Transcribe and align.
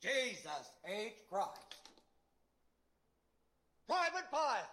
Jesus 0.00 0.64
H. 0.88 1.12
Christ. 1.28 1.76
Private 3.84 4.32
Pile, 4.32 4.70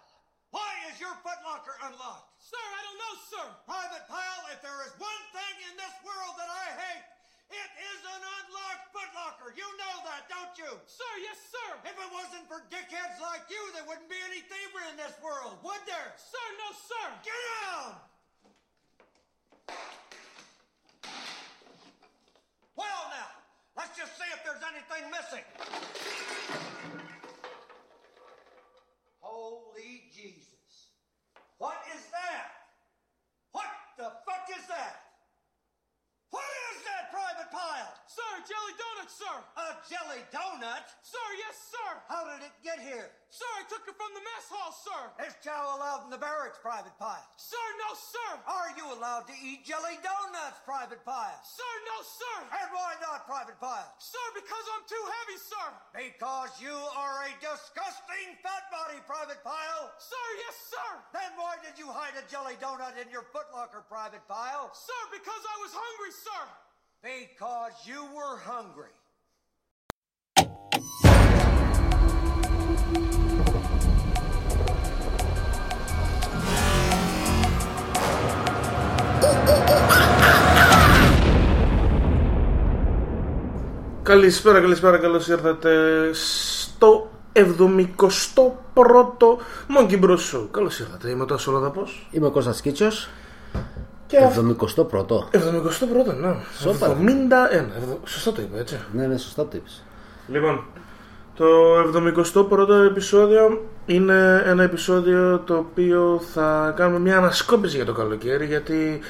why 0.48 0.72
is 0.88 0.96
your 0.96 1.12
footlocker 1.20 1.76
unlocked? 1.84 2.32
Sir, 2.40 2.56
I 2.56 2.80
don't 2.88 3.00
know, 3.02 3.14
sir. 3.28 3.46
Private 3.68 4.08
Pile, 4.08 4.42
if 4.56 4.64
there 4.64 4.80
is 4.88 4.94
one 4.96 5.22
thing 5.36 5.54
in 5.68 5.74
this 5.76 5.92
world 6.00 6.32
that 6.40 6.48
I 6.48 6.66
hate, 6.80 7.04
it 7.52 7.70
is 7.76 8.00
an 8.08 8.22
unlocked 8.24 8.88
footlocker. 8.88 9.52
You 9.52 9.68
know 9.76 9.96
that, 10.08 10.32
don't 10.32 10.54
you? 10.56 10.72
Sir, 10.88 11.12
yes, 11.20 11.36
sir. 11.52 11.68
If 11.84 11.96
it 11.98 12.10
wasn't 12.12 12.48
for 12.48 12.64
dickheads 12.72 13.20
like 13.20 13.44
you, 13.52 13.60
there 13.76 13.84
wouldn't 13.84 14.08
be 14.08 14.20
any 14.24 14.40
thievery 14.48 14.88
in 14.88 14.96
this 14.96 15.12
world, 15.20 15.60
would 15.60 15.84
there? 15.84 16.16
Sir, 16.16 16.46
no, 16.56 16.68
sir. 16.72 17.06
Get 17.20 17.40
down! 17.68 18.00
Well, 22.76 23.02
now, 23.12 23.37
let's 23.78 23.96
just 23.96 24.18
see 24.18 24.26
if 24.34 24.42
there's 24.44 24.64
anything 24.66 25.08
missing. 25.10 25.44
Holy 29.20 30.02
Jesus. 30.12 30.90
What 31.58 31.78
is 31.94 32.02
that? 32.10 32.50
What 33.52 33.66
the 33.96 34.10
fuck 34.26 34.50
is 34.50 34.66
that? 34.66 35.07
Pile? 37.50 37.92
Sir, 38.06 38.30
jelly 38.48 38.74
donut, 38.76 39.10
sir. 39.10 39.36
A 39.56 39.66
jelly 39.88 40.22
donut? 40.32 40.86
Sir, 41.02 41.26
yes, 41.38 41.56
sir. 41.68 41.90
How 42.08 42.24
did 42.24 42.44
it 42.44 42.54
get 42.64 42.80
here? 42.80 43.12
Sir, 43.28 43.44
I 43.60 43.64
took 43.68 43.84
it 43.84 43.92
from 43.92 44.08
the 44.16 44.24
mess 44.24 44.48
hall, 44.48 44.72
sir. 44.72 45.02
Is 45.28 45.36
chow 45.44 45.76
allowed 45.76 46.08
in 46.08 46.10
the 46.10 46.16
barracks, 46.16 46.56
Private 46.64 46.96
Pile? 46.96 47.20
Sir, 47.36 47.60
no, 47.84 47.92
sir. 47.92 48.30
Are 48.48 48.72
you 48.72 48.88
allowed 48.88 49.28
to 49.28 49.36
eat 49.36 49.68
jelly 49.68 50.00
donuts, 50.00 50.56
Private 50.64 51.04
Pile? 51.04 51.36
Sir, 51.44 51.72
no, 51.92 51.96
sir. 52.00 52.36
And 52.48 52.68
why 52.72 52.96
not, 53.04 53.28
Private 53.28 53.60
Pile? 53.60 53.92
Sir, 54.00 54.26
because 54.32 54.64
I'm 54.72 54.84
too 54.88 55.04
heavy, 55.20 55.38
sir. 55.44 55.66
Because 55.92 56.52
you 56.56 56.72
are 56.72 57.28
a 57.28 57.32
disgusting 57.44 58.32
fat 58.40 58.72
body, 58.72 58.96
Private 59.04 59.44
Pile. 59.44 59.92
Sir, 60.00 60.26
yes, 60.48 60.56
sir. 60.72 60.90
Then 61.12 61.30
why 61.36 61.60
did 61.60 61.76
you 61.76 61.92
hide 61.92 62.16
a 62.16 62.24
jelly 62.32 62.56
donut 62.56 62.96
in 62.96 63.12
your 63.12 63.28
footlocker, 63.28 63.84
Private 63.92 64.24
Pile? 64.24 64.72
Sir, 64.72 65.02
because 65.12 65.42
I 65.44 65.56
was 65.60 65.72
hungry, 65.76 66.12
sir. 66.16 66.42
Because 67.02 67.86
you 67.86 68.02
were 68.16 68.36
hungry. 68.44 68.92
Καλησπέρα, 84.02 84.60
καλησπέρα, 84.60 84.98
καλώς 84.98 85.28
ήρθατε 85.28 86.10
στο 86.12 87.10
71ο 87.32 88.10
Monkey 89.78 90.00
Bros 90.00 90.10
Show. 90.10 90.48
Καλώς 90.50 90.80
ήρθατε, 90.80 91.10
είμαι 91.10 91.22
ο 91.22 91.26
Τάσος 91.26 91.54
Λαδαπός. 91.54 92.08
Είμαι 92.10 92.26
ο 92.26 92.30
Κώστας 92.30 92.60
Κίτσος. 92.60 93.08
Και 94.08 94.16
71ο. 94.16 95.28
71ο, 95.32 96.14
ναι. 96.20 96.34
Σόπα. 96.58 96.86
71. 96.86 97.72
Ευδο- 97.76 98.00
Σωστά 98.04 98.32
το 98.32 98.42
είπα, 98.42 98.58
έτσι. 98.58 98.78
Ναι, 98.92 99.06
ναι, 99.06 99.16
σωστά 99.16 99.42
το 99.42 99.50
είπες. 99.56 99.82
Λοιπόν, 100.28 100.64
το 101.34 101.46
71ο 101.78 102.84
επεισόδιο 102.90 103.64
είναι 103.86 104.42
ένα 104.46 104.62
επεισόδιο 104.62 105.38
το 105.38 105.54
οποίο 105.56 106.20
θα 106.32 106.72
κάνουμε 106.76 106.98
μια 106.98 107.16
ανασκόπηση 107.16 107.76
για 107.76 107.84
το 107.84 107.92
καλοκαίρι 107.92 108.46
γιατί 108.46 109.00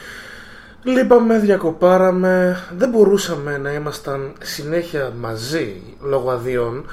λείπαμε, 0.82 1.38
διακοπάραμε, 1.38 2.56
δεν 2.76 2.88
μπορούσαμε 2.90 3.58
να 3.58 3.72
ήμασταν 3.72 4.32
συνέχεια 4.40 5.12
μαζί 5.20 5.82
λόγω 6.02 6.30
αδειών 6.30 6.84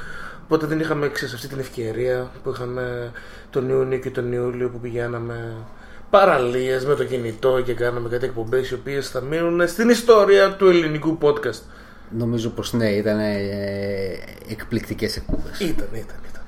οπότε 0.44 0.66
δεν 0.66 0.80
είχαμε 0.80 1.10
ξέρεις, 1.10 1.34
αυτή 1.34 1.48
την 1.48 1.60
ευκαιρία 1.60 2.32
που 2.44 2.50
είχαμε 2.50 3.12
τον 3.50 3.70
Ιούνιο 3.70 3.98
και 3.98 4.10
τον 4.10 4.32
Ιούλιο 4.32 4.70
που 4.70 4.80
πηγαίναμε 4.80 5.54
παραλίες 6.10 6.86
με 6.86 6.96
το 6.96 7.04
κινητό 7.04 7.62
και 7.62 7.74
κάναμε 7.74 8.10
κάτι 8.10 8.26
εκπομπές 8.26 8.70
οι 8.70 8.74
οποίες 8.74 9.10
θα 9.10 9.22
μείνουν 9.22 9.68
στην 9.68 9.90
ιστορία 9.90 10.52
του 10.52 10.68
ελληνικού 10.68 11.18
podcast. 11.22 11.62
Νομίζω 12.10 12.50
πως 12.50 12.74
ναι, 12.74 12.90
ήταν 12.90 13.20
ε, 13.20 13.36
εκπληκτικές 14.50 15.16
εκπομπές. 15.16 15.60
Ήταν, 15.60 15.88
ήταν, 15.92 16.18
ήταν. 16.30 16.42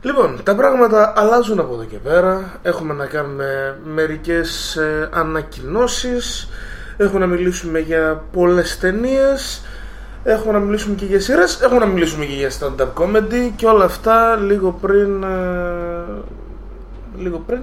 Λοιπόν, 0.00 0.40
τα 0.42 0.54
πράγματα 0.54 1.12
αλλάζουν 1.16 1.60
από 1.60 1.74
εδώ 1.74 1.84
και 1.84 1.96
πέρα. 1.96 2.60
Έχουμε 2.62 2.94
να 2.94 3.06
κάνουμε 3.06 3.78
μερικές 3.84 4.76
ε, 4.76 5.08
ανακοινώσεις. 5.12 6.48
Έχουμε 6.96 7.18
να 7.18 7.26
μιλήσουμε 7.26 7.78
για 7.78 8.24
πολλές 8.32 8.78
ταινίες. 8.78 9.62
Έχουμε 10.24 10.52
να 10.52 10.58
μιλήσουμε 10.58 10.94
και 10.94 11.04
για 11.04 11.20
σειρές. 11.20 11.60
Έχουμε 11.60 11.78
να 11.78 11.86
μιλήσουμε 11.86 12.24
και 12.24 12.34
για 12.34 12.50
stand-up 12.50 12.92
comedy. 12.94 13.50
Και 13.56 13.66
όλα 13.66 13.84
αυτά 13.84 14.36
λίγο 14.36 14.78
πριν... 14.80 15.22
ε, 15.22 16.04
λίγο 17.16 17.38
πριν... 17.46 17.62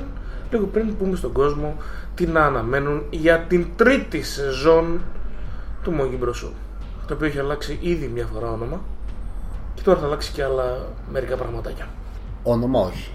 Λίγο 0.51 0.65
πριν 0.65 0.97
πούμε 0.97 1.15
στον 1.15 1.31
κόσμο 1.31 1.75
τι 2.15 2.27
να 2.27 2.45
αναμένουν 2.45 3.03
για 3.09 3.39
την 3.39 3.67
τρίτη 3.75 4.23
σεζόν 4.23 5.01
του 5.83 5.93
Monkey 5.99 6.23
Bros. 6.23 6.45
Show, 6.45 6.51
Το 7.07 7.13
οποίο 7.13 7.27
έχει 7.27 7.39
αλλάξει 7.39 7.77
ήδη 7.81 8.07
μια 8.07 8.25
φορά 8.33 8.51
όνομα. 8.51 8.81
Και 9.75 9.81
τώρα 9.81 9.99
θα 9.99 10.05
αλλάξει 10.05 10.31
και 10.31 10.43
άλλα 10.43 10.87
μερικά 11.11 11.35
πραγματάκια. 11.35 11.87
Όνομα 12.43 12.79
όχι. 12.79 13.11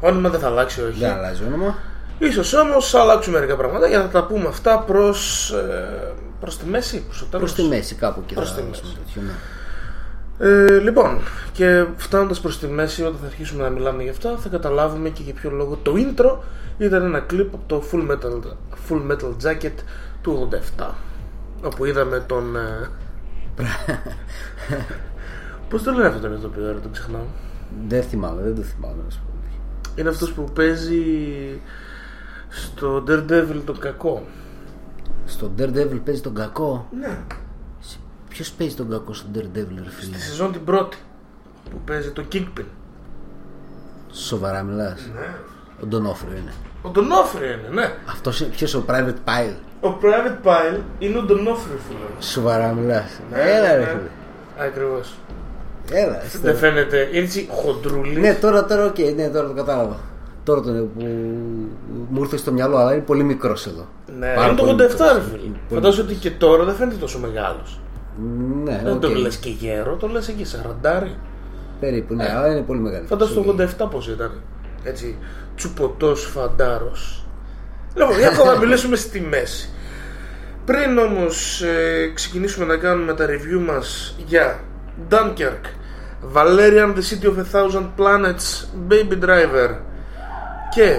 Όνομα 0.00 0.28
δεν 0.28 0.40
θα 0.40 0.46
αλλάξει, 0.46 0.82
όχι. 0.82 0.98
Δεν 0.98 1.10
αλλάζει 1.10 1.44
όνομα. 1.44 1.78
Ίσως 2.18 2.54
όμως 2.54 2.90
θα 2.90 3.00
αλλάξουν 3.00 3.32
μερικά 3.32 3.56
πραγματάκια. 3.56 4.00
Θα 4.00 4.08
τα 4.08 4.24
πούμε 4.24 4.48
αυτά 4.48 4.78
προς, 4.78 5.50
ε, 5.50 6.12
προς 6.40 6.58
τη 6.58 6.66
μέση, 6.66 7.04
προς 7.04 7.18
το 7.18 7.24
τέλος. 7.24 7.52
Προς 7.52 7.64
τη 7.64 7.74
μέση 7.74 7.94
κάπου 7.94 8.20
εκεί 8.24 8.34
Προς 8.34 8.52
θα 8.52 8.60
τη 8.60 8.66
δώσουμε 8.66 8.92
μέση. 9.06 9.20
Τέτοιο, 10.40 10.64
ναι. 10.64 10.72
Ε, 10.72 10.78
λοιπόν, 10.78 11.18
και 11.52 11.86
φτάνοντας 11.96 12.40
προς 12.40 12.58
τη 12.58 12.66
μέση, 12.66 13.02
όταν 13.02 13.18
θα 13.20 13.26
αρχίσουμε 13.26 13.62
να 13.62 13.70
μιλάμε 13.70 14.02
γι' 14.02 14.08
αυτά, 14.08 14.36
θα 14.36 14.48
καταλάβουμε 14.48 15.08
και 15.08 15.22
για 15.22 15.34
ποιο 15.34 15.50
λόγο 15.50 15.76
το 15.82 15.92
intro 15.96 16.36
ήταν 16.78 17.02
ένα 17.02 17.20
κλιπ 17.20 17.54
από 17.54 17.64
το 17.66 17.82
Full 17.92 18.10
Metal, 18.10 18.40
Full 18.88 19.10
Metal 19.10 19.32
Jacket 19.44 19.74
του 20.22 20.48
87. 20.76 20.86
Όπου 21.64 21.84
είδαμε 21.84 22.24
τον... 22.26 22.56
Ε... 22.56 22.88
Πώς 25.68 25.82
το 25.82 25.90
λένε 25.90 26.06
αυτό 26.06 26.20
τον 26.20 26.34
ηθοποιό, 26.34 26.72
ρε, 26.72 26.78
τον 26.78 26.92
ξεχνάω. 26.92 27.24
Δεν 27.88 28.02
θυμάμαι, 28.02 28.42
δεν 28.42 28.54
το 28.54 28.62
θυμάμαι. 28.62 29.02
να 29.04 29.10
σου 29.10 29.20
πω. 29.26 29.30
Είναι 29.96 30.08
αυτός 30.08 30.32
που 30.32 30.44
παίζει 30.44 31.02
στο 32.48 33.04
Daredevil 33.06 33.60
τον 33.64 33.78
κακό. 33.78 34.26
Στο 35.24 35.50
Daredevil 35.58 36.00
παίζει 36.04 36.20
τον 36.20 36.34
κακό; 36.34 36.88
Ναι. 36.98 37.18
Ποιο 38.40 38.52
παίζει 38.58 38.74
τον 38.74 38.90
κακό 38.90 39.12
στο 39.12 39.26
Daredevil, 39.34 39.80
ρε 39.84 39.90
φίλε. 39.90 40.16
Στη 40.16 40.20
σεζόν 40.20 40.52
την 40.52 40.64
πρώτη 40.64 40.96
που 41.70 41.76
παίζει 41.84 42.10
το 42.10 42.24
Kingpin. 42.32 42.64
Σοβαρά 44.12 44.62
μιλάς. 44.62 45.10
Ναι. 45.14 45.34
Ο 45.82 45.86
Ντονόφριο 45.86 46.30
είναι. 46.36 46.52
Ο 46.82 46.88
Ντονόφριο 46.88 47.46
είναι, 47.46 47.68
ναι. 47.72 47.92
Αυτός 48.08 48.40
είναι 48.40 48.50
ποιος 48.50 48.74
ο 48.74 48.84
Private 48.88 49.14
Pile. 49.28 49.54
Ο 49.80 49.88
Private 50.02 50.46
Pile 50.46 50.78
είναι 50.98 51.18
ο 51.18 51.22
Ντονόφριο, 51.22 51.76
φίλε. 51.88 51.98
Σοβαρά 52.22 52.72
μιλάς. 52.72 53.20
Ναι, 53.30 53.38
Έλα, 53.40 53.72
ρε 53.74 53.78
ναι. 53.80 53.86
φίλε. 53.86 54.08
Ακριβώς. 54.66 55.14
Έλα. 55.90 56.20
Δεν 56.42 56.56
φαίνεται 56.56 57.08
έτσι 57.12 57.48
χοντρούλης. 57.50 58.18
Ναι, 58.18 58.34
τώρα, 58.34 58.64
τώρα, 58.64 58.84
οκ, 58.86 58.98
ναι, 59.16 59.28
τώρα 59.28 59.46
το 59.48 59.54
κατάλαβα. 59.54 59.96
Τώρα 60.44 60.60
το 60.60 60.70
που 60.72 61.04
μου 62.10 62.22
ήρθε 62.22 62.36
στο 62.36 62.52
μυαλό, 62.52 62.76
αλλά 62.76 62.92
είναι 62.92 63.02
πολύ 63.02 63.22
μικρός 63.22 63.66
εδώ. 63.66 63.86
Ναι, 64.18 64.32
Πάρα 64.34 64.46
είναι 64.46 64.56
το 64.56 64.64
πολύ 64.64 64.72
87, 64.74 64.90
μικρός. 64.90 65.12
ρε 65.12 65.20
φίλε. 65.20 65.30
Πολύ- 65.38 65.56
Φαντάζομαι 65.68 66.10
ότι 66.10 66.14
και 66.20 66.30
τώρα 66.30 66.64
δεν 66.64 66.74
φαίνεται 66.74 66.96
τόσο 66.96 67.18
μεγάλος. 67.18 67.80
Ναι, 68.64 68.80
Δεν 68.84 68.92
οκ. 68.92 69.00
το 69.00 69.08
λες 69.08 69.36
και 69.36 69.48
γέρο, 69.48 69.94
το 69.96 70.06
λες 70.06 70.28
εκεί 70.28 70.44
σαραντάρι. 70.44 71.16
Περίπου, 71.80 72.14
ναι, 72.14 72.30
αλλά 72.36 72.50
είναι 72.52 72.60
πολύ 72.60 72.80
μεγάλη. 72.80 73.06
Φαντάζομαι 73.06 73.46
το 73.46 73.68
87 73.86 73.90
πώς 73.90 74.02
ήταν. 74.10 74.40
Έτσι, 74.84 75.18
τσουπωτός 75.56 76.24
φαντάρος. 76.24 77.24
Λοιπόν, 77.94 78.18
για 78.18 78.30
να 78.44 78.58
μιλήσουμε 78.58 78.96
στη 78.96 79.20
μέση. 79.20 79.70
Πριν 80.64 80.98
όμως 80.98 81.62
ξεκινήσουμε 82.14 82.64
να 82.64 82.76
κάνουμε 82.76 83.14
τα 83.14 83.26
review 83.26 83.60
μας 83.66 84.14
για 84.26 84.60
Dunkirk, 85.10 85.64
Valerian 86.34 86.94
the 86.94 87.02
City 87.10 87.26
of 87.26 87.36
a 87.38 87.44
Thousand 87.56 87.86
Planets, 87.98 88.66
Baby 88.88 89.24
Driver 89.24 89.74
και 90.74 90.96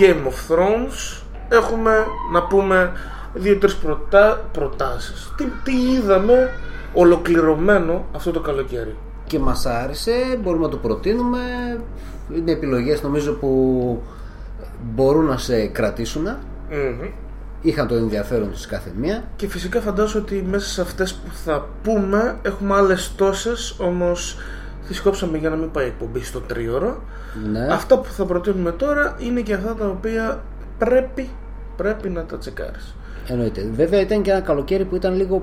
Game 0.00 0.26
of 0.28 0.54
Thrones, 0.54 1.22
έχουμε 1.48 2.06
να 2.32 2.42
πούμε 2.46 2.92
δύο-τρεις 3.34 3.74
προτα... 3.76 4.48
προτάσεις. 4.52 5.32
Τι, 5.36 5.44
τι 5.64 5.92
είδαμε 5.92 6.50
ολοκληρωμένο 6.94 8.06
αυτό 8.14 8.30
το 8.30 8.40
καλοκαίρι. 8.40 8.96
Και 9.26 9.38
μας 9.38 9.66
άρεσε, 9.66 10.12
μπορούμε 10.42 10.64
να 10.64 10.70
το 10.70 10.76
προτείνουμε. 10.76 11.38
Είναι 12.34 12.52
επιλογές 12.52 13.02
νομίζω 13.02 13.32
που 13.32 14.02
μπορούν 14.82 15.24
να 15.24 15.36
σε 15.36 15.66
κρατήσουν. 15.66 16.22
Μμμ. 16.70 17.08
Είχαν 17.60 17.86
το 17.86 17.94
ενδιαφέρον 17.94 18.50
τους 18.50 18.66
κάθε 18.66 18.92
μία. 18.96 19.24
Και 19.36 19.48
φυσικά 19.48 19.80
φαντάζομαι 19.80 20.24
ότι 20.24 20.46
μέσα 20.50 20.68
σε 20.68 20.80
αυτές 20.80 21.14
που 21.14 21.34
θα 21.44 21.68
πούμε 21.82 22.38
έχουμε 22.42 22.74
άλλες 22.74 23.12
τόσες, 23.16 23.76
όμως 23.78 24.38
τις 24.88 25.00
κόψαμε 25.00 25.38
για 25.38 25.50
να 25.50 25.56
μην 25.56 25.70
πάει 25.70 25.84
η 25.84 25.88
εκπομπή 25.88 26.24
στο 26.24 26.40
τρίωρο. 26.40 27.02
Ναι. 27.50 27.66
Αυτά 27.72 27.98
που 27.98 28.10
θα 28.10 28.24
προτείνουμε 28.24 28.72
τώρα 28.72 29.16
είναι 29.18 29.40
και 29.40 29.54
αυτά 29.54 29.74
τα 29.74 29.86
οποία 29.86 30.42
πρέπει, 30.78 31.30
πρέπει 31.76 32.08
να 32.08 32.24
τα 32.24 32.38
τσεκάρεις. 32.38 32.94
Εννοείται. 33.26 33.70
Βέβαια 33.74 34.00
ήταν 34.00 34.22
και 34.22 34.30
ένα 34.30 34.40
καλοκαίρι 34.40 34.84
που 34.84 34.96
ήταν 34.96 35.16
λίγο 35.16 35.42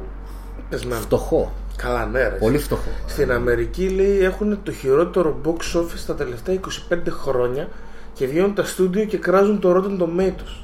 Πεσμένο. 0.70 1.02
φτωχό. 1.02 1.54
Καλά, 1.76 2.06
ναι, 2.06 2.20
ρε. 2.22 2.36
Πολύ 2.40 2.58
φτωχό. 2.58 2.90
Στην 3.08 3.32
Αμερική 3.32 3.90
λέει 3.90 4.20
έχουν 4.24 4.60
το 4.64 4.72
χειρότερο 4.72 5.42
box 5.46 5.80
office 5.80 6.04
τα 6.08 6.16
τελευταία 6.16 6.60
25 6.90 6.96
χρόνια 7.10 7.68
και 8.14 8.26
βγαίνουν 8.28 8.54
τα 8.56 8.64
στούντιο 8.66 9.06
και 9.06 9.18
κράζουν 9.18 9.60
το 9.60 9.72
Rotten 9.76 10.02
Tomatoes. 10.04 10.64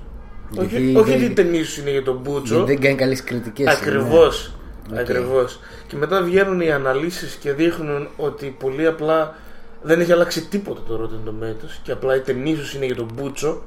Γιατί 0.52 0.76
όχι 0.76 0.86
δεν- 0.86 0.96
όχι 0.96 1.10
γιατί 1.10 1.26
οι 1.26 1.30
ταινίες 1.30 1.68
σου 1.68 1.82
είναι 1.82 1.92
για 1.92 2.04
τον 2.04 2.20
μπούτσο. 2.24 2.64
Δεν 2.66 2.80
κάνει 2.82 2.96
καλές 2.96 3.24
κριτικές. 3.24 3.68
Ακριβώς. 3.68 4.54
Οκ. 4.92 4.98
Ακριβώς. 4.98 5.60
Και 5.88 5.96
μετά 5.96 6.22
βγαίνουν 6.22 6.62
οι 6.62 6.72
αναλύσεις 6.72 7.34
και 7.36 7.52
δείχνουν 7.54 8.08
ότι 8.18 8.56
πολύ 8.60 8.86
απλά 8.88 9.36
δεν 9.84 10.00
έχει 10.00 10.12
αλλάξει 10.12 10.46
τίποτα 10.48 10.82
το 10.88 11.02
Rotten 11.04 11.30
Tomatoes 11.30 11.80
και 11.84 11.92
απλά 11.92 12.16
η 12.16 12.20
ταινία 12.20 12.56
σου 12.58 12.78
είναι 12.78 12.86
για 12.86 12.96
τον 12.96 13.10
μπούτσο. 13.14 13.62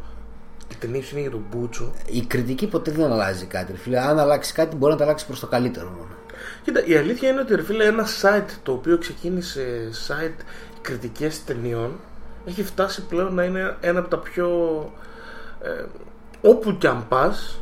Η 0.70 0.74
ταινία 0.78 1.02
σου 1.02 1.10
είναι 1.12 1.20
για 1.20 1.30
τον 1.30 1.44
μπούτσο. 1.50 1.92
Η 2.06 2.20
κριτική 2.20 2.66
ποτέ 2.66 2.90
δεν 2.90 3.12
αλλάζει 3.12 3.44
κάτι. 3.44 3.72
ρε 3.72 3.78
Φίλε. 3.78 3.98
Αν 4.00 4.18
αλλάξει 4.18 4.52
κάτι, 4.52 4.76
μπορεί 4.76 4.92
να 4.92 4.98
τα 4.98 5.04
αλλάξει 5.04 5.26
προς 5.26 5.40
το 5.40 5.46
καλύτερο 5.46 5.88
μόνο. 5.88 6.10
Κοίτα, 6.62 6.84
η 6.84 6.96
αλήθεια 6.96 7.28
είναι 7.28 7.40
ότι 7.40 7.54
ρε 7.54 7.62
φίλε, 7.62 7.84
ένα 7.84 8.06
site 8.22 8.50
το 8.62 8.72
οποίο 8.72 8.98
ξεκίνησε 8.98 9.90
site 10.08 10.42
κριτικές 10.80 11.44
ταινιών 11.44 11.90
έχει 12.44 12.62
φτάσει 12.62 13.02
πλέον 13.06 13.34
να 13.34 13.44
είναι 13.44 13.76
ένα 13.80 13.98
από 13.98 14.08
τα 14.08 14.18
πιο 14.18 14.48
ε, 15.62 15.84
όπου 16.48 16.76
κι 16.78 16.86
αν 16.86 17.04
πας 17.08 17.60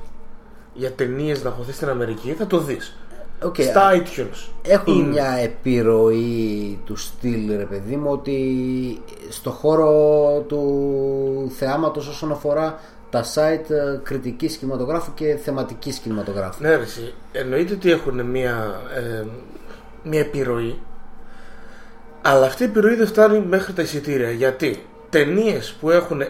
για 0.75 0.93
ταινίες 0.93 1.43
να 1.43 1.51
χωθείς 1.51 1.75
στην 1.77 1.89
Αμερική 1.89 2.33
θα 2.33 2.47
το 2.47 2.59
δεις 2.59 2.97
Οκ, 3.43 3.55
στα 3.61 3.91
iTunes 3.95 4.49
Έχουν 4.63 4.95
Είναι. 4.99 5.09
μια 5.09 5.31
επιρροή 5.31 6.81
του 6.85 6.97
στυλ, 6.97 7.57
ρε 7.57 7.65
παιδί 7.65 7.97
μου, 7.97 8.11
ότι 8.11 9.03
στο 9.29 9.51
χώρο 9.51 10.45
του 10.49 11.53
θεάματος 11.57 12.09
όσον 12.09 12.33
αφορά 12.33 12.81
τα 13.17 13.25
site 13.35 13.71
ε, 13.71 13.99
κριτικής 14.03 14.57
κινηματογράφου 14.57 15.15
και 15.15 15.37
θεματικής 15.37 15.99
κινηματογράφου. 15.99 16.63
Ναι, 16.63 16.77
ρε, 16.77 16.83
εσύ, 16.83 17.15
εννοείται 17.33 17.75
ότι 17.75 17.91
έχουν 17.91 18.25
μια, 18.25 18.81
ε, 18.97 19.25
μια 20.03 20.21
επιρροή, 20.21 20.81
αλλά 22.23 22.47
αυτή 22.47 22.63
η 22.63 22.67
επιρροή 22.67 22.95
δεν 22.95 23.07
φτάνει 23.07 23.41
μέχρι 23.41 23.73
τα 23.73 23.83
εισιτήρια. 23.83 24.31
Γιατί 24.31 24.87
ταινίες 25.11 25.77
που 25.81 25.91
έχουν 25.91 26.23
99% 26.23 26.27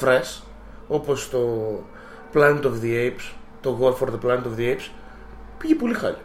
fresh, 0.00 0.42
όπως 0.88 1.30
το 1.30 1.40
Planet 2.34 2.62
of 2.62 2.72
the 2.82 3.10
Apes, 3.10 3.32
το 3.60 3.78
War 3.80 3.92
for 4.02 4.08
the 4.08 4.18
Planet 4.26 4.42
of 4.42 4.58
the 4.58 4.74
Apes, 4.74 4.90
πήγε 5.58 5.74
πολύ 5.74 5.94
χάλια. 5.94 6.22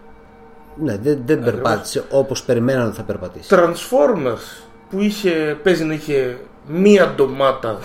Ναι, 0.76 0.98
δεν, 0.98 1.22
δεν 1.26 1.44
περπάτησε 1.44 2.04
όπως 2.10 2.44
περιμέναν 2.44 2.88
ότι 2.88 2.96
θα 2.96 3.04
περπατήσει. 3.04 3.56
Transformers 3.56 4.66
που 4.90 5.00
είχε, 5.00 5.58
παίζει 5.64 5.84
να 5.84 5.94
είχε 5.94 6.38
μία 6.68 7.14
ντομάτα 7.16 7.80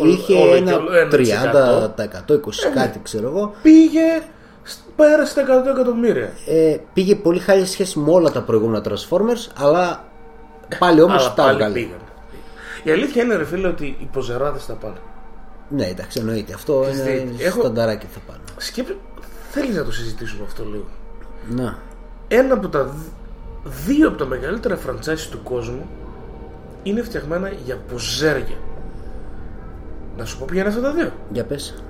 όλο- 0.00 0.10
Είχε 0.10 0.34
όλο 0.34 0.54
ένα 0.54 0.70
και 0.70 0.76
όλο, 0.76 0.90
1%. 0.92 1.08
30%, 1.10 2.34
20% 2.34 2.74
κάτι 2.74 3.00
ξέρω 3.02 3.28
εγώ. 3.28 3.54
πήγε 3.62 4.00
σ- 4.62 4.78
πέρασε 4.96 5.34
τα 5.34 5.42
100 5.42 5.70
εκατομμύρια. 5.70 6.32
Ε, 6.46 6.76
πήγε 6.92 7.14
πολύ 7.14 7.38
χάλια 7.38 7.64
σε 7.66 7.72
σχέση 7.72 7.98
με 7.98 8.10
όλα 8.12 8.30
τα 8.30 8.42
προηγούμενα 8.42 8.84
Transformers, 8.88 9.52
αλλά 9.58 10.04
πάλι 10.78 11.00
όμως 11.02 11.20
Αλλά 11.26 11.34
τα 11.34 11.42
πάλι 11.42 11.52
έβγαλε. 11.54 11.72
πήγαν. 11.74 11.98
Η 12.82 12.90
αλήθεια 12.90 13.22
είναι 13.22 13.34
ρε 13.36 13.44
φίλε 13.44 13.68
ότι 13.68 13.84
οι 14.00 14.08
ποζεράδες 14.12 14.64
θα 14.64 14.72
πάνε. 14.72 14.96
Ναι, 15.68 15.86
εντάξει, 15.86 16.18
εννοείται. 16.20 16.54
Αυτό 16.54 16.84
είναι 16.92 17.02
δίκιο. 17.02 17.46
Έχω- 17.46 17.60
στανταράκι 17.60 18.06
θα 18.06 18.18
πάνε. 18.26 18.38
Σκέψου, 18.56 18.94
θέλεις 19.50 19.76
να 19.76 19.84
το 19.84 19.92
συζητήσουμε 19.92 20.44
αυτό 20.46 20.64
λίγο; 20.64 20.84
Να. 21.50 21.78
Ένα 22.28 22.54
από 22.54 22.68
τα 22.68 22.84
δ- 22.84 22.90
δύο 23.86 24.08
από 24.08 24.18
τα 24.18 24.24
μεγαλύτερα 24.26 24.78
franchise 24.86 25.26
του 25.30 25.42
κόσμου 25.42 25.86
είναι 26.82 27.02
φτιαγμένα 27.02 27.48
για 27.64 27.76
ποζέρια. 27.92 28.56
Να 30.16 30.24
σου 30.24 30.38
πω 30.38 30.44
ποια 30.50 30.60
είναι 30.60 30.68
αυτά 30.68 30.80
τα 30.80 30.92
δύο. 30.92 31.10
Για 31.32 31.44
πες. 31.44 31.82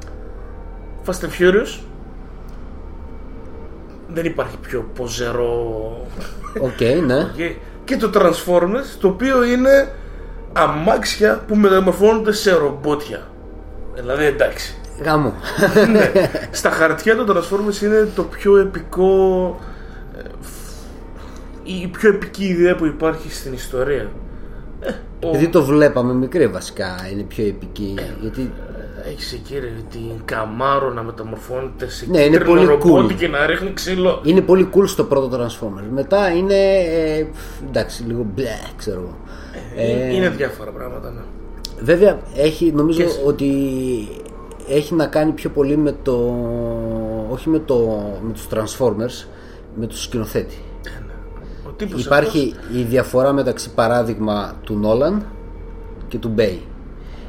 Fast 1.06 1.10
and 1.24 1.40
Furious. 1.40 1.78
Δεν 4.08 4.24
υπάρχει 4.24 4.56
πιο 4.56 4.90
ποζερό 4.94 6.06
Οκ, 6.60 6.80
ναι. 7.06 7.30
Και, 7.36 7.54
και 7.84 7.96
το 7.96 8.10
Transformers, 8.14 8.96
το 9.00 9.08
οποίο 9.08 9.44
είναι 9.44 9.92
αμάξια 10.52 11.42
που 11.46 11.56
μεταμορφώνονται 11.56 12.32
σε 12.32 12.52
ρομπότια. 12.54 13.26
Δηλαδή 13.94 14.24
εντάξει. 14.24 14.76
Γαμώ. 15.02 15.34
ναι. 15.92 16.12
Στα 16.50 16.70
χαρτιά 16.70 17.16
το 17.16 17.36
Transformers 17.36 17.82
είναι 17.82 18.08
το 18.14 18.22
πιο 18.22 18.56
επικό. 18.56 19.58
ε, 20.18 20.22
φ- 20.40 20.70
η 21.62 21.86
πιο 21.92 22.08
επική 22.08 22.44
ιδέα 22.44 22.74
που 22.76 22.86
υπάρχει 22.86 23.32
στην 23.32 23.52
ιστορία. 23.52 24.10
Ε, 25.22 25.26
ο- 25.26 25.28
Επειδή 25.28 25.48
το 25.48 25.62
βλέπαμε 25.64 26.12
μικρή 26.14 26.46
βασικά 26.46 27.08
είναι 27.12 27.22
πιο 27.22 27.46
επική. 27.46 27.94
Ε, 27.98 28.02
γιατί 28.20 28.52
Έχεις 29.06 29.32
εκεί 29.32 29.58
ρε 29.58 29.72
την 29.90 30.00
Καμάρο 30.24 30.90
να 30.92 31.02
μεταμορφώνεται 31.02 31.88
σε 31.88 32.06
Ναι, 32.10 32.18
είναι 32.20 32.36
κίτρινο 32.36 32.54
πολύ 32.54 32.66
ρομπότι 32.66 33.14
cool. 33.14 33.18
και 33.18 33.28
να 33.28 33.46
ρίχνει 33.46 33.72
ξύλο. 33.72 34.20
είναι 34.24 34.40
πολύ 34.40 34.68
cool 34.74 34.82
στο 34.88 35.04
πρώτο 35.04 35.38
Transformers. 35.38 35.88
Μετά 35.92 36.30
είναι. 36.30 36.54
ε, 36.54 37.26
φ, 37.32 37.62
εντάξει, 37.68 38.02
λίγο 38.06 38.26
μπλε, 38.34 38.58
ξέρω 38.76 38.98
εγώ. 39.00 39.16
Ε, 39.76 40.14
είναι 40.14 40.28
διάφορα 40.28 40.70
πράγματα, 40.70 41.10
ναι. 41.10 41.20
Βέβαια, 41.82 42.18
έχει, 42.36 42.72
νομίζω 42.72 43.02
Και- 43.02 43.08
ότι 43.26 43.48
έχει 44.68 44.94
να 44.94 45.06
κάνει 45.06 45.32
πιο 45.32 45.50
πολύ 45.50 45.76
με 45.76 45.94
το. 46.02 46.34
Όχι 47.30 47.48
με, 47.48 47.58
το, 47.58 48.02
με 48.26 48.32
τους 48.32 48.46
Transformers, 48.54 49.26
με 49.74 49.86
τους 49.86 50.02
σκηνοθέτη. 50.02 50.56
Ο 51.72 51.74
τύπος 51.76 52.04
Υπάρχει 52.04 52.54
η 52.74 52.82
διαφορά 52.82 53.32
μεταξύ 53.32 53.74
παράδειγμα 53.74 54.54
του 54.64 54.74
Νόλαν 54.78 55.26
και 56.08 56.18
του 56.18 56.28
Μπέι. 56.28 56.62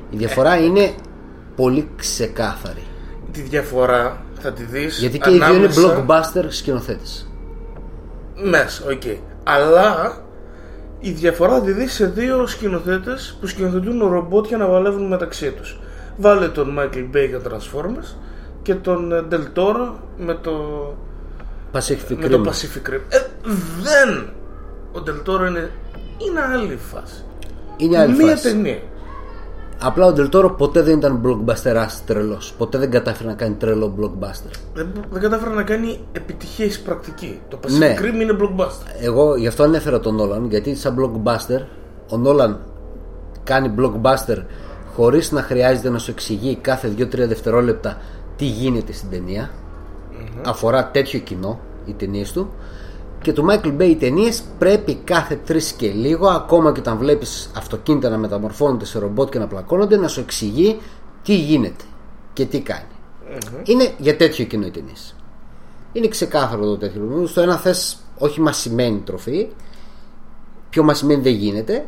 Η 0.10 0.18
διαφορά 0.18 0.54
Ε, 0.54 0.63
είναι 0.63 0.92
πολύ 1.56 1.90
ξεκάθαρη. 1.95 2.80
αυτός, 2.81 3.31
τη 3.31 3.42
διαφορά 3.42 4.22
θα 4.40 4.51
τη 4.51 4.63
δεις 4.63 5.00
Γιατί 5.00 5.19
και 5.19 5.30
οι 5.30 5.34
δύο 5.34 5.44
είναι 5.56 5.56
ανάμεσα- 5.56 6.06
blockbuster 6.07 6.45
σκηνοθέτες. 6.48 7.28
Μέσα, 8.44 8.84
οκ. 8.92 9.01
Αλλά 9.44 10.18
η 11.00 11.12
διαφορά 11.12 11.62
τη 11.62 11.72
δεις 11.72 11.94
σε 11.94 12.06
δύο 12.06 12.48
σκηνοθέτες 12.48 13.38
που 13.40 13.48
σκηνοθετούν 13.48 14.07
ρομπότια 14.07 14.57
να 14.57 14.68
παλεύουν 14.68 15.07
μεταξύ 15.07 15.51
τους. 15.51 15.80
Βάλε 16.18 16.48
τον 16.48 16.78
Michael 16.80 17.16
Bay 17.16 17.28
για 17.30 17.42
Transformers 17.50 18.16
και 18.62 18.75
τον 18.75 19.12
ε, 19.12 19.24
Del 19.31 19.57
Toro 19.60 19.92
με 20.18 20.34
το, 20.34 20.51
Pacific 21.73 22.15
με 22.17 22.27
το 22.27 22.41
Rim. 22.45 22.47
Pacific 22.47 22.89
Rim. 22.89 22.99
Ε, 23.09 23.17
δεν! 23.81 24.29
Ο 24.91 25.03
Del 25.05 25.29
Toro 25.29 25.47
είναι, 25.47 25.71
είναι 26.17 26.41
άλλη 26.53 26.79
φάση. 26.91 27.23
Είναι 27.77 27.99
άλλη 27.99 28.15
Μία 28.15 28.27
φάση. 28.27 28.43
ταινία. 28.51 28.79
Απλά 29.85 30.05
ο 30.05 30.11
Ντελτόρο 30.13 30.49
ποτέ 30.49 30.81
δεν 30.81 30.97
ήταν 30.97 31.21
blockbuster 31.25 31.85
τρελός. 32.05 32.53
Ποτέ 32.57 32.77
δεν 32.77 32.91
κατάφερε 32.91 33.29
να 33.29 33.35
κάνει 33.35 33.55
τρελό 33.55 33.95
blockbuster. 33.99 34.51
Δεν, 34.73 34.87
δεν 35.11 35.21
κατάφερε 35.21 35.53
να 35.55 35.63
κάνει 35.63 35.99
επιτυχία 36.11 36.69
πρακτική. 36.85 37.39
Το 37.47 37.59
Pacific 37.63 37.77
Ναι. 37.77 37.95
Rim 38.01 38.21
είναι 38.21 38.35
blockbuster. 38.39 39.01
Εγώ 39.01 39.35
γι' 39.35 39.47
αυτό 39.47 39.63
ανέφερα 39.63 39.99
τον 39.99 40.15
Νόλαν 40.15 40.45
γιατί 40.49 40.75
σαν 40.75 40.95
blockbuster 40.99 41.61
ο 42.09 42.18
Νόλαν 42.18 42.59
κάνει 43.44 43.73
blockbuster 43.80 44.37
χωρίς 44.95 45.31
να 45.31 45.42
χρειάζεται 45.42 45.89
να 45.89 45.97
σου 45.97 46.11
εξηγεί 46.11 46.56
κάθε 46.56 46.94
2-3 46.97 47.06
δευτερόλεπτα 47.27 47.97
τι 48.35 48.45
γίνεται 48.45 48.94
στην 48.94 49.09
ταινια 50.17 50.49
Αφορά 50.49 50.91
τέτοιο 50.91 51.19
κοινό 51.19 51.59
οι 51.85 51.93
ταινίες 51.93 52.31
του. 52.31 52.49
Και 53.21 53.33
του 53.33 53.45
Michael 53.49 53.77
Bay 53.77 53.87
οι 53.89 53.95
ταινίες 53.95 54.43
πρέπει 54.57 54.95
κάθε 54.95 55.35
τρεις 55.35 55.71
και 55.71 55.91
λίγο, 55.91 56.27
ακόμα 56.27 56.71
και 56.71 56.79
όταν 56.79 56.97
βλέπεις 56.97 57.51
αυτοκίνητα 57.55 58.09
να 58.09 58.17
μεταμορφώνονται 58.17 58.85
σε 58.85 58.99
ρομπότ 58.99 59.29
και 59.29 59.39
να 59.39 59.47
πλακώνονται, 59.47 59.97
να 59.97 60.07
σου 60.07 60.19
εξηγεί 60.19 60.79
τι 61.23 61.35
γίνεται 61.35 61.83
και 62.33 62.45
τι 62.45 62.61
κάνει. 62.61 62.85
Είναι 63.63 63.93
για 63.97 64.17
τέτοιο 64.17 64.45
κοινό 64.45 64.65
οι 64.65 64.71
ταινίες. 64.71 65.15
Είναι 65.91 66.07
ξεκάθαρο 66.07 66.65
το 66.65 66.77
τέτοιο. 66.77 67.27
Στο 67.27 67.41
ένα 67.41 67.57
θες 67.57 67.97
όχι 68.17 68.41
μασημένη 68.41 68.99
τροφή, 68.99 69.47
πιο 70.69 70.83
μασημένη 70.83 71.21
δεν 71.21 71.33
γίνεται. 71.33 71.87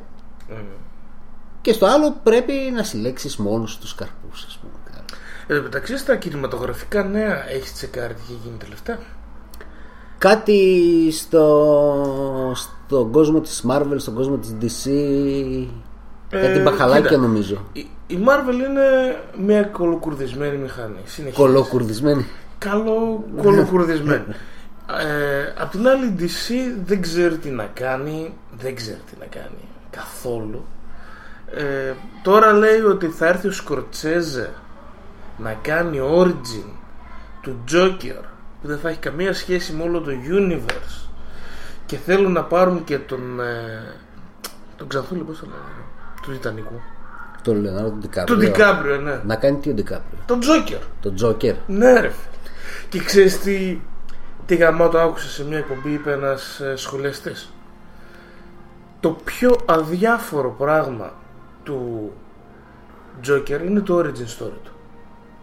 Και 1.62 1.74
στο 1.74 1.86
άλλο 1.86 2.16
πρέπει 2.24 2.54
να 2.76 2.84
συλλέξεις 2.84 3.38
μόνος 3.38 3.78
τους 3.78 3.96
καρπούς, 3.96 4.46
ας 4.48 4.58
πούμε. 4.62 4.65
Εν 5.48 5.56
τω 5.58 5.62
μεταξύ 5.64 5.98
στα 5.98 6.16
κινηματογραφικά 6.16 7.04
νέα 7.04 7.50
έχεις 7.50 7.74
τσεκάρει 7.74 8.14
τι 8.14 8.20
έχει 8.30 8.40
γίνει 8.44 8.58
τελευταία; 8.58 8.98
Κάτι 10.18 11.10
στο, 11.12 12.52
στον 12.56 13.12
κόσμο 13.12 13.40
της 13.42 13.64
Marvel, 13.70 13.96
στον 13.96 14.14
κόσμο 14.14 14.38
της 14.38 14.56
DC 14.62 14.90
Κάτι 16.30 16.60
Ε, 16.60 16.62
μπαχαλάκια 16.62 17.10
κοίτα, 17.10 17.22
νομίζω 17.22 17.66
Η, 17.74 17.80
η 18.08 18.18
Marvel 18.28 18.54
είναι 18.54 19.16
μια 19.46 19.64
κολοκουρδισμένη 19.64 20.58
μηχανή. 20.58 21.00
Συνεχίζεις. 21.06 21.40
Κολοκουρδισμένη 21.40 22.26
Καλό 22.58 23.24
κολοκουρδισμένη. 23.42 24.24
ε, 25.08 25.54
απ' 25.62 25.72
την 25.72 25.88
άλλη 25.88 26.06
η 26.06 26.16
DC 26.20 26.54
δεν 26.86 27.02
ξέρει 27.02 27.38
τι 27.38 27.50
να 27.50 27.70
κάνει. 27.74 28.34
Δεν 28.58 28.76
ξέρει 28.76 29.00
τι 29.12 29.16
να 29.20 29.26
κάνει 29.26 29.68
καθόλου. 29.90 30.66
Ε, 31.56 31.94
τώρα 32.24 32.52
λέει 32.54 32.80
ότι 32.80 33.08
θα 33.08 33.28
έρθει 33.28 33.48
ο 33.48 33.52
Σκορτσέζε 33.52 34.50
να 35.38 35.54
κάνει 35.54 36.00
origin 36.18 36.70
του 37.42 37.64
Joker 37.72 38.24
που 38.62 38.68
δεν 38.68 38.78
θα 38.78 38.90
έχει 38.90 39.00
καμία 39.00 39.34
σχέση 39.34 39.74
με 39.74 39.84
όλο 39.84 40.02
το 40.02 40.12
universe. 40.30 41.10
Και 41.86 41.98
θέλουν 41.98 42.32
να 42.32 42.44
πάρουν 42.44 42.84
και 42.84 42.98
τον 42.98 43.40
ε, 43.40 43.96
τον 44.76 44.88
Ξανθούλη 44.88 45.22
πώς 45.22 45.40
το 45.40 45.46
λένε 45.46 45.60
του 46.22 46.32
Τιτανικού. 46.32 46.82
Το 47.42 47.52
Leonardo 47.52 47.92
του 48.26 48.40
DiCaprio 48.42 48.56
DiCaprio 48.56 49.00
ναι. 49.04 49.22
Να 49.26 49.36
κάνει 49.36 49.58
τι 49.58 49.70
ο 49.70 49.74
DiCaprio 49.78 50.20
τον 50.26 50.40
Joker 50.42 50.82
Το 51.02 51.14
Joker 51.22 51.56
ναι 51.68 52.00
ρε 52.00 52.10
φίλε. 52.10 52.36
Και 52.90 53.00
ξέρεις 53.00 53.40
τι 53.40 53.80
τι 54.46 54.56
γαμάτο 54.56 54.98
άκουσα 55.00 55.28
σε 55.28 55.46
μια 55.46 55.58
εκπομπή 55.58 55.92
είπε 55.92 56.12
ένας 56.12 56.60
ε, 56.60 56.76
σχολιαστής 56.76 57.54
το 59.00 59.10
πιο 59.24 59.56
αδιάφορο 59.66 60.56
πράγμα 60.58 61.14
του 61.64 62.12
Joker 63.28 63.62
είναι 63.66 63.80
το 63.80 64.00
origin 64.00 64.44
story 64.44 64.60
του 64.64 64.75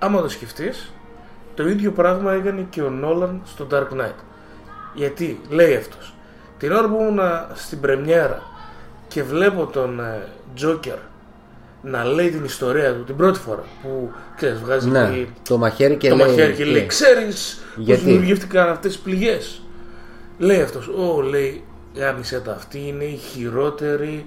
άμα 0.04 0.20
το 0.20 0.28
σκεφτείς 0.28 0.92
το 1.54 1.68
ίδιο 1.68 1.92
πράγμα 1.92 2.32
έκανε 2.32 2.66
και 2.70 2.82
ο 2.82 2.90
Νόλαν 2.90 3.40
στο 3.44 3.66
Dark 3.70 3.88
Knight 4.00 4.14
γιατί 4.94 5.40
λέει 5.48 5.74
αυτός 5.76 6.14
την 6.58 6.72
ώρα 6.72 6.88
που 6.88 6.96
ήμουν 7.00 7.20
στην 7.54 7.80
πρεμιέρα 7.80 8.42
και 9.08 9.22
βλέπω 9.22 9.66
τον 9.66 10.00
ε, 10.00 10.26
Joker 10.62 10.98
να 11.82 12.04
λέει 12.04 12.30
την 12.30 12.44
ιστορία 12.44 12.94
του 12.94 13.04
την 13.04 13.16
πρώτη 13.16 13.38
φορά 13.38 13.62
που 13.82 14.12
ξέρεις 14.36 14.58
βγάζει 14.60 14.88
Ναι, 14.90 15.08
και 15.08 15.26
το 15.48 15.58
μαχαίρι 15.58 15.96
και 15.96 16.08
το 16.08 16.16
λέει. 16.16 16.26
μαχαίρι 16.26 16.52
και 16.54 16.64
λέει 16.64 16.80
τι. 16.80 16.86
ξέρεις 16.86 17.62
πώς 17.76 17.84
Γιατί; 17.84 18.02
δημιουργήθηκαν 18.04 18.68
αυτές 18.68 18.92
τις 18.92 19.00
πληγές; 19.02 19.62
Λέει 20.38 20.60
αυτός 20.60 20.88
ω 20.88 21.20
λέει 21.22 21.64
γάμισε 21.96 22.40
τα 22.40 22.52
αυτή 22.52 22.78
είναι 22.88 23.04
η 23.04 23.16
χειρότερη 23.16 24.26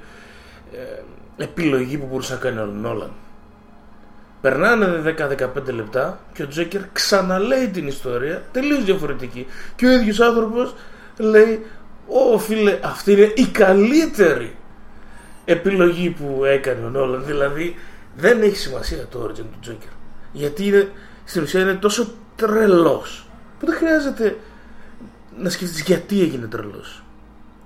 ε, 0.74 1.44
επιλογή 1.44 1.98
που 1.98 2.05
μπορούσε 2.10 2.34
να 2.34 2.39
κάνει 2.39 2.60
ο 2.60 2.65
Νόλαν 2.65 3.12
Περνάνε 4.46 5.16
10-15 5.18 5.74
λεπτά 5.74 6.20
και 6.34 6.44
ο 6.44 6.48
Τζέκερ 6.48 6.82
ξαναλέει 6.92 7.68
την 7.68 7.88
ιστορία 7.88 8.44
τελείως 8.52 8.84
διαφορετική. 8.84 9.48
Και 9.75 9.86
ο 9.86 9.92
ίδιος 9.92 10.20
άνθρωπος 10.20 10.75
λέει 11.18 11.66
Ω 12.08 12.40
φίλε 12.40 12.80
αυτή 12.84 13.12
είναι 13.12 13.32
η 13.36 13.46
καλύτερη 13.46 14.56
επιλογή 15.46 16.10
που 16.10 16.46
έκανε 16.46 16.86
ο 16.86 16.90
Νόλαν 16.90 17.25
δηλαδή 17.25 17.75
δεν 18.16 18.42
έχει 18.42 18.56
σημασία 18.56 19.06
το 19.10 19.24
origin 19.24 19.46
του 19.52 19.60
Τζέκερ 19.62 19.90
γιατί 20.32 20.66
είναι, 20.68 20.90
στην 21.24 21.42
ουσία 21.42 21.62
είναι 21.62 21.74
τόσο 21.74 22.14
τρελός 22.36 23.28
που 23.60 23.66
δεν 23.66 23.75
χρειάζεται 23.75 24.38
να 25.38 25.50
σκεφτείς 25.50 25.82
γιατί 25.82 26.22
έγινε 26.22 26.48
τρελός. 26.48 27.04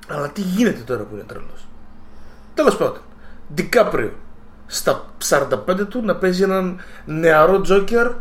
Αλλά 0.08 0.30
τι 0.30 0.42
γίνεται 0.42 0.82
τώρα 0.86 1.04
που 1.04 1.16
είναι 1.16 1.24
τρελός. 1.24 1.68
Τέλος 2.54 2.78
πάντων 2.78 3.02
Ντικάπριο 3.54 4.14
στα 4.72 5.06
45 5.30 5.88
του 5.90 6.02
να 6.04 6.16
παίζει 6.16 6.44
έναν 6.44 6.78
νεαρό 7.06 7.62
Τζόκερ. 7.62 8.12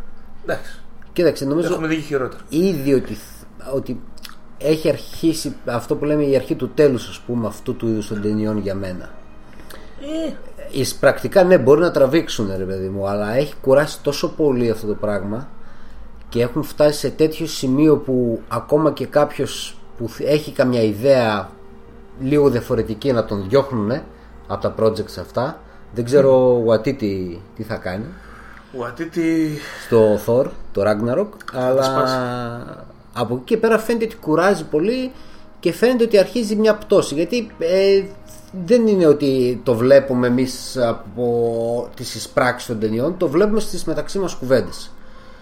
Εντάξει. 0.43 0.73
Κοίταξε, 1.13 1.45
νομίζω 1.45 1.73
έχουμε 1.73 1.87
δει 1.89 1.95
και 1.95 2.01
χειρότερα. 2.01 2.43
ήδη 2.49 2.95
ότι, 2.95 3.17
ότι 3.75 4.01
έχει 4.59 4.89
αρχίσει 4.89 5.57
αυτό 5.65 5.97
που 5.97 6.05
λέμε 6.05 6.25
η 6.25 6.37
αρχή 6.37 6.55
του 6.55 6.69
τέλους 6.75 7.09
ας 7.09 7.19
πούμε 7.27 7.47
αυτού 7.47 7.77
του 7.77 7.87
είδους 7.89 8.09
των 8.09 8.23
ταινιών 8.23 8.59
για 8.59 8.75
μένα. 8.75 9.11
ε, 10.29 10.33
Εις 10.71 10.95
πρακτικά 10.95 11.45
ναι 11.45 11.59
μπορεί 11.59 11.81
να 11.81 11.91
τραβήξουν 11.91 12.51
ρε 12.57 12.65
παιδί 12.65 12.89
μου 12.89 13.07
αλλά 13.09 13.35
έχει 13.35 13.55
κουράσει 13.61 14.01
τόσο 14.03 14.29
πολύ 14.29 14.71
αυτό 14.71 14.87
το 14.87 14.95
πράγμα 14.95 15.49
και 16.29 16.43
έχουν 16.43 16.63
φτάσει 16.63 16.99
σε 16.99 17.11
τέτοιο 17.11 17.47
σημείο 17.47 17.97
που 17.97 18.41
ακόμα 18.49 18.93
και 18.93 19.07
κάποιος 19.07 19.79
που 19.99 20.11
έχει 20.19 20.53
καμιά 20.53 20.83
ιδέα 20.83 21.51
λίγο 22.21 22.49
διαφορετική 22.51 23.13
να 23.13 23.25
τον 23.25 23.49
διώχνουν 23.49 23.91
από 24.47 24.63
τα 24.63 24.75
projects 24.81 25.19
αυτά 25.21 25.61
δεν 25.95 26.05
ξέρω 26.05 26.57
ο 26.57 26.65
Watiti 26.73 27.37
τι 27.57 27.63
θα 27.63 27.77
κάνει. 27.77 28.05
Ο 28.79 28.85
Ατίτη 28.85 29.59
στο 29.87 30.19
Thor, 30.27 30.47
το 30.73 30.83
Ragnarok. 30.83 31.29
Αλλά 31.55 31.83
σπάσει. 31.83 32.15
από 33.13 33.35
εκεί 33.35 33.43
και 33.45 33.57
πέρα 33.57 33.79
φαίνεται 33.79 34.05
ότι 34.05 34.17
κουράζει 34.17 34.65
πολύ 34.65 35.11
και 35.61 35.73
φαίνεται 35.73 36.05
ότι 36.05 36.19
αρχίζει 36.19 36.57
μια 36.57 36.75
πτώση. 36.75 37.15
Γιατί 37.15 37.51
ε, 37.59 38.03
δεν 38.67 38.87
είναι 38.87 39.07
ότι 39.07 39.61
το 39.65 39.75
βλέπουμε 39.75 40.27
εμείς 40.27 40.77
από 40.77 41.89
τις 41.95 42.15
εισπράξεις 42.15 42.69
των 42.69 42.79
ταινιών 42.81 43.17
το 43.17 43.29
βλέπουμε 43.29 43.61
στις 43.61 43.85
μεταξύ 43.85 44.19
μας 44.19 44.35
κουβέντες. 44.35 44.91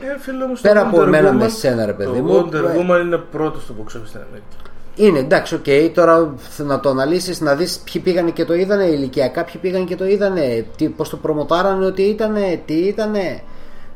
Ε, 0.00 0.18
φίλε 0.20 0.44
όμως, 0.44 0.60
Πέρα 0.60 0.80
το 0.82 0.86
από 0.88 0.98
Wonder 0.98 1.06
εμένα 1.06 1.30
Woman- 1.30 1.34
με 1.36 1.48
σένα, 1.48 1.86
ρε 1.86 1.92
παιδί 1.92 2.16
το 2.18 2.22
μου, 2.24 2.48
Wonder 2.48 2.54
ε, 2.54 2.78
Woman 2.78 3.00
είναι 3.04 3.16
πρώτος 3.16 3.62
στο 3.62 3.74
box 3.78 3.86
office 3.86 4.06
στην 4.06 4.20
Αμερική 4.28 4.56
είναι 4.96 5.18
εντάξει, 5.18 5.54
οκ, 5.54 5.94
τώρα 5.94 6.34
να 6.56 6.80
το 6.80 6.88
αναλύσεις 6.88 7.40
να 7.40 7.54
δεις 7.54 7.78
ποιοι 7.78 8.02
πήγανε 8.02 8.30
και 8.30 8.44
το 8.44 8.54
είδανε 8.54 8.84
ηλικιακά, 8.84 9.44
ποιοι 9.44 9.60
πήγανε 9.60 9.84
και 9.84 9.96
το 9.96 10.06
είδανε, 10.06 10.66
τι, 10.76 10.88
πώς 10.88 11.08
το 11.08 11.16
προμοτάρανε 11.16 11.86
ότι 11.86 12.02
ήτανε, 12.02 12.62
τι 12.64 12.74
ήτανε, 12.74 13.42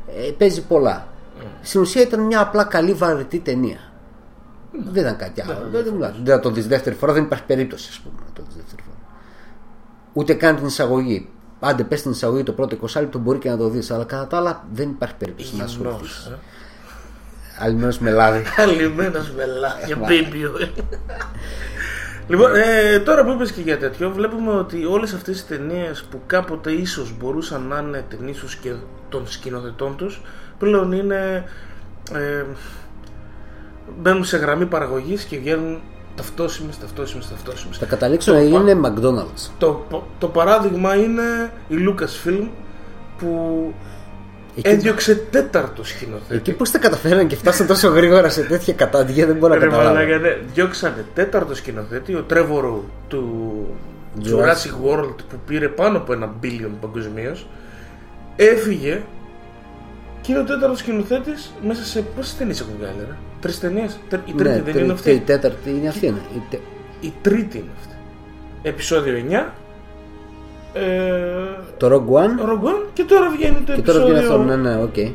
ε, 0.07 0.31
παίζει 0.37 0.61
πολλά. 0.61 1.07
Στην 1.61 1.81
ουσία 1.81 2.01
ήταν 2.01 2.19
μια 2.19 2.41
απλά 2.41 2.63
καλή 2.63 2.93
βαρετή 2.93 3.39
ταινία. 3.39 3.77
Δεν 4.91 5.03
ήταν 5.03 5.15
κάτι 5.15 5.41
άλλο. 5.41 5.53
Δεν, 5.71 5.83
δεν, 5.83 6.13
δεν 6.23 6.35
θα 6.35 6.39
το 6.39 6.49
δεις 6.49 6.67
δεύτερη 6.67 6.95
φορά, 6.95 7.13
δεν 7.13 7.23
υπάρχει 7.23 7.43
περίπτωση 7.43 7.87
ας 7.91 7.99
πούμε, 7.99 8.15
να 8.27 8.33
το 8.33 8.41
δεις 8.47 8.55
δεύτερη 8.55 8.81
φορά. 8.81 8.97
Ούτε 10.13 10.33
καν 10.33 10.55
την 10.55 10.65
εισαγωγή. 10.65 11.29
Άντε 11.59 11.83
πες 11.83 12.01
την 12.01 12.11
εισαγωγή 12.11 12.43
το 12.43 12.51
πρώτο 12.51 12.77
20 12.81 12.99
λεπτό 12.99 13.19
μπορεί 13.19 13.39
και 13.39 13.49
να 13.49 13.57
το 13.57 13.69
δεις, 13.69 13.91
αλλά 13.91 14.03
κατά 14.03 14.27
τα 14.27 14.37
άλλα 14.37 14.67
δεν 14.73 14.89
υπάρχει 14.89 15.15
περίπτωση 15.15 15.55
να 15.55 15.67
σου 15.67 15.83
Γυμνός, 17.67 17.95
ε. 17.95 17.99
Αλλημένος 17.99 17.99
με 17.99 18.11
λάδι. 18.11 18.43
Καλυμμένος 18.55 19.31
με 19.31 19.45
λάδια, 19.45 19.97
baby. 19.99 20.69
λοιπόν, 22.27 22.55
ε, 22.55 22.99
τώρα 22.99 23.23
που 23.23 23.31
είπες 23.31 23.51
και 23.51 23.61
για 23.61 23.77
τέτοιο, 23.77 24.11
βλέπουμε 24.11 24.51
ότι 24.51 24.85
όλες 24.85 25.13
αυτές 25.13 25.39
οι 25.39 25.45
ταινίες 25.45 26.03
που 26.09 26.21
κάποτε 26.25 26.71
ίσως 26.71 27.13
μπορούσαν 27.19 27.61
να 27.61 27.79
είναι 27.79 28.05
την 28.09 28.27
ίσως 28.27 28.55
και 28.55 28.73
των 29.09 29.27
σκηνοθετών 29.27 29.95
τους, 29.95 30.21
πλέον 30.57 30.91
είναι... 30.91 31.43
Ε, 32.13 32.43
μπαίνουν 34.01 34.25
σε 34.25 34.37
γραμμή 34.37 34.65
παραγωγής 34.65 35.23
και 35.23 35.37
βγαίνουν 35.37 35.81
ταυτόσιμες, 36.15 36.77
ταυτόσιμες, 36.77 37.29
ταυτόσιμες. 37.29 37.77
Θα 37.77 37.85
καταλήξω 37.85 38.33
να 38.33 38.39
είναι 38.39 38.79
McDonald's. 38.83 39.49
Το, 39.57 39.85
το 40.17 40.27
παράδειγμα 40.27 40.95
είναι 40.95 41.51
η 41.67 41.75
Lucasfilm 41.87 42.47
που 43.17 43.73
Εκεί, 44.55 44.67
έδιωξε 44.69 45.15
τέταρτο 45.15 45.83
σκηνοθέτη. 45.83 46.35
εκεί 46.35 46.51
πώς 46.53 46.71
τα 46.71 46.77
καταφέραν 46.77 47.27
και 47.27 47.35
φτάσαν 47.35 47.67
τόσο 47.67 47.87
γρήγορα 47.87 48.29
σε 48.29 48.41
τέτοια 48.43 48.73
κατάντια 48.73 49.25
δεν 49.25 49.35
μπορώ 49.35 49.53
να 49.53 49.59
Ρε 49.59 49.65
καταλάβω. 49.65 49.93
μαλάκα, 49.95 50.17
ναι. 50.17 50.37
Διώξανε 50.53 51.05
τέταρτο 51.13 51.55
σκηνοθέτη, 51.55 52.13
ο 52.15 52.21
Τρέβορο 52.23 52.83
του 53.07 53.65
Jurassic. 54.23 54.27
Jurassic 54.29 54.89
World 54.99 55.15
που 55.29 55.35
πήρε 55.47 55.67
πάνω 55.67 55.97
από 55.97 56.13
ένα 56.13 56.33
billion 56.43 56.69
παγκοσμίως. 56.81 57.47
Έφυγε 58.35 59.01
και 60.21 60.31
είναι 60.31 60.41
ο 60.41 60.43
τέταρτος 60.43 60.79
σκηνοθέτης 60.79 61.51
μέσα 61.65 61.83
σε 61.83 62.01
πόσες 62.15 62.37
ταινίες 62.37 62.59
έχουν 62.59 62.73
βγάλει, 62.79 62.95
ρε; 62.99 63.15
Τρεις 63.41 63.59
ταινίες; 63.59 63.93
Η 63.93 63.97
τρίτη 64.09 64.33
Ναι, 64.43 64.49
δεν 64.49 64.63
τρι- 64.63 64.75
είναι 64.75 64.85
Η 64.85 64.91
αυτή. 64.91 65.21
τέταρτη 65.25 65.69
είναι 65.69 65.87
αυτή. 65.87 66.05
Είναι. 66.05 66.21
Η 66.35 66.41
τε- 66.49 66.59
Η 67.01 67.13
τρίτη 67.21 67.57
είναι 67.57 67.69
αυτή. 67.79 67.95
Επισόδιο 68.61 69.13
9. 69.15 69.53
Ε, 70.73 70.81
Το 71.77 71.87
Rogue 71.87 72.13
One; 72.19 72.49
Rogue 72.49 72.67
One 72.67 72.83
και 72.93 73.03
τώρα 73.03 73.29
βγαίνει 73.29 73.55
το 73.65 73.73
και 73.73 73.81
τώρα 73.81 73.99
επεισόδιο. 73.99 74.05
βγαίνει 74.05 74.19
αυτό. 74.27 74.37
Ναι, 74.43 74.55
ναι, 74.55 74.81
οκ. 74.83 74.97
ε, 74.97 75.11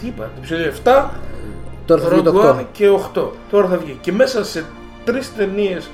τι 0.00 0.06
είπα, 0.06 0.24
το 0.24 0.30
επεισόδιο 0.38 0.72
7. 0.84 1.08
Τώρα 1.86 2.02
θα 2.02 2.08
βγει 2.08 2.22
το 2.22 2.32
Rogue 2.40 2.44
8. 2.44 2.60
One 2.60 2.64
και 2.72 2.88
8. 3.14 3.22
Τώρα 3.50 3.68
θα 3.68 3.76
βγει. 3.76 3.98
Και 4.00 4.12
μέσα 4.12 4.44
σε 4.44 4.64
τρεις 5.04 5.34
ταινίες 5.34 5.90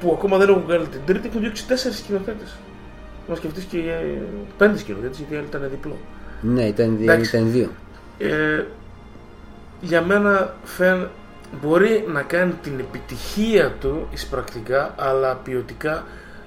που 0.00 0.12
ακόμα 0.16 0.36
δεν 0.38 0.48
έχουν 0.48 0.62
βγάλει 0.66 0.86
την 0.86 1.00
τρίτη 1.06 1.28
έχουν 1.28 1.40
διώξει 1.40 1.66
τέσσερις 1.66 1.98
σκηνοθέτες. 1.98 2.56
Να 3.28 3.34
σκεφτείς 3.34 3.64
και 3.64 3.78
ε, 3.78 4.18
πέντε 4.58 4.78
σκηνοθέτες 4.78 5.18
γιατί 5.18 5.34
η 5.34 5.36
άλλη 5.36 5.46
ήταν 5.46 5.66
διπλό. 5.70 5.96
Ναι, 6.40 6.62
ήταν, 6.64 6.96
δι- 6.96 7.08
Εντάξει. 7.08 7.36
ήταν 7.36 7.50
δύο. 7.52 7.68
Ε, 8.18 8.64
για 9.80 10.02
μένα 10.02 10.54
φαίν, 10.64 11.08
μπορεί 11.62 12.04
να 12.12 12.22
κάνει 12.22 12.52
την 12.62 12.72
επιτυχία 12.78 13.72
του 13.80 14.06
εισπρακτικά 14.12 14.94
αλλά 14.96 15.34
ποιοτικά 15.34 16.04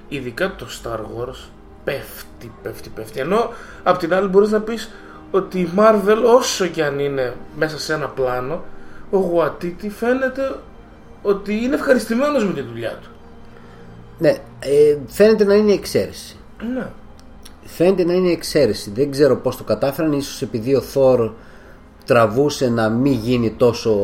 ειδικά 0.08 0.54
το 0.56 0.66
Star 0.82 0.96
Wars 0.98 1.48
πέφτει, 1.90 2.52
πέφτει, 2.62 2.88
πέφτει 2.88 3.20
ενώ 3.20 3.50
απ' 3.82 3.98
την 3.98 4.14
άλλη 4.14 4.28
μπορείς 4.28 4.50
να 4.50 4.60
πεις 4.60 4.90
ότι 5.30 5.58
η 5.58 5.70
Marvel 5.76 6.22
όσο 6.36 6.66
και 6.66 6.84
αν 6.84 6.98
είναι 6.98 7.34
μέσα 7.56 7.78
σε 7.78 7.92
ένα 7.92 8.06
πλάνο 8.06 8.64
ο 9.10 9.16
Γουατίτη 9.18 9.88
φαίνεται 9.90 10.54
ότι 11.22 11.54
είναι 11.64 11.74
ευχαριστημένος 11.74 12.44
με 12.46 12.52
τη 12.52 12.60
δουλειά 12.60 12.98
του 13.02 13.08
Ναι, 14.18 14.28
ε, 14.60 14.96
φαίνεται 15.06 15.44
να 15.44 15.54
είναι 15.54 15.72
εξαίρεση. 15.72 16.36
ναι. 16.74 16.86
Φαίνεται 17.64 18.04
να 18.04 18.12
είναι 18.12 18.30
εξαίρεση. 18.30 18.90
Δεν 18.94 19.10
ξέρω 19.10 19.36
πώς 19.36 19.56
το 19.56 19.64
κατάφεραν. 19.64 20.12
Ίσως 20.12 20.42
επειδή 20.42 20.74
ο 20.74 20.82
Thor 20.94 21.30
τραβούσε 22.04 22.68
να 22.70 22.88
μην 22.88 23.12
γίνει 23.12 23.50
τόσο 23.50 24.00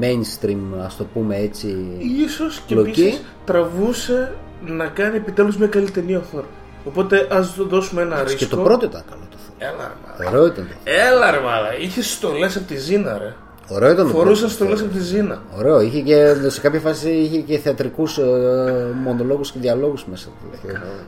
mainstream, 0.00 0.58
ας 0.84 0.96
το 0.96 1.04
πούμε 1.04 1.36
έτσι. 1.36 1.76
Ίσως 2.24 2.62
και 2.66 2.74
Λογική. 2.74 3.00
επίσης 3.02 3.22
τραβούσε 3.44 4.34
να 4.66 4.86
κάνει 4.86 5.16
επιτέλους 5.16 5.56
μια 5.56 5.66
καλή 5.66 5.90
ταινία 5.90 6.18
ο 6.18 6.22
Thor 6.34 6.42
οπότε 6.84 7.26
ας 7.30 7.52
του 7.52 7.68
δώσουμε 7.68 8.02
ένα 8.02 8.22
ρίσκο 8.22 8.38
Και 8.38 8.46
το 8.46 8.56
πρώτο 8.56 8.86
ήταν 8.86 9.02
καλό 9.10 9.22
το 9.30 9.36
Thor. 9.46 9.52
Έλα 9.58 9.70
ρε 9.88 9.94
μάλα. 10.24 10.30
Ωραίο 10.30 10.46
ήταν 10.46 10.68
το 10.68 10.74
Έλα 10.84 11.30
ρε 11.30 11.40
μάλα. 11.40 11.78
Είχες 11.78 12.10
στολές 12.12 12.56
από 12.56 12.66
τη 12.66 12.76
Ζήνα 12.76 13.18
ρε. 13.18 13.34
Ωραίο 13.70 13.90
ήταν 13.90 14.06
το 14.06 14.12
Φορούσαν 14.12 14.36
πρώτο. 14.38 14.52
στολές 14.54 14.80
από 14.80 14.90
τη 14.90 15.00
Ζήνα. 15.00 15.42
Ωραίο, 15.56 15.80
είχε 15.80 16.00
και 16.00 16.34
σε 16.46 16.60
κάποια 16.60 16.80
φάση 16.80 17.10
είχε 17.10 17.38
και 17.38 17.58
θεατρικούς 17.58 18.18
ε, 18.18 18.86
μονολόγους 19.02 19.50
και 19.52 19.58
διαλόγους 19.58 20.04
μέσα. 20.06 20.28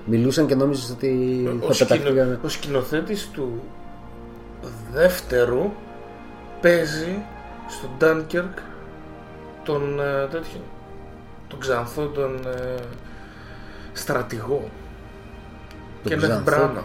Μιλούσαν 0.05 0.47
και 0.47 0.55
νόμιζες 0.55 0.91
ότι 0.91 1.09
Ο, 1.61 1.67
θα 1.67 1.73
σκηνο, 1.73 1.89
πεταχτήκαν. 1.89 2.39
ο 2.45 2.49
σκηνοθέτης 2.49 3.29
του 3.33 3.63
δεύτερου 4.93 5.71
παίζει 6.61 7.23
στο 7.69 7.89
Dunkirk 8.01 8.59
τον 9.65 10.01
ε, 10.01 10.27
τέτοιο 10.31 10.61
τον 11.49 11.59
ξανθό 11.59 12.03
τον 12.07 12.35
ε, 12.47 12.75
στρατηγό 13.93 14.61
Τον 14.61 14.71
και 16.05 16.17
Ξανθό. 16.17 16.43
Μπράνα 16.45 16.85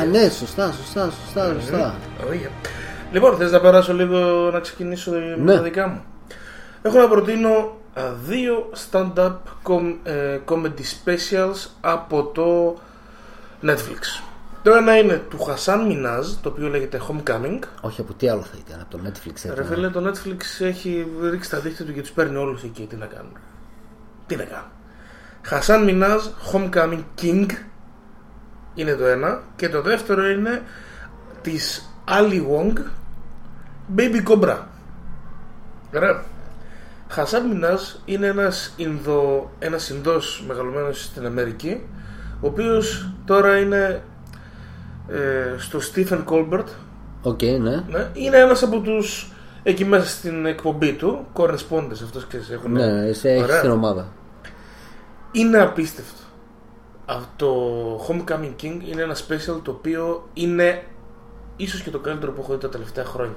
Α, 0.00 0.04
ναι, 0.04 0.28
σωστά, 0.28 0.72
σωστά, 0.72 1.10
σωστά, 1.10 1.52
σωστά. 1.60 1.94
Oh, 2.20 2.32
yeah. 2.32 2.68
Λοιπόν, 3.12 3.36
θες 3.36 3.50
να 3.52 3.60
περάσω 3.60 3.92
λίγο 3.94 4.50
να 4.52 4.60
ξεκινήσω 4.60 5.10
με 5.10 5.36
Ναι. 5.38 5.54
τα 5.54 5.62
δικά 5.62 5.88
μου; 5.88 6.04
Έχω 6.82 6.98
να 6.98 7.08
προτείνω 7.08 7.76
α, 7.94 8.02
δύο 8.26 8.70
stand-up 8.90 9.32
com- 9.62 9.96
ε, 10.02 10.38
comedy 10.48 10.80
specials 11.04 11.68
από 11.80 12.22
το 12.24 12.76
Netflix. 13.62 14.22
Το 14.62 14.70
ένα 14.74 14.98
είναι 14.98 15.22
του 15.30 15.42
Χασάν 15.42 15.86
Μινάζ, 15.86 16.28
το 16.42 16.48
οποίο 16.48 16.68
λέγεται 16.68 17.00
Homecoming. 17.08 17.58
Όχι 17.80 18.00
από 18.00 18.12
τι 18.14 18.28
άλλο 18.28 18.42
θα 18.42 18.56
ήταν, 18.68 18.80
από 18.80 18.90
το 18.96 19.02
Netflix. 19.06 19.32
θα 19.34 19.48
Ρε 19.48 19.52
ήταν. 19.62 19.66
φίλε, 19.66 19.88
το 19.88 20.10
Netflix 20.10 20.64
έχει 20.64 21.06
ρίξει 21.30 21.50
τα 21.50 21.58
δίχτυα 21.58 21.84
του 21.84 21.92
και 21.92 22.00
τους 22.00 22.10
παίρνει 22.10 22.36
όλους 22.36 22.62
εκεί. 22.62 22.82
Τι 22.86 22.96
να 22.96 23.06
κάνουν; 23.06 23.32
Τι 24.26 24.36
να 24.36 24.44
κάνουν; 24.44 24.66
Χασάν 25.44 25.84
Μινάζ, 25.84 26.22
Homecoming 26.52 27.02
King 27.22 27.46
είναι 28.74 28.94
το 28.94 29.04
ένα. 29.04 29.42
Και 29.56 29.68
το 29.68 29.82
δεύτερο 29.82 30.30
είναι 30.30 30.62
της 31.42 31.90
Ali 32.08 32.40
Wong, 32.40 32.72
Baby 33.96 34.22
Cobra. 34.28 34.56
Ωραία. 35.94 36.22
Χασάν 37.08 37.46
Μινάζ 37.46 37.82
είναι 38.04 38.26
ένας, 38.26 38.74
Ινδο, 38.76 39.50
ένας 39.58 39.88
Ινδός 39.88 40.44
μεγαλωμένος 40.46 41.04
στην 41.04 41.26
Αμερική, 41.26 41.86
ο 42.40 42.46
οποίος 42.46 43.10
τώρα 43.24 43.58
είναι 43.58 44.02
ε, 45.08 45.58
στο 45.58 45.78
Stephen 45.78 46.24
Colbert, 46.24 46.64
Οκ, 47.22 47.42
ναι. 47.42 47.84
ναι, 47.88 48.10
είναι 48.12 48.36
ένας 48.36 48.62
από 48.62 48.80
τους 48.80 49.32
εκεί 49.62 49.84
μέσα 49.84 50.06
στην 50.06 50.46
εκπομπή 50.46 50.92
του, 50.92 51.26
correspondents 51.32 52.02
αυτός 52.04 52.26
ξέρεις 52.26 52.50
έχουν. 52.50 52.72
Ναι, 52.72 53.12
σε 53.12 53.30
έχει 53.30 53.42
Ωραία. 53.42 53.60
την 53.60 53.70
ομάδα. 53.70 54.06
Είναι 55.36 55.60
απίστευτο. 55.60 56.22
Αυτό 57.06 57.28
το 57.36 58.06
Homecoming 58.08 58.54
King 58.62 58.78
είναι 58.88 59.02
ένα 59.02 59.16
special 59.16 59.60
το 59.62 59.70
οποίο 59.70 60.28
είναι 60.34 60.82
ίσως 61.56 61.82
και 61.82 61.90
το 61.90 61.98
καλύτερο 61.98 62.32
που 62.32 62.40
έχω 62.40 62.52
δει 62.52 62.58
τα 62.58 62.68
τελευταία 62.68 63.04
χρόνια. 63.04 63.36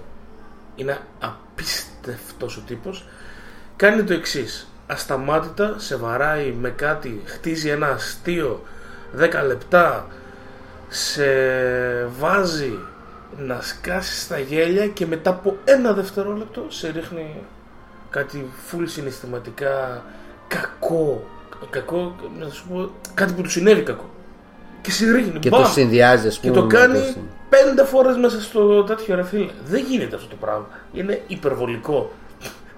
Είναι 0.75 0.99
απίστευτος 1.19 2.57
ο 2.57 2.61
τύπος. 2.67 3.05
Κάνει 3.75 4.03
το 4.03 4.13
εξής. 4.13 4.67
Ασταμάτητα 4.87 5.75
σε 5.77 5.95
βαράει 5.95 6.51
με 6.51 6.69
κάτι, 6.69 7.21
χτίζει 7.25 7.69
ένα 7.69 7.87
αστείο 7.87 8.63
10 9.17 9.43
λεπτά, 9.47 10.07
σε 10.87 11.25
βάζει 12.05 12.79
να 13.37 13.61
σκάσει 13.61 14.19
στα 14.19 14.39
γέλια 14.39 14.87
και 14.87 15.05
μετά 15.05 15.29
από 15.29 15.57
ένα 15.63 15.93
δευτερόλεπτο 15.93 16.65
σε 16.69 16.89
ρίχνει 16.89 17.43
κάτι 18.09 18.51
full 18.71 18.83
συναισθηματικά 18.85 20.03
κακό, 20.47 21.27
κακό, 21.69 22.15
να 22.39 22.49
σου 22.49 22.67
πω, 22.67 22.89
κάτι 23.13 23.33
που 23.33 23.41
του 23.41 23.49
συνέβη 23.49 23.81
κακό. 23.81 24.09
Και 24.81 24.91
σε 24.91 25.11
ρίχνει, 25.11 25.39
Και 25.39 25.49
μπαμ. 25.49 25.61
το 25.61 25.67
συνδυάζει, 25.67 26.27
ας 26.27 26.37
Και 26.37 26.49
πούμε. 26.49 26.59
το 26.61 26.65
με 26.67 26.73
κάνει 26.73 26.99
το- 26.99 27.19
πέντε 27.49 27.83
φορές 27.83 28.17
μέσα 28.17 28.41
στο 28.41 28.83
τέτοιο 28.83 29.15
ρε 29.15 29.23
φίλε. 29.23 29.49
Δεν 29.65 29.85
γίνεται 29.89 30.15
αυτό 30.15 30.27
το 30.27 30.35
πράγμα. 30.39 30.67
Είναι 30.93 31.21
υπερβολικό 31.27 32.11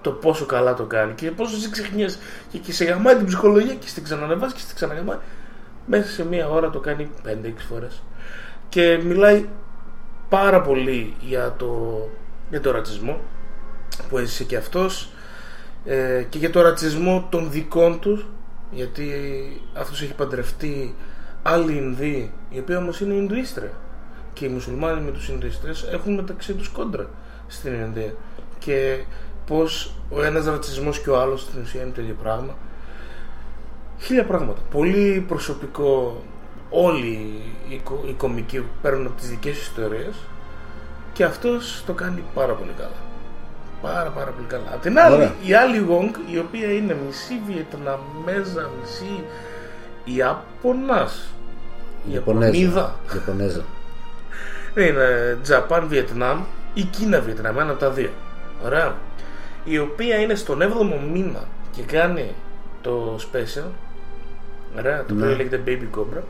το 0.01 0.11
πόσο 0.11 0.45
καλά 0.45 0.73
το 0.73 0.83
κάνει 0.83 1.13
και 1.13 1.31
πόσο 1.31 1.57
σε 1.57 1.69
ξεχνιέσαι 1.69 2.17
και, 2.51 2.57
και 2.57 2.71
σε 2.73 2.85
γαμάει 2.85 3.15
την 3.15 3.25
ψυχολογία 3.25 3.73
και 3.73 3.87
στην 3.87 4.03
ξανανεβάζει 4.03 4.53
και 4.53 4.59
στην 4.59 4.75
ξαναγαμάει. 4.75 5.17
Μέσα 5.85 6.09
σε 6.09 6.25
μία 6.25 6.49
ώρα 6.49 6.69
το 6.69 6.79
κάνει 6.79 7.09
5-6 7.25 7.29
φορές. 7.69 8.01
Και 8.69 8.99
μιλάει 9.03 9.45
πάρα 10.29 10.61
πολύ 10.61 11.13
για 11.19 11.53
το, 11.57 11.99
για 12.49 12.61
το 12.61 12.71
ρατσισμό 12.71 13.19
που 14.09 14.17
έζησε 14.17 14.43
και 14.43 14.55
αυτός 14.57 15.09
ε, 15.85 16.23
και 16.29 16.37
για 16.37 16.49
το 16.49 16.61
ρατσισμό 16.61 17.27
των 17.31 17.51
δικών 17.51 17.99
τους 17.99 18.25
γιατί 18.71 19.11
αυτός 19.73 20.01
έχει 20.01 20.13
παντρευτεί 20.13 20.95
άλλη 21.43 21.75
Ινδοί 21.77 22.31
η 22.49 22.59
οποία 22.59 22.77
όμως 22.77 22.99
είναι 23.01 23.13
Ινδουίστρια 23.13 23.71
και 24.33 24.45
οι 24.45 24.49
μουσουλμάνοι 24.49 25.01
με 25.01 25.11
τους 25.11 25.29
Ινδουίστρες 25.29 25.87
έχουν 25.91 26.13
μεταξύ 26.13 26.53
τους 26.53 26.69
κόντρα 26.69 27.09
στην 27.47 27.73
Ινδία. 27.73 28.13
Και 28.59 29.03
πως 29.45 29.93
ο 30.09 30.23
ένας 30.23 30.45
ρατσισμός 30.45 30.99
και 30.99 31.09
ο 31.09 31.19
άλλος 31.19 31.41
στην 31.41 31.61
ουσία 31.61 31.81
είναι 31.81 31.91
το 31.91 32.01
ίδιο 32.01 32.15
πράγμα. 32.21 32.55
Χίλια 33.99 34.25
πράγματα. 34.25 34.61
Πολύ 34.71 35.25
προσωπικό 35.27 36.23
όλοι 36.69 37.41
οι, 37.69 37.81
κο- 37.83 38.03
οι 38.07 38.13
κομικοί 38.13 38.63
παίρνουν 38.81 39.05
από 39.05 39.15
τις 39.15 39.29
δικές 39.29 39.57
τους 39.57 39.67
ιστορίες. 39.67 40.15
Και 41.13 41.23
αυτός 41.23 41.83
το 41.85 41.93
κάνει 41.93 42.23
πάρα 42.33 42.53
πολύ 42.53 42.71
καλά 42.77 43.08
πάρα 43.81 44.09
πάρα 44.09 44.31
πολύ 44.31 44.47
καλά 44.47 44.63
απ' 44.73 44.81
την 44.81 44.99
άλλη 44.99 45.15
Ωραία. 45.15 45.33
η 45.43 45.53
άλλη 45.53 45.85
Wong 45.89 46.31
η 46.33 46.37
οποία 46.37 46.71
είναι 46.73 46.97
μισή 47.05 47.41
Βιετναμέζα 47.47 48.69
μισή 48.81 49.23
Ιαπωνάς 50.03 51.29
Ιαπωνέζα. 52.11 52.45
Ιαπωνίδα 52.57 52.95
Ιαπωνέζα. 53.15 53.61
ναι, 54.73 54.83
είναι 54.87 55.37
Τζαπάν, 55.43 55.87
Βιετνάμ 55.87 56.43
ή 56.73 56.81
Κίνα, 56.83 57.19
Βιετνάμ, 57.19 57.59
ένα 57.59 57.71
από 57.71 57.79
τα 57.79 57.89
δύο. 57.89 58.09
Ωραία. 58.65 58.95
Η 59.63 59.77
οποία 59.79 60.15
είναι 60.19 60.35
στον 60.35 60.59
7ο 60.61 61.09
μήνα 61.11 61.43
και 61.71 61.81
κάνει 61.81 62.33
το 62.81 63.19
special. 63.31 63.69
Ωραία, 64.77 65.05
το 65.05 65.13
Ναι. 65.13 65.23
οποίο 65.23 65.35
λέγεται 65.35 65.61
Baby 65.65 65.97
Cobra. 65.99 66.21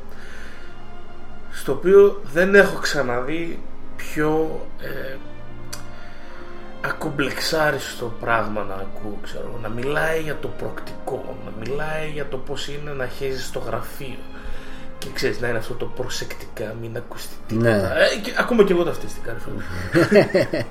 Στο 1.52 1.72
οποίο 1.72 2.22
δεν 2.34 2.56
έχω 2.56 2.80
ξαναδεί 2.80 3.60
πιο 3.96 4.60
ε, 4.82 5.16
ακομπλεξάριστο 6.82 8.14
πράγμα 8.20 8.64
να 8.64 8.74
ακούω, 8.74 9.20
ξέρω. 9.24 9.60
Να 9.62 9.70
μιλάει 9.70 10.22
για 10.22 10.38
το 10.40 10.48
προκτικό, 10.48 11.38
να 11.46 11.52
μιλάει 11.60 12.10
για 12.10 12.28
το 12.28 12.38
πώς 12.38 12.68
είναι 12.68 12.92
να 12.92 13.08
χέζεις 13.08 13.46
στο 13.46 13.60
γραφείο. 13.60 14.18
Και 14.98 15.08
ξέρεις, 15.14 15.40
να 15.40 15.48
είναι 15.48 15.58
αυτό 15.58 15.74
το 15.74 15.86
προσεκτικά, 15.86 16.76
μην 16.82 16.98
ακουστεί 16.98 17.36
τίποτα. 17.48 17.70
Ναι. 17.70 17.78
Ε, 17.78 18.20
και, 18.22 18.34
ακόμα 18.38 18.64
και 18.64 18.74
εγώ 18.74 18.84
ταυτίστηκα, 18.84 19.34
ρε 19.34 19.40
φίλε. 19.40 20.66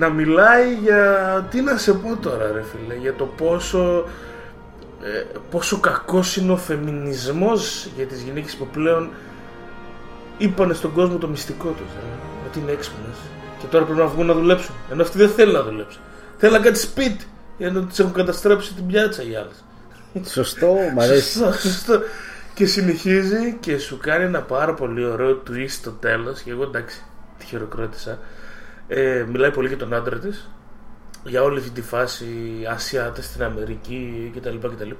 να 0.00 0.08
μιλάει 0.08 0.74
για. 0.74 1.46
Τι 1.50 1.60
να 1.60 1.76
σε 1.76 1.92
πω 1.92 2.16
τώρα, 2.16 2.52
ρε 2.52 2.62
φίλε, 2.62 2.94
για 2.94 3.14
το 3.14 3.24
πόσο. 3.24 4.04
Ε, 5.02 5.24
πόσο 5.50 5.80
κακός 5.80 6.36
είναι 6.36 6.52
ο 6.52 6.56
φεμινισμός 6.56 7.88
για 7.96 8.06
τις 8.06 8.22
γυναίκες 8.22 8.54
που 8.54 8.66
πλέον 8.66 9.10
είπανε 10.38 10.74
στον 10.74 10.92
κόσμο 10.92 11.18
το 11.18 11.28
μυστικό 11.28 11.68
τους 11.68 11.86
ε, 11.86 12.46
ότι 12.46 12.58
είναι 12.58 12.70
έξυπνες 12.70 13.16
και 13.16 13.39
τώρα 13.70 13.84
πρέπει 13.84 14.00
να 14.00 14.06
βγουν 14.06 14.26
να 14.26 14.34
δουλέψουν 14.34 14.74
ενώ 14.90 15.02
αυτοί 15.02 15.18
δεν 15.18 15.28
θέλουν 15.28 15.54
να 15.54 15.62
δουλέψουν 15.62 16.00
θέλουν 16.36 16.54
να 16.56 16.62
κάτι 16.62 16.78
σπίτι 16.78 17.24
ενώ 17.58 17.80
τις 17.80 17.98
έχουν 17.98 18.12
καταστρέψει 18.12 18.74
την 18.74 18.86
πιάτσα 18.86 19.22
οι 19.22 19.36
άλλες 19.36 19.64
Σωστό, 20.24 20.76
μ' 20.94 21.00
αρέσει. 21.00 21.38
Σωστό, 21.38 21.68
σωστό. 21.68 22.00
Και 22.54 22.66
συνεχίζει 22.66 23.56
και 23.60 23.78
σου 23.78 23.98
κάνει 23.98 24.24
ένα 24.24 24.40
πάρα 24.42 24.74
πολύ 24.74 25.04
ωραίο 25.04 25.42
twist 25.48 25.68
στο 25.68 25.90
τέλος. 25.90 26.40
Και 26.40 26.50
εγώ 26.50 26.62
εντάξει, 26.62 27.02
τη 27.38 27.44
χειροκρότησα. 27.44 28.18
Ε, 28.88 29.24
μιλάει 29.28 29.50
πολύ 29.50 29.68
για 29.68 29.76
τον 29.76 29.94
άντρα 29.94 30.18
της. 30.18 30.50
Για 31.24 31.42
όλη 31.42 31.58
αυτή 31.58 31.70
τη 31.70 31.82
φάση 31.82 32.26
Ασιάτες 32.70 33.24
στην 33.24 33.42
Αμερική 33.42 34.32
κτλ. 34.36 34.56
κτλ. 34.56 34.90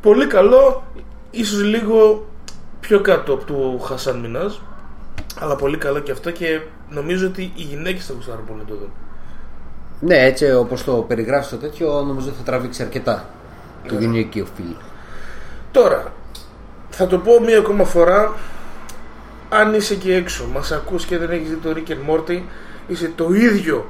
Πολύ 0.00 0.26
καλό, 0.26 0.84
ίσως 1.30 1.62
λίγο 1.62 2.28
πιο 2.80 3.00
κάτω 3.00 3.32
από 3.32 3.44
του 3.44 3.80
Χασάν 3.80 4.18
Μινάζ. 4.18 4.54
Αλλά 5.38 5.56
πολύ 5.56 5.76
καλό 5.76 5.98
και 5.98 6.12
αυτό 6.12 6.30
και 6.30 6.60
νομίζω 6.92 7.26
ότι 7.26 7.42
οι 7.54 7.62
γυναίκες 7.62 8.06
θα 8.06 8.12
γουστάρουν 8.12 8.44
πολύ 8.46 8.58
να 8.58 8.64
το 8.64 8.74
δουν. 8.74 8.92
Ναι, 10.00 10.16
έτσι 10.24 10.52
όπως 10.52 10.84
το 10.84 10.92
περιγράφεις 10.92 11.48
το 11.50 11.56
τέτοιο, 11.56 12.02
νομίζω 12.06 12.28
θα 12.28 12.42
τραβήξει 12.44 12.82
αρκετά 12.82 13.28
το 13.88 13.94
γυναικείο 13.98 14.46
φίλος. 14.56 14.76
Τώρα, 15.70 16.12
θα 16.90 17.06
το 17.06 17.18
πω 17.18 17.40
μία 17.40 17.58
ακόμα 17.58 17.84
φορά. 17.84 18.32
Αν 19.48 19.74
είσαι 19.74 19.94
εκεί 19.94 20.12
έξω, 20.12 20.46
μας 20.52 20.72
ακούς 20.72 21.04
και 21.04 21.18
δεν 21.18 21.30
έχεις 21.30 21.48
δει 21.48 21.54
το 21.56 21.74
Rick 21.76 21.90
and 21.90 22.10
Morty, 22.14 22.42
είσαι 22.86 23.12
το 23.14 23.32
ίδιο 23.32 23.86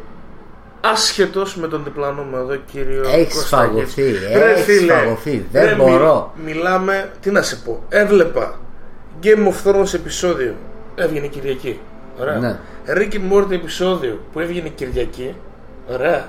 άσχετος 0.81 1.57
με 1.57 1.69
τον 1.69 1.85
διπλανό 1.85 2.23
μου 2.23 2.37
εδώ 2.37 2.57
κύριο 2.57 3.03
Έχεις 3.09 3.35
Κωστάκη. 3.35 3.71
φαγωθεί, 3.71 4.11
Ρε 4.33 4.51
έχεις 4.53 4.65
φίλε, 4.65 4.93
φαγωθεί, 4.93 5.47
δεν 5.53 5.65
ρε, 5.69 5.75
μπορώ. 5.75 6.33
μιλάμε, 6.45 7.13
τι 7.21 7.31
να 7.31 7.43
σε 7.43 7.57
πω, 7.57 7.83
έβλεπα 7.89 8.59
Game 9.23 9.49
of 9.49 9.71
Thrones 9.71 9.95
επεισόδιο, 9.95 10.55
έβγαινε 10.95 11.27
Κυριακή. 11.27 11.81
Ωραία. 12.23 12.39
Ναι. 12.39 12.59
Rick 12.87 13.13
and 13.15 13.33
Morty 13.33 13.51
επεισόδιο 13.51 14.21
που 14.33 14.41
έβγαινε 14.41 14.69
Κυριακή. 14.69 15.37
Ωραία. 15.91 16.29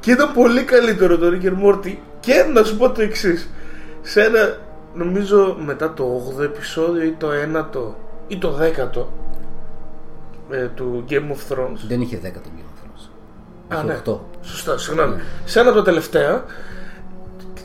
Και 0.00 0.10
ήταν 0.10 0.32
πολύ 0.32 0.62
καλύτερο 0.62 1.18
το 1.18 1.26
Rick 1.26 1.44
and 1.44 1.64
Morty. 1.64 1.96
Και 2.20 2.44
να 2.52 2.62
σου 2.64 2.76
πω 2.76 2.90
το 2.90 3.02
εξής. 3.02 3.50
Σε 4.02 4.22
ένα, 4.22 4.56
νομίζω 4.94 5.56
μετά 5.64 5.92
το 5.92 6.34
8ο 6.38 6.42
επεισόδιο 6.42 7.02
ή 7.02 7.14
το 7.18 7.28
9ο 7.30 7.94
ή 8.26 8.38
το 8.38 8.58
10ο 8.60 9.04
ε, 10.50 10.66
του 10.66 11.04
Game 11.08 11.14
of 11.14 11.52
Thrones. 11.52 11.78
Δεν 11.88 12.00
είχε 12.00 12.20
10 12.24 12.30
το 12.32 12.50
Game 12.56 12.60
of 12.60 12.84
Thrones. 12.84 13.08
Α, 13.76 13.78
Είχε 13.78 13.86
ναι. 13.86 14.00
8. 14.06 14.18
Σωστά, 14.40 14.78
συγγνώμη. 14.78 15.14
Σε 15.44 15.60
ένα 15.60 15.68
από 15.68 15.78
τα 15.78 15.84
τελευταία, 15.84 16.44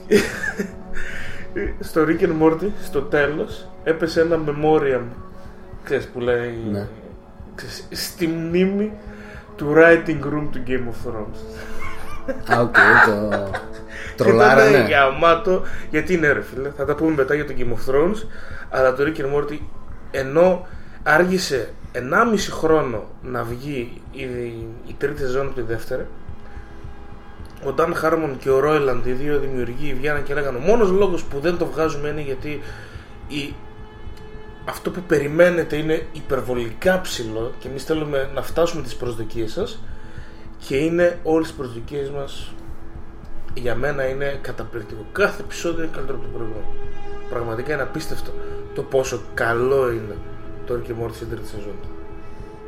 στο 1.79 2.01
Rick 2.07 2.21
and 2.21 2.41
Morty, 2.41 2.69
στο 2.83 3.01
τέλος, 3.01 3.67
έπεσε 3.83 4.21
ένα 4.21 4.39
memoriam, 4.45 5.03
ξέρεις 5.87 6.07
που 6.07 6.19
λέει, 6.19 6.57
Ναι. 6.71 6.87
ξέρεις, 7.55 7.87
στη 7.91 8.27
μνήμη 8.27 8.91
του 9.55 9.73
writing 9.75 10.19
room 10.33 10.47
του 10.51 10.63
Game 10.67 10.71
of 10.91 11.09
Thrones. 11.09 11.39
Α, 12.57 12.61
οκ, 12.61 12.73
το. 13.05 13.29
Και 13.29 13.35
ήταν 13.35 13.51
Τρολάρανε. 14.15 14.77
γαμάτο, 14.77 15.61
γιατί 15.89 16.13
είναι 16.13 16.31
ρε 16.31 16.41
φίλε, 16.41 16.69
θα 16.77 16.85
τα 16.85 16.95
πούμε 16.95 17.11
μετά 17.15 17.33
για 17.33 17.45
το 17.45 17.53
Game 17.57 17.71
of 17.73 17.91
Thrones, 17.93 18.27
αλλά 18.69 18.93
το 18.93 19.03
Rick 19.03 19.19
and 19.19 19.35
Morty, 19.35 19.57
ενώ 20.11 20.67
άργησε 21.03 21.69
1,5 21.93 22.51
χρόνο 22.51 23.03
να 23.21 23.43
βγει 23.43 24.01
η, 24.11 24.21
η 24.87 24.95
τρίτη 24.97 25.19
σεζόν 25.19 25.45
από 25.45 25.55
τη 25.55 25.61
δεύτερη. 25.61 26.05
Ο 27.65 27.71
Νταν 27.71 27.95
Χάρμον 27.95 28.37
και 28.37 28.49
ο 28.49 28.59
Ρόιλαντ, 28.59 29.05
οι 29.05 29.11
δύο 29.11 29.39
δημιουργοί, 29.39 29.93
βγαίναν 29.93 30.23
και 30.23 30.33
λέγανε: 30.33 30.57
Ο 30.57 30.61
μόνος 30.61 30.89
λόγος 30.89 31.23
που 31.23 31.39
δεν 31.39 31.57
το 31.57 31.65
βγάζουμε 31.65 32.07
είναι 32.09 32.21
γιατί 32.21 32.61
η, 33.27 33.53
αυτό 34.69 34.91
που 34.91 35.01
περιμένετε 35.07 35.75
είναι 35.75 36.05
υπερβολικά 36.11 37.01
ψηλό 37.01 37.51
και 37.59 37.67
εμείς 37.67 37.83
θέλουμε 37.83 38.29
να 38.33 38.41
φτάσουμε 38.41 38.81
τις 38.81 38.95
προσδοκίες 38.95 39.51
σας 39.51 39.79
και 40.67 40.75
είναι 40.77 41.19
όλες 41.23 41.47
τις 41.47 41.55
προσδοκίες 41.57 42.09
μας 42.09 42.51
για 43.53 43.75
μένα 43.75 44.07
είναι 44.07 44.39
καταπληκτικό. 44.41 45.05
Κάθε 45.11 45.41
επεισόδιο 45.41 45.83
είναι 45.83 45.91
καλύτερο 45.93 46.17
από 46.17 46.27
το 46.27 46.33
προηγούμενο. 46.37 46.65
Πραγματικά 47.29 47.73
είναι 47.73 47.81
απίστευτο 47.81 48.31
το 48.75 48.81
πόσο 48.81 49.21
καλό 49.33 49.91
είναι 49.91 50.15
το 50.65 50.73
Rick 50.81 50.89
and 50.89 51.05
Morty 51.05 51.13
στην 51.13 51.29
τρίτη 51.29 51.47
σεζόν. 51.47 51.75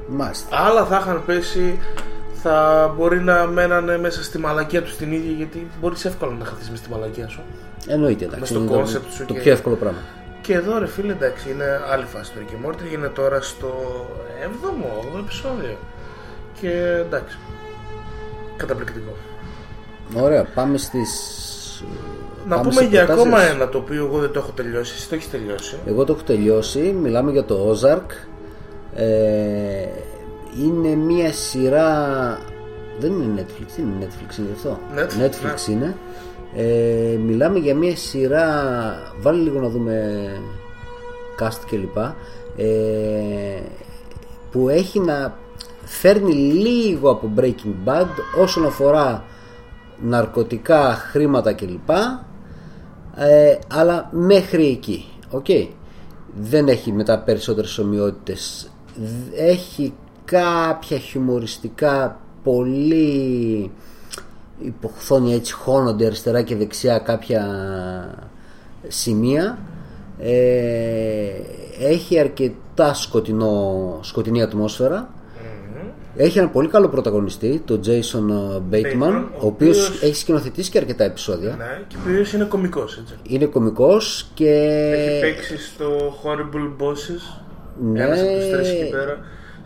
Μάλιστα. 0.08 0.58
Άλλα 0.66 0.86
θα 0.86 0.98
είχαν 1.02 1.24
πέσει, 1.26 1.80
θα 2.34 2.88
μπορεί 2.98 3.20
να 3.20 3.46
μένανε 3.46 3.98
μέσα 3.98 4.24
στη 4.24 4.38
μαλακία 4.38 4.82
τους 4.82 4.96
την 4.96 5.12
ίδια 5.12 5.32
γιατί 5.32 5.68
μπορείς 5.82 6.06
εύκολα 6.06 6.34
να 6.34 6.46
χαθείς 6.46 6.70
μες 6.70 6.80
στη 6.80 6.90
μαλακία 6.90 7.28
σου. 7.28 7.42
Εννοείται 7.88 8.26
εντάξει. 8.26 8.46
στο 8.46 8.60
είναι 8.60 8.70
το- 8.70 8.80
concept 8.82 9.12
σου 9.14 9.26
το 9.26 9.34
και- 9.34 9.40
πιο 9.40 9.52
εύκολο 9.52 9.76
πράγμα. 9.76 10.00
Και 10.42 10.54
εδώ 10.54 10.78
ρε 10.78 10.88
φίλε 10.88 11.12
εντάξει 11.12 11.52
είναι 11.52 11.82
άλλη 11.92 12.06
φάση 12.06 12.32
το 12.32 12.40
Rick 12.40 12.54
and 12.54 12.70
Morty 12.70 12.94
είναι 12.94 13.08
τώρα 13.08 13.42
στο 13.42 13.70
7ο, 14.44 15.16
8ο 15.16 15.20
επεισόδιο. 15.20 15.78
Και 16.62 16.70
εντάξει. 17.06 17.38
Καταπληκτικό. 18.58 19.16
Ωραία, 20.16 20.44
πάμε 20.44 20.78
στις... 20.78 21.84
Να 22.48 22.56
πάμε 22.56 22.70
πούμε 22.70 22.82
σε 22.82 22.88
για 22.88 23.06
προτάσεις. 23.06 23.32
ακόμα 23.32 23.50
ένα 23.50 23.70
το 23.70 23.78
οποίο 23.78 24.06
εγώ 24.06 24.20
δεν 24.20 24.32
το 24.32 24.40
έχω 24.40 24.52
τελειώσει. 24.52 24.94
Εσύ 24.98 25.10
το 25.10 25.16
έχεις 25.16 25.30
τελειώσει. 25.30 25.78
Εγώ 25.86 26.04
το 26.04 26.14
έχω 26.14 26.22
τελειώσει, 26.24 26.80
μιλάμε 26.80 27.32
για 27.32 27.44
το 27.44 27.72
Ozark. 27.72 28.12
Ε, 28.96 29.88
είναι 30.64 30.96
μια 30.96 31.34
σειρά... 31.34 32.40
Δεν 33.00 33.12
είναι 33.12 33.46
Netflix, 33.46 33.68
δεν 33.76 33.86
είναι 33.86 34.08
Netflix, 34.08 34.38
είναι 34.38 34.50
αυτό; 34.56 34.80
Netflix, 34.96 35.26
Netflix 35.26 35.70
είναι. 35.70 35.96
Ε, 36.56 37.18
μιλάμε 37.26 37.60
για 37.60 37.76
μια 37.76 37.96
σειρά... 37.96 38.54
Βάλε 39.22 39.42
λίγο 39.42 39.60
να 39.60 39.70
δούμε 39.70 40.28
cast 41.40 41.60
κλπ. 41.70 41.98
Ε, 42.58 43.62
που 44.52 44.70
έχει 44.70 45.00
να 45.00 45.38
φέρνει 45.86 46.34
λίγο 46.34 47.10
από 47.10 47.32
Breaking 47.38 47.88
Bad 47.90 48.08
όσον 48.42 48.66
αφορά 48.66 49.24
ναρκωτικά, 50.02 50.94
χρήματα 50.94 51.54
κλπ. 51.54 51.90
Ε, 53.16 53.58
αλλά 53.68 54.10
μέχρι 54.12 54.68
εκεί. 54.68 55.06
Οκ. 55.30 55.46
Δεν 56.40 56.68
έχει 56.68 56.92
μετά 56.92 57.20
περισσότερες 57.20 57.78
ομοιότητες. 57.78 58.70
Δ- 58.96 59.34
Έχει 59.40 59.94
κάποια 60.26 60.98
χιουμοριστικά 60.98 62.20
πολύ 62.44 63.72
υποχθόνια 64.60 65.36
έτσι 65.36 65.54
χώνονται 65.54 66.06
αριστερά 66.06 66.42
και 66.42 66.56
δεξιά 66.56 66.98
κάποια 67.00 67.46
σημεία 68.88 69.58
ε, 70.20 70.32
έχει 71.80 72.20
αρκετά 72.20 72.94
σκοτεινό, 72.94 74.00
σκοτεινή 74.02 74.42
ατμόσφαιρα 74.42 75.10
έχει 76.16 76.38
ένα 76.40 76.48
πολύ 76.48 76.68
καλό 76.68 76.88
πρωταγωνιστή 76.90 77.62
τον 77.66 77.82
Jason 77.86 78.32
Bateman, 78.72 78.76
Bateman, 78.76 79.24
ο 79.40 79.46
οποίος 79.46 79.78
ο 79.78 79.86
οποίος- 79.86 80.04
έχει 80.04 80.16
σκηνοθετήσει 80.16 80.70
και 80.72 80.78
αρκετά 80.78 81.04
επεισόδια 81.04 81.56
Ναι, 81.58 81.84
και 81.88 81.96
ο 81.96 82.00
οποίος 82.04 82.34
είναι 82.34 82.44
κωμικός 82.44 82.98
έτσι. 82.98 83.16
είναι 83.24 83.46
κωμικός 83.46 84.28
και 84.34 84.50
Έχει 84.96 85.20
παίξει 85.20 85.58
στο 85.58 86.16
Horrible 86.24 86.84
Bosses. 86.84 87.42
Ναι. 87.82 88.04
Ένας 88.04 88.20
από 88.22 88.30
τους 88.34 88.50
τρεις 88.50 88.70
εκεί 88.70 88.90
πέρα. 88.90 89.18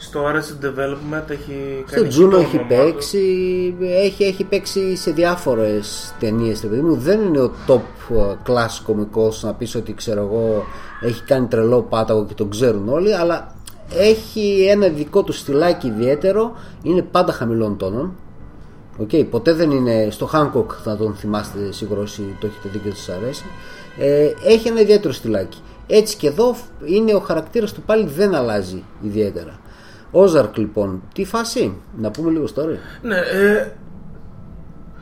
Στο 0.05 0.25
Arrested 0.25 0.65
Development 0.65 1.29
έχει 1.29 1.83
στο 1.87 1.95
κάνει 1.95 2.07
Τζούνο 2.07 2.29
το 2.29 2.37
έχει 2.37 2.57
όνομά 2.57 2.67
του. 2.67 2.75
παίξει 2.75 3.75
έχει, 3.79 4.23
έχει 4.23 4.43
παίξει 4.43 4.95
σε 4.95 5.11
διάφορες 5.11 6.13
ταινίες 6.19 6.61
ρε 6.61 6.67
παιδί 6.67 6.81
μου. 6.81 6.95
Δεν 6.95 7.21
είναι 7.21 7.39
ο 7.39 7.51
top 7.67 7.73
uh, 8.17 8.51
class 8.51 8.81
κωμικός 8.85 9.43
να 9.43 9.53
πεις 9.53 9.75
ότι 9.75 9.93
ξέρω 9.93 10.21
εγώ 10.21 10.63
έχει 11.01 11.23
κάνει 11.23 11.47
τρελό 11.47 11.81
πάταγο 11.81 12.25
και 12.25 12.33
τον 12.33 12.49
ξέρουν 12.49 12.89
όλοι 12.89 13.15
αλλά 13.15 13.55
έχει 13.93 14.67
ένα 14.69 14.87
δικό 14.87 15.23
του 15.23 15.31
στυλάκι 15.31 15.87
ιδιαίτερο. 15.87 16.55
Είναι 16.83 17.01
πάντα 17.01 17.31
χαμηλών 17.31 17.77
τόνων. 17.77 18.15
Οκ, 18.97 19.09
ποτέ 19.29 19.53
δεν 19.53 19.71
είναι 19.71 20.07
στο 20.11 20.29
Hancock 20.33 20.73
θα 20.83 20.97
τον 20.97 21.15
θυμάστε 21.15 21.71
σίγουρα 21.71 22.01
όσοι 22.01 22.35
το 22.39 22.47
έχετε 22.47 22.69
δει 22.69 22.77
και 22.77 22.95
σας 22.95 23.09
αρέσει. 23.09 23.43
Ε, 23.97 24.31
έχει 24.43 24.67
ένα 24.67 24.81
ιδιαίτερο 24.81 25.13
στυλάκι. 25.13 25.57
Έτσι 25.87 26.17
και 26.17 26.27
εδώ 26.27 26.55
είναι 26.85 27.13
ο 27.13 27.19
χαρακτήρας 27.19 27.73
του 27.73 27.81
πάλι 27.81 28.07
δεν 28.07 28.35
αλλάζει 28.35 28.83
ιδιαίτερα 29.01 29.61
Ozark 30.15 30.57
λοιπόν, 30.57 31.01
τι 31.13 31.25
φάση, 31.25 31.77
να 31.97 32.11
πούμε 32.11 32.31
λίγο 32.31 32.45
story. 32.55 32.77
Ναι, 33.01 33.17
ε, 33.17 33.71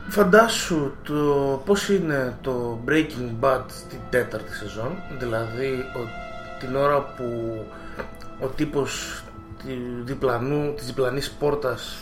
φαντάσου 0.08 0.92
το 1.02 1.62
πώς 1.64 1.88
είναι 1.88 2.36
το 2.40 2.78
Breaking 2.88 3.30
Bad 3.40 3.62
στην 3.68 3.98
τέταρτη 4.10 4.54
σεζόν 4.54 4.92
δηλαδή 5.18 5.84
ο, 5.96 6.00
την 6.58 6.76
ώρα 6.76 7.00
που 7.00 7.58
ο 8.40 8.46
τύπος 8.46 9.22
του 9.58 10.04
διπλανού, 10.04 10.74
της 10.74 10.86
διπλανής 10.86 11.30
πόρτας 11.30 11.98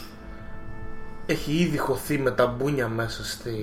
έχει 1.26 1.52
ήδη 1.52 1.78
χωθεί 1.78 2.18
με 2.18 2.30
τα 2.30 2.46
μπούνια 2.46 2.88
μέσα 2.88 3.24
στη 3.24 3.54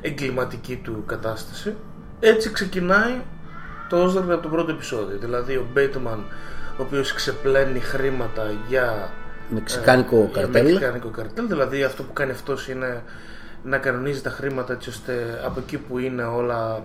εγκληματική 0.00 0.76
του 0.76 1.02
κατάσταση 1.06 1.74
έτσι 2.20 2.50
ξεκινάει 2.50 3.20
το 3.88 4.04
Ozark 4.04 4.30
από 4.30 4.42
το 4.42 4.48
πρώτο 4.48 4.70
επεισόδιο 4.70 5.18
δηλαδή 5.18 5.56
ο 5.56 5.66
Bateman 5.76 6.18
ο 6.78 6.82
οποίος 6.82 7.12
ξεπλένει 7.12 7.80
χρήματα 7.80 8.52
για 8.68 9.10
Μεξικάνικο 9.48 10.16
ε, 10.16 10.38
καρτέλ. 10.38 10.64
Μεξικάνικο 10.64 11.08
καρτέλ. 11.08 11.46
Δηλαδή 11.46 11.82
αυτό 11.82 12.02
που 12.02 12.12
κάνει 12.12 12.30
αυτός 12.30 12.68
είναι 12.68 13.02
να 13.62 13.78
κανονίζει 13.78 14.22
τα 14.22 14.30
χρήματα 14.30 14.72
έτσι 14.72 14.88
ώστε 14.88 15.40
από 15.44 15.60
εκεί 15.60 15.78
που 15.78 15.98
είναι 15.98 16.22
όλα 16.22 16.82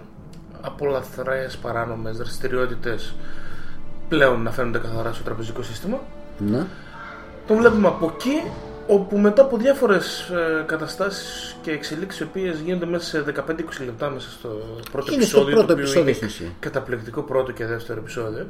από 0.61 0.85
λαθρές 0.85 1.57
παράνομες 1.57 2.17
δραστηριότητες 2.17 3.15
πλέον 4.09 4.41
να 4.41 4.51
φαίνονται 4.51 4.79
καθαρά 4.79 5.13
στο 5.13 5.23
τραπεζικό 5.23 5.61
σύστημα. 5.61 5.99
Ναι. 6.37 6.65
Τον 7.47 7.57
βλέπουμε 7.57 7.87
από 7.87 8.15
εκεί 8.15 8.51
όπου 8.87 9.17
μετά 9.17 9.41
από 9.41 9.57
διάφορες 9.57 10.29
ε, 10.29 10.63
καταστάσεις 10.65 11.55
και 11.61 11.71
εξελίξεις 11.71 12.19
οι 12.19 12.23
οποίες 12.23 12.59
γίνονται 12.59 12.85
μέσα 12.85 13.03
σε 13.05 13.23
15-20 13.27 13.85
λεπτά 13.85 14.09
μέσα 14.09 14.29
στο 14.29 14.49
πρώτο 14.91 15.13
Είναι 15.13 15.23
στο 15.23 15.39
επεισόδιο 15.39 15.53
πρώτο 15.55 15.67
το 15.67 15.73
οποίο 15.73 15.83
επεισόδιο 15.83 16.01
είναι 16.01 16.13
στην 16.13 16.27
ουσία. 16.27 16.47
καταπληκτικό 16.59 17.21
πρώτο 17.21 17.51
και 17.51 17.65
δεύτερο 17.65 17.99
επεισόδιο 17.99 18.45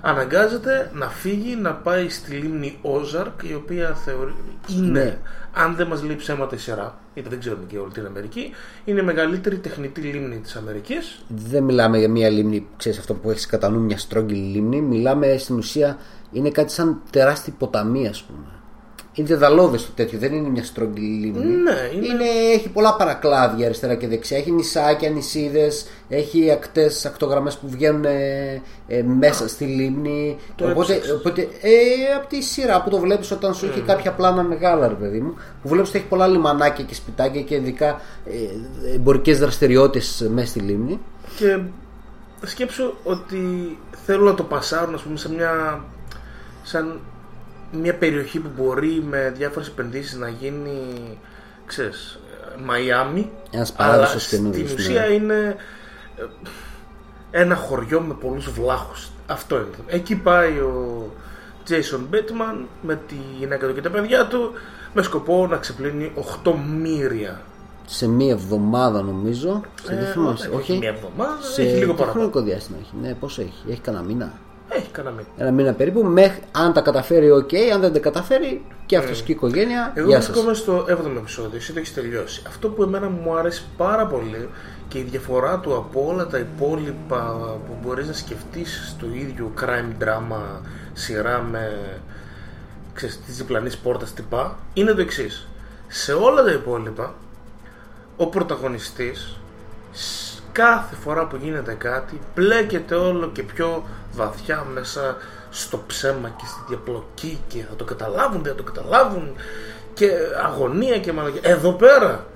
αναγκάζεται 0.00 0.90
να 0.94 1.08
φύγει 1.08 1.56
να 1.56 1.72
πάει 1.74 2.08
στη 2.08 2.30
λίμνη 2.34 2.78
Όζαρκ 2.82 3.42
η 3.42 3.54
οποία 3.54 3.94
θεωρεί 3.94 4.34
είναι 4.70 5.00
Ναι. 5.00 5.18
αν 5.52 5.74
δεν 5.76 5.86
μας 5.86 6.02
λέει 6.02 6.16
ψέματα 6.16 6.54
η 6.54 6.58
σειρά 6.58 6.98
γιατί 7.14 7.28
δεν 7.28 7.38
ξέρουμε 7.38 7.64
και 7.68 7.78
όλη 7.78 7.92
την 7.92 8.06
Αμερική 8.06 8.50
είναι 8.84 9.00
η 9.00 9.04
μεγαλύτερη 9.04 9.56
τεχνητή 9.58 10.00
λίμνη 10.00 10.36
της 10.38 10.56
Αμερικής 10.56 11.18
Δεν 11.28 11.62
μιλάμε 11.62 11.98
για 11.98 12.08
μια 12.08 12.28
λίμνη, 12.30 12.66
ξέρεις 12.76 12.98
αυτό 12.98 13.14
που 13.14 13.30
έχεις 13.30 13.46
κατά 13.46 13.68
νου, 13.70 13.80
μια 13.80 13.98
στρόγγυλη 13.98 14.40
λίμνη. 14.54 14.80
Μιλάμε 14.80 15.36
στην 15.38 15.56
ουσία, 15.56 15.98
είναι 16.32 16.50
κάτι 16.50 16.72
σαν 16.72 17.00
τεράστια 17.10 17.52
ποταμί 17.58 18.08
ας 18.08 18.22
πούμε. 18.22 18.44
Είναι 19.18 19.28
δεδαλώδες 19.28 19.84
το 19.86 19.90
τέτοιο, 19.94 20.18
δεν 20.18 20.32
είναι 20.32 20.48
μια 20.48 20.64
στρογγυλή 20.64 21.06
λίμνη. 21.26 21.44
Ναι, 21.44 22.06
είναι- 22.06 22.24
έχει 22.54 22.68
πολλά 22.68 22.96
παρακλάδια 22.96 23.64
αριστερά 23.66 23.94
και 23.94 24.08
δεξιά. 24.08 24.36
Έχει 24.36 24.50
νησάκια, 24.50 25.10
νησίδες, 25.10 25.86
έχει 26.08 26.50
ακτές, 26.50 27.06
ακτογραμμές 27.06 27.56
που 27.56 27.68
βγαίνουν 27.68 28.04
ε, 28.04 28.62
ε, 28.88 29.02
μέσα 29.02 29.48
στη 29.48 29.64
λίμνη. 29.64 30.36
Το 30.56 30.70
οπότε, 30.70 30.92
έψαξες. 30.92 31.16
οπότε 31.18 31.40
ε, 31.60 32.14
από 32.16 32.26
τη 32.28 32.42
σειρά 32.42 32.82
που 32.82 32.90
το 32.90 32.98
βλέπεις 32.98 33.30
όταν 33.30 33.54
σου 33.54 33.66
έχει 33.66 33.80
κάποια 33.80 34.12
πλάνα 34.12 34.42
μεγάλα, 34.42 34.88
ρε 34.88 34.94
παιδί 34.94 35.20
μου, 35.20 35.34
που 35.62 35.68
βλέπεις 35.68 35.88
ότι 35.88 35.98
έχει 35.98 36.06
πολλά 36.06 36.26
λιμανάκια 36.26 36.84
και 36.84 36.94
σπιτάκια 36.94 37.42
και 37.42 37.54
ειδικά 37.54 38.00
ε, 38.26 38.94
εμπορικές 38.94 39.38
δραστηριότητες 39.38 40.28
μέσα 40.32 40.46
στη 40.48 40.58
λίμνη. 40.60 40.98
Και 41.36 41.58
σκέψου 42.42 42.94
ότι 43.04 43.38
θέλουν 44.04 44.24
να 44.24 44.34
το 44.34 44.42
πασάρουν 44.42 44.94
ας 44.94 45.02
πούμε, 45.02 45.16
σε 45.16 45.32
μια, 45.32 45.84
σαν 46.62 47.00
μια 47.72 47.94
περιοχή 47.94 48.38
που 48.38 48.50
μπορεί 48.56 49.04
με 49.08 49.32
διάφορες 49.36 49.68
επενδύσεις 49.68 50.14
να 50.14 50.28
γίνει 50.28 50.78
ξέρεις, 51.66 52.18
Μαϊάμι 52.64 53.30
Ένας 53.50 53.74
αλλά 53.76 53.88
παράδοσος 53.90 54.22
στην 54.22 54.38
καινούριος, 54.38 54.70
ναι. 54.70 54.76
ουσία 54.76 55.06
είναι 55.06 55.56
ε, 56.16 56.24
ένα 57.40 57.54
χωριό 57.54 58.00
με 58.00 58.14
πολλούς 58.14 58.50
βλάχους 58.50 59.10
αυτό 59.26 59.56
είναι 59.56 59.66
εκεί 59.86 60.16
πάει 60.16 60.58
ο 60.58 61.10
Jason 61.68 62.14
Bateman 62.14 62.64
με 62.82 63.00
τη 63.08 63.14
γυναίκα 63.38 63.66
του 63.66 63.74
και 63.74 63.80
τα 63.80 63.90
παιδιά 63.90 64.26
του 64.26 64.52
με 64.94 65.02
σκοπό 65.02 65.46
να 65.46 65.56
ξεπλύνει 65.56 66.12
8 66.44 66.52
μύρια 66.80 67.40
σε 67.86 68.08
μία 68.08 68.32
εβδομάδα 68.32 69.02
νομίζω. 69.02 69.60
Σε 69.82 69.92
Ε, 69.92 69.96
δεν 69.96 70.06
θυμάσαι, 70.06 70.48
όχι, 70.48 70.56
όχι. 70.56 70.78
μία 70.78 70.88
εβδομάδα, 70.88 71.42
σε 71.42 71.62
έχει 71.62 71.76
λίγο 71.76 71.92
τι 71.92 71.98
παραπάνω. 71.98 72.12
χρονικό 72.12 72.40
διάστημα 72.40 72.78
έχει. 72.80 72.92
Ναι, 73.00 73.14
πόσο 73.14 73.42
έχει. 73.42 73.70
Έχει 73.70 73.80
κανένα 73.80 74.04
μήνα; 74.04 74.32
Έχει 74.68 74.88
κανένα 74.90 75.14
μήνα 75.14 75.28
Ένα 75.36 75.50
μήνα 75.50 75.72
περίπου. 75.72 76.04
Μέχρι, 76.04 76.40
αν 76.52 76.72
τα 76.72 76.80
καταφέρει, 76.80 77.30
οκ. 77.30 77.50
Αν 77.74 77.80
δεν 77.80 77.92
τα 77.92 77.98
καταφέρει, 77.98 78.64
και 78.86 78.96
αυτός 78.96 79.22
και 79.22 79.32
η 79.32 79.34
οικογένεια. 79.34 79.92
Εγώ 79.94 80.08
Γεια 80.08 80.16
σας. 80.20 80.26
βρίσκομαι 80.30 80.54
στο 80.54 80.84
7ο 80.88 81.16
επεισόδιο, 81.16 81.56
εσύ 81.56 81.72
το 81.72 81.78
έχεις 81.78 81.94
τελειώσει. 81.94 82.42
Αυτό 82.46 82.68
που 82.68 82.82
εμένα 82.82 83.08
μου 83.08 83.36
άρεσε 83.36 83.62
πάρα 83.76 84.06
πολύ 84.06 84.48
και 84.88 84.98
η 84.98 85.02
διαφορά 85.02 85.58
του 85.58 85.76
από 85.76 86.06
όλα 86.06 86.26
τα 86.26 86.38
υπόλοιπα 86.38 87.34
που 87.66 87.76
μπορείς 87.82 88.06
να 88.06 88.12
σκεφτείς 88.12 88.88
στο 88.96 89.06
ίδιο 89.12 89.52
crime 89.60 90.02
drama 90.04 90.60
σειρά 90.92 91.46
με 91.50 91.78
ξέρεις, 92.94 93.20
της 93.26 93.36
διπλανής 93.36 93.76
πόρτας 93.76 94.14
τυπά 94.14 94.58
είναι 94.74 94.92
το 94.92 95.00
εξής. 95.00 95.48
Σε 95.88 96.12
όλα 96.12 96.42
τα 96.42 96.50
υπόλοιπα 96.50 97.14
ο 98.16 98.26
πρωταγωνιστής 98.26 99.36
σ- 99.92 100.40
κάθε 100.52 100.94
φορά 100.94 101.26
που 101.26 101.36
γίνεται 101.42 101.72
κάτι 101.72 102.20
μπλέκεται 102.34 102.94
όλο 102.94 103.28
και 103.28 103.42
πιο 103.42 103.84
βαθιά 104.16 104.66
μέσα 104.74 105.16
στο 105.50 105.82
ψέμα 105.86 106.28
και 106.28 106.44
στη 106.46 106.60
διαπλοκή 106.68 107.38
και 107.48 107.58
θα 107.68 107.74
το 107.76 107.84
καταλάβουν, 107.84 108.42
δεν 108.42 108.52
θα 108.52 108.58
το 108.58 108.62
καταλάβουν 108.72 109.28
και 109.94 110.10
αγωνία 110.46 110.98
και 110.98 111.12
μαλακία. 111.12 111.40
Εδώ 111.44 111.72
πέρα 111.72 112.26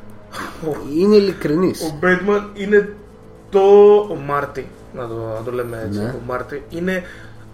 ο, 0.69 0.77
Είναι 0.97 1.17
ειλικρινής. 1.17 1.83
ο 1.83 1.97
Bateman 2.01 2.51
είναι 2.55 2.95
το 3.51 3.61
ο 4.11 4.15
Μάρτι, 4.27 4.69
να 4.95 5.07
το, 5.09 5.15
να 5.15 5.43
το 5.45 5.51
λέμε 5.53 5.83
έτσι, 5.87 5.99
Ναι. 6.01 6.09
ο 6.09 6.21
Μάρτι 6.27 6.63
είναι 6.69 7.03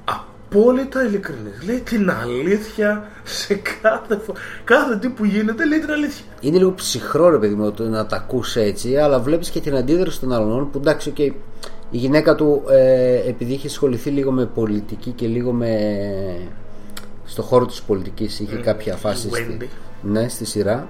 απόλυτα 0.04 1.04
ειλικρινής. 1.04 1.62
Λέει 1.66 1.80
την 1.80 2.10
αλήθεια 2.10 3.08
σε 3.24 3.54
κάθε, 3.82 4.18
φο- 4.26 4.34
κάθε 4.64 4.96
τι 4.96 5.08
που 5.08 5.24
γίνεται 5.24 5.66
λέει 5.66 5.78
την 5.78 5.90
αλήθεια. 5.90 6.24
Είναι 6.40 6.58
λίγο 6.58 6.72
ψυχρό 6.72 7.28
ρε 7.28 7.38
παιδί 7.38 7.54
μου 7.54 7.72
το 7.72 7.82
να 7.84 8.06
τα 8.06 8.16
ακούς 8.16 8.56
έτσι, 8.56 8.96
αλλά 8.96 9.18
βλέπεις 9.20 9.50
και 9.50 9.60
την 9.60 9.76
αντίδραση 9.76 10.20
των 10.20 10.32
άλλων 10.32 10.70
που 10.70 10.78
εντάξει, 10.78 11.08
οκ, 11.08 11.34
η 11.90 11.96
γυναίκα 11.96 12.34
του 12.34 12.62
ε, 12.70 13.14
επειδή 13.28 13.52
είχε 13.52 13.66
ασχοληθεί 13.66 14.10
λίγο 14.10 14.30
με 14.30 14.46
πολιτική 14.46 15.10
και 15.10 15.26
λίγο 15.26 15.52
με. 15.52 15.70
στο 17.24 17.42
χώρο 17.42 17.66
της 17.66 17.82
πολιτικής 17.82 18.40
είχε 18.40 18.56
κάποια 18.56 18.96
φάση 18.96 19.28
στη, 19.30 19.56
Wendy. 19.60 19.66
ναι, 20.02 20.28
στη 20.28 20.44
σειρά. 20.44 20.88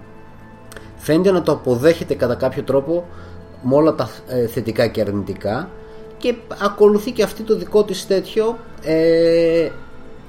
Φαίνεται 0.97 1.31
να 1.31 1.43
το 1.43 1.53
αποδέχεται 1.53 2.15
κατά 2.15 2.35
κάποιο 2.35 2.63
τρόπο 2.63 3.07
με 3.63 3.75
όλα 3.75 3.95
τα 3.95 4.11
ε, 4.29 4.47
θετικά 4.47 4.87
και 4.87 5.01
αρνητικά 5.01 5.69
και 6.19 6.35
ακολουθεί 6.63 7.11
και 7.11 7.23
αυτή 7.23 7.43
το 7.43 7.57
δικό 7.57 7.85
της 7.85 8.07
τέτοιο 8.07 8.59
ε, 8.83 9.69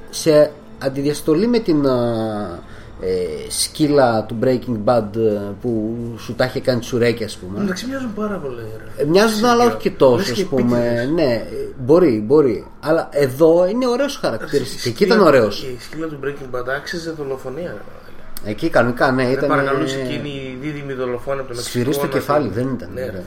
σε 0.10 0.52
αντιδιαστολή 0.80 1.48
με 1.48 1.60
την 1.60 1.88
α, 1.88 2.60
ε, 3.02 3.50
σκύλα 3.50 4.24
του 4.24 4.38
Breaking 4.44 4.78
Bad 4.86 5.16
ε, 5.16 5.40
που 5.62 5.96
σου 6.18 6.34
τα 6.36 6.46
είχε 6.46 6.60
κάνει 6.60 6.80
τσουρέκια 6.80 7.26
ας 7.26 7.38
πούμε 7.38 7.62
Εντάξει, 7.64 7.86
μοιάζουν 7.88 8.14
πάρα 8.14 8.38
πολύ. 8.38 8.62
Ρε. 8.96 9.02
ε, 9.02 9.06
Μοιάζουν 9.06 9.46
αλλά 9.46 9.66
όχι 9.66 9.78
και 9.78 9.90
Λες 9.90 9.98
τόσο 9.98 10.34
και 10.34 10.42
ας 10.42 10.48
πούμε 10.48 10.78
επίτηδες. 10.86 11.10
ναι, 11.10 11.34
ε, 11.34 11.46
μπορεί, 11.80 12.24
μπορεί 12.26 12.66
αλλά 12.80 13.10
εδώ 13.12 13.68
είναι 13.68 13.88
ωραίος 13.88 14.18
χαρακτήρας 14.18 14.68
Η 14.74 14.76
και 14.82 14.90
εκεί 14.90 14.98
σκύλα- 14.98 15.16
ήταν 15.16 15.28
ωραίος 15.28 15.64
Η 15.64 15.78
σκύλα 15.80 16.08
του 16.08 16.20
Breaking 16.24 16.56
Bad 16.56 16.70
άξιζε 16.78 17.12
δολοφονία. 17.12 17.62
Ρε, 17.68 17.68
μαλάκα. 17.70 18.50
εκεί 18.50 18.70
κανονικά 18.70 19.12
ναι 19.12 19.24
Δεν 19.24 19.32
ήταν 19.32 19.50
παρακαλούσε 19.50 20.00
εκείνη 20.00 20.30
η 20.30 20.58
δίδυμη 20.62 20.94
δολοφόνη 20.94 21.40
από 21.40 21.48
τον 21.48 21.56
Μεξικό. 21.58 21.80
Σφυρί 21.80 21.94
στο 21.94 22.06
να 22.06 22.12
κεφάλι, 22.12 22.50
την- 22.50 22.54
δεν 22.64 22.74
ήταν. 22.74 22.90
Ναι, 22.94 23.06
ρε. 23.06 23.24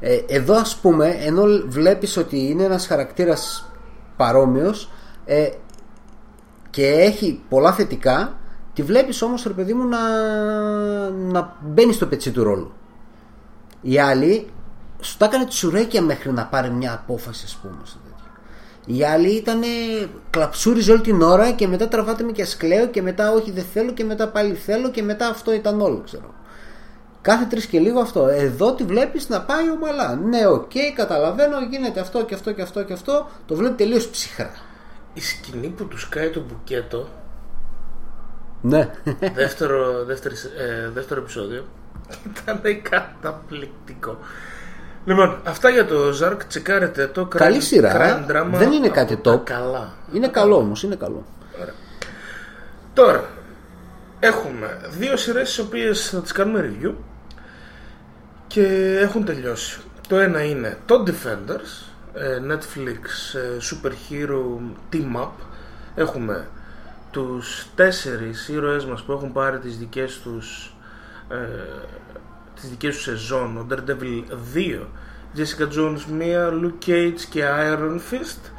Ε, 0.00 0.20
εδώ 0.26 0.54
ας 0.54 0.76
πούμε, 0.76 1.16
ενώ 1.24 1.42
βλέπεις 1.66 2.16
ότι 2.16 2.38
είναι 2.48 2.64
ένας 2.64 2.86
χαρακτήρας 2.86 3.70
παρόμοιος 4.16 4.90
ε, 5.24 5.48
και 6.70 6.86
έχει 6.86 7.40
πολλά 7.48 7.72
θετικά, 7.72 8.36
τη 8.74 8.82
βλέπεις 8.82 9.22
όμως 9.22 9.42
ρε 9.42 9.52
παιδί 9.52 9.74
μου 9.74 9.88
να, 9.88 9.98
να 11.10 11.56
μπαίνει 11.60 11.92
στο 11.92 12.06
πετσί 12.06 12.30
του 12.30 12.42
ρόλου. 12.42 12.72
Η 13.80 13.98
άλλη 13.98 14.48
σου 15.00 15.16
τα 15.16 15.24
έκανε 15.24 15.44
τσουρέκια 15.46 16.02
μέχρι 16.02 16.32
να 16.32 16.46
πάρει 16.46 16.70
μια 16.70 16.92
απόφαση 16.92 17.44
ας 17.46 17.58
πούμε. 17.62 17.74
στο 17.84 17.98
τέτοιο. 17.98 18.14
Η 18.86 19.04
άλλη 19.04 19.28
ήταν 19.28 19.60
κλαψούριζε 20.30 20.92
όλη 20.92 21.00
την 21.00 21.22
ώρα 21.22 21.50
και 21.50 21.68
μετά 21.68 21.88
τραβάτε 21.88 22.24
με 22.24 22.32
κι 22.32 22.42
ας 22.42 22.55
κλαίω 22.55 22.86
και 22.86 23.02
μετά 23.02 23.32
όχι 23.32 23.50
δεν 23.50 23.64
θέλω 23.64 23.92
και 23.92 24.04
μετά 24.04 24.28
πάλι 24.28 24.54
θέλω 24.54 24.90
και 24.90 25.02
μετά 25.02 25.28
αυτό 25.28 25.52
ήταν 25.52 25.80
όλο 25.80 26.02
ξέρω. 26.04 26.34
Κάθε 27.20 27.44
τρεις 27.44 27.66
και 27.66 27.78
λίγο 27.78 28.00
αυτό. 28.00 28.26
Εδώ 28.26 28.74
τη 28.74 28.84
βλέπεις 28.84 29.28
να 29.28 29.40
πάει 29.40 29.70
ομαλά. 29.70 30.14
Ναι, 30.14 30.46
οκ, 30.46 30.72
καταλαβαίνω, 30.94 31.60
γίνεται 31.70 32.00
αυτό 32.00 32.24
και 32.24 32.34
αυτό 32.34 32.52
και 32.52 32.62
αυτό 32.62 32.82
και 32.82 32.92
αυτό. 32.92 33.28
Το 33.46 33.54
βλέπει 33.54 33.74
τελείως 33.74 34.08
ψυχρά. 34.08 34.50
Η 35.14 35.20
σκηνή 35.20 35.68
που 35.68 35.84
τους 35.84 36.00
σκάει 36.00 36.30
το 36.30 36.40
μπουκέτο, 36.40 37.08
Ναι. 38.66 38.90
δεύτερο, 39.34 40.04
δεύτερη, 40.04 40.34
ε, 40.58 40.88
δεύτερο 40.88 41.20
επεισόδιο, 41.20 41.64
ήταν 42.26 42.60
καταπληκτικό. 42.90 44.18
Λοιπόν, 45.04 45.40
αυτά 45.44 45.68
για 45.70 45.86
το 45.86 46.12
Ζαρκ, 46.12 46.44
τσεκάρετε 46.44 47.06
το. 47.06 47.26
Καλή 47.26 47.56
crime- 47.56 47.62
σειρά. 47.62 47.92
crime 48.26 48.30
drama 48.30 48.46
Δεν 48.58 48.72
είναι 48.72 48.86
από 48.86 48.94
κάτι 48.94 49.16
τα 49.16 49.34
top. 49.34 49.44
Καλά. 49.44 49.92
είναι 50.12 50.28
καλό 50.28 50.56
όμως, 50.56 50.82
είναι 50.82 50.96
καλό. 50.96 51.24
Τώρα, 52.94 53.24
έχουμε 54.20 54.80
δύο 54.98 55.16
σειρές 55.16 55.48
τις 55.48 55.58
οποίες 55.58 56.08
θα 56.08 56.20
τις 56.20 56.32
κάνουμε 56.32 56.70
review 56.82 56.92
και 58.46 58.96
έχουν 59.02 59.24
τελειώσει. 59.24 59.80
Το 60.08 60.18
ένα 60.18 60.42
είναι 60.44 60.78
το 60.86 61.02
Defenders, 61.06 61.92
ε, 62.14 62.38
Netflix 62.52 63.34
ε, 63.38 63.58
Super 63.60 63.90
Hero 63.90 64.60
Team 64.92 65.22
Up. 65.22 65.30
Έχουμε 65.94 66.46
τους 67.14 67.66
τέσσερις 67.74 68.48
ήρωές 68.48 68.84
μας 68.84 69.02
που 69.02 69.12
έχουν 69.12 69.32
πάρει 69.32 69.58
τις 69.58 69.78
δικές 69.78 70.20
τους 70.20 70.74
ε, 71.28 71.36
τις 72.54 72.68
δικές 72.68 72.94
τους 72.94 73.02
σεζόν. 73.04 73.56
Ο 73.56 73.66
Daredevil 73.70 74.22
2, 74.54 74.86
Jessica 75.36 75.66
Jones 75.76 76.00
1, 76.20 76.52
Luke 76.62 76.88
Cage 76.88 77.20
και 77.30 77.44
Iron 77.44 77.94
Fist. 77.94 78.50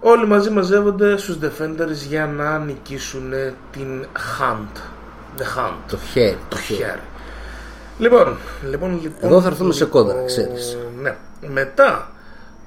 Όλοι 0.00 0.26
μαζί 0.26 0.50
μαζεύονται 0.50 1.16
στους 1.16 1.38
Defenders 1.42 2.06
για 2.08 2.26
να 2.26 2.58
νικήσουν 2.58 3.32
την 3.72 4.06
Hunt. 4.38 4.76
The 5.38 5.58
Hunt. 5.58 5.74
Το 5.88 5.96
χέρι. 5.96 6.38
Το 6.48 6.56
χέρι. 6.56 7.00
Λοιπόν, 7.98 8.36
λοιπόν, 8.70 9.00
λοιπόν. 9.02 9.30
Εδώ 9.30 9.40
θα 9.40 9.48
έρθουμε 9.48 9.72
σε 9.72 9.84
λοιπόν, 9.84 10.06
κόντρα, 10.06 10.24
ξέρεις. 10.24 10.76
Ναι. 11.00 11.16
Μετά 11.48 12.10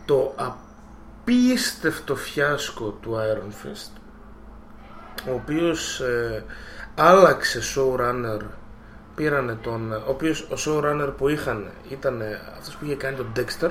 το 0.06 0.36
απίστευτο 0.36 2.16
φιάσκο 2.16 2.98
του 3.02 3.16
Iron 3.16 3.66
Fist, 3.66 3.95
ο 5.28 5.34
οποίος 5.34 6.00
ε, 6.00 6.44
άλλαξε 6.96 7.62
showrunner, 7.76 8.42
πήρανε 9.16 9.58
τον, 9.62 9.92
ο 9.92 10.04
οποίος 10.06 10.42
ο 10.42 10.56
showrunner 10.66 11.14
που 11.18 11.30
είχαν 11.30 11.72
ήταν 11.90 12.22
ε, 12.22 12.42
αυτός 12.58 12.76
που 12.76 12.86
είχε 12.86 12.96
κάνει 12.96 13.16
τον 13.16 13.32
Dexter, 13.36 13.70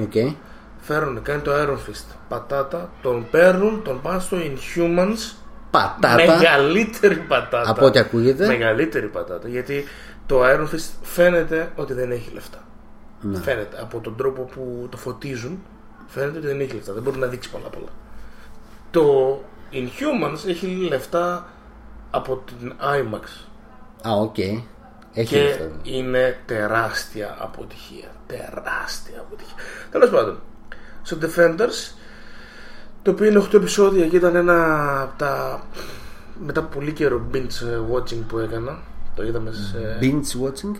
Οκ. 0.00 0.36
φέρουν, 0.80 1.22
κάνει 1.22 1.42
το 1.42 1.52
Iron 1.54 1.90
Fist, 1.90 2.14
πατάτα, 2.28 2.90
τον 3.02 3.26
παίρνουν, 3.30 3.82
τον 3.82 4.00
πάνε 4.00 4.20
στο 4.20 4.36
Inhumans, 4.36 5.40
Πατάτα. 5.70 6.14
Μεγαλύτερη 6.14 7.16
πατάτα. 7.16 7.70
Από 7.70 7.84
ό,τι 7.84 7.98
ακούγεται. 7.98 8.46
Μεγαλύτερη 8.46 9.06
πατάτα. 9.06 9.48
Γιατί 9.48 9.84
το 10.26 10.40
Iron 10.44 10.74
Fist 10.74 10.90
φαίνεται 11.02 11.72
ότι 11.76 11.92
δεν 11.92 12.10
έχει 12.10 12.30
λεφτά. 12.34 12.58
Ναι. 13.20 13.38
Φαίνεται 13.38 13.76
από 13.80 14.00
τον 14.00 14.16
τρόπο 14.16 14.42
που 14.42 14.86
το 14.90 14.96
φωτίζουν. 14.96 15.62
Φαίνεται 16.06 16.38
ότι 16.38 16.46
δεν 16.46 16.60
έχει 16.60 16.74
λεφτά. 16.74 16.92
Δεν 16.92 17.02
μπορεί 17.02 17.18
να 17.18 17.26
δείξει 17.26 17.50
πολλά 17.50 17.68
πολλά. 17.68 17.88
Το 18.90 19.04
Inhumans 19.72 20.48
έχει 20.48 20.66
λεφτά 20.90 21.46
από 22.10 22.42
την 22.58 22.72
IMAX. 22.80 23.46
Α, 24.08 24.12
οκ. 24.12 24.38
Έχει 24.38 25.34
Και 25.34 25.42
λεφτά. 25.42 25.68
είναι 25.82 26.38
τεράστια 26.46 27.36
αποτυχία. 27.40 28.08
Τεράστια 28.26 29.20
αποτυχία. 29.20 29.54
Τέλος 29.90 30.10
πάντων, 30.10 30.38
στο 31.02 31.16
Defenders, 31.22 31.94
το 33.02 33.10
οποίο 33.10 33.26
είναι 33.26 33.38
8 33.38 33.54
επεισόδια 33.54 34.06
και 34.08 34.16
ήταν 34.16 34.34
ένα 34.36 34.56
από 35.02 35.18
τα. 35.18 35.62
μετά 36.46 36.60
από 36.60 36.78
πολύ 36.78 36.92
καιρό 36.92 37.26
binge 37.34 37.94
watching 37.94 38.22
που 38.28 38.38
έκανα. 38.38 38.78
Το 39.14 39.22
είδαμε 39.24 39.52
σε. 39.52 39.98
Binge 40.00 40.46
watching; 40.46 40.76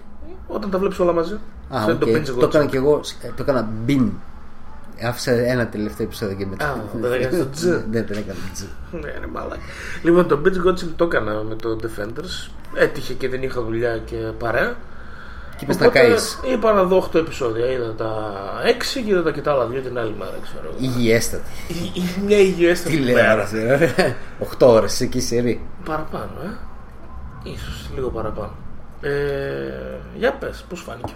Όταν 0.47 0.71
τα 0.71 0.79
βλέπεις 0.79 0.99
όλα 0.99 1.13
μαζί. 1.13 1.35
Α, 1.35 1.39
Αυτό 1.69 1.93
οκ. 1.93 2.07
είναι 2.07 2.19
το 2.21 2.33
binge 2.35 2.39
Το 2.39 2.47
έκανα 2.47 2.65
watching. 2.65 2.69
κι 2.71 2.77
εγώ. 2.77 3.01
ε, 3.23 3.29
Το 3.29 3.43
έκανα 3.43 3.69
binge. 3.87 4.09
Άφησα 5.05 5.33
ένα 5.33 5.67
τελευταίο 5.69 6.07
επεισόδιο 6.07 6.37
και 6.37 6.47
μετά. 6.47 6.69
Α, 6.69 6.75
δεν 6.93 7.13
έκανες 7.13 7.39
το 7.39 7.47
τζ. 7.55 7.65
Ναι, 7.65 7.81
δεν 8.03 8.17
έκανα 8.19 8.39
τζ. 8.55 8.63
Ναι, 8.91 9.11
ρε 9.21 9.27
μαλάκα. 9.33 9.61
Λοιπόν, 10.03 10.29
το 10.29 10.41
binge 10.45 10.69
watching 10.69 10.89
το 10.97 11.05
έκανα 11.05 11.43
με 11.43 11.55
το 11.55 11.79
Defenders. 11.83 12.51
Έτυχε 12.75 13.13
και 13.15 13.29
δεν 13.29 13.43
είχα 13.43 13.63
δουλειά 13.63 13.99
και 13.99 14.17
παρέα. 14.17 14.75
Και 15.57 15.65
είπες 15.67 15.79
να 15.79 15.87
Οπότε 15.87 15.99
καείς. 16.01 16.41
Είπα 16.53 16.73
να 16.73 16.83
δω 16.83 16.97
8 17.13 17.15
επεισόδια. 17.19 17.67
Είδα 17.71 17.95
τα 17.95 18.33
6 18.65 19.01
και 19.05 19.11
είδα 19.11 19.23
τα 19.23 19.31
και 19.31 19.41
τα 19.41 19.53
άλλα 19.53 19.67
δύο 19.67 19.81
την 19.81 19.99
άλλη 19.99 20.15
μέρα, 20.19 20.35
ξέρω. 20.43 20.75
Υγιέστατη. 20.79 21.51
Η- 21.69 22.01
η- 22.01 22.23
Μια 22.27 22.39
υγιέστατη 22.39 22.97
μέρα. 22.97 23.47
Τηλεόραση. 23.47 23.57
ε. 23.97 24.15
8 24.59 24.67
ώρες 24.67 25.01
εκεί 25.01 25.21
σερί. 25.21 25.61
Παραπάνω, 25.85 26.31
ε. 26.45 26.49
Ίσως 27.51 27.91
λίγο 27.95 28.09
παραπάνω. 28.09 28.53
Ε, 29.01 29.11
για 30.17 30.33
πες, 30.33 30.65
πώς 30.69 30.81
φάνηκε. 30.81 31.13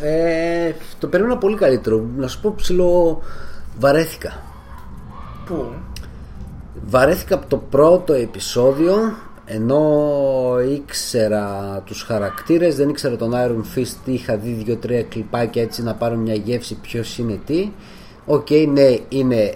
Ε, 0.00 0.72
το 0.98 1.06
περίμενα 1.06 1.38
πολύ 1.38 1.56
καλύτερο. 1.56 2.04
Να 2.16 2.28
σου 2.28 2.40
πω 2.40 2.54
ψιλοβαρέθηκα. 2.56 4.42
Πού; 5.46 5.72
Βαρέθηκα 6.86 7.34
από 7.34 7.46
το 7.46 7.56
πρώτο 7.56 8.12
επεισόδιο 8.12 9.16
ενώ 9.46 10.58
ήξερα 10.74 11.82
τους 11.84 12.02
χαρακτήρες 12.02 12.76
δεν 12.76 12.88
ήξερα 12.88 13.16
τον 13.16 13.32
Iron 13.34 13.78
Fist 13.78 13.96
είχα 14.04 14.36
δει 14.36 14.50
δύο-τρία 14.50 15.02
κλιπάκια 15.02 15.62
έτσι 15.62 15.82
να 15.82 15.94
πάρω 15.94 16.16
μια 16.16 16.34
γεύση 16.34 16.74
ποιος 16.74 17.18
είναι 17.18 17.40
τι 17.46 17.70
οκ 18.26 18.50
ναι 18.50 18.98
είναι 19.08 19.54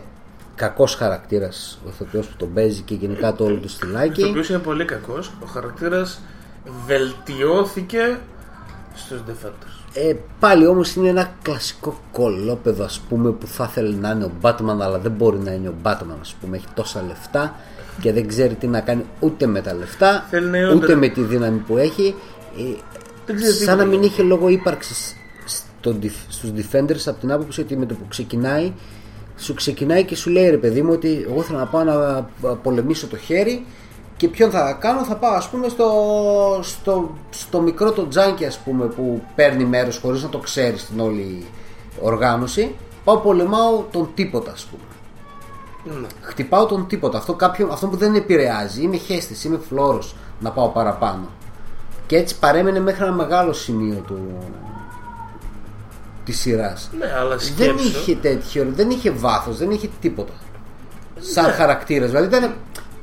κακός 0.54 0.94
χαρακτήρας 0.94 1.80
ο 1.86 1.88
ηθοποιός 1.88 2.26
που 2.26 2.36
τον 2.36 2.52
παίζει 2.52 2.80
και 2.80 2.94
γενικά 2.94 3.34
το 3.34 3.44
όλο 3.44 3.54
του 3.54 3.60
Το 3.60 3.68
στυλάκι 3.68 4.24
οποίο 4.24 4.42
είναι 4.50 4.58
πολύ 4.58 4.84
κακός. 4.84 5.32
Ο 5.42 5.46
χαρακτήρας 5.46 6.20
βελτιώθηκε 6.86 8.18
στους 8.94 9.20
Defenders. 9.28 9.80
Ε, 9.94 10.14
πάλι 10.40 10.66
όμως 10.66 10.94
είναι 10.94 11.08
ένα 11.08 11.32
κλασικό 11.42 12.00
κολόπεδο 12.12 12.84
ας 12.84 13.00
πούμε 13.08 13.30
που 13.30 13.46
θα 13.46 13.66
ήθελε 13.70 13.96
να 13.96 14.10
είναι 14.10 14.24
ο 14.24 14.30
Batman 14.42 14.78
αλλά 14.80 14.98
δεν 14.98 15.12
μπορεί 15.12 15.38
να 15.38 15.52
είναι 15.52 15.68
ο 15.68 15.74
Batman 15.82 16.16
ας 16.20 16.34
πούμε 16.40 16.56
έχει 16.56 16.66
τόσα 16.74 17.02
λεφτά 17.06 17.54
και 18.00 18.12
δεν 18.12 18.28
ξέρει 18.28 18.54
τι 18.54 18.66
να 18.66 18.80
κάνει 18.80 19.04
ούτε 19.20 19.46
με 19.46 19.60
τα 19.60 19.74
λεφτά 19.74 20.26
Θέλει 20.30 20.46
να 20.46 20.58
είναι 20.58 20.72
ούτε 20.74 20.92
under- 20.92 20.98
με 20.98 21.08
τη 21.08 21.20
δύναμη 21.22 21.58
που 21.58 21.76
έχει 21.78 22.14
ε, 22.58 22.62
Δεν 23.26 23.36
ξέρει 23.36 23.52
σαν 23.52 23.76
να 23.76 23.82
τίποτα. 23.82 23.98
μην 23.98 24.02
είχε 24.08 24.22
λόγο 24.22 24.48
ύπαρξης 24.48 25.14
στο, 25.44 25.94
def- 26.02 26.24
στους 26.28 26.50
Defenders 26.56 27.02
από 27.06 27.20
την 27.20 27.32
άποψη 27.32 27.60
ότι 27.60 27.76
με 27.76 27.86
το 27.86 27.94
που 27.94 28.04
ξεκινάει 28.08 28.72
σου 29.36 29.54
ξεκινάει 29.54 30.04
και 30.04 30.16
σου 30.16 30.30
λέει 30.30 30.50
ρε 30.50 30.56
παιδί 30.56 30.82
μου 30.82 30.92
ότι 30.92 31.26
εγώ 31.28 31.42
θέλω 31.42 31.58
να 31.58 31.66
πάω 31.66 31.84
να 31.84 32.26
πολεμήσω 32.62 33.06
το 33.06 33.16
χέρι 33.16 33.64
και 34.20 34.28
ποιον 34.28 34.50
θα 34.50 34.72
κάνω 34.80 35.04
θα 35.04 35.16
πάω 35.16 35.32
ας 35.34 35.48
πούμε 35.48 35.68
στο, 35.68 35.90
στο, 36.62 37.14
στο 37.30 37.60
μικρό 37.60 37.92
το 37.92 38.08
τζάνκι 38.08 38.44
ας 38.44 38.58
πούμε 38.58 38.86
που 38.86 39.22
παίρνει 39.34 39.64
μέρος 39.64 39.98
χωρίς 39.98 40.22
να 40.22 40.28
το 40.28 40.38
ξέρεις 40.38 40.80
στην 40.80 41.00
όλη 41.00 41.46
οργάνωση 42.00 42.74
πάω 43.04 43.16
πολεμάω 43.16 43.84
τον 43.90 44.08
τίποτα 44.14 44.50
ας 44.52 44.64
πούμε 44.64 44.82
Ναι. 46.00 46.06
χτυπάω 46.20 46.66
τον 46.66 46.86
τίποτα 46.86 47.18
αυτό, 47.18 47.34
κάποιο, 47.34 47.68
αυτό 47.72 47.86
που 47.86 47.96
δεν 47.96 48.14
επηρεάζει 48.14 48.82
είμαι 48.82 48.96
χέστης, 48.96 49.44
είμαι 49.44 49.60
φλόρος 49.68 50.14
να 50.40 50.50
πάω 50.50 50.68
παραπάνω 50.68 51.28
και 52.06 52.16
έτσι 52.16 52.38
παρέμενε 52.38 52.80
μέχρι 52.80 53.04
ένα 53.04 53.12
μεγάλο 53.12 53.52
σημείο 53.52 54.02
του, 54.06 54.18
της 56.24 56.40
σειράς 56.40 56.90
Ναι, 56.98 57.12
αλλά 57.18 57.36
δεν 57.36 57.38
σκέψου. 57.46 57.86
είχε 57.88 58.14
τέτοιο, 58.16 58.66
δεν 58.74 58.90
είχε 58.90 59.10
βάθος, 59.10 59.58
δεν 59.58 59.70
είχε 59.70 59.88
τίποτα. 60.00 60.32
Σαν 61.20 61.44
χαρακτήρας. 61.52 62.10
Δηλαδή 62.10 62.36
ήταν 62.36 62.54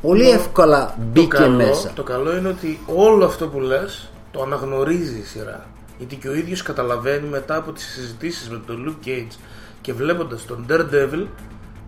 πολύ 0.01 0.29
εύκολα 0.29 0.85
το 0.85 0.93
μπήκε 1.11 1.27
καλό, 1.27 1.55
μέσα. 1.55 1.91
το 1.95 2.03
καλό 2.03 2.37
είναι 2.37 2.47
ότι 2.47 2.79
όλο 2.95 3.25
αυτό 3.25 3.47
που 3.47 3.59
λες 3.59 4.09
το 4.31 4.41
αναγνωρίζει 4.41 5.17
η 5.17 5.23
σειρά. 5.23 5.65
Γιατί 5.97 6.15
και 6.15 6.27
ο 6.27 6.33
ίδιος 6.33 6.61
καταλαβαίνει 6.61 7.27
μετά 7.27 7.55
από 7.55 7.71
τις 7.71 7.85
συζητήσεις 7.85 8.49
με 8.49 8.61
τον 8.65 8.85
Luke 8.87 9.07
Cage 9.07 9.37
και 9.81 9.93
βλέποντας 9.93 10.45
τον 10.45 10.65
Daredevil 10.69 11.25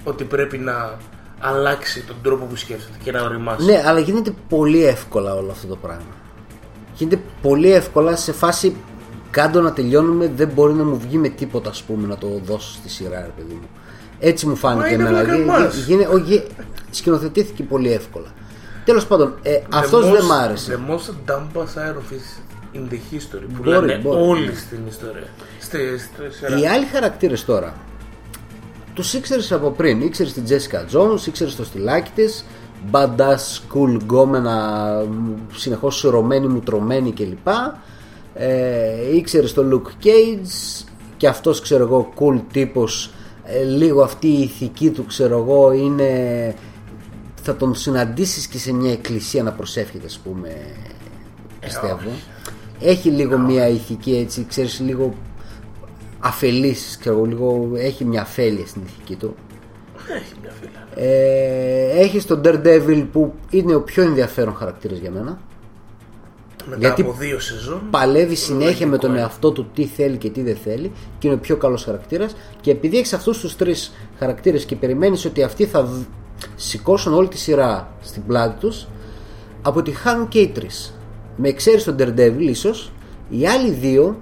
ότι 0.03 0.23
πρέπει 0.23 0.57
να 0.57 0.97
αλλάξει 1.39 2.03
τον 2.03 2.15
τρόπο 2.23 2.45
που 2.45 2.55
σκέφτεται 2.55 2.97
και 3.03 3.11
να 3.11 3.21
οριμάσει. 3.21 3.65
Ναι, 3.65 3.83
αλλά 3.85 3.99
γίνεται 3.99 4.33
πολύ 4.49 4.85
εύκολα 4.85 5.35
όλο 5.35 5.51
αυτό 5.51 5.67
το 5.67 5.75
πράγμα. 5.75 6.13
Γίνεται 6.93 7.21
πολύ 7.41 7.71
εύκολα 7.71 8.15
σε 8.15 8.31
φάση 8.31 8.75
κάντο 9.31 9.61
να 9.61 9.73
τελειώνουμε, 9.73 10.31
δεν 10.35 10.47
μπορεί 10.47 10.73
να 10.73 10.83
μου 10.83 10.99
βγει 10.99 11.17
με 11.17 11.29
τίποτα, 11.29 11.69
ας 11.69 11.83
πούμε, 11.83 12.07
να 12.07 12.17
το 12.17 12.27
δώσω 12.45 12.71
στη 12.73 12.89
σειρά, 12.89 13.19
ρε 13.19 13.31
παιδί 13.37 13.53
μου. 13.53 13.67
Έτσι 14.19 14.47
μου 14.47 14.55
φάνηκε 14.55 14.97
Μα 14.97 15.09
είναι 15.09 15.19
εμένα. 15.19 15.69
black 15.71 16.68
and 16.89 16.95
Γι- 16.95 17.09
white. 17.09 17.21
γι- 17.21 17.29
γίνε- 17.29 17.43
όχι, 17.43 17.47
γι- 17.51 17.51
σκηνοθετήθηκε 17.51 17.63
πολύ 17.63 17.91
εύκολα. 17.91 18.27
Τέλος 18.85 19.05
πάντων, 19.07 19.33
ε, 19.41 19.59
The 19.63 19.65
αυτός 19.73 20.05
most- 20.05 20.11
δεν 20.11 20.25
μ' 20.25 20.31
άρεσε. 20.31 20.79
The 20.87 20.91
most 20.91 21.31
dumb 21.31 21.61
iron 21.61 22.13
fist 22.13 22.41
in 22.75 22.91
the 22.91 22.95
history 22.95 23.45
που 23.55 23.61
Μπορεί, 23.63 23.69
λένε 23.69 23.97
μπορεί. 24.03 24.21
όλοι 24.21 24.55
στην 24.55 24.79
ιστορία. 24.87 25.27
Στη, 25.59 25.77
στη 25.99 26.35
σειρά. 26.37 26.57
Οι 26.59 26.67
άλλοι 26.67 26.85
χαρακτήρες 26.85 27.45
τώρα 27.45 27.73
τους 28.93 29.13
ήξερες 29.13 29.51
από 29.51 29.69
πριν. 29.71 30.01
Ήξερες 30.01 30.33
την 30.33 30.43
Τζέσικα 30.43 30.85
Jones, 30.93 31.25
ήξερες 31.27 31.55
το 31.55 31.63
στυλάκι 31.65 32.11
της, 32.15 32.45
badass, 32.91 33.61
cool, 33.73 33.97
γκόμενα, 34.01 34.87
συνεχώς 35.53 35.97
σειρωμένη, 35.97 36.47
μουτρωμένη 36.47 37.11
κλπ. 37.13 37.47
Ε, 38.33 39.15
ήξερες 39.15 39.53
τον 39.53 39.69
Luke 39.83 40.05
Cage 40.05 40.85
και 41.17 41.27
αυτός 41.27 41.61
ξέρω 41.61 41.83
εγώ 41.83 42.13
cool 42.19 42.41
τύπος 42.51 43.11
ε, 43.43 43.63
λίγο 43.63 44.01
αυτή 44.01 44.27
η 44.27 44.41
ηθική 44.41 44.89
του 44.89 45.05
ξέρω 45.05 45.37
εγώ 45.37 45.71
είναι 45.71 46.09
θα 47.43 47.55
τον 47.55 47.75
συναντήσεις 47.75 48.47
και 48.47 48.57
σε 48.57 48.73
μια 48.73 48.91
εκκλησία 48.91 49.43
να 49.43 49.51
προσεύχεται 49.51 50.05
ας 50.05 50.19
πούμε 50.19 50.49
πιστεύω 51.59 51.99
έχει 52.79 53.09
λίγο 53.09 53.37
μια 53.37 53.67
ηθική 53.67 54.15
έτσι 54.15 54.45
ξέρεις 54.49 54.79
λίγο 54.79 55.13
αφελής 56.19 56.97
ξέρω 56.99 57.15
εγώ, 57.15 57.25
λίγο 57.25 57.69
έχει 57.75 58.05
μια 58.05 58.21
αφέλεια 58.21 58.65
στην 58.65 58.81
ηθική 58.85 59.15
του 59.15 59.35
Έχει 60.15 60.33
μια 60.41 60.51
φίλα. 60.61 61.05
ε, 61.07 61.89
έχει 61.99 62.23
τον 62.23 62.41
Daredevil 62.45 63.05
που 63.11 63.33
είναι 63.49 63.75
ο 63.75 63.81
πιο 63.81 64.03
ενδιαφέρον 64.03 64.55
χαρακτήρας 64.55 64.97
για 64.97 65.11
μένα 65.11 65.41
Μετά 66.65 66.77
γιατί 66.79 67.01
από 67.01 67.11
δύο 67.13 67.39
σεζόν. 67.39 67.81
παλεύει 67.89 68.35
συνέχεια 68.35 68.87
με 68.87 68.97
τον 68.97 69.09
είναι. 69.09 69.19
εαυτό 69.19 69.51
του 69.51 69.69
τι 69.73 69.85
θέλει 69.85 70.17
και 70.17 70.29
τι 70.29 70.41
δεν 70.41 70.55
θέλει 70.63 70.91
και 71.19 71.27
είναι 71.27 71.35
ο 71.35 71.39
πιο 71.39 71.57
καλός 71.57 71.83
χαρακτήρας 71.83 72.35
και 72.61 72.71
επειδή 72.71 72.97
έχεις 72.97 73.13
αυτούς 73.13 73.39
τους 73.39 73.55
τρεις 73.55 73.91
χαρακτήρες 74.19 74.65
και 74.65 74.75
περιμένεις 74.75 75.25
ότι 75.25 75.43
αυτοί 75.43 75.65
θα 75.65 75.83
δ- 75.83 76.05
σηκώσουν 76.55 77.13
όλη 77.13 77.27
τη 77.27 77.37
σειρά 77.37 77.87
στην 78.01 78.25
πλάτη 78.27 78.59
τους 78.59 78.87
αποτυχάνουν 79.61 80.27
και 80.27 80.39
οι 80.39 80.47
τρεις 80.47 80.93
με 81.35 81.47
εξαίρεση 81.47 81.85
τον 81.85 81.95
Daredevil 81.99 82.37
ίσως 82.39 82.91
οι 83.29 83.47
άλλοι 83.47 83.71
δύο 83.71 84.17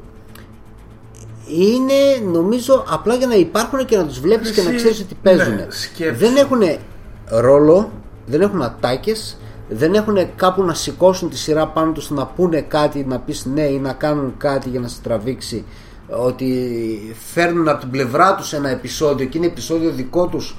είναι 1.47 2.29
νομίζω 2.31 2.83
απλά 2.89 3.15
για 3.15 3.27
να 3.27 3.35
υπάρχουν 3.35 3.85
και 3.85 3.97
να 3.97 4.05
τους 4.05 4.19
βλέπεις 4.19 4.51
και 4.51 4.61
να 4.61 4.67
Εσύ- 4.69 4.77
ξέρεις 4.77 4.99
ότι 5.01 5.15
παίζουν 5.21 5.55
ναι, 5.55 5.67
σκέψου. 5.69 6.19
δεν 6.19 6.35
έχουν 6.35 6.61
ρόλο 7.25 7.91
δεν 8.25 8.41
έχουν 8.41 8.61
ατάκες 8.61 9.37
δεν 9.69 9.93
έχουν 9.93 10.17
κάπου 10.35 10.63
να 10.63 10.73
σηκώσουν 10.73 11.29
τη 11.29 11.37
σειρά 11.37 11.67
πάνω 11.67 11.91
τους 11.91 12.09
να 12.09 12.25
πούνε 12.25 12.61
κάτι 12.61 13.05
να 13.07 13.19
πεις 13.19 13.45
ναι 13.45 13.61
ή 13.61 13.79
να 13.79 13.93
κάνουν 13.93 14.33
κάτι 14.37 14.69
για 14.69 14.79
να 14.79 14.87
σε 14.87 14.97
τραβήξει. 15.03 15.65
Ότι 16.09 17.15
φέρνουν 17.33 17.67
από 17.67 17.79
την 17.79 17.89
πλευρά 17.91 18.35
τους 18.35 18.53
ένα 18.53 18.69
επεισόδιο 18.69 19.25
και 19.25 19.37
είναι 19.37 19.47
επεισόδιο 19.47 19.91
δικό 19.91 20.27
τους 20.27 20.55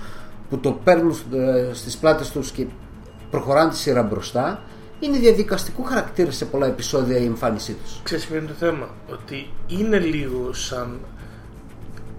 που 0.51 0.59
το 0.59 0.73
παίρνουν 0.85 1.17
ε, 1.33 1.73
στις 1.73 1.97
πλάτες 1.97 2.31
τους 2.31 2.51
και 2.51 2.67
προχωράνε 3.31 3.71
τη 3.71 3.77
σειρά 3.77 4.03
μπροστά 4.03 4.63
είναι 5.01 5.19
διαδικαστικού 5.19 5.83
χαρακτήρα 5.83 6.31
σε 6.31 6.45
πολλά 6.45 6.67
επεισόδια 6.67 7.17
η 7.17 7.25
εμφάνισή 7.25 7.73
τους 7.73 8.01
Ξέρεις 8.03 8.27
ποιο 8.27 8.37
είναι 8.37 8.47
το 8.47 8.53
θέμα; 8.59 8.89
Ότι 9.13 9.51
είναι 9.67 9.99
λίγο 9.99 10.53
σαν 10.53 10.99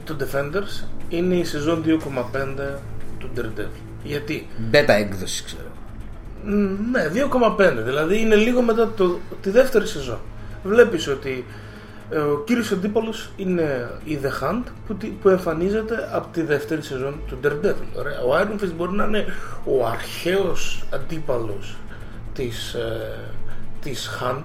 το 0.04 0.16
Defenders 0.20 0.86
είναι 1.10 1.36
η 1.36 1.44
σεζόν 1.44 1.84
2,5 1.86 1.96
του 3.18 3.30
Daredevil. 3.38 3.82
Γιατί; 4.04 4.48
Μπέτα 4.58 4.94
έκδοση 4.94 5.44
ξέρω 5.44 5.68
Μ, 6.44 6.52
Ναι, 6.92 7.12
2,5. 7.58 7.84
Δηλαδή 7.84 8.20
είναι 8.20 8.36
λίγο 8.36 8.62
μετά 8.62 8.92
το, 8.96 9.20
τη 9.42 9.50
δεύτερη 9.50 9.88
σεζόν. 9.88 10.20
Βλέπεις 10.64 11.08
ότι 11.08 11.30
ε, 11.30 11.69
ο 12.12 12.44
κύριος 12.46 12.72
αντίπαλος 12.72 13.30
είναι 13.38 13.90
η 14.04 14.20
The 14.24 14.28
Hunt 14.44 14.64
που, 14.88 14.96
τη- 14.96 15.08
που 15.08 15.30
εμφανίζεται 15.30 16.10
από 16.12 16.28
τη 16.34 16.42
δεύτερη 16.42 16.82
σεζόν 16.82 17.20
του 17.28 17.38
Daredevil. 17.44 17.98
Ωραία. 17.98 18.20
Ο 18.22 18.38
Iron 18.42 18.64
Fist 18.64 18.72
μπορεί 18.78 18.92
να 18.96 19.06
είναι 19.06 19.26
ο 19.66 19.86
αρχαίος 19.88 20.84
αντίπαλος 20.94 21.76
της, 22.34 22.74
ε, 22.74 23.16
της 23.82 24.10
Hunt 24.22 24.44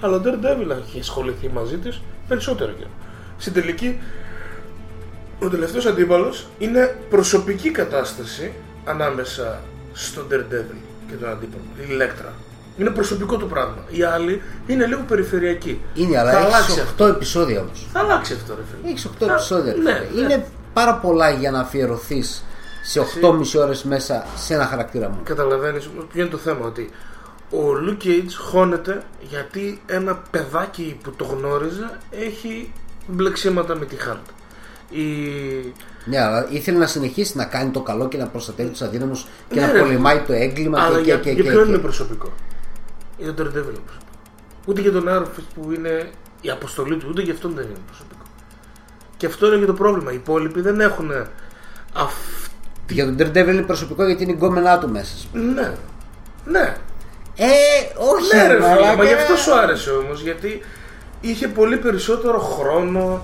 αλλά 0.00 0.16
ο 0.16 0.20
Daredevil 0.24 0.70
έχει 0.86 0.98
ασχοληθεί 1.00 1.48
μαζί 1.48 1.76
της 1.78 2.00
περισσότερο 2.28 2.72
καιρό. 2.72 2.90
Στην 3.38 3.52
τελική 3.52 3.98
ο 5.42 5.48
τελευταίος 5.48 5.86
αντίπαλος 5.86 6.46
είναι 6.58 6.96
προσωπική 7.10 7.70
κατάσταση 7.70 8.52
ανάμεσα 8.84 9.60
στον 9.92 10.26
Daredevil 10.30 10.76
και 11.08 11.14
τον 11.20 11.28
αντίπαλο, 11.28 11.62
η 11.80 11.86
Ηλέκτρα. 11.88 12.32
Είναι 12.80 12.90
προσωπικό 12.90 13.36
του 13.36 13.46
πράγμα. 13.48 13.84
Οι 13.90 14.02
άλλοι 14.02 14.42
είναι 14.66 14.86
λίγο 14.86 15.00
περιφερειακοί. 15.08 15.80
είναι 15.94 16.18
αλλά 16.18 16.30
θα 16.30 16.38
έχεις 16.38 16.54
αλλάξει 16.54 16.80
αυτό. 16.80 17.04
8 17.04 17.08
επεισόδια 17.08 17.60
όμως 17.60 17.86
Θα 17.92 18.00
αλλάξει 18.00 18.32
αυτό, 18.32 18.54
ρε 18.54 18.60
φίλε. 18.70 18.90
Έχεις 18.90 19.04
8 19.06 19.26
Θα- 19.26 19.32
επεισόδια. 19.32 19.72
ρε 19.72 19.78
Ναι, 19.80 20.06
φίλε. 20.10 20.26
ναι. 20.26 20.32
Είναι 20.34 20.46
πάρα 20.72 20.94
πολλά 20.94 21.30
για 21.30 21.50
να 21.50 21.60
αφιερωθείς 21.60 22.44
σε 22.82 23.00
8,5 23.00 23.54
ώρες 23.60 23.84
μέσα 23.84 24.24
σε 24.36 24.54
ένα 24.54 24.64
χαρακτήρα 24.66 25.08
μου. 25.08 25.18
Καταλαβαίνεις 25.24 25.86
ποιο 26.12 26.20
είναι 26.22 26.30
το 26.30 26.36
θέμα, 26.36 26.66
ότι 26.66 26.90
ο 27.50 27.58
Luke 27.86 28.04
Cage 28.06 28.30
χώνεται 28.38 29.02
γιατί 29.20 29.80
ένα 29.86 30.22
παιδάκι 30.30 30.98
που 31.02 31.10
το 31.12 31.24
γνώριζε 31.24 31.90
έχει 32.10 32.72
μπλεξίματα 33.06 33.74
με 33.76 33.84
τη 33.84 33.96
Hunt. 34.08 34.30
Η... 34.90 35.02
Ναι, 36.04 36.20
αλλά 36.20 36.46
ήθελε 36.50 36.78
να 36.78 36.86
συνεχίσει 36.86 37.36
να 37.36 37.44
κάνει 37.44 37.70
το 37.70 37.80
καλό 37.80 38.08
και 38.08 38.16
να 38.16 38.26
προστατεύει 38.26 38.68
τους 38.70 38.82
αδύναμους 38.82 39.26
και 39.48 39.60
Ναι, 39.60 39.66
να 39.66 39.72
ρε. 39.72 39.78
πολεμάει 39.80 40.18
το 40.26 40.32
έγκλημα 40.32 40.80
Αλλά 40.82 40.96
και, 40.96 41.02
για, 41.02 41.16
και, 41.16 41.20
και, 41.22 41.30
για 41.30 41.42
και, 41.42 41.50
ποιον 41.50 41.64
και. 41.64 41.68
είναι 41.70 41.78
προσωπικό; 41.78 42.32
Για 43.20 43.34
τον 43.34 43.46
Daredevil 43.46 43.54
είναι 43.54 43.62
προσωπικό. 43.62 44.08
Ούτε 44.66 44.80
για 44.80 44.92
τον 44.92 45.04
Iron 45.08 45.22
Fist 45.22 45.44
που 45.54 45.72
είναι 45.72 46.10
η 46.40 46.50
αποστολή 46.50 46.96
του, 46.96 47.06
ούτε 47.10 47.22
για 47.22 47.32
αυτόν 47.32 47.52
δεν 47.54 47.64
είναι 47.64 47.78
προσωπικό. 47.86 48.22
Και 49.16 49.26
αυτό 49.26 49.46
είναι 49.46 49.56
και 49.56 49.64
το 49.66 49.72
πρόβλημα. 49.74 50.12
Οι 50.12 50.14
υπόλοιποι 50.14 50.60
δεν 50.60 50.80
έχουν 50.80 51.10
αυτή. 51.94 52.50
Για 52.90 53.04
τον 53.04 53.16
Daredevil 53.18 53.48
είναι 53.48 53.62
προσωπικό 53.62 54.06
γιατί 54.06 54.22
είναι 54.22 54.32
η 54.32 54.34
γκόμενά 54.34 54.78
του 54.78 54.88
μέσα. 54.88 55.12
ας 55.14 55.26
πούμε. 55.32 55.44
Ναι. 55.52 55.72
Ναι. 56.44 56.76
Ε, 57.36 57.46
όχι, 57.96 58.36
Ναι, 58.36 58.46
ρε 58.46 58.54
φίλε, 58.54 58.68
μαλάκα. 58.68 58.96
μα 58.96 59.04
γι' 59.04 59.12
αυτό 59.14 59.36
σου 59.36 59.54
άρεσε 59.54 59.90
όμως. 59.90 60.20
Γιατί 60.22 60.62
είχε 61.20 61.48
πολύ 61.48 61.76
περισσότερο 61.76 62.38
χρόνο 62.38 63.00
να- 63.08 63.22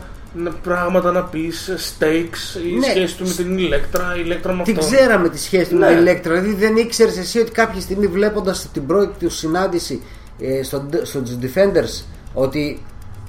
πράγματα 0.63 1.13
να 1.13 1.23
πεις, 1.23 1.71
stakes, 1.99 2.65
η 2.67 2.73
Ναι. 2.79 2.87
σχέση 2.87 3.17
του 3.17 3.27
με 3.27 3.33
την 3.33 3.59
Ηλέκτρα, 3.59 4.15
η 4.17 4.21
Ηλέκτρα 4.25 4.53
με 4.53 4.63
Την 4.63 4.79
αυτόν. 4.79 4.91
ξέραμε 4.95 5.29
τη 5.29 5.39
σχέση 5.39 5.71
του 5.71 5.77
Ναι. 5.79 5.87
με 5.87 5.93
την 5.93 5.99
Ηλέκτρα. 6.01 6.35
Δηλαδή 6.41 6.55
δεν 6.55 6.77
ήξερες 6.77 7.19
εσύ 7.19 7.39
ότι 7.39 7.51
κάποια 7.51 7.81
στιγμή 7.81 8.07
βλέποντας 8.07 8.69
την 8.73 8.87
πρώτη 8.87 9.25
του 9.25 9.31
συνάντηση 9.31 10.03
ε, 10.41 10.63
στο, 10.63 10.89
στο 11.03 11.23
Defenders 11.43 12.05
ότι 12.35 12.83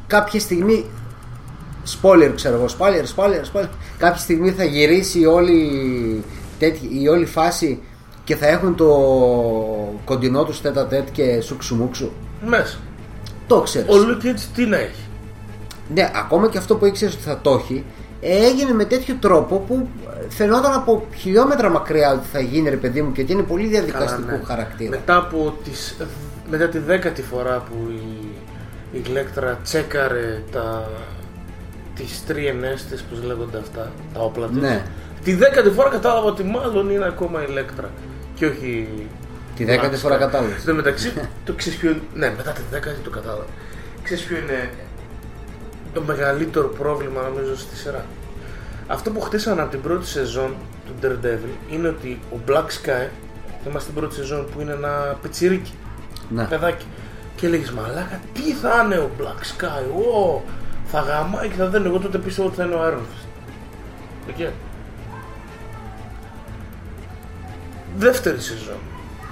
κάποια 0.07 0.39
στιγμή. 0.39 0.85
Spoiler, 2.01 2.31
ξέρω 2.35 2.55
εγώ. 2.55 2.65
Spoiler, 2.79 3.05
spoiler, 3.15 3.59
spoiler. 3.61 3.69
Κάποια 3.97 4.21
στιγμή 4.21 4.51
θα 4.51 4.63
γυρίσει 4.63 5.19
η 5.19 5.25
όλη, 5.25 6.23
τέτοι- 6.59 7.01
η 7.03 7.07
όλη 7.07 7.25
φάση 7.25 7.79
και 8.23 8.35
θα 8.35 8.47
έχουν 8.47 8.75
το 8.75 8.87
κοντινό 10.05 10.43
τους 10.45 10.61
τέτα 10.61 10.87
τέτ 10.87 11.07
και 11.11 11.41
σουξουμούξου. 11.41 12.11
Μέσα. 12.45 12.77
Το 13.47 13.61
ξέρεις. 13.61 13.87
Ο 13.89 13.93
Luke 13.97 14.25
Cage 14.25 14.39
τι 14.55 14.65
να 14.65 14.77
έχει; 14.77 15.06
Ναι, 15.93 16.11
ακόμα 16.15 16.49
και 16.49 16.57
αυτό 16.57 16.75
που 16.75 16.85
ήξερες 16.85 17.13
ότι 17.13 17.23
θα 17.23 17.39
το 17.41 17.53
έχει, 17.53 17.83
έγινε 18.21 18.73
με 18.73 18.85
τέτοιο 18.85 19.15
τρόπο 19.19 19.57
που 19.67 19.87
φαινόταν 20.29 20.73
από 20.73 21.05
χιλιόμετρα 21.15 21.69
μακριά 21.69 22.11
ότι 22.13 22.27
θα 22.31 22.39
γίνει 22.39 22.69
ρε 22.69 22.75
παιδί 22.75 23.01
μου 23.01 23.11
και 23.11 23.21
ότι 23.21 23.31
είναι 23.31 23.41
πολύ 23.43 23.67
διαδικαστικού 23.67 24.25
Καλά, 24.25 24.37
ναι. 24.37 24.43
χαρακτήρα. 24.45 24.89
Μετά 24.89 25.15
από 25.17 25.57
τις, 25.63 25.97
μετά 26.49 26.67
τη 26.67 26.77
δέκατη 26.79 27.21
φορά 27.21 27.57
που 27.69 27.75
η, 27.89 28.27
η 28.97 29.01
Ηλέκτρα 29.07 29.59
τσέκαρε 29.63 30.43
τα, 30.51 30.89
τις 31.95 32.23
τριενές 32.25 32.85
της, 32.85 33.01
πώς 33.01 33.23
λέγονται 33.23 33.57
αυτά, 33.57 33.91
τα 34.13 34.19
όπλα 34.19 34.47
της. 34.47 34.61
Ναι. 34.61 34.83
Τη 35.23 35.33
δέκατη 35.33 35.69
φορά 35.69 35.89
κατάλαβα 35.89 36.27
ότι 36.27 36.43
μάλλον 36.43 36.89
είναι 36.89 37.05
ακόμα 37.05 37.43
ηλέκτρα 37.47 37.89
και 38.35 38.45
όχι... 38.45 38.87
Τη 39.55 39.63
δέκατη 39.63 39.95
Max 39.95 39.99
φορά 39.99 40.15
Sky. 40.15 40.19
κατάλαβες. 40.19 40.61
Στο 40.61 40.73
μεταξύ, 40.73 41.13
το 41.45 41.53
ξέρεις 41.53 41.79
ποιο 41.79 41.89
είναι- 41.89 42.01
Ναι, 42.13 42.33
μετά 42.37 42.51
τη 42.51 42.61
δέκατη 42.71 42.99
το 42.99 43.09
κατάλαβα. 43.09 43.45
Ξέρεις 44.03 44.23
ποιο 44.23 44.37
είναι 44.37 44.69
το 45.97 46.03
μεγαλύτερο 46.05 46.67
πρόβλημα 46.67 47.21
νομίζω 47.21 47.57
στη 47.57 47.75
σειρά. 47.75 48.05
Αυτό 48.87 49.11
που 49.11 49.21
χτίσανε 49.21 49.61
από 49.61 49.71
την 49.71 49.81
πρώτη 49.81 50.07
σεζόν 50.07 50.55
του 50.85 50.93
Daredevil 51.01 51.73
είναι 51.73 51.87
ότι 51.87 52.19
ο 52.33 52.37
Black 52.47 52.65
Sky, 52.65 53.07
θυμάστε 53.63 53.91
την 53.91 53.99
πρώτη 53.99 54.15
σεζόν 54.15 54.47
που 54.51 54.61
είναι 54.61 54.71
ένα 54.71 55.17
πιτσιρίκι, 55.21 55.73
Ναι. 56.29 56.43
παιδάκι. 56.43 56.85
Και 57.35 57.47
λέγεις 57.47 57.71
μαλάκα 57.71 58.19
τι 58.33 58.53
θα 58.53 58.81
είναι 58.85 58.97
ο 58.97 59.09
Black 59.19 59.63
Sky, 59.63 60.01
ω, 60.15 60.41
θα 60.85 60.99
γαμάει 60.99 61.47
και 61.47 61.55
θα 61.55 61.67
δεν 61.67 61.85
εγώ 61.85 61.99
τότε 61.99 62.17
πίστευα 62.17 62.47
ότι 62.47 62.57
θα 62.57 62.63
είναι 62.63 62.75
ο 62.75 62.79
Iron 62.87 62.97
Fist. 62.99 63.27
Οκ. 64.29 64.47
Δεύτερη 67.97 68.39
σεζόν. 68.39 68.77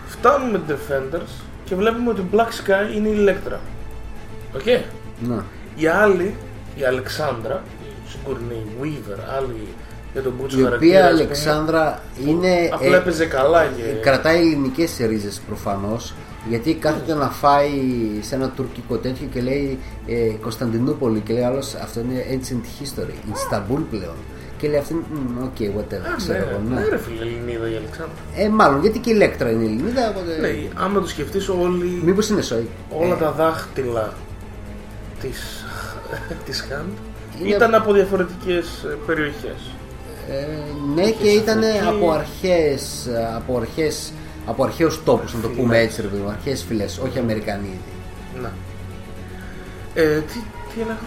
Φτάνουμε 0.08 0.62
Defenders 0.68 1.44
και 1.66 1.76
βλέπουμε 1.76 2.10
ότι 2.10 2.22
ο 2.22 2.26
Black 2.32 2.38
Sky 2.66 2.96
είναι 2.96 3.08
η 3.10 3.26
Electra. 3.26 3.58
Οκ. 4.56 4.66
Ναι. 5.28 5.42
Η 5.76 5.88
άλλη, 5.88 6.36
η 6.76 6.84
Αλεξάνδρα, 6.84 7.64
η 7.84 8.10
συγκουρνή 8.10 8.66
Weaver, 8.82 9.20
άλλη 9.38 9.68
για 10.14 10.22
τον 10.24 10.34
Μπούτσο 10.40 10.60
Η 10.60 10.64
χαρακτήρα, 10.64 10.98
οποία 10.98 11.06
ας 11.06 11.12
πούμε, 11.12 11.24
Αλεξάνδρα 11.24 12.02
είναι. 12.28 12.70
Απλά 12.74 12.96
ε, 12.96 13.00
έπαιζε 13.00 13.26
καλά 13.26 13.66
και... 13.66 13.84
Κρατάει 14.02 14.38
ελληνικές 14.40 14.98
ρίζε 15.08 15.30
προφανώς. 15.48 16.14
Γιατί 16.50 16.74
κάθεται 16.74 17.14
να 17.14 17.30
φάει 17.30 17.72
σε 18.22 18.36
ένα 18.36 18.50
τουρκικό 18.50 18.96
τέτοιο 18.98 19.28
και 19.34 19.42
λέει 19.42 19.80
ε, 20.08 20.14
Κωνσταντινούπολη 20.42 21.20
και 21.20 21.34
λέει 21.34 21.44
άλλος 21.44 21.76
αυτό 21.76 22.00
είναι 22.00 22.26
ancient 22.32 22.84
history, 22.84 23.34
Ισταμπούλ 23.36 23.82
πλέον. 23.82 24.16
Και 24.58 24.68
λέει 24.68 24.80
αυτή, 24.80 24.94
«Μμ, 24.94 25.44
οκ, 25.44 25.56
whatever, 25.60 26.12
Α, 26.14 26.16
ξέρω 26.18 26.38
εγώ. 26.50 26.60
ναι, 26.70 26.76
Ναι. 26.76 26.82
ναι, 26.82 26.88
ρε 26.88 26.98
φίλε, 26.98 27.22
Ελληνίδα 27.22 27.70
η 27.70 27.76
Αλεξάνδρα. 27.76 28.16
Ε, 28.36 28.50
μάλλον 28.50 28.82
γιατί 28.82 29.00
και 29.00 29.10
η 29.10 29.14
Ηλέκτρα 29.16 29.50
είναι 29.52 29.64
Ελληνίδα, 29.64 30.10
οπότε. 30.10 30.38
Ναι, 30.42 30.50
άμα 30.76 31.00
το 31.02 31.08
σκεφτείς 31.08 31.50
όλοι, 31.50 32.02
Μήπως 32.06 32.30
είναι 32.30 32.42
σοϊ. 32.42 32.68
όλα 32.90 33.16
τα 33.16 33.32
δάχτυλα 33.32 34.14
της, 35.22 35.65
της 36.46 36.68
Hand 36.72 36.90
Είναι- 37.42 37.56
ήταν 37.56 37.76
από 37.76 37.94
διαφορετικές 37.94 38.84
ε, 38.84 38.98
περιοχές. 39.06 39.72
Ε, 40.30 40.46
ναι, 40.96 41.12
και 41.12 41.28
ήταν 41.30 41.64
εκεί. 41.64 41.86
από 41.88 42.12
αρχές, 42.12 43.10
από 43.36 43.58
αρχές, 43.58 44.14
από 44.46 44.64
αρχαίους 44.64 45.04
τόπους, 45.04 45.34
να 45.34 45.40
το 45.42 45.48
πούμε 45.50 45.78
έτσι, 45.80 46.02
ρε 46.02 46.08
παιδί 46.08 46.22
μου, 46.22 46.30
αρχαίες 46.30 46.64
φυλές, 46.64 46.98
όχι 46.98 47.20
Αμερικανοί. 47.20 47.80
Να. 48.42 48.52
Ε, 49.94 50.20
τι, 50.20 50.34
τι 50.74 50.82
έλεγα. 50.82 50.98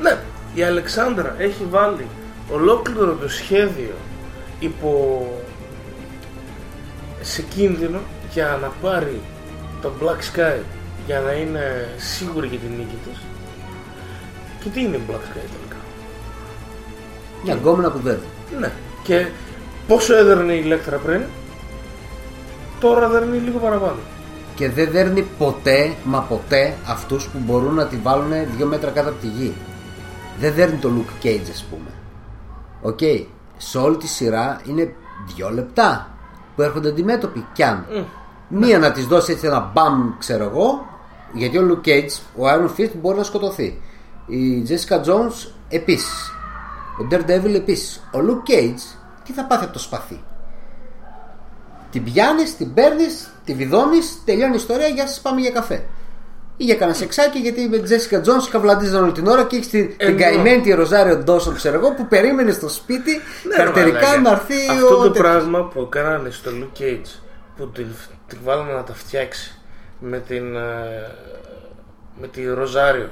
Ναι, 0.00 0.18
η 0.54 0.62
Αλεξάνδρα 0.62 1.34
έχει 1.38 1.64
βάλει 1.70 2.06
ολόκληρο 2.52 3.14
το 3.14 3.28
σχέδιο 3.28 3.94
υπό 4.58 5.26
σε 7.20 7.42
κίνδυνο 7.42 7.98
για 8.32 8.58
να 8.62 8.68
πάρει 8.88 9.20
τον 9.82 9.92
Black 10.02 10.36
Sky 10.38 10.58
για 11.06 11.20
να 11.20 11.32
είναι 11.32 11.88
σίγουρη 11.96 12.46
για 12.46 12.58
την 12.58 12.70
νίκη 12.76 12.96
της. 13.04 13.18
Και 14.66 14.72
τι 14.72 14.80
είναι 14.80 14.96
η 14.96 15.00
Black 15.08 15.14
Sky 15.14 15.32
τελικά; 15.34 15.76
Μια 17.44 17.54
γκόμενα 17.54 17.90
που 17.90 17.98
δεν. 17.98 18.18
Ναι. 18.58 18.72
Και 19.02 19.26
πόσο 19.86 20.14
έδερνε 20.16 20.52
η 20.52 20.60
Ηλέκτρα 20.64 20.96
πριν, 20.96 21.22
τώρα 22.80 23.08
δέρνει 23.08 23.38
λίγο 23.38 23.58
παραπάνω. 23.58 23.96
Και 24.54 24.70
δεν 24.70 24.90
δέρνει 24.90 25.22
ποτέ, 25.38 25.94
μα 26.04 26.20
ποτέ, 26.20 26.74
αυτούς 26.86 27.28
που 27.28 27.38
μπορούν 27.38 27.74
να 27.74 27.86
τη 27.86 27.96
βάλουν 27.96 28.32
δύο 28.56 28.66
μέτρα 28.66 28.90
κάτω 28.90 29.08
από 29.08 29.20
τη 29.20 29.26
γη. 29.26 29.54
Δεν 30.38 30.52
δέρνει 30.54 30.76
το 30.76 30.90
Luke 30.96 31.26
Cage, 31.26 31.48
ας 31.50 31.64
πούμε. 31.70 31.90
Οκ. 32.82 33.26
Σε 33.56 33.78
όλη 33.78 33.96
τη 33.96 34.06
σειρά 34.06 34.60
είναι 34.64 34.94
δύο 35.34 35.50
λεπτά 35.50 36.10
που 36.56 36.62
έρχονται 36.62 36.88
αντιμέτωποι 36.88 37.46
κι 37.52 37.62
αν. 37.62 37.86
Μία 38.48 38.78
να 38.78 38.92
της 38.92 39.06
δώσει 39.06 39.32
έτσι 39.32 39.46
ένα 39.46 39.70
μπαμ, 39.74 40.18
ξέρω 40.18 40.44
εγώ, 40.44 40.86
γιατί 41.32 41.58
ο 41.58 41.62
Luke 41.70 41.88
Cage, 41.88 42.20
ο 42.36 42.42
Iron 42.42 42.80
Fist 42.80 42.90
μπορεί 43.00 43.16
να 43.16 43.22
σκοτωθεί. 43.22 43.80
Η 44.26 44.66
Jessica 44.68 44.96
Jones 45.04 45.48
επίσης. 45.68 46.30
Ο 47.00 47.06
Daredevil 47.10 47.54
επίσης. 47.54 48.08
Ο 48.14 48.18
Luke 48.18 48.50
Cage, 48.50 48.96
τι 49.24 49.32
θα 49.32 49.44
πάθει 49.44 49.64
από 49.64 49.72
το 49.72 49.78
σπαθί; 49.78 50.22
Την 51.90 52.04
πιάνεις, 52.04 52.56
την 52.56 52.74
παίρνεις, 52.74 53.30
τη 53.44 53.54
βιδώνεις, 53.54 54.18
τελειώνει 54.24 54.52
η 54.52 54.56
ιστορία, 54.56 54.86
γεια 54.88 55.06
σας 55.06 55.20
πάμε 55.20 55.40
για 55.40 55.50
καφέ. 55.50 55.84
Ή 56.56 56.64
για 56.64 56.74
κανένα 56.74 56.96
σεξάκι, 56.96 57.38
γιατί 57.38 57.68
με 57.68 57.76
τη 57.76 57.82
Τζέσικα 57.82 58.20
Τζόνς 58.20 58.48
καβλαντίζαν 58.48 59.02
όλη 59.02 59.12
την 59.12 59.26
ώρα 59.26 59.44
και 59.44 59.56
έχει 59.56 59.68
την, 59.68 59.86
την 59.88 60.08
Ενώ- 60.08 60.18
καημένη 60.18 60.60
τη 60.62 60.72
Ροζάριο 60.72 61.16
Ντόσον, 61.16 61.54
ξέρω 61.54 61.76
εγώ, 61.76 61.92
που 61.94 62.06
περίμενε 62.06 62.50
στο 62.50 62.68
σπίτι 62.68 63.10
Ναι, 63.48 63.56
καρτερικά 63.56 63.98
μαλάκα. 64.00 64.20
να 64.20 64.30
έρθει 64.30 64.54
Αυτό 64.70 64.86
ο. 64.86 64.88
το 64.88 64.96
τέτοιος. 65.02 65.18
πράγμα 65.18 65.64
που 65.64 65.88
κάνανε 65.88 66.30
στο 66.30 66.50
Luke 66.54 66.80
Cage 66.80 67.20
που 67.56 67.68
την, 67.70 67.86
την 68.26 68.38
βάλανε 68.44 68.72
να 68.72 68.82
τα 68.82 68.94
φτιάξει 68.94 69.58
με 70.00 70.18
την 70.18 70.56
ε, 70.56 70.60
με 72.20 72.26
τη 72.28 72.46
Ροζάριο 72.46 73.10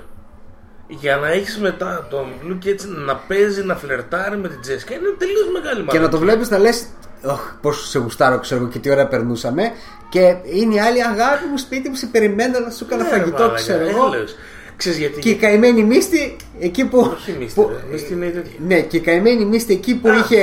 για 1.00 1.16
να 1.16 1.28
έχεις 1.28 1.58
μετά 1.58 2.06
τον 2.10 2.26
Luke 2.48 2.66
Cage 2.66 2.80
να 3.06 3.16
παίζει 3.16 3.62
να 3.64 3.76
φλερτάρει 3.76 4.36
με 4.36 4.48
την 4.48 4.60
Τζέσικα 4.60 4.94
είναι 4.94 5.14
τελείως 5.18 5.48
μεγάλη 5.52 5.76
Και 5.76 5.98
να 5.98 6.08
το 6.08 6.16
μαλακία. 6.18 6.18
βλέπεις 6.18 6.50
να 6.50 6.58
λες, 6.58 6.86
Ωχ, 7.26 7.40
πόσο 7.60 7.84
σε 7.86 7.98
γουστάρω, 7.98 8.38
ξέρω 8.38 8.60
εγώ 8.60 8.70
και 8.70 8.78
τι 8.78 8.90
ώρα 8.90 9.06
περνούσαμε. 9.06 9.62
Και 10.08 10.36
είναι 10.44 10.74
η 10.74 10.78
άλλη 10.80 11.02
αγάπη 11.04 11.46
μου, 11.50 11.58
σπίτι 11.58 11.88
μου, 11.88 11.94
σε 11.94 12.06
περιμένω 12.06 12.58
να 12.58 12.70
σου 12.70 12.84
έκανα 12.86 13.02
Ναι, 13.02 13.08
φαγητό, 13.08 13.30
μαλάκα, 13.38 13.54
ξέρω 13.54 13.86
εγώ. 13.88 14.10
έλεος. 14.14 14.34
Ξέρεις 14.76 14.98
γιατί 14.98 15.20
Και 15.20 15.28
η 15.30 15.34
καημένη 15.34 15.82
μύστη 15.84 16.36
εκεί 16.60 16.84
που. 16.84 16.98
Όχι 16.98 17.36
μίστη, 17.38 17.60
που- 17.60 17.68
ρε. 17.68 17.92
Μίστη 17.92 18.12
είναι 18.12 18.26
η 18.26 18.30
τέτοια. 18.30 18.52
Ναι, 18.66 18.80
και 18.80 18.96
η 18.96 19.00
καημένη 19.00 19.44
μύστη 19.44 19.72
εκεί 19.72 19.94
που 19.94 20.08
είχε 20.08 20.42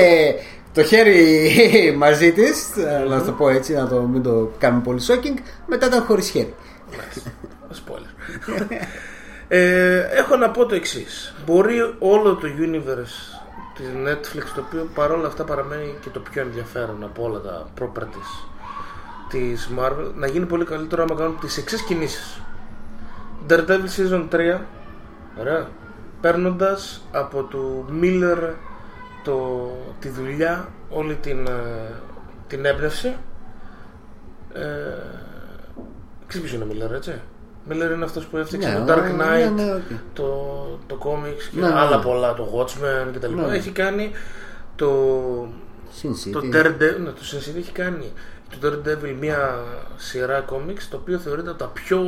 το 0.73 0.83
χέρι 0.83 1.15
μαζί 1.97 2.31
της, 2.31 2.67
να 3.09 3.23
το 3.23 3.31
πω 3.31 3.49
έτσι, 3.49 3.73
να 3.73 3.87
το, 3.87 4.01
μην 4.01 4.23
το 4.23 4.51
κάνουμε 4.57 4.81
πολύ 4.83 4.99
shocking, 5.07 5.37
μετά 5.67 5.85
ήταν 5.85 6.01
χωρίς 6.03 6.29
χέρι. 6.29 6.53
Spoiler. 7.71 8.09
ε, 9.53 9.99
έχω 9.99 10.35
να 10.35 10.49
πω 10.49 10.65
το 10.65 10.75
εξής. 10.75 11.35
Μπορεί 11.45 11.95
όλο 11.99 12.35
το 12.35 12.47
universe 12.59 13.39
της 13.75 13.87
Netflix, 14.05 14.43
το 14.55 14.63
οποίο 14.67 14.89
παρόλα 14.93 15.27
αυτά 15.27 15.43
παραμένει 15.43 15.97
και 16.01 16.09
το 16.09 16.19
πιο 16.19 16.41
ενδιαφέρον 16.41 17.03
από 17.03 17.23
όλα 17.23 17.39
τα 17.39 17.67
properties 17.79 18.47
της 19.29 19.69
Marvel, 19.79 20.11
να 20.15 20.27
γίνει 20.27 20.45
πολύ 20.45 20.65
καλύτερο 20.65 21.03
άμα 21.03 21.15
κάνουν 21.15 21.39
τις 21.39 21.57
εξής 21.57 21.81
κινήσεις. 21.81 22.41
Daredevil 23.49 23.87
Season 23.97 24.27
3, 24.31 24.59
ωραία, 25.39 25.67
παίρνοντας 26.21 27.07
από 27.11 27.43
του 27.43 27.85
Miller 28.01 28.53
το, 29.23 29.69
τη 29.99 30.09
δουλειά, 30.09 30.67
όλη 30.89 31.15
την, 31.15 31.47
ε, 31.47 31.93
την 32.47 32.65
έμπνευση, 32.65 33.17
ε, 34.53 34.61
Ξέρεις 36.27 36.49
ποιος 36.49 36.61
είναι 36.61 36.73
ο 36.73 36.87
Miller, 36.87 36.91
έτσι; 36.95 37.21
Miller 37.69 37.91
είναι 37.95 38.03
αυτός 38.03 38.25
που 38.25 38.37
έφτιαξε 38.37 38.69
Ναι, 38.69 38.85
το 38.85 38.93
Dark 38.93 39.01
ναι, 39.03 39.11
Knight, 39.23 39.51
ναι, 39.55 39.73
οκ. 39.73 39.81
το, 40.13 40.25
το 40.87 40.97
comics 41.03 41.43
και 41.53 41.59
Ναι, 41.59 41.67
ναι, 41.67 41.73
άλλα 41.79 41.97
ναι. 41.97 42.03
πολλά, 42.03 42.33
το 42.33 42.47
Watchmen 42.57 43.13
κτλ. 43.13 43.33
Ναι. 43.33 43.55
Έχει 43.55 43.71
κάνει 43.71 44.11
το, 44.75 44.89
Sin 46.01 46.09
το 46.31 46.39
City. 46.43 46.55
Daredevil, 46.55 46.99
ναι, 47.03 47.09
το 47.09 47.21
Sin 47.31 47.49
City 47.49 47.57
έχει 47.57 47.71
κάνει 47.71 48.11
το 48.59 48.67
Daredevil 48.67 49.15
μια 49.19 49.59
σειρά 49.95 50.45
comics 50.49 50.81
το 50.89 50.97
οποίο 50.97 51.17
θεωρείται 51.17 51.49
από 51.49 51.59
τα 51.59 51.67
πιο 51.67 52.01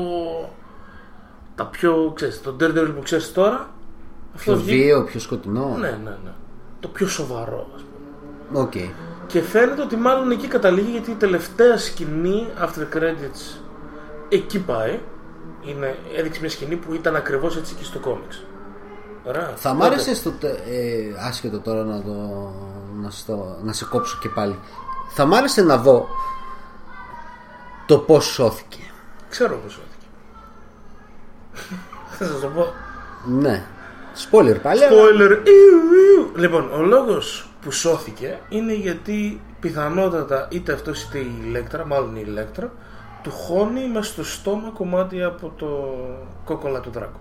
τα 1.56 1.66
πιο, 1.66 2.12
ξέρεις, 2.16 2.42
το 2.42 2.56
Daredevil 2.60 2.92
που 2.96 3.02
ξέρεις 3.04 3.32
τώρα 3.34 3.70
αυτός 4.36 4.44
Πιο 4.56 4.56
βγήκε- 4.64 4.84
βίαιο, 4.84 5.04
πιο 5.04 5.20
σκοτεινό. 5.20 5.76
ναι, 5.80 5.88
ναι, 6.04 6.18
ναι. 6.24 6.32
Το 6.80 6.88
πιο 6.88 7.08
σοβαρό, 7.08 7.68
ας 7.76 7.82
πούμε. 7.82 8.60
Οκ. 8.64 8.74
Και 9.28 9.42
φαίνεται 9.42 9.82
ότι 9.82 9.96
μάλλον 9.96 10.32
εκεί 10.32 10.48
καταλήγει 10.48 10.92
γιατί 10.92 11.12
η 11.12 11.16
τελευταία 11.16 11.78
σκηνή 11.78 12.48
after 12.62 12.98
credits 12.98 13.60
εκεί 14.30 14.60
πάει. 14.60 15.00
Είναι, 15.66 15.98
έδειξε 16.18 16.40
μια 16.40 16.50
σκηνή 16.50 16.76
που 16.76 16.94
ήταν 16.94 17.16
ακριβώς 17.16 17.58
έτσι 17.58 17.74
και 17.76 17.84
στο 17.84 18.00
κόμιξ. 18.00 18.44
Ωραία. 19.24 19.54
Θα 19.56 19.74
μ' 19.74 19.78
Τότε- 19.80 19.92
άρεσε 19.92 20.16
στο. 20.16 20.32
τε- 20.32 20.60
Ε, 20.68 21.28
άσχετο 21.28 21.60
τώρα 21.60 21.84
να, 21.84 22.02
το, 22.02 22.12
να, 23.02 23.10
στο, 23.10 23.58
να 23.64 23.74
σε 23.74 23.86
κόψω 23.86 24.18
και 24.22 24.30
πάλι. 24.30 24.60
Θα 25.10 25.26
μ' 25.26 25.34
άρεσε 25.34 25.62
να 25.64 25.78
δω 25.78 26.08
το 27.86 27.98
πώς 27.98 28.26
σώθηκε. 28.26 28.80
Ξέρω 29.30 29.56
πώς 29.58 29.72
σώθηκε. 29.72 30.06
Θα 32.10 32.26
σας 32.26 32.40
το 32.40 32.48
πω. 32.48 32.74
Ναι. 33.26 33.64
Spoiler 34.16 34.60
πάλι. 34.62 34.84
αλλά- 34.84 35.02
Spoiler. 35.02 35.30
Ιου, 35.32 35.94
ιου. 36.18 36.32
Λοιπόν, 36.36 36.72
ο 36.74 36.82
λόγος 36.82 37.50
που 37.62 37.72
σώθηκε 37.72 38.40
είναι 38.50 38.74
γιατί 38.74 39.42
πιθανότατα 39.60 40.48
είτε 40.52 40.74
αυτός 40.74 41.02
είτε 41.04 41.18
η 41.18 41.42
Ηλέκτρα, 41.46 41.86
μάλλον 41.86 42.16
η 42.16 42.24
Ηλέκτρα, 42.26 42.72
του 43.24 43.32
χώνει 43.32 43.88
μέσα 43.88 44.12
στο 44.12 44.24
στόμα 44.24 44.70
κομμάτι 44.74 45.24
από 45.24 45.54
το 45.58 45.96
κόκκολα 46.46 46.80
του 46.80 46.90
δράκου. 46.92 47.20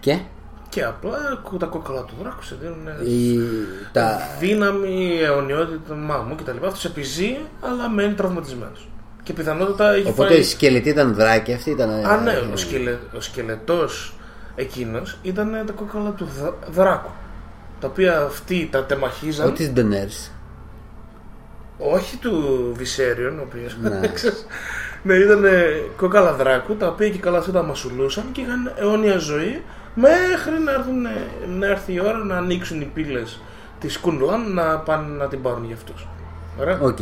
Και; 0.00 0.18
Και 0.68 0.84
απλά 0.84 1.18
τα 1.58 1.66
κόκκαλα 1.66 2.02
του 2.02 2.14
δράκου 2.22 2.42
σε 2.42 2.56
δίνουν 2.60 2.86
η, 3.06 3.38
τα, 3.92 4.18
δύναμη, 4.38 5.18
αιωνιότητα, 5.20 5.94
μάμου 5.94 6.34
κτλ. 6.34 6.66
Αυτός 6.66 6.84
επιζεί, 6.84 7.38
αλλά 7.60 7.88
μένει 7.88 8.14
τραυματισμένος. 8.14 8.88
Και 9.22 9.32
πιθανότατα 9.32 9.92
έχει 9.92 10.08
οπότε 10.08 10.28
φάει. 10.28 10.38
η 10.38 10.42
σκελετή 10.42 10.88
ήταν 10.88 11.14
δράκη 11.14 11.52
αυτή 11.52 11.70
ήταν. 11.70 11.90
Α, 11.90 12.16
ναι, 12.16 12.32
ο, 12.52 12.56
σκελε... 12.56 12.96
ο 13.16 13.20
σκελετός 13.20 14.14
εκείνος 14.54 15.18
ήταν 15.22 15.62
τα 15.66 15.72
κόκκαλα 15.72 16.10
του 16.10 16.24
δ- 16.24 16.70
δράκου. 16.70 17.10
Τα 17.80 17.86
οποία 17.86 18.20
αυτοί 18.20 18.68
τα 18.72 18.84
τεμαχίζαν. 18.84 19.46
Ό,τι 19.48 19.68
της 19.68 19.84
Daenerys. 19.84 20.30
Όχι 21.78 22.16
του 22.16 22.32
Βυσέριον, 22.76 23.38
ο 23.38 23.42
οποίος 23.42 23.76
Ναι. 23.82 24.08
ξέρεις, 24.14 24.46
ναι, 25.02 25.14
ήταν 25.14 25.44
κόκκαλα 25.96 26.32
δράκου, 26.32 26.74
τα 26.76 26.86
οποία 26.86 27.08
και 27.08 27.18
καλά 27.18 27.38
αυτά 27.38 27.52
τα 27.52 27.62
μασουλούσαν 27.62 28.24
και 28.32 28.40
είχαν 28.40 28.72
αιώνια 28.76 29.18
ζωή 29.18 29.62
μέχρι 29.94 30.58
να, 30.64 30.72
έρθουν, 30.72 31.06
να 31.58 31.66
έρθει 31.66 31.92
η 31.92 32.00
ώρα 32.00 32.18
να 32.18 32.36
ανοίξουν 32.36 32.80
οι 32.80 32.90
πύλες 32.94 33.40
της 33.80 33.98
K'un-Lun 33.98 34.52
να 34.52 34.78
πάνε 34.78 35.16
να 35.16 35.26
την 35.28 35.42
πάρουν 35.42 35.64
για 35.64 35.74
αυτούς. 35.74 36.06
Ωραία. 36.60 36.78
Οκ. 36.80 36.98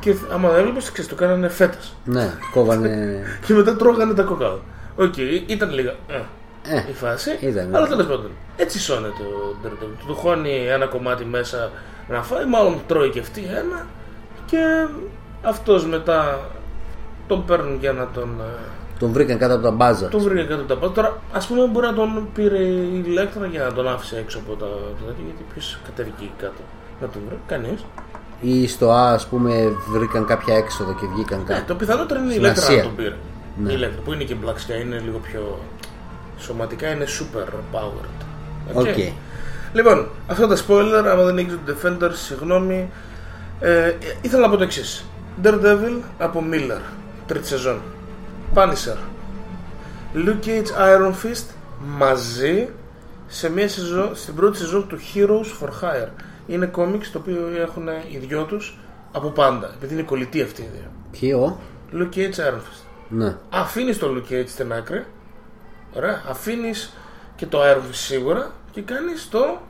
Και 0.00 0.14
άμα 0.32 0.56
έβλεπες, 0.56 0.92
ξέρεις, 0.92 1.10
το 1.10 1.16
κάνανε 1.16 1.48
φέτας. 1.48 1.96
Ναι, 2.04 2.32
κόβανε. 2.52 3.22
Και 3.46 3.54
μετά 3.54 3.76
τρώγανε 3.76 4.14
τα 4.14 4.22
κόκκαλα. 4.22 4.58
Οκ, 4.96 5.16
ήταν 5.46 5.72
λίγα. 5.72 5.90
Ε, 5.90 6.20
Ε, 6.70 6.84
η 6.90 6.92
φάση. 6.92 7.30
Ήταν, 7.40 7.74
αλλά 7.74 7.80
ναι. 7.80 7.88
τέλος 7.88 8.06
πάντων. 8.06 8.30
Έτσι 8.56 8.78
σώζεται 8.80 9.22
ο 9.22 9.56
Daredevil. 9.64 10.04
Του 10.06 10.14
χώνει 10.14 10.66
ένα 10.68 10.86
κομμάτι 10.86 11.24
μέσα 11.24 11.70
να 12.08 12.22
φάει, 12.22 12.46
μάλλον 12.46 12.74
τρώει 12.86 13.10
και 13.10 13.20
αυτή 13.20 13.40
ένα. 13.44 13.86
Και 14.46 14.58
αυτός 15.42 15.86
μετά 15.86 16.40
τον 17.26 17.44
παίρνουν 17.44 17.76
για 17.80 17.92
να 17.92 18.06
τον. 18.14 18.28
ε, 18.40 18.58
τον 18.98 19.12
βρήκαν 19.12 19.38
κάτω 19.38 19.54
από 19.54 19.62
τα 19.62 19.70
μπάζα. 19.70 20.08
Τον 20.08 20.20
βρήκε 20.20 20.42
κάτω 20.42 20.60
από 20.62 20.68
τα 20.68 20.76
πάντα. 20.78 20.92
Τώρα, 20.92 21.20
ας 21.32 21.46
πούμε, 21.46 21.66
μπορεί 21.66 21.86
να 21.86 21.94
τον 21.94 22.28
πήρε 22.34 22.58
η 22.58 23.02
Ηλέκτρα 23.06 23.46
για 23.46 23.64
να 23.64 23.72
τον 23.72 23.88
άφησε 23.88 24.18
έξω 24.18 24.38
από 24.38 24.52
τα 24.56 24.66
τα 24.66 25.04
τέτοια. 25.06 25.24
Γιατί 25.24 25.44
ποιος 25.52 25.78
κατέβηκε 25.84 26.14
εκεί 26.24 26.32
κάτω 26.38 26.60
να 27.00 27.08
τον 27.08 27.22
βρει. 27.28 27.38
Κανείς. 27.46 27.84
Ή 28.40 28.66
στο 28.68 28.90
Α, 28.90 29.12
ας 29.12 29.26
πούμε, 29.26 29.72
βρήκαν 29.90 30.24
κάποια 30.26 30.54
έξοδο 30.56 30.94
και 30.94 31.06
βγήκαν 31.14 31.38
Ναι, 31.38 31.44
κάτω. 31.44 31.64
το 31.66 31.74
πιθανότερο 31.74 32.20
είναι 32.20 32.28
η 32.28 32.32
Στην 32.32 32.42
Ηλέκτρα 32.44 32.64
να 32.66 32.70
Ασία. 32.70 32.82
τον 32.82 32.94
πήρε. 32.96 33.14
Ναι. 33.62 33.70
Η 33.70 33.74
Ηλέκτρα 33.76 34.00
που 34.04 34.12
είναι 34.12 34.24
και 34.24 34.34
Black 34.44 34.54
Sky 34.54 34.80
είναι 34.84 34.98
λίγο 35.04 35.18
πιο. 35.18 35.58
Σωματικά 36.38 36.90
είναι 36.90 37.04
super 37.18 37.48
powered. 37.76 38.24
Οκ. 38.74 38.86
Λοιπόν, 39.72 40.08
αυτά 40.26 40.46
τα 40.46 40.56
spoiler, 40.56 41.04
άμα 41.06 41.22
δεν 41.22 41.38
έχεις 41.38 41.52
το 41.52 41.72
Defender, 41.72 42.10
συγγνώμη. 42.12 42.90
Ε, 43.60 43.92
ήθελα 44.20 44.42
να 44.42 44.50
πω 44.50 44.56
το 44.56 44.62
εξής. 44.62 45.04
Daredevil 45.42 46.00
από 46.18 46.44
Miller, 46.52 46.80
τρίτη 47.26 47.46
σεζόν. 47.46 47.80
Punisher. 48.54 48.96
Luke 50.14 50.46
Cage 50.46 50.96
Iron 50.96 51.12
Fist 51.12 51.46
μαζί 51.78 52.68
σε 53.26 53.50
μια 53.50 53.68
σεζόν, 53.68 54.16
στην 54.16 54.34
πρώτη 54.34 54.56
σεζόν 54.56 54.88
του 54.88 54.98
Heroes 55.14 55.62
for 55.62 55.68
Hire. 55.68 56.08
Είναι 56.46 56.66
κόμιξ 56.66 57.10
το 57.10 57.18
οποίο 57.18 57.48
έχουν 57.60 57.88
οι 58.10 58.18
δυο 58.18 58.44
τους 58.44 58.78
από 59.12 59.28
πάντα, 59.28 59.70
επειδή 59.74 59.94
είναι 59.94 60.02
κολλητοί 60.02 60.42
αυτοί 60.42 60.62
οι 60.62 60.68
δύο. 60.72 60.90
Ποιο; 61.10 61.60
Luke 61.92 62.16
Cage 62.16 62.34
Iron 62.34 62.58
Fist. 62.58 62.84
Ναι. 63.08 63.36
Αφήνεις 63.50 63.98
το 63.98 64.06
Luke 64.14 64.32
Cage 64.32 64.46
στην 64.46 64.72
άκρη. 64.72 65.04
Ωραία. 65.92 66.22
Αφήνεις 66.28 66.92
και 67.36 67.46
το 67.46 67.58
Iron 67.62 67.76
Fist 67.76 67.94
σίγουρα 67.94 68.50
και 68.78 68.94
κάνεις 68.94 69.28
το 69.28 69.60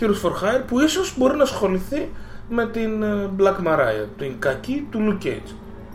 Heroes 0.00 0.26
for 0.26 0.30
Hire 0.32 0.62
που 0.66 0.80
ίσως 0.80 1.14
μπορεί 1.18 1.36
να 1.36 1.42
ασχοληθεί 1.42 2.08
με 2.48 2.66
την 2.66 3.02
ε, 3.02 3.30
Black 3.38 3.56
Mariah, 3.66 4.06
την 4.18 4.38
κακή 4.38 4.86
του 4.90 4.98
Luke 5.22 5.26
Cage. 5.26 5.52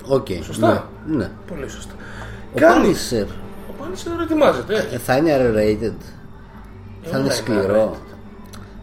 OK. 0.07 0.27
Σωστά; 0.43 0.89
Ναι. 1.07 1.15
ναι. 1.17 1.29
Πολύ 1.47 1.69
σωστά. 1.69 1.93
Ο 2.53 2.57
Κάνει. 2.59 2.93
Punisher 2.93 3.25
Ο 3.69 3.83
Punisher 3.83 4.21
ετοιμάζεται. 4.23 4.87
ε, 4.93 4.97
θα 4.97 5.17
είναι 5.17 5.31
R-rated. 5.37 5.93
Θα 7.03 7.17
είναι 7.17 7.27
ναι, 7.27 7.33
σκληρό. 7.33 7.97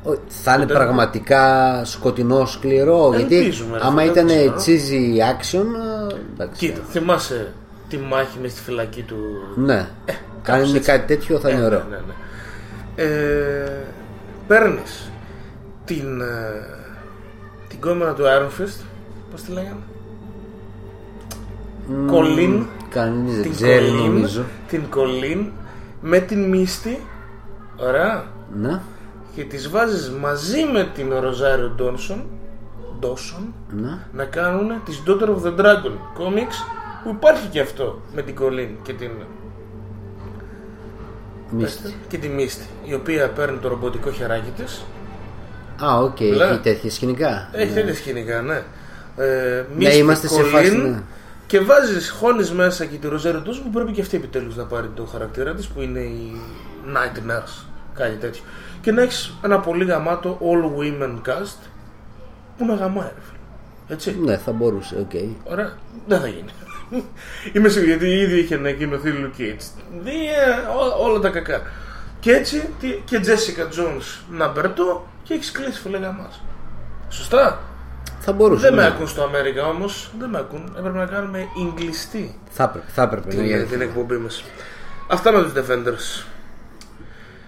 Ω, 0.04 0.10
Θα 0.28 0.54
είναι 0.54 0.66
πραγματικά 0.66 1.80
σκοτεινό 1.84 2.44
σκληρό. 2.46 3.12
Γιατί 3.16 3.36
Ελπίζουμε, 3.36 3.78
ρε 3.78 3.84
άμα 3.86 4.00
φίλε, 4.00 4.12
ήταν 4.12 4.26
δεν 4.26 4.36
ξέρω. 4.36 4.54
cheesy 4.78 5.18
action. 5.34 5.64
ε, 6.10 6.14
εντάξει. 6.32 6.66
Κοίτα, 6.66 6.80
θυμάσαι 6.90 7.52
τη 7.88 7.96
μάχη 7.98 8.38
με 8.42 8.48
στη 8.48 8.60
φυλακή 8.60 9.02
του. 9.02 9.16
Ναι. 9.56 9.88
Αν 10.46 10.62
είναι 10.64 10.78
κάτι 10.78 11.06
τέτοιο 11.06 11.38
θα 11.38 11.50
είναι 11.50 11.60
Ε, 11.60 11.64
ωραίο. 11.64 11.82
Ναι, 13.00 13.06
ναι, 13.06 13.12
ναι. 13.14 13.24
Ε, 13.64 13.84
Παίρνεις 14.46 15.10
την, 15.84 16.20
ε, 16.20 16.26
την 17.68 17.80
κόμμενα 17.80 18.14
του 18.14 18.22
Iron 18.22 18.60
Fist. 18.62 18.84
Πώς 19.30 19.42
τη 19.42 19.52
λέγανε; 19.52 19.80
Κολίν. 22.06 22.66
Κανείς 22.90 23.32
δεν 23.34 23.42
Την 23.42 23.52
ξέρει 23.52 23.86
Κολίν. 23.88 24.04
νομίζω. 24.04 24.44
Την 24.68 24.88
Κολίν 24.90 25.50
με 26.00 26.18
την 26.18 26.48
Μίστη. 26.48 27.00
Ωραία. 27.76 28.24
Ναι. 28.54 28.80
Και 29.34 29.44
τις 29.44 29.70
βάζεις 29.70 30.10
μαζί 30.10 30.64
με 30.72 30.88
την 30.94 31.14
Ροζάριο 31.20 31.68
Ντόνσον 31.68 32.24
Ντόσον 33.00 33.54
Ναι. 33.70 33.98
να 34.12 34.24
κάνουν 34.24 34.70
τις 34.84 35.02
Daughter 35.06 35.28
of 35.28 35.42
the 35.44 35.56
Dragon 35.60 35.92
comics 36.18 36.56
που 37.04 37.10
υπάρχει 37.10 37.46
και 37.48 37.60
αυτό 37.60 38.00
με 38.14 38.22
την 38.22 38.34
Colleen 38.34 38.68
και 38.82 38.92
την, 38.92 39.10
Misty. 41.50 41.94
και 42.08 42.18
τη 42.18 42.28
Misty 42.28 42.64
η 42.84 42.94
οποία 42.94 43.28
παίρνει 43.28 43.58
το 43.58 43.68
ρομποτικό 43.68 44.10
χεράκι 44.10 44.50
της 44.56 44.84
Α, 45.84 45.98
οκ. 45.98 46.20
Λέ. 46.20 46.44
Έχει 46.44 46.58
τέτοια 46.58 46.90
σκηνικά. 46.90 47.48
έχει 47.52 47.72
τέτοια 47.72 47.94
σκηνικά 47.94 48.40
ναι 48.42 48.62
ε, 49.16 49.64
Ναι, 49.76 49.88
Misty, 49.90 49.94
είμαστε 49.96 50.28
σε 50.28 50.40
Colleen, 50.40 50.46
φάση, 50.50 50.76
ναι. 50.76 51.02
και 51.46 51.60
βάζεις 51.60 52.10
χώνεις 52.10 52.52
μέσα 52.52 52.84
και 52.84 52.96
τη 52.96 53.08
Rosario 53.08 53.40
Dawson 53.40 53.62
που 53.64 53.70
πρέπει 53.70 53.92
και 53.92 54.00
αυτή 54.00 54.16
επιτέλους 54.16 54.56
να 54.56 54.64
πάρει 54.64 54.88
το 54.94 55.04
χαρακτήρα 55.04 55.54
της 55.54 55.66
που 55.66 55.80
είναι 55.80 56.00
η 56.00 56.32
Night 56.86 57.30
Nurse 57.30 57.64
κάτι 57.94 58.16
τέτοιο 58.16 58.42
και 58.80 58.92
να 58.92 59.02
έχεις 59.02 59.32
ένα 59.44 59.60
πολύ 59.60 59.84
γαμάτο 59.84 60.38
all 60.40 60.80
women 60.82 61.28
cast 61.28 61.56
που 62.58 62.64
να 62.66 62.74
γαμάει 62.74 63.06
ρε 63.08 63.20
φίλε. 63.22 63.38
έτσι 63.94 64.16
Ναι, 64.24 64.36
θα 64.36 64.52
μπορούσε, 64.52 64.96
οκ. 65.00 65.10
Ωραία, 65.52 65.72
δεν 66.06 66.20
θα 66.20 66.26
γίνει. 66.28 66.50
Είμαι 67.52 67.68
σίγουρη 67.68 67.90
γιατί 67.90 68.06
ήδη 68.08 68.38
είχε 68.38 68.54
ανακοινωθεί 68.54 69.08
η 69.08 69.12
Luke 69.16 69.40
Cage. 69.40 69.82
Δι, 70.02 70.10
ε, 70.10 70.50
ό- 70.78 71.04
όλα 71.04 71.18
τα 71.18 71.28
κακά. 71.28 71.62
Και 72.20 72.32
έτσι 72.32 72.68
τι- 72.80 73.02
και 73.04 73.20
Jessica 73.24 73.62
Jones 73.78 74.20
να 74.30 74.48
μπερτώ 74.48 75.06
και 75.22 75.34
έχεις 75.34 75.50
κλείσει 75.52 75.80
φίλε 75.80 75.98
μας. 75.98 76.42
Σωστά. 77.08 77.58
Θα 78.20 78.32
μπορούσε. 78.32 78.60
Δεν 78.62 78.74
με 78.74 78.80
ναι. 78.82 78.86
ακούν 78.88 79.08
στο 79.08 79.22
Αμέρικα 79.22 79.66
όμως. 79.66 80.10
Δεν 80.18 80.28
με 80.28 80.38
ακούν. 80.38 80.74
Έπρεπε 80.78 80.98
να 80.98 81.06
κάνουμε 81.06 81.46
εγκλειστή 81.68 82.38
Θα 82.50 82.64
έπρεπε, 82.64 82.86
θα 82.90 83.02
έπρεπε 83.02 83.26
ναι, 83.28 83.34
την, 83.34 83.44
για- 83.44 83.64
την 83.64 83.80
εκπομπή 83.80 84.16
μας. 84.16 84.44
Αυτά 85.08 85.32
με 85.32 85.42
τους 85.42 85.52
Defenders. 85.52 86.24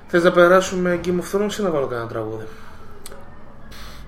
Θες 0.07 0.23
να 0.23 0.33
περάσουμε 0.33 1.01
Game 1.05 1.09
of 1.09 1.37
Thrones 1.41 1.53
ή 1.59 1.63
να 1.63 1.71
βάλω 1.71 1.87
κανένα 1.87 2.09
τραγούδι; 2.09 2.45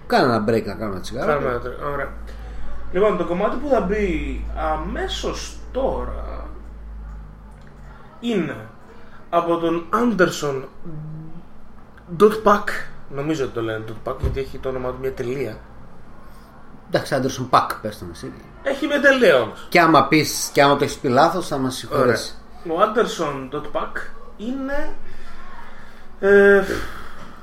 Κάνε 0.07 0.25
ένα 0.25 0.45
break 0.49 0.65
να 0.65 0.75
κάνουμε 0.75 1.01
τσιγάρα. 1.01 1.33
Κάνουμε 1.33 1.51
ένα 1.51 1.61
τρε- 1.61 1.75
Ωραία. 1.93 2.09
Λοιπόν, 2.95 3.17
το 3.17 3.25
κομμάτι 3.25 3.57
που 3.57 3.69
θα 3.69 3.81
μπει 3.81 4.45
αμέσως 4.57 5.57
τώρα 5.73 6.47
είναι 8.21 8.69
από 9.31 9.57
τον 9.57 9.87
Anderson 9.93 10.63
Dot 12.19 12.43
Pack. 12.45 12.65
Νομίζω 13.09 13.45
ότι 13.45 13.53
το 13.53 13.63
λένε 13.63 13.85
Dot 13.89 14.11
Pack 14.11 14.17
γιατί 14.21 14.41
έχει 14.41 14.59
το 14.59 14.69
όνομα 14.69 14.91
του 14.91 14.97
μια 15.01 15.13
τελεία. 15.13 15.59
Εντάξει, 16.87 17.15
Άντερσον 17.15 17.49
Πακ, 17.49 17.75
πες 17.75 17.99
το 17.99 18.05
εσύ. 18.13 18.33
Έχει 18.63 18.87
μια 18.87 19.01
τελεία 19.01 19.41
όμως. 19.41 19.67
Και 19.69 19.81
άμα 19.81 20.09
πεις, 20.09 20.51
και 20.53 20.63
άμα 20.63 20.77
το 20.77 20.85
έχεις 20.85 20.97
πει 20.97 21.09
λάθος, 21.09 21.47
θα 21.47 21.59
μας 21.59 21.85
Ωραία. 21.91 22.17
συγχωρέσει. 22.17 22.35
Ο 22.69 22.75
Anderson 22.81 23.55
Dot 23.55 23.81
Pack 23.81 23.93
είναι 24.37 24.95
ε, 26.21 26.63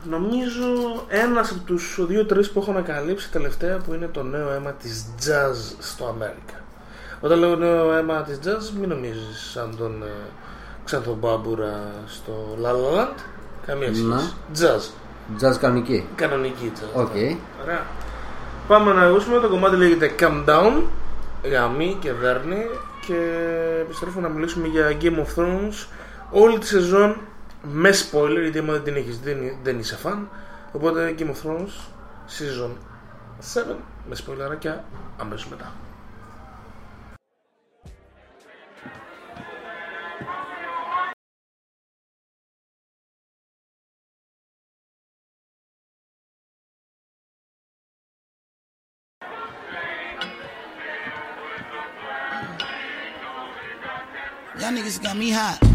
νομίζω 0.10 0.66
ένας 1.08 1.52
από 1.52 1.60
τους 1.66 2.00
δύο-τρεις 2.08 2.52
που 2.52 2.60
έχω 2.60 2.72
ανακαλύψει 2.72 3.32
τελευταία 3.32 3.78
που 3.78 3.94
είναι 3.94 4.08
το 4.08 4.24
νέο 4.24 4.52
αίμα 4.52 4.72
της 4.72 5.06
jazz 5.20 5.76
στο 5.80 6.06
Αμέρικα. 6.06 6.64
Όταν 7.22 7.40
λέω 7.40 7.56
νέο 7.56 7.94
αίμα 7.94 8.22
της 8.22 8.40
jazz 8.46 8.80
μην 8.80 8.90
νομίζεις 8.90 9.50
σαν 9.54 9.76
τον 9.78 10.04
ε, 10.04 10.12
Ξανθομπάμπουρα 10.86 11.92
στο 12.08 12.58
La 12.64 12.70
La 12.70 13.00
Land. 13.00 13.18
Καμία 13.66 13.88
σχέση. 13.94 14.34
Jazz. 14.56 14.92
Jazz 15.44 15.56
κανονική. 15.60 16.08
Κανονική 16.16 16.72
jazz. 16.76 17.02
OK. 17.02 17.16
Ωραία. 17.64 17.86
Πάμε 18.68 18.94
να 18.94 19.02
ακούσουμε 19.02 19.40
το 19.40 19.50
κομμάτι 19.50 19.76
λέγεται 19.76 20.12
Calm 20.20 20.46
Down. 20.50 20.82
Γαμί 21.52 21.98
και 22.00 22.12
δέρνει. 22.12 22.66
Και 23.08 23.18
επιστρέφουμε 23.82 24.28
να 24.28 24.34
μιλήσουμε 24.34 24.68
για 24.68 24.98
Game 25.02 25.06
of 25.06 25.42
Thrones. 25.42 25.88
Όλη 26.32 26.58
τη 26.58 26.68
σεζόν 26.68 27.16
με 27.62 27.90
spoiler, 27.90 28.42
γιατί 28.42 28.58
άμα 28.58 28.74
δεν 28.74 28.84
την 28.84 28.96
έχεις 28.96 29.20
δεν, 29.20 29.38
δεν 29.64 29.80
είσαι 29.80 29.96
φαν. 29.96 30.30
Οπότε 30.72 31.16
Game 31.18 31.22
of 31.22 31.48
Thrones 31.48 31.74
season 32.28 32.72
7 33.54 33.76
με 34.10 34.16
spoilerάκια 34.16 34.84
αμέσως 35.18 35.48
μετά. 35.48 35.74
Y'all 54.60 54.72
niggas 54.72 55.00
got 55.00 55.18
me 55.18 55.32
hot. 55.32 55.71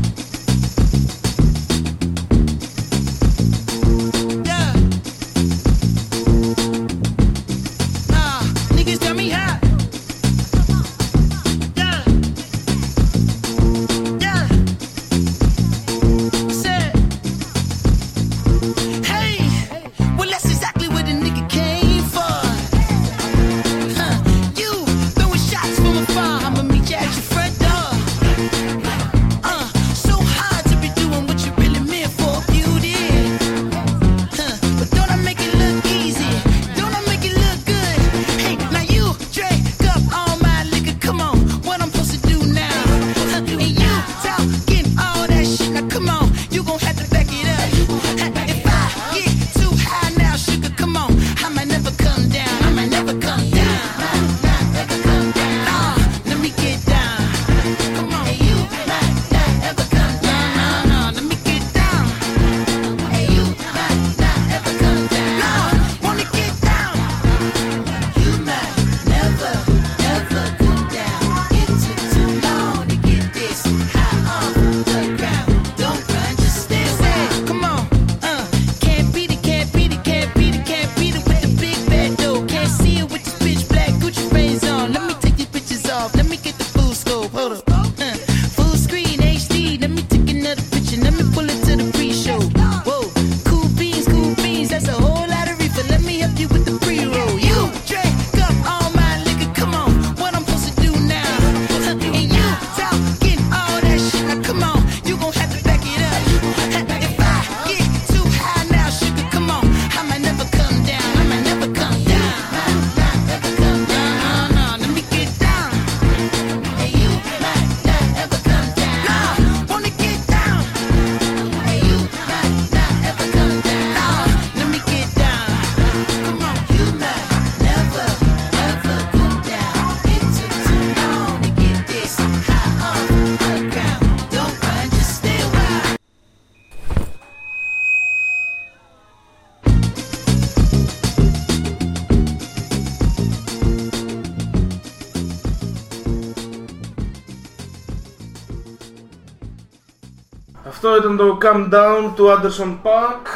Αυτό 151.06 151.24
ήταν 151.24 151.38
το 151.38 151.38
Calm 151.42 151.74
Down 151.74 152.12
του 152.14 152.26
Anderson 152.26 152.76
Park. 152.82 153.26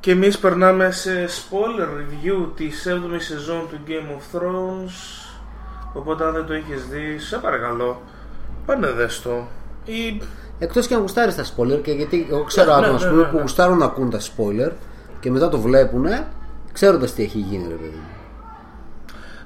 Και 0.00 0.10
εμείς 0.10 0.38
περνάμε 0.38 0.90
σε 0.90 1.24
spoiler 1.26 1.88
review 1.98 2.50
της 2.54 2.86
7ης 2.88 3.18
σεζόν 3.18 3.68
του 3.68 3.78
Game 3.86 4.10
of 4.16 4.36
Thrones. 4.36 5.26
Οπότε 5.94 6.24
αν 6.24 6.32
δεν 6.32 6.46
το 6.46 6.52
έχεις 6.52 6.86
δει, 6.86 7.18
σε 7.18 7.38
παρακαλώ, 7.38 8.02
πάνε 8.66 8.90
δες 8.90 9.22
το. 9.22 9.46
Ή 9.84 10.22
Εκτός 10.58 10.86
και 10.86 10.94
αν 10.94 11.00
γουστάρεις 11.00 11.34
τα 11.34 11.44
spoiler, 11.44 11.82
και 11.82 11.92
γιατί 11.92 12.26
εγώ 12.30 12.44
ξέρω 12.44 12.66
Ναι, 12.66 12.72
άτομα 12.72 12.88
ναι, 12.88 12.94
ας 12.94 13.02
ναι, 13.02 13.10
πούμε, 13.10 13.22
ναι, 13.22 13.28
που 13.28 13.34
ναι. 13.36 13.40
γουστάρουν 13.40 13.78
να 13.78 13.84
ακούν 13.84 14.10
τα 14.10 14.20
spoiler 14.20 14.72
και 15.20 15.30
μετά 15.30 15.48
το 15.48 15.58
βλέπουν 15.60 16.06
ξέροντας 16.72 17.14
τι 17.14 17.22
έχει 17.22 17.38
γίνει, 17.38 17.68
ρε 17.68 17.74
παιδί 17.74 17.96
μου. 17.96 18.08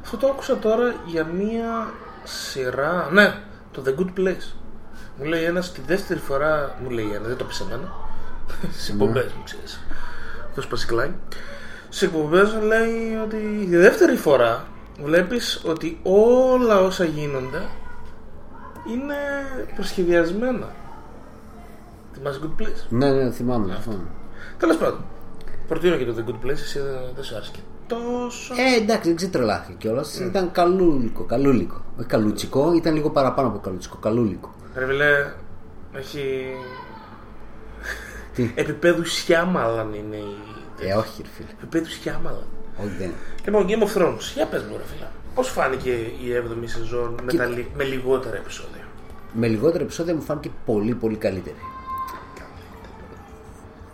Αυτό 0.03 0.16
το 0.16 0.26
άκουσα 0.26 0.57
τώρα 0.57 0.95
για 1.07 1.24
μία 1.24 1.93
σειρά. 2.24 3.09
Ναι, 3.12 3.34
το 3.72 3.82
The 3.86 4.01
Good 4.01 4.20
Place. 4.20 4.60
Μου 5.21 5.27
λέει 5.27 5.45
ένας 5.45 5.73
τη 5.73 5.81
δεύτερη 5.87 6.21
φορά. 6.21 6.75
Μου 6.83 6.91
λέει 6.91 7.11
ένα, 7.14 7.27
δεν 7.29 7.37
το 7.37 7.45
πεις 7.45 7.57
σε 7.57 7.64
μένα. 7.71 7.93
Σε 8.73 8.93
εκπομπές 8.93 9.33
μου 9.37 9.43
ξέρεις. 9.45 9.81
Αυτός 10.49 10.66
πασικλάει. 10.66 11.11
Σε 11.89 12.05
εκπομπές 12.05 12.55
λέει 12.62 13.18
ότι 13.25 13.66
τη 13.71 13.77
δεύτερη 13.77 14.16
φορά 14.16 14.64
βλέπεις 15.03 15.62
ότι 15.66 16.01
όλα 16.03 16.81
όσα 16.81 17.05
γίνονται 17.05 17.62
είναι 18.93 19.14
προσχεδιασμένα. 19.75 20.68
Θυμάσαι 22.14 22.41
Good 22.43 22.62
Place; 22.62 22.87
Ναι, 22.89 23.11
ναι, 23.11 23.31
θυμάμαι. 23.31 23.79
θυμάμαι. 23.83 24.05
Τέλος 24.59 24.77
πάντων. 24.77 25.05
Προτείνω 25.68 25.97
και 25.97 26.05
το 26.05 26.14
The 26.18 26.31
Good 26.31 26.47
Place, 26.47 26.51
εσύ 26.51 26.79
δεν, 26.79 26.95
δεν 27.14 27.25
σου 27.25 27.35
άρεσε 27.35 27.51
και 27.53 27.61
τόσο. 27.87 28.55
Ε, 28.55 28.83
εντάξει, 28.83 29.09
δεν 29.09 29.16
ξετρελάθηκε 29.16 29.77
κιόλας. 29.79 30.18
Ήταν 30.18 30.51
καλούλικο, 30.53 31.25
καλούλικο. 31.25 31.81
Όχι 31.99 32.07
καλούτσικο, 32.09 32.73
ήταν 32.73 32.95
λίγο 32.95 33.11
παραπάνω 33.11 33.49
από 33.49 33.59
καλούτσικο. 33.59 33.97
Καλούλικο. 33.97 34.55
Ρε 34.75 34.87
φιλέ, 34.87 35.27
έχει... 35.93 36.55
Τι; 38.35 38.51
Επιπέδου 38.55 39.05
Σιάμαλαν 39.05 39.95
είναι 39.95 40.16
η... 40.16 40.37
Ε, 40.81 40.95
όχι, 40.95 41.23
ρε 41.23 41.29
φίλε. 41.37 41.49
Επιπέδου 41.51 41.87
Σιάμαλαν. 41.91 42.47
Όχι, 42.79 42.91
δεν. 42.99 43.11
Λοιπόν, 43.45 43.66
Game 43.68 43.83
of 43.89 43.99
Thrones, 44.03 44.33
για 44.35 44.47
πες 44.47 44.62
μου 44.62 44.77
ρε 44.77 44.83
φίλε. 44.95 45.07
Πώς 45.35 45.49
φάνηκε 45.49 45.91
η 45.91 46.43
7η 46.49 46.62
σεζόν 46.64 47.21
με, 47.25 47.33
τα, 47.33 47.47
λι- 47.47 47.66
με 47.77 47.85
λιγότερα 47.85 48.37
επεισόδια; 48.37 48.85
Με 49.33 49.47
λιγότερα 49.47 49.83
επεισόδια 49.85 50.14
μου 50.14 50.23
φάνηκε 50.23 50.51
πολύ, 50.66 50.95
πολύ 50.95 51.16
καλύτερη. 51.16 51.57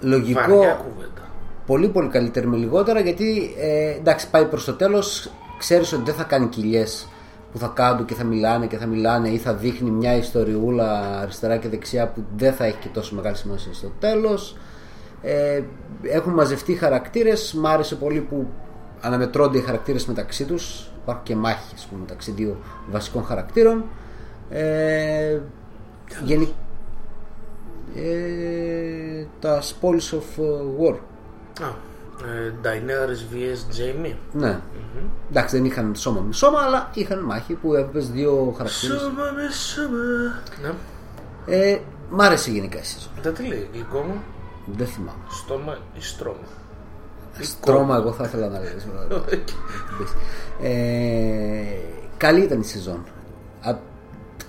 Βαριά 0.00 0.16
Λογικό, 0.18 0.42
κουβέντα. 0.44 1.28
πολύ 1.66 1.88
πολύ 1.88 2.08
καλύτερη 2.08 2.46
με 2.46 2.56
λιγότερα 2.56 3.00
γιατί 3.00 3.54
ε, 3.58 3.90
εντάξει 3.94 4.30
πάει 4.30 4.44
προς 4.44 4.64
το 4.64 4.72
τέλος 4.72 5.30
ξέρεις 5.58 5.92
ότι 5.92 6.02
δεν 6.02 6.14
θα 6.14 6.22
κάνει 6.24 6.46
κοιλιές 6.46 7.08
που 7.56 7.62
θα 7.62 7.72
κάνουν 7.74 8.04
και 8.04 8.14
θα 8.14 8.24
μιλάνε 8.24 8.66
και 8.66 8.76
θα 8.76 8.86
μιλάνε 8.86 9.28
ή 9.28 9.38
θα 9.38 9.54
δείχνει 9.54 9.90
μια 9.90 10.16
ιστοριούλα 10.16 11.18
αριστερά 11.20 11.56
και 11.56 11.68
δεξιά 11.68 12.08
που 12.08 12.24
δεν 12.36 12.52
θα 12.52 12.64
έχει 12.64 12.76
και 12.76 12.88
τόσο 12.88 13.14
μεγάλη 13.14 13.36
σημασία 13.36 13.72
στο 13.72 13.92
τέλος. 13.98 14.56
Ε, 15.22 15.62
έχουν 16.02 16.32
μαζευτεί 16.32 16.74
χαρακτήρες. 16.74 17.52
Μ' 17.54 17.66
άρεσε 17.66 17.94
πολύ 17.94 18.20
που 18.20 18.46
αναμετρώνται 19.00 19.58
οι 19.58 19.60
χαρακτήρες 19.60 20.06
μεταξύ 20.06 20.44
τους. 20.44 20.90
Υπάρχουν 21.02 21.24
και 21.24 21.36
μάχες 21.36 21.72
ας 21.74 21.86
πούμε, 21.86 22.00
μεταξύ 22.00 22.30
δύο 22.30 22.56
βασικών 22.90 23.24
χαρακτήρων. 23.24 23.84
Ε, 24.50 25.38
γενι- 26.24 26.54
ε, 27.94 29.24
τα 29.40 29.62
spoils 29.62 30.14
of 30.14 30.42
uh, 30.42 30.84
war. 30.84 30.94
Α, 31.62 31.72
ε, 32.24 32.52
Daenerys 32.62 33.34
vs 33.34 33.78
Jamie. 33.80 34.14
ναι. 34.32 34.60
Εντάξει, 35.30 35.56
δεν 35.56 35.64
είχαν 35.64 35.94
σώμα 35.94 36.20
με 36.20 36.32
σώμα, 36.32 36.58
αλλά 36.60 36.90
είχαν 36.94 37.18
μάχη 37.24 37.54
που 37.54 37.74
έπαιζε 37.74 38.10
δύο 38.12 38.54
χαρακτήρες. 38.56 39.00
Σώμα 39.00 39.22
με 39.34 39.50
σώμα. 39.52 39.98
Ναι. 40.62 40.72
Ε, 41.54 41.78
μ' 42.10 42.20
άρεσε 42.20 42.50
γενικά 42.50 42.78
η 42.78 42.82
σεζόν. 42.84 43.10
Μετά 43.16 43.30
τι 43.30 43.42
λέει, 43.46 43.68
γλυκό 43.72 43.98
μου, 44.00 44.22
Δεν 44.66 44.86
θυμάμαι. 44.86 45.18
στόμα 45.30 45.78
ή 45.94 46.00
στρώμα. 46.02 46.46
Στρώμα, 47.40 47.96
εγώ 47.96 48.12
θα 48.12 48.24
ήθελα 48.24 48.48
να 48.48 48.58
λέω. 48.58 49.24
ε, 50.62 50.70
καλή 52.16 52.40
ήταν 52.40 52.60
η 52.60 52.64
σεζόν. 52.64 53.04
Από 53.62 53.80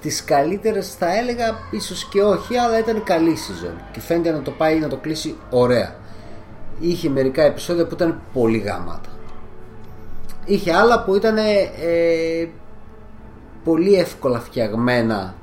τις 0.02 0.24
καλύτερες 0.24 0.94
θα 0.96 1.18
έλεγα 1.18 1.58
ίσως 1.72 2.06
και 2.06 2.22
όχι, 2.22 2.58
αλλά 2.58 2.80
ήταν 2.80 3.04
καλή 3.04 3.30
η 3.32 3.36
σεζόν. 3.36 3.74
Και 3.92 4.00
φαίνεται 4.00 4.32
να 4.32 4.42
το 4.42 4.52
πάει 4.52 4.80
να 4.80 4.88
το 4.88 4.98
κλείσει 4.98 5.36
ωραία. 5.50 5.96
Είχε 6.80 7.10
μερικά 7.10 7.44
επεισόδια 7.44 7.86
που 7.86 7.94
ήταν 7.94 8.22
πολύ 8.34 8.58
γαμάτα. 8.58 9.10
Είχε 10.46 10.74
άλλα 10.74 11.04
που 11.04 11.16
ήταν 11.16 11.38
ε, 11.38 12.50
πολύ 13.64 13.94
εύκολα 13.94 14.40
φτιαγμένα 14.40 15.36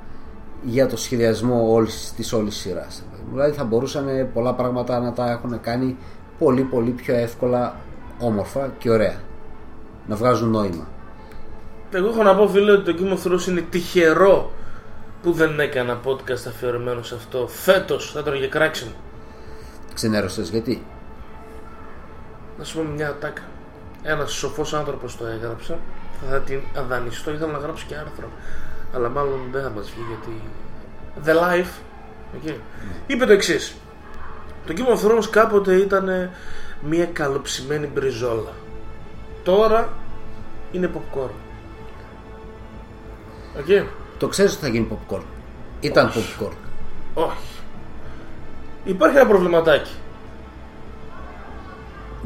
για 0.62 0.86
το 0.86 0.96
σχεδιασμό 0.96 1.72
όλης 1.72 2.12
της 2.16 2.32
όλης 2.32 2.56
σειράς. 2.56 3.02
Δηλαδή 3.32 3.52
θα 3.52 3.64
μπορούσαν 3.64 4.30
πολλά 4.32 4.54
πράγματα 4.54 5.00
να 5.00 5.12
τα 5.12 5.30
έχουν 5.30 5.60
κάνει 5.60 5.96
πολύ 6.38 6.62
πολύ 6.62 6.90
πιο 6.90 7.14
εύκολα 7.14 7.76
όμορφα 8.18 8.72
και 8.78 8.90
ωραία. 8.90 9.20
Να 10.06 10.16
βγάζουν 10.16 10.50
νόημα. 10.50 10.88
Εγώ 11.90 12.08
έχω 12.08 12.22
να 12.22 12.36
πω 12.36 12.48
φίλε 12.48 12.72
ότι 12.72 12.94
το 12.94 12.98
Game 13.00 13.18
of 13.18 13.32
Thrones 13.32 13.46
είναι 13.48 13.60
τυχερό 13.60 14.50
που 15.22 15.32
δεν 15.32 15.60
έκανα 15.60 16.00
podcast 16.04 16.48
αφιερωμένο 16.48 17.02
σε 17.02 17.14
αυτό. 17.14 17.46
Φέτος 17.48 18.12
θα 18.12 18.22
τον 18.22 18.34
είχε 18.34 18.48
κράξει 18.48 18.84
μου. 18.84 18.94
Ξενέρωσες 19.94 20.48
γιατί; 20.48 20.82
Να 22.64 22.70
σου 22.70 22.76
πω 22.76 22.82
μια 22.82 23.16
τάκα. 23.20 23.42
Ένας 24.02 24.32
σοφός 24.32 24.74
άνθρωπος 24.74 25.16
το 25.16 25.26
έγραψε. 25.26 25.78
Θα 26.30 26.40
την 26.40 26.60
αδανιστώ. 26.76 27.30
Ήθελα 27.30 27.52
να 27.52 27.58
γράψω 27.58 27.84
και 27.88 27.94
άρθρο. 27.94 28.28
Αλλά 28.94 29.08
μάλλον 29.08 29.40
δεν 29.52 29.62
θα 29.62 29.70
μας 29.70 29.90
βγει 29.90 30.04
γιατί. 30.08 30.42
The 31.24 31.42
Life. 31.42 31.72
Okay. 32.36 32.56
Είπε 33.06 33.24
το 33.26 33.32
εξής. 33.32 33.74
Το 34.66 34.74
Game 34.76 34.98
of 34.98 35.08
Thrones 35.08 35.24
κάποτε 35.30 35.74
ήταν 35.74 36.30
μια 36.80 37.06
καλοψημένη 37.06 37.86
μπριζόλα. 37.86 38.52
Τώρα 39.42 39.88
είναι 40.72 40.90
popcorn. 40.94 41.34
OK. 43.58 43.86
Το 44.18 44.28
ξέρεις 44.28 44.52
ότι 44.52 44.60
θα 44.60 44.68
γίνει 44.68 44.88
popcorn. 44.90 45.22
Ήταν 45.80 46.12
popcorn. 46.14 46.56
Όχι. 47.14 47.36
Υπάρχει 48.84 49.16
ένα 49.16 49.26
προβληματάκι. 49.26 49.92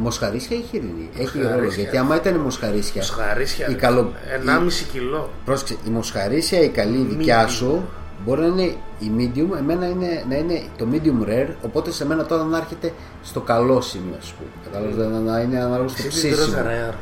Μοσχαρίσια 0.00 0.56
ή 0.56 0.60
χοιρινή; 0.70 1.08
Έχει 1.12 1.20
Μοσχαρίσια. 1.22 1.56
ρόλο. 1.56 1.68
Γιατί 1.72 1.96
άμα 1.96 2.16
ήταν 2.16 2.34
μοσχαρίσια. 2.36 3.02
Μοσχαρίσια. 3.02 3.68
Η 3.68 3.74
καλο- 3.74 4.12
1,5 4.44 4.84
κιλό. 4.92 5.30
Πρόσεξε, 5.44 5.76
η 5.86 5.90
μοσχαρίσια 5.90 6.60
η 6.60 6.68
καλή 6.68 7.06
δικιά 7.10 7.44
Medium. 7.46 7.50
σου 7.50 7.88
μπορεί 8.24 8.40
να 8.40 8.46
είναι 8.46 8.74
η 8.98 9.10
medium, 9.18 9.56
εμένα 9.58 9.86
είναι, 9.88 10.24
να 10.28 10.36
είναι 10.36 10.62
το 10.78 10.86
medium 10.92 11.28
rare, 11.28 11.48
οπότε 11.62 11.90
σε 11.90 12.06
μένα 12.06 12.24
τώρα 12.26 12.42
να 12.42 12.56
έρχεται 12.56 12.92
στο 13.22 13.40
καλό 13.40 13.80
σημείο, 13.80 14.14
ας 14.20 14.32
πούμε. 14.32 14.50
Κατάλαβες, 14.64 14.96
να, 15.24 15.32
να 15.32 15.40
είναι 15.40 15.58
ανάλογος 15.60 15.92
στο 15.92 16.02
Εσύ 16.06 16.20
την 16.20 16.30
τρως 16.32 16.44
ψήσιμο. 16.46 16.62
rare. 16.68 16.94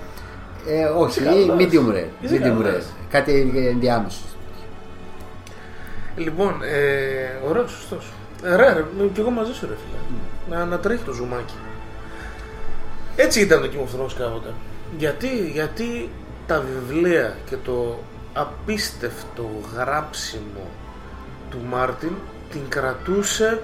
Ε, 0.69 0.85
όχι, 0.85 1.21
Είσαι 1.21 1.29
καλός. 1.29 1.57
medium 1.59 1.93
rare. 1.95 2.09
Είσαι 2.21 2.35
Medium 2.37 2.41
καλός. 2.41 2.65
rare. 2.67 2.83
Κάτι 3.11 3.53
ενδιάμεσο. 3.73 4.19
Λοιπόν, 6.17 6.55
ε, 6.63 7.49
ωραίος, 7.49 7.71
σωστός. 7.71 8.13
Ε, 8.45 8.57
ρε, 8.57 8.73
ρε, 8.73 8.85
κι 9.13 9.21
εγώ 9.21 9.31
μαζί 9.31 9.53
σου, 9.53 9.67
ρε 9.67 9.75
φίλε. 9.75 10.57
Να, 10.57 10.65
να 10.65 10.79
τρέχει 10.79 11.03
το 11.05 11.13
ζουμάκι. 11.13 11.55
Έτσι 13.17 13.41
ήταν 13.41 13.61
το 13.61 13.69
Game 13.73 13.79
of 13.79 14.01
Thrones 14.01 14.13
κάποτε. 14.19 14.55
Γιατί, 14.99 15.51
γιατί 15.53 16.11
τα 16.47 16.61
βιβλία 16.61 17.37
και 17.49 17.57
το 17.65 17.99
απίστευτο 18.33 19.51
γράψιμο 19.75 20.67
του 21.51 21.59
Μάρτιν 21.69 22.13
την 22.51 22.61
κρατούσε 22.69 23.63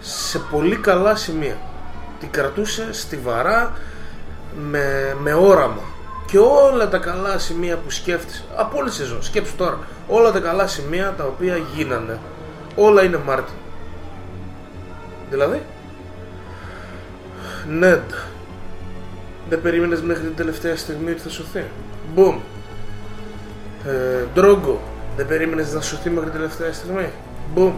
σε 0.00 0.38
πολύ 0.38 0.76
καλά 0.76 1.14
σημεία. 1.16 1.56
Την 2.20 2.30
κρατούσε 2.30 2.92
στιβαρά 2.92 3.72
με, 4.70 5.16
με 5.20 5.34
όραμα. 5.34 5.82
Και 6.26 6.38
όλα 6.38 6.88
τα 6.88 6.98
καλά 6.98 7.38
σημεία 7.38 7.76
που 7.76 7.90
σκέφτεσαι, 7.90 8.44
από 8.56 8.78
όλη 8.78 8.88
τη 8.88 8.94
σεζόν, 8.94 9.22
σκέψου 9.22 9.56
τώρα, 9.56 9.78
όλα 10.08 10.32
τα 10.32 10.40
καλά 10.40 10.66
σημεία 10.66 11.14
τα 11.16 11.24
οποία 11.24 11.56
γίνανε, 11.74 12.18
όλα 12.76 13.02
είναι 13.02 13.20
Μάρτιν. 13.26 13.54
Δηλαδή, 15.30 15.62
Νέντ, 17.68 18.10
δεν 19.48 19.62
περίμενες 19.62 20.00
μέχρι 20.00 20.22
την 20.22 20.36
τελευταία 20.36 20.76
στιγμή 20.76 21.10
ότι 21.10 21.20
θα 21.20 21.28
σωθεί; 21.28 21.64
Μπούμ. 22.14 22.36
Ε, 23.86 23.90
Ντρόγκο, 24.34 24.80
δεν 25.16 25.26
περίμενες 25.26 25.72
να 25.72 25.80
σωθεί 25.80 26.10
μέχρι 26.10 26.30
την 26.30 26.38
τελευταία 26.40 26.72
στιγμή; 26.72 27.08
Μπούμ. 27.54 27.72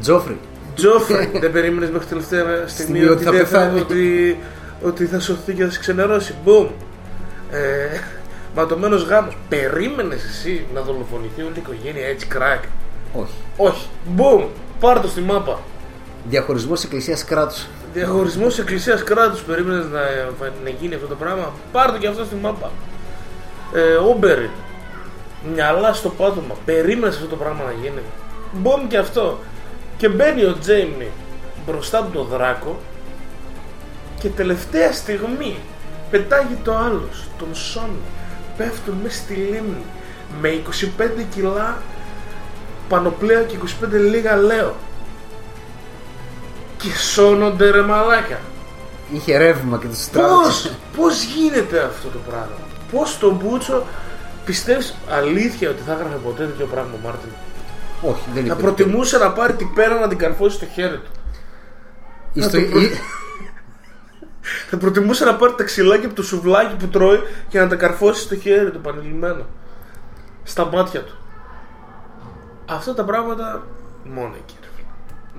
Τζόφρι. 0.00 0.38
Τζόφρι, 0.74 1.30
δεν 1.40 1.52
περίμενες 1.52 1.90
μέχρι 1.90 2.06
την 2.06 2.16
τελευταία 2.16 2.68
στιγμή 2.68 2.68
Στιγμή 2.68 3.04
ότι, 3.04 3.12
ότι 3.12 3.24
θα 3.24 3.30
δεν 3.30 3.46
θα, 3.46 3.58
πεθάνει. 3.58 3.80
ότι, 3.80 4.38
ότι 4.82 5.06
θα 5.06 5.20
σωθεί 5.20 5.52
και 5.54 5.64
θα 5.64 5.70
σε 5.70 5.78
ξενερώσει; 5.78 6.34
Μπούμ. 6.44 6.66
Ε, 7.50 8.00
ματωμένος 8.54 9.02
γάμος. 9.02 9.36
Περίμενες 9.48 10.24
εσύ 10.24 10.66
να 10.74 10.80
δολοφονηθεί 10.80 11.40
όλη 11.42 11.52
η 11.56 11.60
οικογένεια 11.60 12.06
έτσι 12.06 12.26
κράκ. 12.26 12.62
Όχι. 13.12 13.34
Όχι. 13.56 13.86
Μπούμ. 14.06 14.44
Πάρ' 14.80 15.00
το 15.00 15.08
στη 15.08 15.20
μάπα. 15.20 15.60
Διαχωρισμός 16.28 16.84
εκκλησίας 16.84 17.24
κράτους. 17.24 17.66
Διαχωρισμός 17.92 18.58
εκκλησίας 18.58 19.02
κράτους. 19.02 19.40
Περίμενες 19.40 19.84
να, 19.84 20.00
να 20.64 20.70
γίνει 20.80 20.94
αυτό 20.94 21.06
το 21.06 21.14
πράγμα. 21.14 21.52
Πάρ' 21.72 21.92
το 21.92 21.98
και 21.98 22.06
αυτό 22.06 22.24
στη 22.24 22.34
μάπα. 22.34 22.70
Ε, 23.74 23.94
Όμπεριν. 23.94 24.50
Μυαλά 25.54 25.92
στο 25.92 26.08
πάτωμα. 26.08 26.54
Περίμενες 26.64 27.14
αυτό 27.14 27.26
το 27.26 27.36
πράγμα 27.36 27.64
να 27.64 27.72
γίνει. 27.72 28.02
Μπομ 28.52 28.86
και 28.86 28.98
αυτό. 28.98 29.38
Και 29.96 30.08
μπαίνει 30.08 30.44
ο 30.44 30.56
Τζέιμι 30.60 31.08
μπροστά 31.66 31.98
από 31.98 32.12
τον 32.12 32.26
δράκο 32.26 32.78
και 34.20 34.28
τελευταία 34.28 34.92
στιγμή 34.92 35.56
πετάγει 36.10 36.58
το 36.64 36.76
άλλος, 36.76 37.28
τον 37.38 37.54
Σόν. 37.54 37.90
Πέφτουν 38.56 38.94
μέσα 39.02 39.16
στη 39.16 39.34
λίμνη 39.34 39.84
με 40.40 40.48
25 40.48 41.24
κιλά 41.34 41.82
πανοπλέα 42.88 43.42
και 43.42 43.56
25 43.84 43.88
λίγα 44.10 44.36
λέω. 44.36 44.74
Και 46.78 46.88
σώνονται 46.94 47.70
ρε 47.70 47.82
μαλάκα. 47.82 48.38
Είχε 49.12 49.36
ρεύμα 49.36 49.78
και 49.78 49.86
τους 49.86 50.08
τράβηξε. 50.08 50.38
Πώς, 50.42 50.70
πώς 50.96 51.22
γίνεται 51.22 51.82
αυτό 51.82 52.08
το 52.08 52.18
πράγμα; 52.28 52.56
Πώς 52.92 53.18
τον 53.18 53.34
Μπούτσο 53.34 53.84
πιστεύεις 54.44 54.96
αλήθεια 55.10 55.70
ότι 55.70 55.82
θα 55.86 55.92
έγραφε 55.92 56.16
ποτέ 56.24 56.44
τέτοιο 56.44 56.66
πράγμα 56.66 56.90
ο 56.94 56.98
Μάρτιν; 57.04 57.28
Όχι, 58.02 58.22
δεν 58.34 58.46
Θα 58.46 58.52
είπε. 58.52 58.62
προτιμούσε 58.62 59.18
να 59.18 59.30
πάρει 59.32 59.52
την 59.52 59.72
πέρα 59.74 59.98
να 60.00 60.08
την 60.08 60.18
καρφώσει 60.18 60.56
στο 60.56 60.66
χέρι 60.66 60.96
του. 60.98 61.10
Η 62.32 62.42
στο- 62.42 62.60
το 62.60 62.66
προ- 62.66 62.82
η- 62.82 62.90
Θα 64.70 64.76
προτιμούσε 64.76 65.24
να 65.24 65.34
πάρει 65.34 65.54
τα 65.56 65.64
ξυλάκια 65.64 66.06
από 66.06 66.14
το 66.14 66.22
σουβλάκι 66.22 66.74
που 66.76 66.86
τρώει 66.88 67.20
και 67.48 67.58
να 67.60 67.68
τα 67.68 67.76
καρφώσει 67.76 68.20
στο 68.20 68.36
χέρι 68.36 68.70
του 68.70 68.80
πανελειμμένο. 68.80 69.46
Στα 70.44 70.66
μάτια 70.66 71.00
του. 71.02 71.14
Αυτά 72.68 72.94
τα 72.94 73.04
πράγματα 73.04 73.66
μόνο 74.04 74.34
εκεί. 74.42 74.55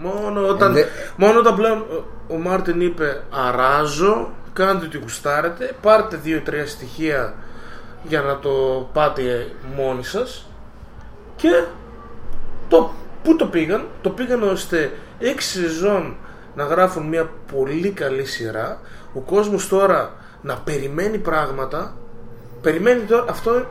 Ρε 0.02 0.08
φίλε. 0.10 0.18
Μόνο 0.30 0.48
όταν, 0.48 0.74
δε- 0.74 0.84
μόνο 1.18 1.40
όταν 1.40 1.56
πλέον 1.56 1.78
ο- 1.78 2.06
ο 2.34 2.38
Μάρτιν 2.38 2.82
είπε 2.82 3.22
αράζω, 3.48 4.32
κάντε 4.54 4.86
ό,τι 4.86 4.98
γουστάρετε, 4.98 5.76
πάρτε 5.82 6.16
δύο-τρία 6.24 6.68
στοιχεία 6.68 7.34
για 8.04 8.22
να 8.22 8.40
το 8.40 8.50
πάτε 8.94 9.48
μόνοι 9.76 10.04
σας 10.04 10.50
και 11.36 11.64
το, 12.68 12.92
πού 13.24 13.36
το 13.36 13.46
πήγαν, 13.46 13.86
το 14.02 14.10
πήγαν 14.10 14.44
ώστε 14.44 14.92
6 15.20 15.36
σεζόν 15.40 16.16
να 16.56 16.64
γράφουν 16.64 17.04
μια 17.08 17.30
πολύ 17.56 17.90
καλή 17.92 18.26
σειρά. 18.26 18.80
Ο 19.14 19.20
κόσμος 19.20 19.68
τώρα 19.68 20.14
να 20.42 20.56
περιμένει 20.58 21.18
πράγματα. 21.18 21.96
Περιμένει 22.62 23.00
τώρα, 23.02 23.26
αυτό 23.30 23.66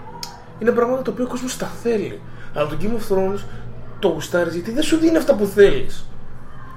είναι 0.58 0.70
πράγματα 0.70 1.02
τα 1.02 1.10
οποία 1.12 1.24
ο 1.24 1.28
κόσμος 1.28 1.56
τα 1.56 1.66
θέλει. 1.66 2.20
Αλλά 2.54 2.68
το 2.68 2.76
Game 2.80 2.84
of 2.84 3.14
Thrones 3.16 3.38
το 3.98 4.08
γουστάρεις 4.08 4.54
γιατί 4.54 4.70
δεν 4.70 4.82
σου 4.82 4.96
δίνει 4.96 5.16
αυτά 5.16 5.34
που 5.34 5.46
θέλεις. 5.46 6.06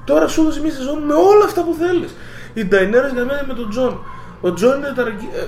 Τώρα 0.05 0.27
σου 0.27 0.41
έδωσε 0.41 0.61
μια 0.61 0.71
σεζόν 0.71 0.99
με 1.03 1.13
όλα 1.13 1.45
αυτά 1.45 1.63
που 1.63 1.75
θέλεις. 1.79 2.11
Η 2.53 2.67
Daenerys 2.71 3.13
για 3.13 3.25
μένα 3.25 3.43
με 3.47 3.53
τον 3.53 3.69
Τζον. 3.69 4.03
Ο 4.41 4.53
Τζον 4.53 4.77
είναι 4.77 4.93
Ταργκάρι... 4.95 5.29
ε, 5.35 5.45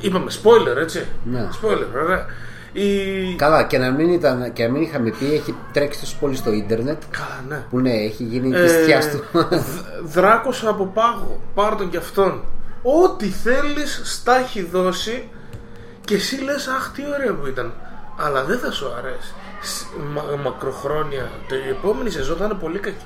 είπαμε, 0.00 0.30
spoiler 0.42 0.76
έτσι. 0.80 1.06
Ναι. 1.24 1.48
Spoiler, 1.62 2.02
ωραία. 2.04 2.24
Η... 2.72 3.34
Καλά, 3.36 3.62
και 3.64 3.78
να 3.78 3.90
μην, 3.90 4.10
ήταν, 4.12 4.52
και 4.52 4.66
να 4.66 4.70
μην 4.72 4.82
είχαμε 4.82 5.10
πει, 5.18 5.34
έχει 5.34 5.54
τρέξει 5.72 6.00
τόσο 6.00 6.16
πολύ 6.20 6.36
στο 6.36 6.52
ίντερνετ 6.52 7.02
Καλά, 7.10 7.44
ναι. 7.48 7.64
που 7.70 7.78
ναι, 7.80 7.90
έχει 7.92 8.22
γίνει 8.24 8.56
Ε, 8.56 8.62
τη 8.64 8.68
στιά 8.68 9.00
του. 9.10 9.24
δ- 9.48 10.04
Δράκος 10.04 10.64
από 10.66 10.84
πάγο. 10.86 11.40
Πάρ' 11.54 11.76
τον 11.76 11.90
κι 11.90 11.96
αυτόν. 11.96 12.42
Ό,τι 12.82 13.26
θέλεις 13.26 14.00
στα 14.04 14.36
έχει 14.38 14.62
δώσει 14.62 15.28
και 16.04 16.14
εσύ 16.14 16.36
λες 16.42 16.66
αχ 16.66 16.90
τι 16.92 17.02
ωραίο 17.14 17.34
που 17.34 17.46
ήταν. 17.46 17.72
Αλλά 18.16 18.44
δεν 18.44 18.58
θα 18.58 18.70
σου 18.70 18.86
αρέσει. 18.98 19.32
Σ- 19.62 19.86
Μα, 20.14 20.22
μακροχρόνια. 20.44 21.30
Το 21.48 21.54
η 21.54 21.68
επόμενη 21.68 22.10
σεζόν 22.10 22.36
θα 22.36 22.44
είναι 22.44 22.54
πολύ 22.54 22.78
κακή. 22.78 23.04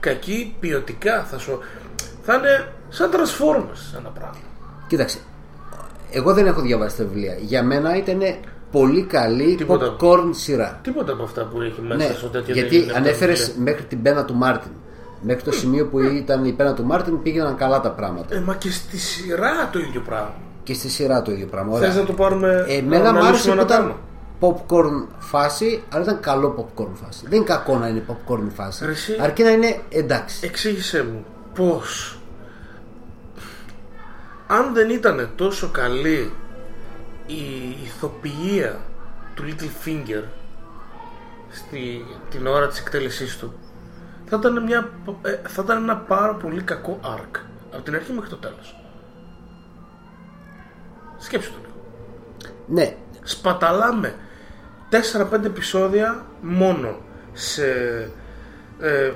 Κακή 0.00 0.56
ποιοτικά 0.60 1.24
θα 1.24 1.38
σου... 1.38 1.58
Θα 2.22 2.34
είναι 2.34 2.72
σαν 2.88 3.10
Transformers 3.12 3.98
ένα 3.98 4.08
πράγμα. 4.08 4.36
Κοίταξε, 4.88 5.18
εγώ 6.10 6.34
δεν 6.34 6.46
έχω 6.46 6.60
διαβάσει 6.60 6.96
τα 6.96 7.04
βιβλία. 7.04 7.34
Για 7.40 7.62
μένα 7.62 7.96
ήταν 7.96 8.20
πολύ 8.70 9.02
καλή 9.02 9.54
Τίποτα. 9.54 9.96
popcorn 10.00 10.28
σειρά. 10.30 10.78
Τίποτα 10.82 11.12
από 11.12 11.22
αυτά 11.22 11.44
που 11.44 11.60
έχει 11.60 11.80
μέσα 11.80 12.08
Ναι, 12.08 12.14
στο 12.14 12.28
τέτοιο 12.28 12.54
δεν 12.54 12.62
γιατί 12.64 12.76
είναι 12.76 12.92
ανέφερες 12.96 13.40
αυτά 13.40 13.54
που 13.54 13.62
μέχρι 13.62 13.84
την 13.84 14.02
πένα 14.02 14.24
του 14.24 14.34
Μάρτιν. 14.34 14.70
Μέχρι 15.20 15.42
το 15.42 15.52
σημείο 15.52 15.86
που 15.86 15.98
ήταν 16.00 16.44
η 16.44 16.52
πένα 16.52 16.74
του 16.74 16.84
Μάρτιν 16.84 17.22
πήγαιναν 17.22 17.56
καλά 17.56 17.80
τα 17.80 17.90
πράγματα. 17.90 18.26
λέει. 18.30 18.42
Ε, 18.42 18.44
μα 18.44 18.54
και 18.54 18.70
στη 18.70 18.98
σειρά 18.98 19.68
το 19.72 19.78
ίδιο 19.78 20.00
πράγμα. 20.00 20.34
Και 20.62 20.74
στη 20.74 20.88
σειρά 20.88 21.22
το 21.22 21.32
ίδιο 21.32 21.46
πράγμα. 21.46 21.78
Θες 21.78 21.88
Ωραία. 21.88 22.00
να 22.00 22.04
το 22.04 22.12
πάρουμε... 22.12 22.64
Εμένα 22.68 23.02
να 23.02 23.12
μου 23.12 23.18
άρεσε 23.18 23.50
αναλύσουμε 23.50 23.54
που 23.54 23.60
ένα 23.60 23.62
ήταν 23.62 23.84
πράγμα; 23.84 24.00
Popcorn 24.40 25.06
φάση, 25.18 25.82
αλλά 25.92 26.02
ήταν 26.02 26.20
καλό 26.20 26.54
popcorn 26.58 26.94
φάση. 27.04 27.26
Δεν 27.28 27.36
είναι 27.36 27.46
κακό 27.46 27.78
να 27.78 27.88
είναι 27.88 28.04
popcorn 28.08 28.48
φάση. 28.54 28.84
Ρε 28.84 28.90
εσύ. 28.90 29.16
Αρκεί 29.20 29.42
να 29.42 29.50
είναι 29.50 29.80
εντάξει. 29.88 30.46
Εξήγησέ 30.46 31.02
μου 31.02 31.24
πώς 31.54 32.18
αν 34.48 34.74
δεν 34.74 34.90
ήταν 34.90 35.30
τόσο 35.36 35.68
καλή 35.68 36.32
η 37.26 37.70
ηθοποιία 37.84 38.80
του 39.34 39.44
Little 39.46 39.86
Finger 39.86 40.22
στη, 41.50 42.04
την 42.30 42.46
ώρα 42.46 42.68
της 42.68 42.78
εκτέλεσής 42.80 43.36
του 43.36 43.52
θα 44.26 44.36
ήταν, 44.36 44.62
μια, 44.62 44.90
ε, 45.22 45.38
θα 45.48 45.62
ήταν 45.64 45.82
ένα 45.82 45.96
πάρα 45.96 46.34
πολύ 46.34 46.62
κακό 46.62 46.98
arc 47.02 47.40
από 47.72 47.82
την 47.82 47.94
αρχή 47.94 48.12
μέχρι 48.12 48.30
το 48.30 48.36
τέλος 48.36 48.80
σκέψου 51.18 51.50
το 51.52 51.58
λίγο 51.62 51.74
Ναι, 52.66 52.96
σπαταλάμε 53.22 54.14
4-5 54.90 55.44
επεισόδια 55.44 56.24
μόνο 56.40 56.98
σε 57.32 57.70
ε, 58.80 59.12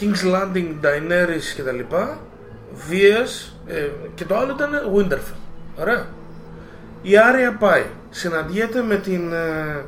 King's 0.00 0.32
Landing, 0.34 0.74
Daenerys 0.82 1.52
και 1.56 1.62
τα 1.62 1.72
λοιπά 1.72 2.18
βίες 2.88 3.56
ε, 3.66 3.88
και 4.14 4.24
το 4.24 4.36
άλλο 4.36 4.52
ήταν 4.52 4.70
Winterfell. 4.96 5.38
Ωραία. 5.80 6.06
Η 7.02 7.18
Άρια 7.18 7.56
πάει 7.56 7.84
συναντιέται 8.10 8.82
με 8.82 8.96
την 8.96 9.32
ε, 9.32 9.84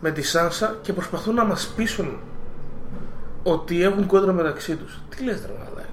με 0.00 0.10
τη 0.10 0.22
Σάνσα 0.22 0.76
και 0.82 0.92
προσπαθούν 0.92 1.34
να 1.34 1.44
μας 1.44 1.72
πείσουν 1.76 2.18
ότι 3.42 3.82
έχουν 3.82 4.06
κόντρα 4.06 4.32
μεταξύ 4.32 4.76
τους. 4.76 5.00
Τι 5.08 5.24
λες 5.24 5.40
ρε 5.46 5.52
μαλάκα; 5.58 5.88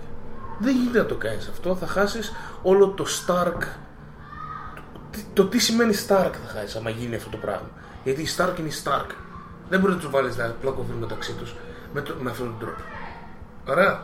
Δεν 0.60 0.76
γίνεται 0.76 0.98
να 1.00 1.06
το 1.06 1.16
κάνεις 1.16 1.48
αυτό. 1.48 1.76
Θα 1.76 1.88
χάσεις 1.88 2.34
όλο 2.62 2.88
το 2.88 3.06
Stark. 3.08 3.62
Τι- 5.12 5.24
το 5.34 5.46
τι 5.46 5.60
σημαίνει 5.60 5.94
Stark 6.08 6.32
θα 6.46 6.54
χάσεις 6.54 6.76
άμα 6.76 6.90
γίνει 6.90 7.16
αυτό 7.16 7.30
το 7.30 7.38
πράγμα; 7.38 7.70
Γιατί 8.08 8.22
η 8.22 8.28
Stark 8.38 8.60
είναι 8.60 8.68
η 8.68 8.74
Stark. 8.84 9.10
Δεν 9.70 9.80
μπορεί 9.80 9.92
να 9.94 10.00
τους 10.00 10.10
βάλεις 10.10 10.38
να 10.38 10.46
πλακωθούν 10.62 10.96
μεταξύ 11.00 11.32
τους 11.34 11.56
με, 11.94 12.02
το- 12.02 12.16
με 12.22 12.30
αυτόν 12.30 12.46
τον 12.48 12.56
τρόπο. 12.60 12.82
Ωραία. 13.68 14.00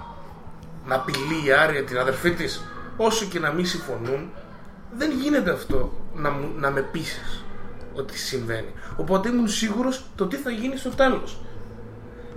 Να 0.85 0.95
απειλεί 0.95 1.45
η 1.45 1.51
Άρια 1.51 1.83
την 1.83 1.97
αδερφή 1.97 2.31
της, 2.31 2.61
όσο 2.97 3.25
και 3.25 3.39
να 3.39 3.51
μην 3.51 3.65
συμφωνούν, 3.65 4.29
δεν 4.97 5.11
γίνεται 5.11 5.51
αυτό 5.51 5.93
να, 6.15 6.29
μου- 6.29 6.53
να 6.59 6.71
με 6.71 6.81
πείσεις 6.81 7.43
ότι 7.93 8.17
συμβαίνει. 8.17 8.73
Οπότε 8.95 9.29
ήμουν 9.29 9.47
σίγουρος 9.47 10.05
το 10.15 10.25
τι 10.27 10.35
θα 10.35 10.49
γίνει 10.49 10.77
στο 10.77 10.89
τέλος. 10.89 11.41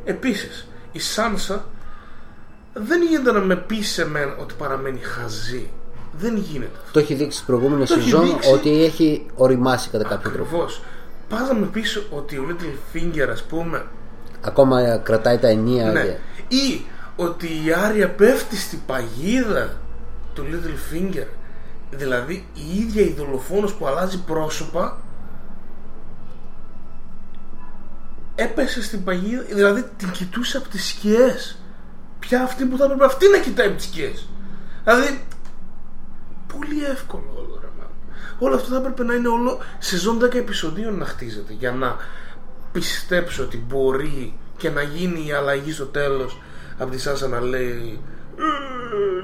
Επίσης, 0.04 0.68
η 0.92 0.98
Σάνσα 0.98 1.64
δεν 2.74 3.02
γίνεται 3.02 3.32
να 3.32 3.40
με 3.40 3.56
πει 3.56 3.82
σε 3.82 4.08
μένα 4.08 4.36
ότι 4.36 4.54
παραμένει 4.58 4.98
χαζή. 4.98 5.70
Δεν 6.18 6.36
γίνεται 6.36 6.76
αυτό. 6.80 6.92
το 6.92 6.98
έχει 6.98 7.14
δείξει 7.14 7.36
στις 7.36 7.46
προηγούμενες 7.46 7.88
Το 7.88 7.94
έχει 7.94 8.02
σεζόν 8.02 8.24
δείξει. 8.26 8.52
ότι 8.52 8.84
έχει 8.84 9.26
οριμάσει 9.34 9.88
κατά 9.90 10.04
κάποιο 10.08 10.30
τρόπο. 10.30 10.66
Ακριβώ. 11.28 11.44
Πας 11.46 11.48
να 11.48 11.54
με 11.54 11.66
πεις 11.66 12.02
ότι 12.10 12.36
ο 12.36 12.44
Little 12.48 12.96
Finger, 12.96 13.28
ας 13.30 13.42
πούμε, 13.42 13.86
Ακόμα 14.40 14.96
κρατάει 14.98 15.38
τα 15.38 15.48
ενία. 15.48 15.92
ναι, 15.92 16.02
και- 16.02 16.56
ή 16.56 16.86
ότι 17.16 17.46
η 17.46 17.72
Άρια 17.72 18.10
πέφτει 18.10 18.56
στην 18.56 18.78
παγίδα 18.86 19.76
του 20.34 20.44
Little 20.50 20.94
Finger, 20.94 21.26
δηλαδή 21.90 22.46
η 22.54 22.78
ίδια 22.78 23.02
η 23.02 23.12
δολοφόνος 23.18 23.74
που 23.74 23.86
αλλάζει 23.86 24.22
πρόσωπα, 24.22 24.98
έπεσε 28.34 28.82
στην 28.82 29.04
παγίδα, 29.04 29.42
δηλαδή 29.42 29.84
την 29.96 30.10
κοιτούσε 30.10 30.56
από 30.56 30.68
τις 30.68 30.88
σκιές. 30.88 31.58
Πια 32.18 32.42
αυτή 32.42 32.64
που 32.64 32.76
θα 32.76 32.84
έπρεπε 32.84 33.04
αυτή 33.04 33.28
να 33.30 33.38
κοιτάει 33.38 33.66
από 33.66 33.76
τις 33.76 33.84
σκιές. 33.84 34.28
Δηλαδή, 34.84 35.20
πολύ 36.56 36.84
εύκολο 36.84 37.24
όλο 37.36 37.58
ρε 37.60 37.65
μάνα. 37.65 37.65
Όλο 38.38 38.54
αυτό 38.54 38.68
θα 38.68 38.76
έπρεπε 38.76 39.04
να 39.04 39.14
είναι 39.14 39.28
όλο 39.28 39.58
σεζόν 39.78 40.18
10 40.24 40.34
επεισοδίων 40.34 40.98
να 40.98 41.04
χτίζεται 41.04 41.52
για 41.52 41.72
να 41.72 41.96
πιστέψω 42.72 43.42
ότι 43.42 43.64
μπορεί 43.68 44.38
και 44.56 44.70
να 44.70 44.82
γίνει 44.82 45.26
η 45.26 45.32
αλλαγή 45.32 45.72
στο 45.72 45.86
τέλος 45.86 46.40
από 46.78 46.90
τη 46.90 46.98
Σάνσα 46.98 47.28
να 47.28 47.40
λέει 47.40 48.00
«Ε, 48.38 48.42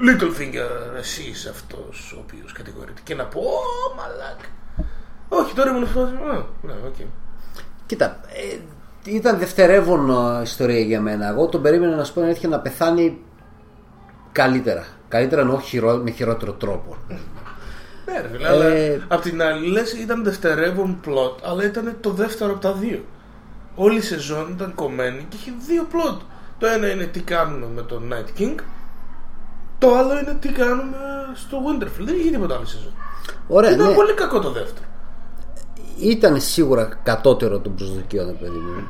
Littlefinger 0.06 0.96
εσύ 0.98 1.22
είσαι 1.22 1.48
αυτός 1.48 2.12
ο 2.16 2.24
οποίος 2.24 2.52
κατηγορείται 2.52 3.00
και 3.04 3.14
να 3.14 3.24
πω 3.24 3.40
«Ω 3.40 3.94
μαλάκα». 3.96 4.46
Όχι, 5.28 5.54
τώρα 5.54 5.70
ήμουν 5.70 5.82
αυτός. 5.82 6.10
Ναι, 6.62 6.72
οκ. 6.86 6.94
Κοίτα, 7.86 8.20
ε, 8.26 8.58
ήταν 9.04 9.38
δευτερεύον 9.38 10.10
ε, 10.10 10.42
ιστορία 10.42 10.80
για 10.80 11.00
μένα. 11.00 11.28
Εγώ 11.28 11.46
τον 11.46 11.62
περίμενα 11.62 11.96
να 11.96 12.04
σου 12.04 12.12
πω 12.12 12.20
να 12.20 12.28
έτυχε 12.28 12.48
να 12.48 12.60
πεθάνει 12.60 13.20
καλύτερα. 14.32 14.84
Καλύτερα 15.08 15.40
εννοώ 15.40 15.58
χειρό, 15.60 15.96
με 15.96 16.10
χειρότερο 16.10 16.52
τρόπο. 16.52 16.96
Ναι, 18.06 18.20
ρε 18.20 18.28
φίλε, 18.32 18.48
αλλά 18.48 18.64
Ε, 18.64 19.00
απ' 19.08 19.20
την 19.22 19.42
άλλη 19.42 19.66
λες 19.66 19.92
ήταν 19.92 20.24
δευτερεύον 20.24 21.00
plot, 21.06 21.36
αλλά 21.42 21.64
ήταν 21.64 21.96
το 22.00 22.10
δεύτερο 22.10 22.50
από 22.52 22.60
τα 22.60 22.72
δύο. 22.72 23.04
Όλη 23.74 23.96
η 23.96 24.00
σεζόν 24.00 24.50
ήταν 24.50 24.74
κομμένη 24.74 25.26
και 25.28 25.36
είχε 25.40 25.52
δύο 25.66 25.86
plot. 25.92 26.18
Το 26.58 26.66
ένα 26.66 26.90
είναι 26.90 27.04
τι 27.04 27.20
κάνουμε 27.20 27.66
με 27.74 27.82
τον 27.82 28.12
Night 28.14 28.40
King, 28.40 28.54
το 29.78 29.94
άλλο 29.96 30.18
είναι 30.18 30.36
τι 30.40 30.48
κάνουμε 30.48 30.96
στο 31.34 31.58
Winterfell. 31.58 32.04
Δεν 32.04 32.14
είχε 32.14 32.30
τίποτα 32.30 32.54
άλλο 32.54 32.64
σεζόν. 32.64 32.92
Ωραία, 33.48 33.70
Ήταν 33.70 33.86
ναι. 33.88 33.94
πολύ 33.94 34.12
κακό 34.12 34.38
το 34.40 34.50
δεύτερο. 34.50 34.86
ήταν 35.98 36.40
σίγουρα 36.40 36.98
κατώτερο 37.02 37.58
των 37.58 37.74
προσδοκιών, 37.74 38.26
ρε 38.26 38.32
παιδί 38.32 38.58
μου. 38.58 38.88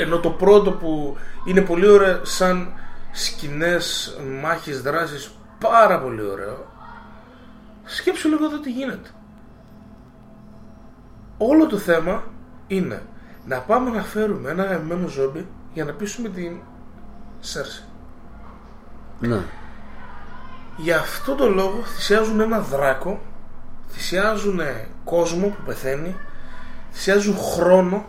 Ενώ 0.00 0.18
το 0.18 0.30
πρώτο 0.30 0.70
που 0.72 1.16
είναι 1.44 1.60
πολύ 1.60 1.88
ωραίο 1.88 2.18
σαν 2.24 2.72
σκηνές 3.12 4.16
μάχης 4.42 4.82
δράσης 4.82 5.30
πάρα 5.60 6.00
πολύ 6.00 6.22
ωραίο 6.22 6.66
σκέψου 7.84 8.28
λίγο 8.28 8.44
εδώ 8.44 8.58
τι 8.58 8.70
γίνεται. 8.70 9.10
Όλο 11.38 11.66
το 11.66 11.76
θέμα 11.78 12.24
είναι 12.66 13.02
να 13.46 13.60
πάμε 13.60 13.90
να 13.90 14.02
φέρουμε 14.02 14.50
ένα 14.50 14.64
γαμμένο 14.64 15.08
ζόμπι 15.08 15.46
για 15.72 15.84
να 15.84 15.92
πείσουμε 15.92 16.28
την 16.28 16.56
Σέρση. 17.40 17.84
Ναι. 19.20 19.40
για 20.76 20.98
αυτό 20.98 21.34
το 21.34 21.48
λόγο 21.48 21.82
θυσιάζουν 21.82 22.40
ένα 22.40 22.60
δράκο 22.60 23.20
θυσιάζουν 23.88 24.60
κόσμο 25.04 25.48
που 25.48 25.62
πεθαίνει 25.66 26.16
θυσιάζουν 26.92 27.36
χρόνο 27.38 28.04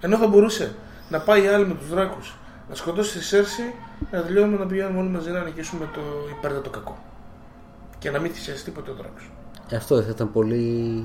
ενώ 0.00 0.16
θα 0.16 0.26
μπορούσε 0.26 0.74
να 1.08 1.20
πάει 1.20 1.46
άλλη 1.46 1.66
με 1.66 1.74
τους 1.74 1.88
δράκους 1.88 2.34
να 2.68 2.74
σκοτώσει 2.74 3.18
τη 3.18 3.24
Σέρση 3.24 3.74
να 4.10 4.22
τελειώνουμε 4.22 4.58
να 4.58 4.66
πηγαίνουμε 4.66 4.98
όλοι 4.98 5.08
μαζί 5.08 5.30
να 5.30 5.42
νικήσουμε 5.42 5.88
το 5.94 6.00
υπέρτατο 6.38 6.70
κακό 6.70 7.09
και 8.00 8.10
να 8.10 8.18
μην 8.18 8.32
θυσιάσει 8.32 8.64
τίποτε 8.64 8.90
ο 8.90 8.94
δράκος 8.94 9.30
Ε, 9.68 9.76
Αυτό 9.76 9.94
δεν 9.94 10.04
θα 10.04 10.10
ήταν 10.10 10.32
πολύ. 10.32 11.04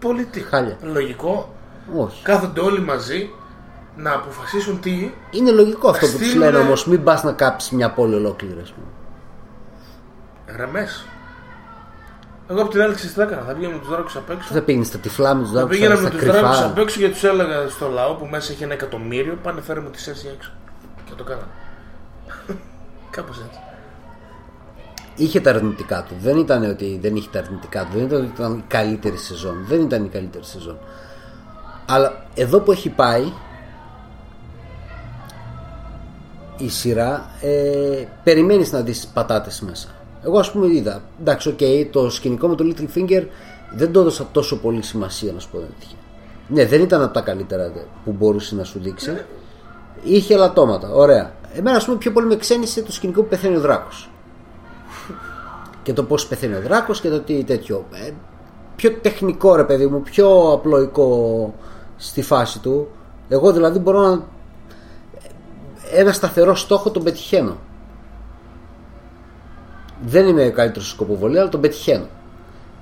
πολύ 0.00 0.24
τι 0.24 0.40
Χάλια. 0.40 0.76
λογικό 0.82 1.54
Όχι. 1.96 2.22
κάθονται 2.24 2.60
όλοι 2.60 2.80
μαζί 2.80 3.30
να 3.96 4.12
αποφασίσουν 4.12 4.80
τι 4.80 5.10
Είναι 5.30 5.50
λογικό 5.50 5.88
αυτό 5.88 6.06
που 6.06 6.12
τους 6.18 6.26
στείλουνε- 6.26 6.52
λένε 6.52 6.64
όμως. 6.64 6.86
Μην 6.86 7.02
πας 7.04 7.22
να 7.22 7.32
κάψεις 7.32 7.70
μια 7.70 7.90
πόλη 7.90 8.14
ολόκληρη, 8.14 8.60
ας 8.60 8.72
πούμε. 8.72 8.86
γραμμές 10.56 11.04
εγώ 12.48 12.60
από 12.60 12.70
την 12.70 12.82
άλλη 12.82 12.94
ξέρεις 12.94 13.12
τι 13.14 13.18
θα 13.20 13.26
έκανα 13.26 13.42
θα 13.42 13.52
πήγαινα 13.52 13.72
με 13.72 13.78
τους 13.78 13.88
δράκους 13.88 14.16
απ' 14.16 14.30
έξω 14.30 14.52
Θα 14.54 14.62
πήγαινες 14.62 14.86
στα 14.86 14.98
τυφλά 14.98 15.34
με 15.34 15.40
τους 15.42 15.50
Θα 15.50 15.56
δράκους, 15.58 15.76
πήγαινα 15.76 15.94
στα 15.94 16.04
με 16.04 16.10
τους 16.10 16.20
δράκους 16.20 16.48
κρυφά. 16.50 16.66
απ' 16.66 16.78
έξω 16.78 16.98
και 17.00 17.08
τους 17.08 17.24
έλεγα 17.24 17.68
στο 17.68 17.88
λαό 17.88 18.14
που 18.14 18.26
μέσα 18.26 18.52
έχει 18.52 18.62
ένα 18.62 18.72
εκατομμύριο 18.72 19.38
πάνε 19.42 19.60
φέρε 19.60 19.80
μου 19.80 19.90
τη 19.90 20.00
Σέρση 20.00 20.30
έξω. 20.36 20.52
Και 21.04 21.12
το 21.16 21.24
κάνα. 21.24 21.46
Κάπως 23.10 23.38
έτσι. 23.46 23.58
Είχε 25.16 25.40
τα 25.40 25.50
αρνητικά 25.50 26.04
του. 26.08 26.14
Δεν 26.20 26.36
ήταν 26.36 26.70
ότι 26.70 26.98
δεν 27.02 27.16
είχε 27.16 27.28
τα 27.32 27.38
αρνητικά 27.38 27.84
του. 27.84 27.96
Δεν 27.96 28.04
ήταν 28.04 28.20
ότι 28.20 28.30
ήταν 28.34 28.52
η 28.52 28.64
καλύτερη 28.68 29.16
σεζόν. 29.16 29.64
Δεν 29.68 29.80
ήταν 29.80 30.04
η 30.04 30.08
καλύτερη 30.08 30.44
σεζόν. 30.44 30.78
Αλλά 31.86 32.24
εδώ 32.34 32.60
που 32.60 32.72
έχει 32.72 32.88
πάει 32.88 33.32
η 36.58 36.68
σειρά 36.68 37.30
ε, 37.40 38.04
περιμένεις 38.24 38.72
να 38.72 38.80
δεις 38.80 39.06
πατάτες 39.14 39.60
μέσα. 39.60 39.88
Εγώ 40.24 40.38
ας 40.38 40.50
πούμε 40.50 40.66
είδα. 40.66 41.02
Εντάξει, 41.20 41.48
οκ, 41.48 41.92
το 41.92 42.10
σκηνικό 42.10 42.48
με 42.48 42.54
το 42.54 42.64
Littlefinger 42.66 43.26
δεν 43.74 43.92
το 43.92 44.00
έδωσα 44.00 44.28
τόσο 44.32 44.56
πολύ 44.56 44.82
σημασία 44.82 45.32
να 45.32 45.40
σου 45.40 45.50
πω 45.50 45.58
την 45.58 45.66
αλήθεια. 45.76 45.98
Ναι, 46.48 46.66
δεν 46.66 46.80
ήταν 46.80 47.02
από 47.02 47.14
τα 47.14 47.20
καλύτερα 47.20 47.70
δε, 47.70 47.80
που 48.04 48.12
μπορούσε 48.12 48.54
να 48.54 48.64
σου 48.64 48.78
δείξει. 48.78 49.24
Είχε 50.02 50.36
ελαττώματα, 50.36 50.90
ωραία. 50.92 51.32
Εμένα 51.54 51.76
ας 51.76 51.84
πούμε 51.84 51.96
πιο 51.96 52.12
πολύ 52.12 52.26
με 52.26 52.36
ξένισε 52.36 52.82
το 52.82 52.92
σκηνικό 52.92 53.22
που 53.22 53.28
πεθαίνει 53.28 53.56
ο 53.56 53.60
Δράκος 53.60 54.09
και 55.82 55.92
το 55.92 56.04
πώς 56.04 56.26
πεθαίνει 56.26 56.54
ο 56.54 56.60
δράκος 56.60 57.00
και 57.00 57.08
το 57.08 57.20
τι 57.20 57.44
τέτοιο. 57.44 57.84
Ε, 57.92 58.10
πιο 58.76 58.92
τεχνικό 59.02 59.56
ρε 59.56 59.64
παιδί 59.64 59.86
μου 59.86 60.00
πιο 60.02 60.52
απλοϊκό 60.52 61.54
στη 61.96 62.22
φάση 62.22 62.60
του. 62.60 62.88
Εγώ 63.28 63.52
δηλαδή 63.52 63.78
μπορώ 63.78 64.00
να 64.00 64.22
ένα 65.92 66.12
σταθερό 66.12 66.54
στόχο 66.54 66.90
τον 66.90 67.02
πετυχαίνω. 67.02 67.56
Δεν 70.06 70.26
είμαι 70.26 70.46
ο 70.46 70.52
καλύτερος 70.52 70.86
στη 70.86 70.94
σκοποβολή 70.94 71.38
αλλά 71.38 71.48
τον 71.48 71.60
πετυχαίνω. 71.60 72.06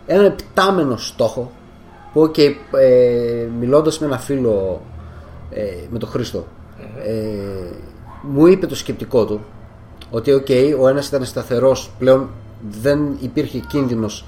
Ένα 0.06 0.24
ιπτάμενο 0.24 0.96
στόχο 0.96 1.50
που 2.12 2.22
ok, 2.22 2.38
ε, 2.70 3.46
μιλώντας 3.58 3.98
με 3.98 4.06
ένα 4.06 4.18
φίλο 4.18 4.80
ε, 5.50 5.62
με 5.90 5.98
τον 5.98 6.08
Χρήστο 6.08 6.46
ε, 7.04 7.74
μου 8.22 8.46
είπε 8.46 8.66
το 8.66 8.74
σκεπτικό 8.74 9.24
του 9.24 9.40
ότι 10.10 10.32
οκ, 10.32 10.46
ο 10.80 10.88
ένας 10.88 11.06
ήταν 11.06 11.24
σταθερός 11.24 11.90
πλέον 11.98 12.30
δεν 12.70 13.16
υπήρχε 13.20 13.58
κίνδυνος 13.58 14.24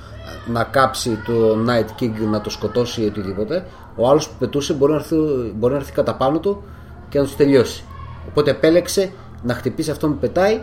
να 0.47 0.64
κάψει 0.64 1.18
το 1.26 1.57
Night 1.66 2.03
King 2.03 2.28
να 2.31 2.41
το 2.41 2.51
σκοτώσει 2.51 3.03
ή 3.03 3.07
οτιδήποτε. 3.07 3.66
Ο 3.97 4.09
άλλος 4.09 4.28
που 4.28 4.35
πετούσε 4.39 4.72
μπορεί 4.72 4.93
να 4.93 4.99
έρθει, 4.99 5.16
μπορεί 5.55 5.72
να 5.72 5.78
έρθει 5.78 5.93
κατά 5.93 6.14
πάνω 6.14 6.39
του 6.39 6.62
και 7.09 7.18
να 7.18 7.24
του 7.24 7.35
τελειώσει. 7.37 7.85
Οπότε 8.28 8.51
επέλεξε 8.51 9.12
να 9.43 9.55
χτυπήσει 9.55 9.91
αυτόν 9.91 10.12
που 10.12 10.18
πετάει 10.18 10.61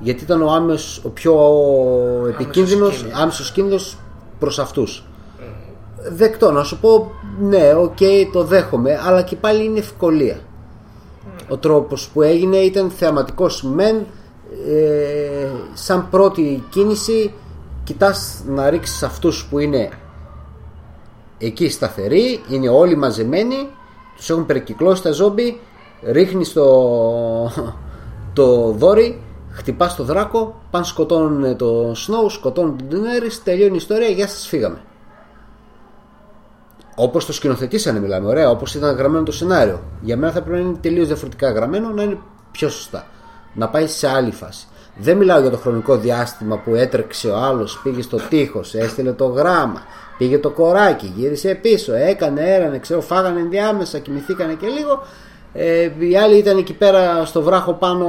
γιατί 0.00 0.24
ήταν 0.24 0.42
ο, 0.42 0.52
άμεσος, 0.52 1.04
ο 1.04 1.08
πιο 1.08 1.34
επικίνδυνος 2.28 2.94
κίνδυνος. 2.96 3.20
άμεσος 3.20 3.52
κίνδυνος 3.52 3.98
προς 4.38 4.58
αυτούς. 4.58 5.04
Δεκτό 6.10 6.50
να 6.50 6.62
σου 6.62 6.78
πω 6.80 7.10
ναι 7.40 7.74
οκ 7.74 7.98
το 8.32 8.44
δέχομαι 8.44 9.00
αλλά 9.06 9.22
και 9.22 9.36
πάλι 9.36 9.64
είναι 9.64 9.78
ευκολία. 9.78 10.40
Ο 11.48 11.56
τρόπος 11.56 12.08
που 12.08 12.22
έγινε 12.22 12.56
ήταν 12.56 12.90
θεαματικός 12.90 13.62
μεν 13.62 14.06
ε, 14.68 15.48
σαν 15.74 16.10
πρώτη 16.10 16.64
κίνηση 16.70 17.34
κοιτάς 17.84 18.42
να 18.46 18.70
ρίξεις 18.70 19.02
αυτούς 19.02 19.46
που 19.50 19.58
είναι 19.58 19.88
εκεί 21.38 21.68
σταθεροί 21.68 22.40
είναι 22.48 22.68
όλοι 22.68 22.96
μαζεμένοι 22.96 23.68
τους 24.16 24.30
έχουν 24.30 24.46
περικυκλώσει 24.46 25.02
τα 25.02 25.12
ζόμπι 25.12 25.60
ρίχνεις 26.02 26.52
το, 26.52 26.64
το 28.32 28.70
δόρυ 28.70 29.20
χτυπάς 29.50 29.96
το 29.96 30.04
δράκο 30.04 30.60
πάνε 30.70 30.84
σκοτώνουν 30.84 31.56
το 31.56 31.90
Snow 31.90 32.30
σκοτώνουν 32.30 32.76
τον 32.76 32.88
Daenerys 32.90 33.40
τελειώνει 33.44 33.72
η 33.72 33.76
ιστορία 33.76 34.08
γεια 34.08 34.28
σας 34.28 34.46
φύγαμε 34.46 34.78
Όπως 36.98 37.26
το 37.26 37.32
σκηνοθετήσανε, 37.32 38.00
μιλάμε. 38.00 38.28
Ωραία, 38.28 38.50
όπως 38.50 38.74
ήταν 38.74 38.96
γραμμένο 38.96 39.24
το 39.24 39.32
σενάριο. 39.32 39.80
Για 40.00 40.16
μένα 40.16 40.32
θα 40.32 40.42
πρέπει 40.42 40.62
να 40.62 40.68
είναι 40.68 40.78
τελείως 40.80 41.06
διαφορετικά 41.06 41.50
γραμμένο, 41.50 41.88
να 41.88 42.02
είναι 42.02 42.18
πιο 42.50 42.68
σωστά. 42.68 43.06
Να 43.56 43.68
πάει 43.68 43.86
σε 43.86 44.08
άλλη 44.08 44.30
φάση. 44.32 44.66
Δεν 44.98 45.16
μιλάω 45.16 45.40
για 45.40 45.50
το 45.50 45.56
χρονικό 45.56 45.96
διάστημα 45.96 46.56
που 46.58 46.74
έτρεξε 46.74 47.28
ο 47.28 47.36
άλλος, 47.36 47.80
πήγε 47.82 48.02
στο 48.02 48.16
τείχος, 48.28 48.74
έστειλε 48.74 49.12
το 49.12 49.26
γράμμα, 49.26 49.82
πήγε 50.18 50.38
το 50.38 50.50
κοράκι, 50.50 51.12
γύρισε 51.16 51.54
πίσω, 51.54 51.94
έκανε, 51.94 52.54
έρανε, 52.54 52.78
ξέρω, 52.78 53.00
φάγανε 53.00 53.40
ενδιάμεσα, 53.40 53.98
κοιμηθήκανε 53.98 54.52
και 54.54 54.66
λίγο. 54.66 55.02
Ε, 55.52 55.90
οι 55.98 56.16
άλλοι 56.16 56.36
ήταν 56.36 56.56
εκεί 56.58 56.72
πέρα 56.72 57.24
στο 57.24 57.42
βράχο 57.42 57.72
πάνω 57.72 58.06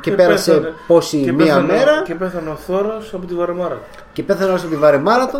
και, 0.00 0.10
πέρασε 0.10 0.50
πέθανε- 0.52 0.74
πόση 0.86 1.16
και 1.20 1.32
μία 1.32 1.44
πέθανε- 1.46 1.70
μέρα 1.72 2.02
Και 2.04 2.14
πέθανε 2.14 2.50
ο 2.50 2.54
Θόρος 2.66 3.14
από 3.14 3.26
τη 3.26 3.34
βαρεμάρα. 3.34 3.80
και 4.12 4.22
πέθανε 4.22 4.48
όλος 4.50 4.60
από 4.62 4.70
τη 4.70 4.76
βαρεμάρα 4.76 5.26
του. 5.28 5.38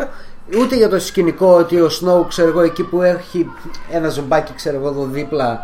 Ούτε 0.60 0.76
για 0.76 0.88
το 0.88 0.98
σκηνικό 0.98 1.54
ότι 1.56 1.80
ο 1.80 1.88
Σνόου, 1.88 2.26
ξέρω 2.28 2.48
εγώ, 2.48 2.60
εκεί 2.60 2.82
που 2.82 3.02
έχει 3.02 3.50
ένα 3.90 4.08
ζομπάκι, 4.08 4.52
ξέρω 4.54 4.76
εγώ, 4.76 4.88
εδώ 4.88 5.04
δίπλα, 5.04 5.60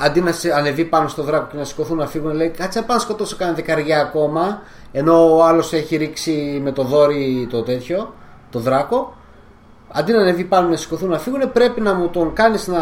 αντί 0.00 0.20
να 0.20 0.32
σε- 0.32 0.52
ανεβεί 0.54 0.84
πάνω 0.84 1.08
στο 1.08 1.22
δράκο 1.22 1.46
και 1.50 1.56
να 1.56 1.64
σηκωθούν 1.64 1.96
να 1.96 2.06
φύγουν, 2.06 2.32
λέει 2.34 2.48
Κάτσε 2.48 2.78
να 2.80 2.84
πάω 2.86 2.96
να 2.96 3.02
σκοτώσω 3.02 3.36
κανένα 3.36 3.56
δεκαριά 3.56 4.00
ακόμα. 4.00 4.62
Ενώ 4.92 5.36
ο 5.36 5.44
άλλος 5.44 5.72
έχει 5.72 5.96
ρίξει 5.96 6.60
με 6.62 6.72
το 6.72 6.82
δόρυ 6.84 7.46
το 7.50 7.62
τέτοιο, 7.62 8.14
το 8.50 8.58
δράκο. 8.58 9.16
Αντί 9.92 10.12
να 10.12 10.20
ανεβεί 10.20 10.44
πάνω 10.44 10.68
να 10.68 10.76
σηκωθούν 10.76 11.08
να 11.08 11.18
φύγουν, 11.18 11.52
πρέπει 11.52 11.80
να 11.80 11.94
μου 11.94 12.08
τον 12.08 12.32
κάνεις 12.32 12.66
να 12.66 12.80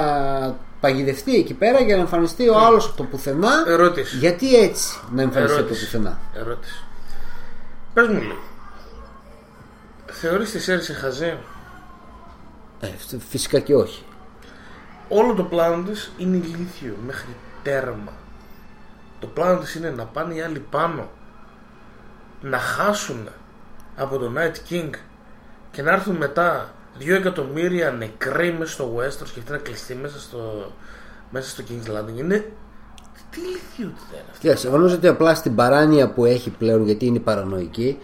παγιδευτεί 0.81 1.35
εκεί 1.37 1.55
πέρα 1.55 1.81
για 1.81 1.95
να 1.95 2.01
εμφανιστεί 2.01 2.49
ο 2.49 2.59
άλλος 2.59 2.87
από 2.87 2.97
το 2.97 3.03
πουθενά. 3.05 3.51
Ερώτηση. 3.67 4.17
Γιατί 4.17 4.57
έτσι 4.57 4.99
να 5.13 5.23
εμφανιστεί 5.23 5.55
από 5.59 5.63
το 5.63 5.69
Ερώτηση. 5.75 5.85
πουθενά; 5.97 6.19
Ερώτηση. 6.35 6.85
Πες 7.95 8.07
μου 8.09 8.21
λίγο. 8.21 8.35
Θεωρείς 10.07 10.51
τη 10.51 10.61
Σέρση 10.61 10.93
χαζή; 10.93 11.37
Ε, 12.81 12.89
φυσικά 13.29 13.59
και 13.59 13.75
όχι. 13.75 14.03
Όλο 15.09 15.35
το 15.35 15.43
πλάνο 15.43 15.83
της 15.83 16.13
είναι 16.19 16.37
ηλίθιο 16.37 16.95
μέχρι 17.07 17.37
τέρμα. 17.63 18.13
Το 19.21 19.27
πλάνο 19.27 19.59
της 19.59 19.75
είναι 19.75 19.91
να 19.91 20.05
πάνε 20.05 20.35
οι 20.35 20.41
άλλοι 20.41 20.59
πάνω 20.71 21.09
να 22.41 22.59
χάσουν 22.59 23.29
από 23.97 24.19
το 24.19 24.33
Night 24.37 24.73
King 24.73 24.91
και 25.71 25.83
να 25.83 25.93
έρθουν 25.93 26.17
μετά 26.17 26.73
δύο 26.99 27.15
εκατομμύρια 27.15 27.91
νεκροί 27.91 28.53
μέσα 28.53 28.73
στο 28.73 28.95
Westeros 28.97 29.29
και 29.35 29.39
αυτή 29.39 29.51
να 29.51 29.59
κλειστεί 29.59 29.95
μέσα 29.95 30.21
στο, 30.21 30.73
μέσα 31.31 31.49
στο 31.49 31.65
King's 31.69 31.91
Landing. 31.91 32.19
Είναι. 32.19 32.53
Τι 33.31 33.41
ηλικιότητα 33.41 34.13
είναι 34.13 34.25
αυτή. 34.29 34.41
Κοίταξε, 34.41 34.67
εγώ 34.67 34.77
νομίζω 34.77 34.95
ότι 34.95 35.07
απλά 35.07 35.35
στην 35.35 35.55
παράνοια 35.55 36.13
που 36.13 36.25
έχει 36.25 36.51
πλέον, 36.51 36.85
γιατί 36.85 37.07
είναι 37.07 37.19
παρανοϊκή, 37.19 37.99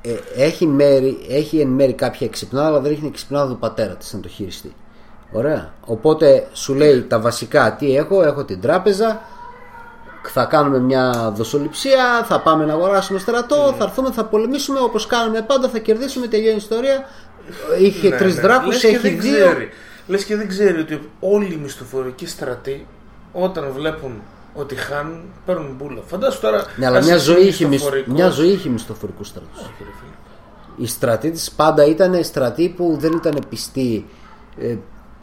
ε, 0.00 0.14
έχει, 0.36 0.66
μέρη, 0.66 1.26
έχει 1.28 1.60
εν 1.60 1.68
μέρη 1.68 1.92
κάποια 1.92 2.26
εξυπνάδα, 2.26 2.66
αλλά 2.66 2.80
δεν 2.80 2.90
έχει 2.90 3.00
την 3.00 3.08
εξυπνάδα 3.08 3.52
του 3.52 3.58
πατέρα 3.58 3.96
της 3.96 4.12
να 4.12 4.20
το 4.20 4.28
χειριστεί. 4.28 4.74
Ωραία. 5.32 5.72
Οπότε 5.86 6.48
σου 6.52 6.74
λέει 6.74 7.02
τα 7.02 7.20
βασικά 7.20 7.76
τι 7.78 7.96
έχω, 7.96 8.22
έχω 8.22 8.44
την 8.44 8.60
τράπεζα, 8.60 9.20
θα 10.22 10.44
κάνουμε 10.44 10.78
μια 10.78 11.32
δοσοληψία, 11.36 12.24
θα 12.24 12.40
πάμε 12.40 12.64
να 12.64 12.72
αγοράσουμε 12.72 13.18
στρατό, 13.18 13.74
θα 13.78 13.84
έρθουμε, 13.84 14.10
θα 14.10 14.24
πολεμήσουμε 14.24 14.78
όπως 14.80 15.06
κάναμε 15.06 15.42
πάντα, 15.42 15.68
θα 15.68 15.78
κερδίσουμε, 15.78 16.26
τελειώνει 16.26 16.52
η 16.54 16.56
ιστορία. 16.56 17.04
Είχε 17.80 18.08
Ναι, 18.08 18.16
τρεις 18.16 18.34
ναι. 18.34 18.40
δράκους, 18.40 18.66
Λες 18.66 18.80
και 18.80 18.86
έχει 18.86 18.96
δεν 19.08 19.20
δύο. 19.20 19.46
Ξέρει. 19.46 19.68
Λες 20.06 20.24
και 20.24 20.36
δεν 20.36 20.48
ξέρει 20.48 20.80
ότι 20.80 21.10
όλοι 21.20 21.52
οι 21.52 21.56
μισθοφορικοί 21.62 22.26
στρατοί 22.26 22.86
όταν 23.32 23.72
βλέπουν 23.74 24.22
ότι 24.54 24.74
χάνουν 24.74 25.20
παίρνουν 25.46 25.74
μπούλα. 25.78 26.00
Φαντάσου 26.06 26.40
τώρα. 26.40 26.64
Ναι, 26.76 26.86
αλλά 26.86 26.98
ας 26.98 27.04
μια 27.04 27.14
είσαι 27.14 27.24
ζωή, 27.24 27.40
είχε, 27.46 27.48
μισ- 27.48 27.68
μισθοφορικός. 27.70 28.14
μια 28.14 28.28
ζωή 28.28 28.48
είχε 28.48 28.68
μισθοφορικούς 28.68 29.28
στρατούς. 29.28 29.58
Όχι, 29.60 29.70
ρε 29.78 29.84
φίλε. 29.84 30.14
Οι 30.76 30.86
στρατοί 30.86 31.30
της 31.30 31.50
πάντα 31.50 31.84
ήταν 31.84 32.24
στρατοί 32.24 32.68
που 32.76 32.96
δεν 33.00 33.12
ήταν 33.12 33.38
πιστοί 33.48 34.06
ε, 34.60 34.76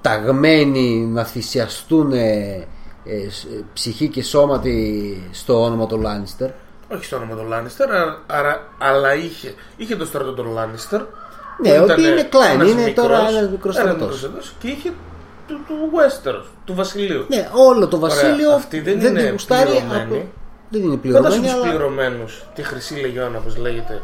ταγμένοι 0.08 0.90
να 1.14 1.24
θυσιαστούν 1.24 2.12
ε, 2.12 2.68
ε, 3.06 3.30
σ- 3.30 3.46
ε, 3.46 3.64
ψυχή 3.74 4.08
και 4.08 4.24
σώμα 4.24 4.60
τη- 4.60 5.18
στο 5.32 5.64
όνομα 5.64 5.86
του 5.88 5.98
Λάνιστερ. 6.02 6.50
Όχι 6.94 7.06
στο 7.06 7.16
όνομα 7.16 7.36
του 7.36 7.48
Λάνιστερ, 7.50 7.92
α- 7.92 8.20
άρα- 8.28 8.68
αλλά 8.78 9.16
είχε, 9.16 9.54
είχε 9.78 9.96
το 9.96 10.06
στρατό 10.06 10.32
του 10.34 10.52
Λάνιστερ. 10.54 11.02
Ναι, 11.62 11.70
που 11.78 11.84
ότι 11.84 12.02
ήταν 12.02 12.04
είναι 12.12 12.30
Klein, 12.32 12.54
ένας 12.54 12.70
είναι 12.72 12.92
τώρα 12.92 13.20
ένας 13.30 13.50
μικρός 13.50 13.78
ένας 13.78 13.92
στρατός. 13.92 14.00
μικρός 14.14 14.18
στρατός 14.20 14.54
Και 14.60 14.68
είχε 14.68 14.94
του, 15.48 15.60
του 15.68 15.76
Westeros, 15.94 16.46
του 16.66 16.76
Βασιλείου. 16.76 17.26
Ναι, 17.28 17.50
όλο 17.54 17.88
το 17.88 18.00
βασίλειο 18.00 18.52
αυτή 18.52 18.80
δεν 18.82 19.00
είναι 19.00 19.22
τη 19.24 19.30
γουστάρει. 19.30 19.70
πληρωμένη. 19.70 20.02
απλό- 20.04 20.26
Δεν 20.70 20.82
είναι 20.84 21.00
Φαντάσου 21.14 21.40
πληρωμένη, 21.40 21.48
του 21.48 21.62
αλλά 21.62 21.70
πληρωμένους, 21.70 22.44
τη 22.56 22.64
Χρυσή 22.64 22.94
Λεγιώνα, 22.96 23.38
όπως 23.38 23.58
λέγεται, 23.58 24.02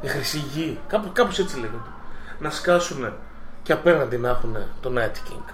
η 0.00 0.06
Χρυσή 0.06 0.44
Γη, 0.54 0.78
κάπου, 0.88 1.08
κάπως 1.12 1.38
έτσι 1.38 1.56
λέγεται, 1.56 1.90
να 2.38 2.50
σκάσουν 2.50 3.12
και 3.68 3.74
απέναντι 3.74 4.18
να 4.18 4.28
έχουν 4.28 4.56
τον 4.80 4.96
Night 4.98 5.30
King. 5.30 5.52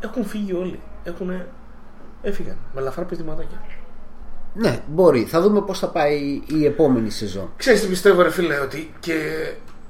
Έχουν 0.00 0.24
φύγει 0.24 0.52
όλοι. 0.54 0.80
Έχουν... 1.04 1.42
Έφυγαν 2.22 2.56
με 2.74 2.80
ελαφρά 2.80 3.04
πηδηματάκια. 3.04 3.62
ναι, 4.54 4.82
μπορεί. 4.86 5.24
Θα 5.24 5.40
δούμε 5.40 5.60
πώς 5.62 5.78
θα 5.78 5.88
πάει 5.88 6.42
η 6.46 6.64
επόμενη 6.64 7.10
σεζόν. 7.10 7.50
Ξέρεις 7.56 7.80
τι 7.80 7.86
πιστεύω 7.86 8.22
ρε 8.22 8.30
φίλε 8.30 8.58
ότι 8.58 8.94
και 9.00 9.14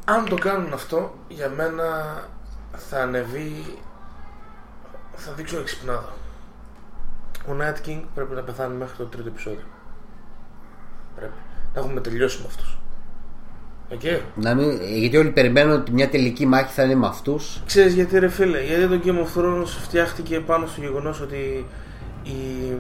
αν 0.05 0.29
το 0.29 0.37
κάνουν 0.37 0.73
αυτό 0.73 1.15
για 1.29 1.49
μένα 1.49 1.85
θα 2.77 3.03
ανεβεί 3.03 3.79
θα 5.13 5.33
δείξω 5.33 5.59
εξυπνάδα. 5.59 6.13
Ο 7.49 7.53
Night 7.61 7.89
King 7.89 8.03
πρέπει 8.15 8.35
να 8.35 8.43
πεθάνει 8.43 8.75
μέχρι 8.77 8.97
το 8.97 9.05
τρίτο 9.05 9.29
επεισόδιο. 9.29 9.67
Πρέπει. 11.17 11.33
Να 11.75 11.81
έχουμε 11.81 12.01
τελειώσει 12.01 12.41
με 12.41 12.47
αυτούς. 12.47 12.80
Οκ. 13.93 14.01
Να 14.35 14.55
μην, 14.55 14.83
γιατί 14.83 15.17
όλοι 15.17 15.31
περιμένουν 15.31 15.73
ότι 15.73 15.93
μια 15.93 16.09
τελική 16.09 16.47
μάχη 16.47 16.73
θα 16.73 16.83
είναι 16.83 16.95
με 16.95 17.07
αυτούς 17.07 17.63
Ξέρεις 17.67 17.95
γιατί 17.95 18.19
ρε 18.19 18.29
φίλε, 18.29 18.63
γιατί 18.65 18.99
το 18.99 19.01
Game 19.05 19.27
of 19.27 19.41
Thrones 19.41 19.67
φτιάχτηκε 19.83 20.41
πάνω 20.41 20.67
στο 20.67 20.81
γεγονός 20.81 21.21
ότι 21.21 21.67
η... 22.23 22.73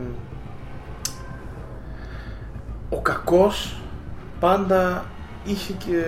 ο 2.88 3.00
κακός 3.00 3.80
πάντα 4.40 5.04
είχε 5.44 5.72
και... 5.72 6.02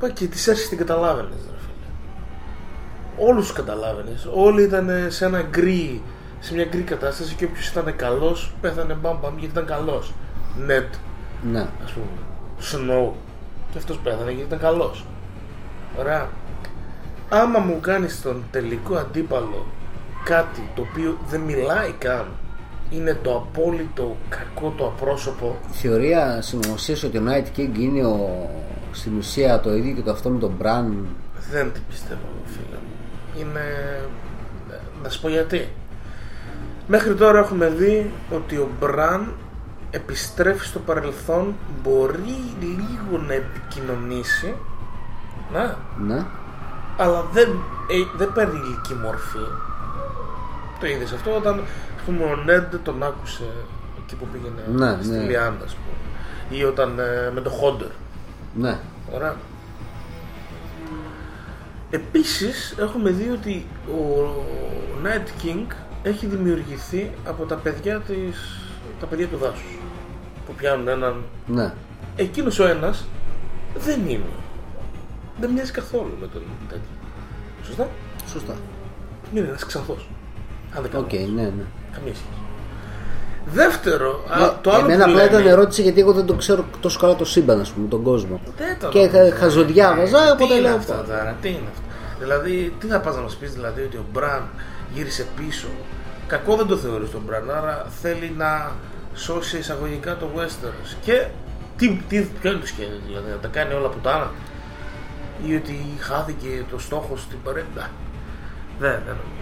Πά 0.00 0.08
και 0.08 0.26
τις 0.26 0.48
έρσεις 0.48 0.68
την 0.68 0.78
καταλάβαινες 0.78 1.38
ρε 1.50 1.58
φίλε. 1.58 1.94
Όλους 3.28 3.46
τους 3.46 3.56
καταλάβαινες. 3.56 4.28
Όλοι 4.34 4.62
ήταν 4.62 4.90
σε 5.08 5.24
ένα 5.24 5.42
γκρι, 5.50 6.02
σε 6.40 6.54
μια 6.54 6.64
γκρι 6.64 6.82
κατάσταση 6.82 7.34
και 7.34 7.44
όποιος 7.44 7.68
ήταν 7.68 7.96
καλός 7.96 8.54
πέθανε 8.60 8.94
μπαμ 8.94 9.18
μπαμ 9.20 9.38
γιατί 9.38 9.52
ήταν 9.52 9.66
καλός. 9.66 10.12
Ned 10.68 10.88
Ναι. 11.52 11.66
ας 11.84 11.90
πούμε, 11.92 12.06
Snow. 12.60 13.12
Και 13.72 13.78
αυτός 13.78 13.98
πέθανε 13.98 14.30
γιατί 14.30 14.46
ήταν 14.46 14.58
καλός. 14.58 15.04
Ωραία. 15.98 16.28
Άμα 17.28 17.58
μου 17.58 17.80
κάνεις 17.80 18.22
τον 18.22 18.44
τελικό 18.50 18.94
αντίπαλο 18.96 19.66
κάτι 20.24 20.70
το 20.74 20.86
οποίο 20.90 21.18
δεν 21.28 21.40
μιλάει 21.40 21.92
καν, 21.98 22.26
είναι 22.90 23.18
το 23.22 23.36
απόλυτο 23.36 24.16
κακό 24.28 24.74
το 24.76 24.86
απρόσωπο, 24.86 25.58
Η 25.70 25.74
θεωρία 25.74 26.42
συνωμοσίας 26.42 27.02
ότι 27.02 27.18
ο 27.18 27.22
Night 27.26 27.58
King 27.58 27.78
είναι 27.78 28.06
ο, 28.06 28.50
στην 28.92 29.16
ουσία 29.18 29.60
το 29.60 29.74
ίδιο 29.74 29.94
και 29.94 30.02
το 30.02 30.10
αυτό 30.10 30.30
με 30.30 30.38
τον 30.38 30.54
Μπραν. 30.58 31.06
δεν 31.50 31.72
την 31.72 31.82
πιστεύω 31.88 32.20
φίλε 32.44 32.76
μου. 32.76 33.40
Είναι... 33.40 33.60
Να 35.02 35.08
σου 35.08 35.20
πω 35.20 35.28
γιατί. 35.28 35.68
Μέχρι 36.86 37.14
τώρα 37.14 37.38
έχουμε 37.38 37.68
δει 37.68 38.10
ότι 38.30 38.56
ο 38.56 38.68
Μπραν 38.80 39.32
επιστρέφει 39.94 40.66
στο 40.66 40.78
παρελθόν, 40.78 41.54
μπορεί 41.82 42.54
λίγο 42.60 43.22
να 43.26 43.32
επικοινωνήσει, 43.32 44.54
να, 45.52 45.78
Ναι. 46.06 46.24
αλλά 46.96 47.22
δεν, 47.32 47.48
ε, 47.88 48.16
δεν 48.16 48.32
παίρνει 48.32 48.58
ηλική 48.58 48.94
μορφή. 48.94 49.46
Το 50.80 50.86
είδες 50.86 51.12
αυτό 51.12 51.36
όταν 51.36 51.60
ας 51.96 52.02
πούμε, 52.06 52.24
ο 52.24 52.36
Νέντ 52.44 52.74
τον 52.82 53.02
άκουσε 53.02 53.44
εκεί 54.04 54.14
που 54.14 54.26
πήγαινε 54.32 54.62
Ναι, 54.86 55.02
στη 55.02 55.12
ναι. 55.16 55.22
Λιάντα, 55.22 55.64
ας 55.64 55.74
πούμε. 55.74 56.58
Ή 56.58 56.64
όταν 56.64 56.98
ε, 56.98 57.30
με 57.34 57.40
το 57.40 57.50
Χόντερ. 57.50 57.88
Ναι. 58.54 58.78
Ωραία. 59.14 59.36
Επίσης 61.90 62.74
έχουμε 62.78 63.10
δει 63.10 63.30
ότι 63.30 63.66
ο 63.88 64.28
Night 65.04 65.44
King 65.44 65.66
έχει 66.02 66.26
δημιουργηθεί 66.26 67.10
από 67.26 67.44
τα 67.44 67.54
παιδιά 67.54 68.00
της, 68.00 68.58
τα 69.00 69.06
παιδιά 69.06 69.26
του 69.26 69.36
δάσους 69.36 69.78
που 70.52 70.58
πιάνουν 70.58 70.88
έναν 70.88 71.22
Ναι. 71.46 71.72
εκείνος 72.16 72.58
ο 72.58 72.66
ένας 72.66 73.04
δεν 73.74 74.00
είναι 74.08 74.24
δεν 75.40 75.50
μοιάζει 75.50 75.72
καθόλου 75.72 76.16
με 76.20 76.26
τον 76.26 76.42
τέτοιο 76.68 76.82
σωστά; 77.66 77.88
Σωστά. 78.32 78.54
είναι 79.34 79.46
ένας 79.48 79.66
ξανθός 79.66 80.08
αν 80.76 80.82
δεν 80.82 80.90
κάνω 80.90 81.04
Οκ, 81.04 81.12
λάθος. 81.12 81.28
ναι, 81.34 81.42
ναι. 81.42 81.64
καμία 81.94 82.14
σχέση 82.14 82.40
δεύτερο 83.46 84.24
α, 84.30 84.38
Ναι, 84.40 84.48
το 84.60 84.70
άλλο 84.70 84.84
εμένα 84.84 85.04
που 85.04 85.10
απλά 85.10 85.24
ήταν 85.24 85.36
λένε- 85.38 85.52
ερώτηση 85.52 85.82
γιατί 85.82 86.00
εγώ 86.00 86.12
δεν 86.12 86.26
το 86.26 86.34
ξέρω 86.34 86.64
τόσο 86.80 86.98
καλά 86.98 87.14
το 87.16 87.24
σύμπαν, 87.24 87.60
ας 87.60 87.70
πούμε, 87.70 87.88
τον 87.88 88.02
κόσμο. 88.02 88.40
Δεν 88.56 88.76
το 88.80 88.88
Και 88.88 88.98
νομίζω. 88.98 89.18
χα- 89.30 89.36
χαζοδιάβαζα, 89.36 90.24
Τι 90.24 90.30
οπότε 90.42 90.54
είναι 90.54 90.62
λέω. 90.68 90.76
αυτά 90.76 91.04
τώρα, 91.08 91.36
τι 91.40 91.48
είναι 91.48 91.58
αυτά. 91.72 91.82
Δηλαδή, 92.20 92.74
τι 92.78 92.86
θα 92.86 93.00
πας 93.00 93.16
να 93.16 93.20
μας 93.22 93.34
πεις 93.34 93.52
δηλαδή 93.52 93.82
ότι 93.82 93.96
ο 93.96 94.04
Μπραν 94.12 94.48
γύρισε 94.94 95.26
πίσω. 95.36 95.66
Κακό 96.26 96.56
δεν 96.56 96.66
το 96.66 96.76
θεωρείς 96.76 97.10
τον 97.10 97.22
Μπραν, 97.26 97.50
άρα 97.50 97.86
θέλει 98.02 98.34
να 98.38 98.72
σώσει 99.14 99.58
εισαγωγικά 99.58 100.16
το 100.16 100.28
Westeros. 100.36 100.96
Και 101.04 101.26
τι, 101.76 102.02
τι, 102.08 102.20
ποιο 102.40 102.50
είναι 102.50 102.60
το 102.60 102.66
σχέδιο 102.66 102.98
δηλαδή, 103.06 103.30
να 103.30 103.36
τα 103.36 103.48
κάνει 103.48 103.74
όλα 103.74 103.88
πουτάνα. 103.88 104.30
Ή 105.46 105.54
ότι 105.54 105.96
χάθηκε 105.98 106.64
το 106.70 106.78
στόχος 106.78 107.20
στην 107.20 107.38
παρέντα. 107.44 107.90
Δεν, 108.78 108.90
δεν 109.06 109.16
νομίζω. 109.20 109.40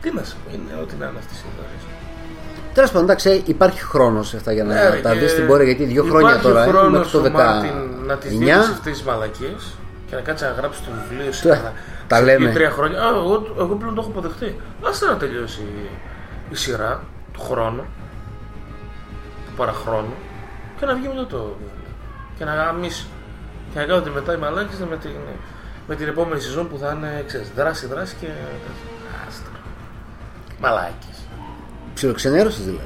Τι 0.00 0.10
να 0.14 0.22
σου 0.24 0.36
πω, 0.44 0.50
είναι 0.54 0.80
ό,τι 0.82 0.94
να 0.98 1.06
είναι 1.06 1.18
αυτή 1.18 1.32
η 1.34 1.36
ιστορία. 1.36 1.68
Τέλος 2.74 2.90
πάντων, 2.90 3.04
εντάξει, 3.04 3.42
υπάρχει 3.46 3.80
χρόνος 3.80 4.34
αυτά 4.34 4.52
για 4.52 4.64
να 4.64 4.74
Ναι, 4.74 5.00
τα 5.00 5.12
και 5.12 5.18
δεις 5.18 5.30
στην 5.30 5.46
πορεία 5.46 5.64
γιατί 5.66 5.84
δύο 5.84 6.04
χρόνια 6.04 6.28
υπάρχει 6.30 6.42
τώρα 6.46 6.62
είναι 6.64 6.72
χρόνος 6.72 7.12
μέχρι 7.12 7.30
το 7.30 7.38
ο 7.38 7.42
Μάρτιν 7.42 8.04
να 8.06 8.16
τις 8.16 8.30
δείξει 8.38 8.54
19. 8.54 8.58
αυτές 8.58 8.92
τις 8.92 9.02
μαλακίες 9.02 9.74
και 10.06 10.14
να 10.14 10.20
κάτσει 10.20 10.44
να 10.44 10.50
γράψει 10.50 10.80
το 10.82 10.90
βιβλίο 11.08 11.32
σε, 11.32 11.48
Τα- 11.48 11.54
κανένα- 11.54 11.72
τα 12.06 12.16
σε 12.16 12.22
λέμε. 12.24 12.44
δύο-τρία 12.44 12.70
χρόνια. 12.70 12.98
Α, 13.02 13.08
εγώ, 13.08 13.46
εγώ 13.58 13.74
πλέον 13.74 13.94
το 13.94 14.00
έχω 14.00 14.10
αποδεχτεί. 14.10 14.56
Άστε 14.88 15.06
να 15.06 15.16
τελειώσει 15.16 15.60
η, 15.60 15.88
η 16.50 16.54
σειρά 16.54 17.02
του 17.40 17.46
χρόνου, 17.46 17.84
του 19.46 19.52
παραχρόνου 19.56 20.14
και 20.78 20.86
να 20.86 20.94
βγει 20.94 21.08
μετά 21.08 21.26
το 21.26 21.38
βιβλίο. 21.38 21.94
Και 22.38 22.44
να 22.44 22.54
γαμίσει. 22.54 23.06
Και 23.72 23.78
να 23.78 23.84
κάνετε 23.84 24.10
μετά 24.10 24.34
οι 24.34 24.36
μαλάκες 24.36 24.78
με 24.78 24.96
την, 24.96 25.10
με 25.88 25.94
την 25.96 26.08
επόμενη 26.08 26.40
σεζόν 26.40 26.68
που 26.68 26.78
θα 26.78 26.92
είναι 26.96 27.24
ξέρεις, 27.26 27.50
δράση, 27.56 27.86
δράση 27.86 28.14
και 28.20 28.26
τέτοια. 28.26 28.90
Άστα. 29.28 29.50
Μαλάκες. 30.60 31.18
Ψιλοξενέρωσες 31.94 32.64
δηλαδή. 32.64 32.84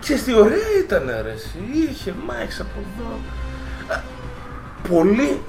Ξέρεις 0.00 0.24
τι 0.24 0.34
ωραία 0.34 0.70
ήταν 0.84 1.06
ρε 1.22 1.30
εσύ. 1.30 1.58
Είχε 1.90 2.14
μάχες 2.26 2.60
από 2.60 2.78
εδώ. 2.78 3.18
Α, 3.94 4.00
Πολύ 4.88 5.42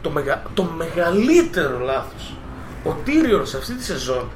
το, 0.00 0.10
μεγα... 0.10 0.42
το 0.54 0.62
μεγαλύτερο 0.62 1.78
λάθος. 1.78 2.36
Ο 2.84 2.92
Τύριον 3.04 3.46
σε 3.46 3.56
αυτή 3.56 3.74
τη 3.74 3.84
σεζόν 3.84 4.28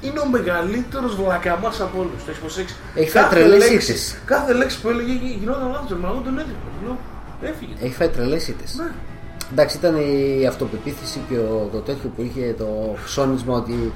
είναι 0.00 0.20
ο 0.20 0.26
μεγαλύτερος 0.28 1.16
βλακαμάς 1.16 1.80
από 1.80 1.98
όλους. 1.98 2.24
Το 2.24 2.30
έχεις 2.30 2.40
προσέξει. 2.40 2.74
Έχει 2.94 3.10
φάει 3.10 3.22
Κάθε 3.22 3.34
τρελές 3.34 3.58
λέξη- 3.70 3.88
ήττες. 3.88 4.16
Κάθε 4.24 4.52
λέξη 4.52 4.80
που 4.80 4.88
έλεγε 4.88 5.12
γι- 5.12 5.36
γινόταν 5.40 5.70
λάθος. 5.70 5.98
Μα 5.98 6.08
εγώ 6.08 6.20
τον 6.24 6.38
έδιωχα. 6.38 6.68
Λέω, 6.84 6.98
Έφυγε. 7.42 7.72
Έχει 7.82 7.94
φάει 7.94 8.08
τρελές 8.08 8.48
ήττες. 8.48 8.74
Ναι. 8.74 8.90
Εντάξει, 9.52 9.76
ήταν 9.76 9.96
η 9.96 10.46
αυτοπεποίθηση 10.46 11.20
και 11.28 11.36
ο, 11.36 11.68
το 11.72 11.78
τέτοιο 11.78 12.08
που 12.16 12.22
είχε 12.22 12.54
το 12.58 12.96
ψώνισμα 13.04 13.54
ότι 13.56 13.92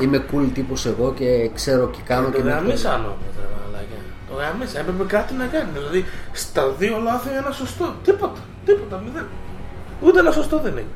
είμαι 0.00 0.24
cool 0.32 0.46
τύπος 0.54 0.86
εγώ 0.86 1.12
και 1.18 1.50
ξέρω 1.54 1.88
και 1.88 1.98
κάνω 2.04 2.30
και 2.30 2.38
Το 2.38 2.44
με- 2.44 2.50
γαμίσαν 2.50 3.00
όμως 3.00 3.16
ρε 3.40 3.46
μαλάκια. 3.64 3.96
Το 4.30 4.34
γαμίσαν. 4.34 4.80
Έπρεπε 4.80 5.04
κάτι 5.16 5.34
να 5.34 5.44
κάνει. 5.46 5.68
Δηλαδή 5.72 6.04
στα 6.32 6.68
δύο 6.78 7.00
λάθη 7.04 7.28
ένας 7.42 7.56
σωστό. 7.56 7.94
Τίποτα. 8.04 8.40
Τίποτα. 8.64 9.02
Μηδέν. 9.04 9.26
Ούτε 10.02 10.18
ένα 10.18 10.30
σωστό 10.30 10.56
δεν 10.64 10.72
έγινε. 10.76 10.92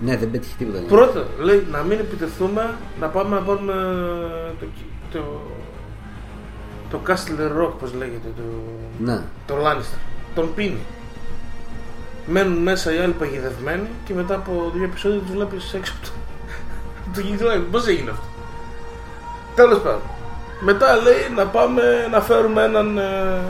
Ναι, 0.00 0.16
δεν 0.16 0.30
πέτυχε 0.30 0.54
τίποτα. 0.58 0.80
Πρώτον, 0.88 1.24
λέει 1.38 1.66
να 1.70 1.82
μην 1.82 1.98
επιτεθούμε, 1.98 2.74
να 3.00 3.06
πάμε 3.06 3.34
να 3.36 3.42
πάρουμε 3.42 3.72
το, 4.60 4.66
το, 5.12 5.40
το 6.90 7.00
Castle 7.06 7.62
Rock, 7.62 7.72
πώς 7.80 7.94
λέγεται, 7.94 8.28
το, 8.36 8.42
Ναι. 8.98 9.22
το 9.46 9.54
Lannister. 9.64 9.98
Τον 10.34 10.54
πίνει. 10.54 10.78
Μένουν 12.26 12.56
μέσα 12.62 12.94
οι 12.94 12.98
άλλοι 12.98 13.12
παγιδευμένοι 13.12 13.88
και 14.04 14.14
μετά 14.14 14.34
από 14.34 14.70
δύο 14.74 14.84
επεισόδια 14.84 15.18
τους 15.20 15.30
βλέπεις 15.30 15.74
έξω 15.74 15.92
από 15.98 16.06
το, 16.06 16.12
το 17.14 17.20
γυαλί. 17.20 17.60
Πώς 17.70 17.86
έγινε 17.86 18.10
αυτό; 18.10 18.24
Τέλος 19.54 19.78
πάντων. 19.78 20.00
Μετά 20.60 20.96
λέει 20.96 21.14
να 21.36 21.46
πάμε 21.46 21.82
να 22.10 22.20
φέρουμε 22.20 22.62
έναν, 22.62 22.98
ε, 22.98 23.40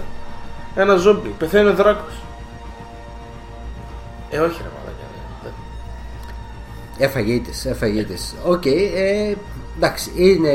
ένα 0.74 0.94
ζόμπι. 0.96 1.34
Πεθαίνει 1.38 1.68
ο 1.68 1.74
δράκος. 1.74 2.12
Ε, 4.30 4.38
όχι 4.38 4.60
ρε 4.62 4.68
μαλακιά. 4.68 4.68
δεν- 4.68 4.77
Έφαγε 6.98 7.32
ήττες, 7.32 7.64
έφαγε 7.64 8.00
ήττες. 8.00 8.34
Οκ, 8.44 8.66
ε, 8.66 9.36
εντάξει, 9.76 10.10
είναι 10.14 10.48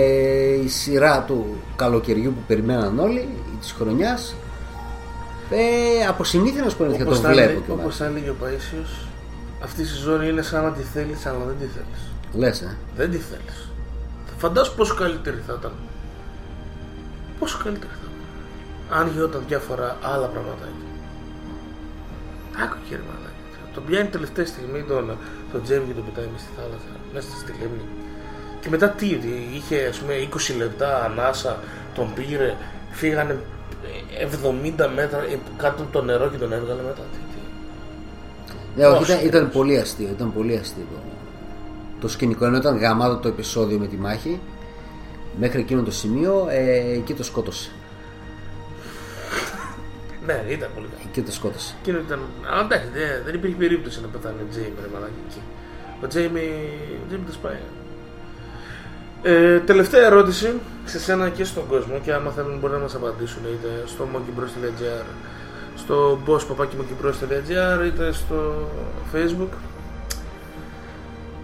η 0.63 0.67
σειρά 0.67 1.23
του 1.27 1.55
καλοκαιριού 1.75 2.31
που 2.33 2.41
περιμέναν 2.47 2.99
όλοι, 2.99 3.27
της 3.59 3.71
χρονιάς. 3.71 4.35
Ε, 5.49 6.05
από 6.07 6.23
συνήθεια 6.23 6.63
να 6.63 6.69
σου 6.69 6.77
πω 6.77 6.83
αλήθεια, 6.83 7.03
το 7.05 7.09
Όπως 7.09 7.21
θα 7.21 7.29
βλέπω 7.29 7.49
έλεγε- 7.49 7.65
και 7.65 7.71
Όπως 7.71 7.95
θα 7.95 8.05
έλεγε 8.05 8.29
ο 8.29 8.35
Παΐσιος, 8.43 9.07
αυτή 9.63 9.81
η 9.81 9.85
σεζόν 9.85 10.21
είναι 10.21 10.41
σαν 10.41 10.63
να 10.63 10.71
τη 10.71 10.81
θέλεις 10.81 11.25
αλλά 11.25 11.37
δεν 11.45 11.55
τη 11.59 11.65
θέλεις. 11.65 12.01
Λες, 12.33 12.61
ε. 12.61 12.77
Δεν 12.95 13.11
τη 13.11 13.17
θέλεις. 13.17 13.71
Φαντάσου 14.37 14.75
πόσο 14.75 14.95
καλύτερη 14.95 15.43
θα 15.47 15.55
ήταν. 15.59 15.71
Πόσο 17.39 17.57
καλύτερη 17.63 17.91
θα 17.91 18.07
ήταν. 18.09 18.99
Αν 18.99 19.11
γινόταν 19.13 19.43
διάφορα 19.47 19.97
άλλα 20.01 20.25
πραγματάκια. 20.27 20.87
Άκου 22.63 22.75
κύριε 22.87 23.03
μαλάκι. 23.07 23.22
Τον 23.73 23.83
πιάνει 23.85 24.07
τελευταία 24.07 24.45
στιγμή 24.45 24.83
τον, 24.83 25.17
τον 25.51 25.63
Τζέμι 25.63 25.85
και 25.87 25.93
τον 25.93 26.05
πετάει 26.05 26.29
μες 26.31 26.41
στη 26.41 26.51
θάλασσα, 26.57 26.91
μέσα 27.13 27.27
στη 27.41 27.51
λίμνη. 27.59 27.85
Και 28.61 28.69
μετά 28.69 28.89
τι, 28.89 29.13
ότι 29.15 29.31
είχε 29.55 29.85
ας 29.85 29.97
πούμε 29.99 30.13
20 30.53 30.57
λεπτά 30.57 31.03
ανάσα, 31.03 31.59
τον 31.95 32.13
πήρε, 32.13 32.55
φύγανε 32.91 33.39
70 34.79 34.89
μέτρα 34.95 35.19
ε, 35.19 35.39
κάτω 35.57 35.83
από 35.83 35.91
το 35.91 36.01
νερό 36.01 36.29
και 36.29 36.37
τον 36.37 36.53
έβγαλε 36.53 36.81
μετά. 36.81 37.01
Τι, 37.11 37.17
τι. 37.31 37.39
Ναι, 38.75 38.85
όχι, 38.85 38.97
Πώς, 38.97 39.07
ήταν, 39.07 39.19
ήταν 39.19 39.31
τέλος. 39.31 39.53
πολύ 39.53 39.77
αστείο. 39.77 40.09
Ήταν 40.11 40.33
πολύ 40.33 40.57
αστείο 40.57 40.85
το, 40.91 40.97
το 41.99 42.07
σκηνικό. 42.07 42.45
Ενώ 42.45 42.57
ήταν 42.57 42.77
γαμάτο 42.77 43.15
το 43.17 43.27
επεισόδιο 43.27 43.77
με 43.77 43.87
τη 43.87 43.95
μάχη, 43.95 44.39
μέχρι 45.39 45.59
εκείνο 45.59 45.81
το 45.81 45.91
σημείο 45.91 46.47
ε, 46.49 46.93
εκεί 46.93 47.13
το 47.13 47.23
σκότωσε. 47.23 47.71
Ναι, 50.25 50.43
ήταν 50.47 50.69
πολύ 50.75 50.87
καλό. 50.87 51.01
Εκεί 51.09 51.21
το 51.21 51.31
σκότωσε. 51.31 51.75
Εκείνο 51.81 51.97
ήταν. 51.97 52.19
Αλλά 52.51 52.61
εντάξει, 52.61 52.87
δεν, 52.93 53.09
δεν 53.25 53.33
υπήρχε 53.33 53.55
περίπτωση 53.55 54.01
να 54.01 54.07
πεθάνει 54.07 54.41
ο 54.41 54.47
Τζέιμι, 54.49 54.77
ρε 54.81 54.89
μαλάκι 54.93 55.19
εκεί. 55.27 55.41
Ο 56.03 56.07
Τζέιμι. 56.07 56.45
Ο 57.03 57.05
Τζέιμι 57.07 57.25
τα 57.25 57.31
σπάει. 57.31 57.61
Ε, 59.25 59.59
τελευταία 59.59 60.05
ερώτηση 60.05 60.59
σε 60.85 60.99
σένα 60.99 61.29
και 61.29 61.43
στον 61.43 61.67
κόσμο 61.67 61.99
και 62.03 62.13
άμα 62.13 62.31
θέλουν 62.31 62.59
μπορεί 62.59 62.73
να 62.73 62.79
μας 62.79 62.95
απαντήσουν 62.95 63.41
είτε 63.45 63.83
στο 63.85 64.07
monkeybros.gr 64.13 65.05
στο 65.75 66.19
boss.monkeybros.gr 66.25 67.85
είτε 67.85 68.11
στο 68.11 68.69
facebook 69.13 69.57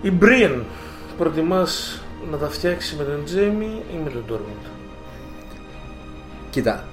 η 0.01 0.13
Brian 0.21 0.61
προτιμάς 1.17 2.01
να 2.31 2.37
τα 2.37 2.49
φτιάξει 2.49 2.95
με 2.95 3.03
τον 3.03 3.23
Τζέιμι 3.25 3.83
ή 3.93 3.97
με 4.03 4.09
τον 4.09 4.23
Dortmund 4.29 4.69
Κοίτα, 6.49 6.83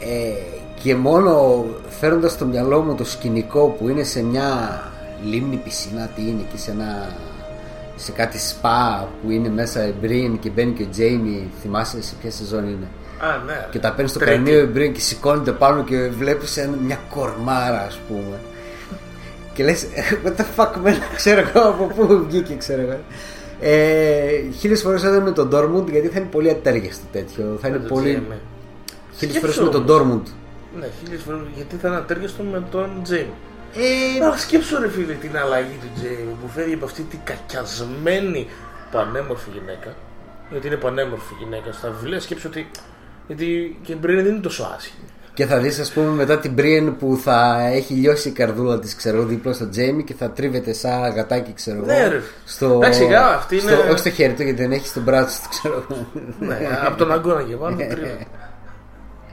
ε, 0.00 0.57
και 0.82 0.94
μόνο 0.94 1.64
φέροντας 2.00 2.32
στο 2.32 2.44
μυαλό 2.46 2.80
μου 2.80 2.94
το 2.94 3.04
σκηνικό 3.04 3.76
που 3.78 3.88
είναι 3.88 4.02
σε 4.02 4.22
μια 4.22 4.80
λίμνη 5.24 5.56
πισίνα, 5.56 6.10
τι 6.16 6.22
είναι 6.22 6.40
εκεί 6.48 6.58
σε 6.58 6.70
ένα 6.70 7.12
σε 7.96 8.12
κάτι 8.12 8.38
σπα 8.40 9.08
που 9.22 9.30
είναι 9.30 9.48
μέσα 9.48 9.86
η 9.86 9.92
Μπριν 10.00 10.38
και 10.38 10.50
μπαίνει 10.50 10.72
και 10.72 10.82
ο 10.82 10.86
Τζέιμι, 10.90 11.50
θυμάσαι 11.60 12.02
σε 12.02 12.14
ποια 12.20 12.30
σεζόν 12.30 12.64
είναι; 12.64 12.88
Α, 13.18 13.42
ναι. 13.46 13.66
Και 13.70 13.78
τα 13.78 13.90
παίρνεις 13.92 14.10
στο 14.10 14.18
Τρίτη. 14.18 14.34
κρανίο 14.34 14.60
η 14.60 14.64
Μπριν 14.66 14.92
και 14.92 15.00
σηκώνεται 15.00 15.52
πάνω 15.52 15.82
και 15.84 16.08
βλέπεις 16.18 16.56
ένα- 16.56 16.76
μια 16.86 16.98
κορμάρα 17.14 17.80
ας 17.86 17.98
πούμε. 18.08 18.36
Και 19.54 19.64
λες, 19.64 19.86
what 20.24 20.28
the 20.40 20.44
fuck 20.56 20.72
man, 20.86 20.94
ξέρω 21.16 21.40
εγώ 21.40 21.68
από 21.68 21.84
πού 21.84 22.24
βγήκε 22.28 22.54
ξέρω 22.54 22.80
εγώ. 22.80 22.96
Ε, 23.60 24.50
χίλιες 24.58 24.80
φορές 24.82 25.02
θα 25.02 25.08
ήταν 25.08 25.22
με 25.22 25.30
τον 25.30 25.50
Dortmund 25.52 25.90
γιατί 25.90 26.08
θα 26.08 26.18
είναι 26.18 26.28
πολύ 26.30 26.50
ατέριαστο 26.50 27.04
τέτοιο. 27.12 27.58
Θα 27.60 27.68
είναι 27.68 27.76
Με 27.78 27.84
τον 27.84 27.96
πολύ... 27.96 28.08
Τζέιμι. 28.10 28.26
Χίλιες 29.18 29.38
φορές 29.38 29.54
Σκέψου 29.54 29.78
με 29.78 29.84
τον 29.84 30.00
όμως. 30.00 30.20
Dortmund. 30.22 30.32
Ναι, 30.78 30.86
χίλιες 31.02 31.22
φορές 31.22 31.40
γιατί 31.54 31.76
θα 31.76 31.88
είναι 31.88 31.96
ατέριαστο 31.96 32.42
με 32.42 32.62
τον 32.70 32.90
Τζέιμι. 33.02 33.34
Ε, 33.74 34.24
Αλλά 34.24 34.36
σκέψου 34.36 34.80
ρε 34.80 34.88
φίλε 34.88 35.12
την 35.12 35.36
αλλαγή 35.38 35.78
του 35.80 35.88
Τζέιμι 35.94 36.36
που 36.42 36.48
φέρει 36.48 36.72
από 36.72 36.84
αυτή 36.84 37.02
την 37.02 37.18
κακιασμένη 37.24 38.46
πανέμορφη 38.90 39.50
γυναίκα. 39.52 39.94
Γιατί 40.50 40.66
είναι 40.66 40.76
πανέμορφη 40.76 41.34
γυναίκα 41.38 41.72
στα 41.72 41.90
βιβλία. 42.00 42.20
Σκέψου 42.20 42.48
ότι. 42.50 42.70
Γιατί 43.26 43.78
και 43.82 43.92
η 43.92 43.96
Μπρίνε 44.00 44.22
δεν 44.22 44.32
είναι 44.32 44.40
τόσο 44.42 44.72
άσχημη. 44.76 45.06
Και 45.34 45.46
θα 45.46 45.58
δεις 45.58 45.78
ας 45.78 45.90
πούμε 45.92 46.08
μετά 46.10 46.38
την 46.38 46.54
Brienne 46.58 46.94
που 46.98 47.20
θα 47.22 47.66
έχει 47.72 47.94
λιώσει 47.94 48.28
η 48.28 48.32
καρδούλα 48.32 48.78
της 48.78 48.94
ξέρω 48.96 49.16
εγώ, 49.16 49.26
δίπλα 49.26 49.52
στο 49.52 49.68
Τζέιμι 49.68 50.04
και 50.04 50.14
θα 50.14 50.30
τρίβεται 50.30 50.72
σαν 50.72 51.12
γατάκι 51.14 51.52
ξέρω 51.52 51.76
εγώ 51.76 51.86
Ναι, 51.86 52.08
ρε. 52.08 52.20
στο, 52.44 52.66
Εντάξει, 52.74 52.98
σιγά, 52.98 53.26
αυτή 53.26 53.60
στο, 53.60 53.72
είναι- 53.72 53.90
όχι 53.90 53.98
στο 53.98 54.10
χέρι 54.10 54.32
του 54.32 54.42
γιατί 54.42 54.62
δεν 54.62 54.72
έχει 54.72 54.86
στο 54.86 55.00
μπράτσο 55.00 55.38
του 55.42 55.48
ξέρω 55.48 55.84
εγώ. 55.90 56.06
ναι, 56.38 56.58
από 56.86 56.96
τον 56.96 57.12
αγκώνα 57.12 57.42
και 57.42 57.54
πάνω 57.54 57.76
τρίβεται. 57.76 58.26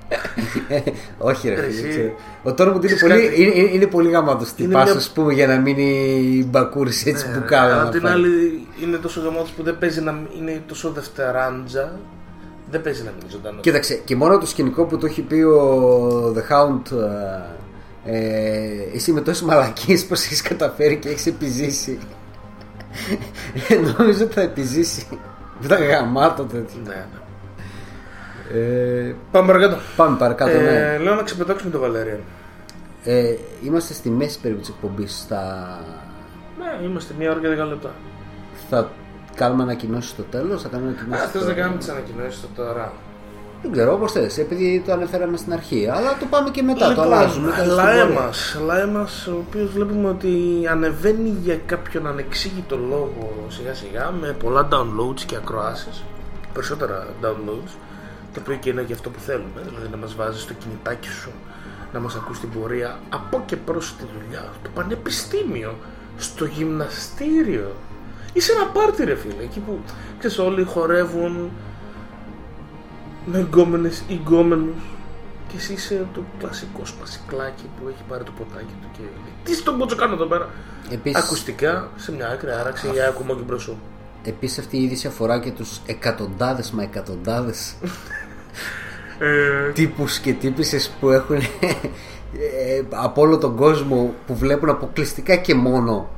όχι 1.18 1.50
ρε 1.50 1.56
Ρε, 1.56 1.62
φίλε, 1.62 1.80
εσύ. 1.80 1.90
ξέρω. 1.90 2.14
Ο 2.44 2.54
Τόρμουντ 2.54 2.84
είναι, 2.84 2.94
Ξέρεις 2.96 3.14
πολύ, 3.16 3.28
κάτι. 3.28 3.42
είναι, 3.42 3.52
είναι, 3.60 3.70
είναι 3.74 3.86
πολύ 3.88 4.10
γαμάτος 4.10 4.54
τυπάς 4.54 4.84
μια- 4.84 4.94
ας 4.94 5.10
πούμε 5.10 5.34
για 5.34 5.48
να 5.48 5.60
μείνει 5.60 6.48
μπακούρης 6.50 7.06
έτσι 7.06 7.26
μπουκάλα 7.34 7.64
Αλλά 7.66 7.76
να 7.76 7.82
απ' 7.84 7.92
την 7.92 8.02
φάει. 8.02 8.12
άλλη 8.12 8.68
είναι 8.84 8.98
τόσο 8.98 9.22
γαμάτος 9.22 9.50
που 9.52 9.64
δεν 9.64 9.78
παίζει 9.78 10.02
να 10.02 10.20
είναι 10.40 10.62
τόσο 10.68 10.92
δευτεράντζα. 10.92 12.00
Δεν 12.72 12.82
παίζει 12.82 13.04
να 13.04 13.12
μείνει 13.12 13.30
ζωντανός. 13.32 13.62
Κοίταξε, 13.62 13.94
και 14.06 14.16
μόνο 14.16 14.38
το 14.38 14.46
σκηνικό 14.46 14.86
που 14.86 14.98
το 14.98 15.06
έχει 15.06 15.22
πει 15.22 15.36
ο 15.42 16.34
The 16.38 16.54
Hound 16.54 16.92
ε, 18.06 18.18
ε, 18.18 18.96
εσύ 18.96 19.12
με 19.12 19.22
τόσες 19.22 19.42
μαλακίες 19.42 20.06
πως 20.06 20.24
έχεις 20.26 20.42
καταφέρει 20.42 20.96
και 20.98 21.10
έχεις 21.10 21.26
επιζήσει 21.26 22.00
Ε, 23.70 23.76
Νομίζω 23.98 24.24
ότι 24.24 24.34
θα 24.34 24.42
επιζήσει 24.42 25.08
Ήταν 25.64 25.84
γαμάτο 25.84 26.44
τέτοιο 26.44 26.80
Ναι, 26.88 26.94
ναι. 26.94 27.06
Ε, 28.54 29.14
Πάμε 29.32 29.48
παρακάτω. 29.48 29.76
Πάμε 29.96 30.18
παρακάτω 30.18 30.58
ναι. 30.58 30.94
Ε, 30.94 30.98
λέω 30.98 31.16
να 31.16 31.24
ξεπετάξουμε 31.24 31.72
τον 31.72 31.82
Βαλέριαν. 31.82 32.20
ε, 33.04 33.36
Είμαστε 33.64 33.94
στη 33.94 34.10
μέση 34.10 34.40
περίπου 34.40 34.60
της 34.60 34.70
εκπομπής 34.70 35.18
στα... 35.20 35.68
Ναι, 36.60 36.86
είμαστε 36.88 37.14
μία 37.20 37.32
ώρα 37.32 37.40
και 37.40 37.48
δέκα 37.48 37.66
λεπτά. 37.66 37.92
Θα 38.70 38.90
κάνουμε 39.36 39.64
ανακοινώσεις 39.64 40.10
στο 40.10 40.24
τέλος 40.24 40.62
Θα 40.62 40.68
κάνουμε 40.68 40.90
Α, 40.90 40.94
ανακοινώσεις 40.94 41.32
θες 41.32 41.42
στο... 41.42 41.50
να 41.50 41.56
κάνουμε 41.56 41.78
τις 41.78 41.90
ανακοινώσεις 41.90 42.42
το 42.42 42.48
τώρα. 42.56 42.94
Δεν 43.62 43.72
ξέρω 43.74 43.94
όπως 43.94 44.12
θες 44.12 44.38
Επειδή 44.38 44.84
το 44.86 44.92
αναφέραμε 44.92 45.38
στην 45.38 45.54
αρχή 45.54 45.90
Αλλά 45.94 46.18
το 46.20 46.26
πάμε 46.30 46.50
και 46.50 46.62
μετά 46.62 46.94
Το 46.94 47.02
αλλάζουμε 47.02 47.52
τέλος 47.52 47.64
στην 47.64 47.76
Λαέ 47.86 48.00
πορεία. 48.06 48.20
μας, 48.22 48.58
Λαέ 48.66 48.86
μας, 48.86 49.28
ο 49.28 49.44
οποίος 49.48 49.72
βλέπουμε 49.72 50.10
ότι 50.10 50.32
ανεβαίνει 50.72 51.30
για 51.44 51.58
κάποιον 51.66 52.08
ανεξήγητο 52.08 52.78
λόγο 52.78 53.46
σιγά 53.48 53.74
σιγά 53.74 54.12
με 54.22 54.36
πολλά 54.44 54.68
downloads 54.72 55.20
και 55.26 55.36
ακροάσεις 55.36 56.04
περισσότερα 56.54 57.08
downloads 57.24 57.72
το 58.36 58.42
οποίο 58.42 58.56
και 58.56 58.70
είναι 58.70 58.82
και 58.82 58.94
αυτό 58.94 59.10
που 59.10 59.20
θέλουμε 59.20 59.62
δηλαδή 59.70 59.88
να 59.92 59.98
μας 59.98 60.16
βάζεις 60.16 60.42
στο 60.42 60.54
κινητάκι 60.54 61.08
σου 61.10 61.32
να 61.94 62.00
μας 62.00 62.16
ακούς 62.16 62.40
την 62.40 62.50
πορεία 62.50 63.00
από 63.10 63.44
και 63.46 63.56
προς 63.56 63.96
τη 63.98 64.04
δουλειά 64.20 64.52
το 64.64 64.70
πανεπιστήμιο 64.74 65.76
στο 66.18 66.46
γυμναστήριο. 66.46 67.76
Ή 68.34 68.40
σε 68.40 68.52
ένα 68.52 68.66
πάρτι 68.66 69.04
ρε 69.04 69.16
φίλε 69.16 69.44
εκεί 69.44 69.60
που 69.60 69.80
ξέρεις 70.20 70.38
όλοι 70.40 70.64
χορεύουν 70.64 71.50
με 73.26 73.40
γκόμενες 73.40 74.04
ή 74.08 74.14
γκόμενους. 74.14 74.84
Και 75.48 75.56
εσύ 75.58 75.74
είσαι 75.74 76.08
το 76.14 76.24
κλασικό 76.40 76.86
σπασικλάκι 76.86 77.64
που 77.80 77.88
έχει 77.88 78.04
πάρει 78.08 78.24
το 78.24 78.32
ποτάκι 78.38 78.74
του 78.82 78.88
και 78.94 79.00
λέει 79.02 79.34
Τι 79.44 79.54
στον 79.56 79.78
πότσο 79.78 79.96
κάνω 79.96 80.14
εδώ 80.14 80.26
πέρα; 80.26 80.50
Επίσης- 80.90 81.24
Ακουστικά 81.24 81.90
σε 81.96 82.12
μια 82.12 82.28
άκρη 82.28 82.52
άραξη 82.52 82.90
για 82.92 83.08
άκουμα 83.08 83.34
και 83.34 83.42
μπροσό 83.42 83.78
Επίσης 84.24 84.58
αυτή 84.58 84.78
η 84.78 84.84
είδηση 84.84 85.08
αφορά 85.08 85.40
και 85.40 85.52
τους 85.52 85.82
εκατοντάδες 85.86 86.72
μα 86.72 86.84
εκατοντάδες 86.84 87.76
ε, 89.20 89.72
τύπους 89.74 90.20
και 90.20 90.34
τύπισσες 90.34 90.96
που 91.00 91.10
έχουν 91.10 91.36
ε, 91.36 92.82
από 92.90 93.22
όλο 93.22 93.38
τον 93.38 93.56
κόσμο 93.56 94.14
που 94.28 94.36
βλέπουν 94.36 94.70
αποκλειστικά 94.70 95.36
και 95.36 95.56
μόνο 95.56 96.10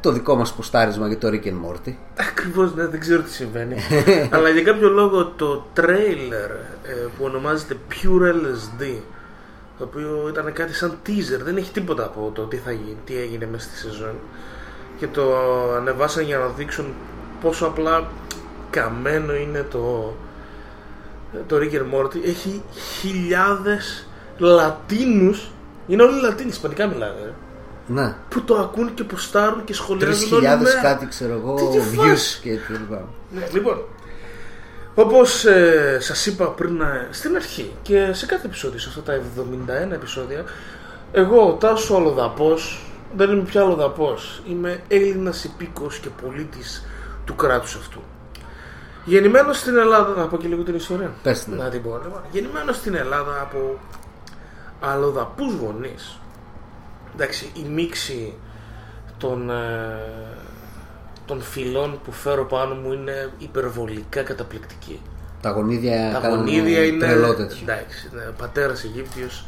το 0.00 0.12
δικό 0.12 0.36
μας 0.36 0.52
ποστάρισμα 0.52 1.06
για 1.06 1.18
το 1.18 1.28
Rick 1.28 1.46
and 1.46 1.66
Morty. 1.66 1.92
Ακριβώς 2.30 2.74
ναι, 2.74 2.86
δεν 2.86 3.00
ξέρω 3.00 3.22
τι 3.22 3.30
συμβαίνει 3.30 3.74
Αλλά 4.34 4.48
για 4.48 4.62
κάποιο 4.62 4.88
λόγο 4.88 5.26
το 5.26 5.66
τρέιλερ 5.72 6.50
ε, 6.50 7.08
που 7.18 7.24
ονομάζεται 7.24 7.76
Pure 7.88 8.32
LSD 8.32 9.00
το 9.78 9.86
οποίο 9.86 10.28
ήταν 10.28 10.52
κάτι 10.52 10.74
σαν 10.74 10.98
teaser, 11.06 11.40
δεν 11.44 11.56
έχει 11.56 11.72
τίποτα 11.72 12.04
από 12.04 12.30
το 12.34 12.42
τι, 12.42 12.56
θα 12.56 12.72
γίνει, 12.72 12.96
τι 13.04 13.16
έγινε 13.16 13.48
μέσα 13.50 13.68
στη 13.68 13.76
σεζόν 13.78 14.14
και 14.98 15.06
το 15.06 15.32
ανεβάσαν 15.76 16.24
για 16.24 16.38
να 16.38 16.46
δείξουν 16.46 16.94
πόσο 17.40 17.66
απλά 17.66 18.10
καμένο 18.70 19.34
είναι 19.34 19.66
το, 19.70 20.14
το 21.46 21.56
Rick 21.56 21.72
and 21.74 21.94
Morty 21.94 22.24
έχει 22.24 22.62
χιλιάδες 23.00 24.06
Λατίνους 24.38 25.50
είναι 25.86 26.02
όλοι 26.02 26.20
Λατίνοι, 26.20 26.48
ισπανικά 26.48 26.86
μιλάνε 26.86 27.14
ε, 27.20 27.32
Να, 27.86 28.16
που 28.28 28.42
το 28.42 28.54
ακούν 28.54 28.94
και 28.94 29.04
ποστάρουν 29.04 29.58
και 29.58 29.64
τρεις 29.64 29.76
σχολιάζουν 29.76 30.12
όλη 30.14 30.26
χιλιάδες 30.34 30.74
μέρα. 30.74 30.80
κάτι 30.88 31.06
ξέρω 31.06 31.32
εγώ 31.32 31.54
Τι 31.54 31.78
τη 31.78 31.84
views 31.92 32.06
φάση. 32.08 32.40
και 32.40 32.50
τέτοια. 32.50 33.04
Ναι, 33.30 33.46
λοιπόν, 33.52 33.82
όπως 34.94 35.44
ε, 35.44 35.98
σας 36.00 36.26
είπα 36.26 36.46
πριν 36.48 36.80
ε, 36.80 37.08
στην 37.10 37.36
αρχή 37.36 37.72
και 37.82 38.12
σε 38.12 38.26
κάθε 38.26 38.46
επεισόδιο, 38.46 38.78
σε 38.78 38.88
αυτά 38.88 39.02
τα 39.02 39.20
71 39.88 39.92
επεισόδια, 39.92 40.44
εγώ 41.12 41.48
ο 41.48 41.52
Τάσος 41.52 41.90
ο 41.90 41.96
Αλλοδαπός, 41.96 42.84
δεν 43.16 43.30
είμαι 43.30 43.42
πια 43.42 43.60
Αλλοδαπός, 43.62 44.42
είμαι 44.48 44.80
Έλληνας 44.88 45.44
υπήκος 45.44 45.98
και 45.98 46.08
πολίτης 46.22 46.84
του 47.24 47.34
κράτους 47.34 47.74
αυτού. 47.74 48.00
Γεννημένος 49.10 49.58
στην 49.58 49.76
Ελλάδα, 49.76 50.14
να 50.20 50.26
πω 50.26 50.36
και 50.36 50.48
λίγο 50.48 50.62
την 50.62 50.74
ιστορία. 50.74 51.12
Πες 51.22 51.44
την. 51.44 51.54
Να 51.54 51.68
την 51.68 51.82
πω. 51.82 52.00
Λοιπόν, 52.04 52.20
γεννημένος 52.30 52.76
στην 52.76 52.94
Ελλάδα 52.94 53.40
από 53.40 53.78
αλλοδαπούς 54.80 55.54
γονείς. 55.54 56.18
Εντάξει, 57.14 57.50
η 57.54 57.62
μίξη 57.68 58.34
των, 59.18 59.50
ε, 59.50 59.54
των 61.26 61.42
φυλών 61.42 62.00
που 62.04 62.12
φέρω 62.12 62.44
πάνω 62.46 62.74
μου 62.74 62.92
είναι 62.92 63.30
υπερβολικά 63.38 64.22
καταπληκτική. 64.22 65.00
Τα 65.40 65.50
γονίδια 65.50 66.10
Τα 66.12 66.18
κάνουν 66.20 66.38
γονίδια 66.38 66.84
είναι. 66.84 67.06
τρελό 67.06 67.34
τέτοιο. 67.34 67.58
Εντάξει, 67.62 68.08
ναι, 68.12 68.22
πατέρας 68.22 68.84
Αιγύπτιος. 68.84 69.46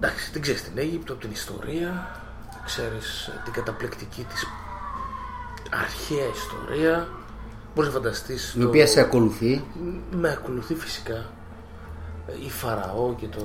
Εντάξει, 0.00 0.32
την 0.32 0.42
ξέρεις 0.42 0.62
την 0.62 0.78
Αίγυπτο 0.78 1.12
από 1.12 1.22
την 1.22 1.30
ιστορία. 1.30 2.10
Ξέρεις 2.64 3.30
την 3.44 3.52
καταπληκτική 3.52 4.26
της 4.30 4.46
αρχαία 5.70 6.26
ιστορία. 6.34 7.08
Μπορεί 7.74 7.86
να 7.86 7.92
φανταστείς. 7.92 8.54
Η 8.58 8.64
οποία 8.64 8.86
σε 8.86 9.00
ακολουθεί. 9.00 9.64
Με 10.10 10.28
ακολουθεί 10.30 10.74
φυσικά. 10.74 11.24
Η 12.46 12.50
Φαραώ 12.50 13.14
και 13.20 13.26
το. 13.26 13.44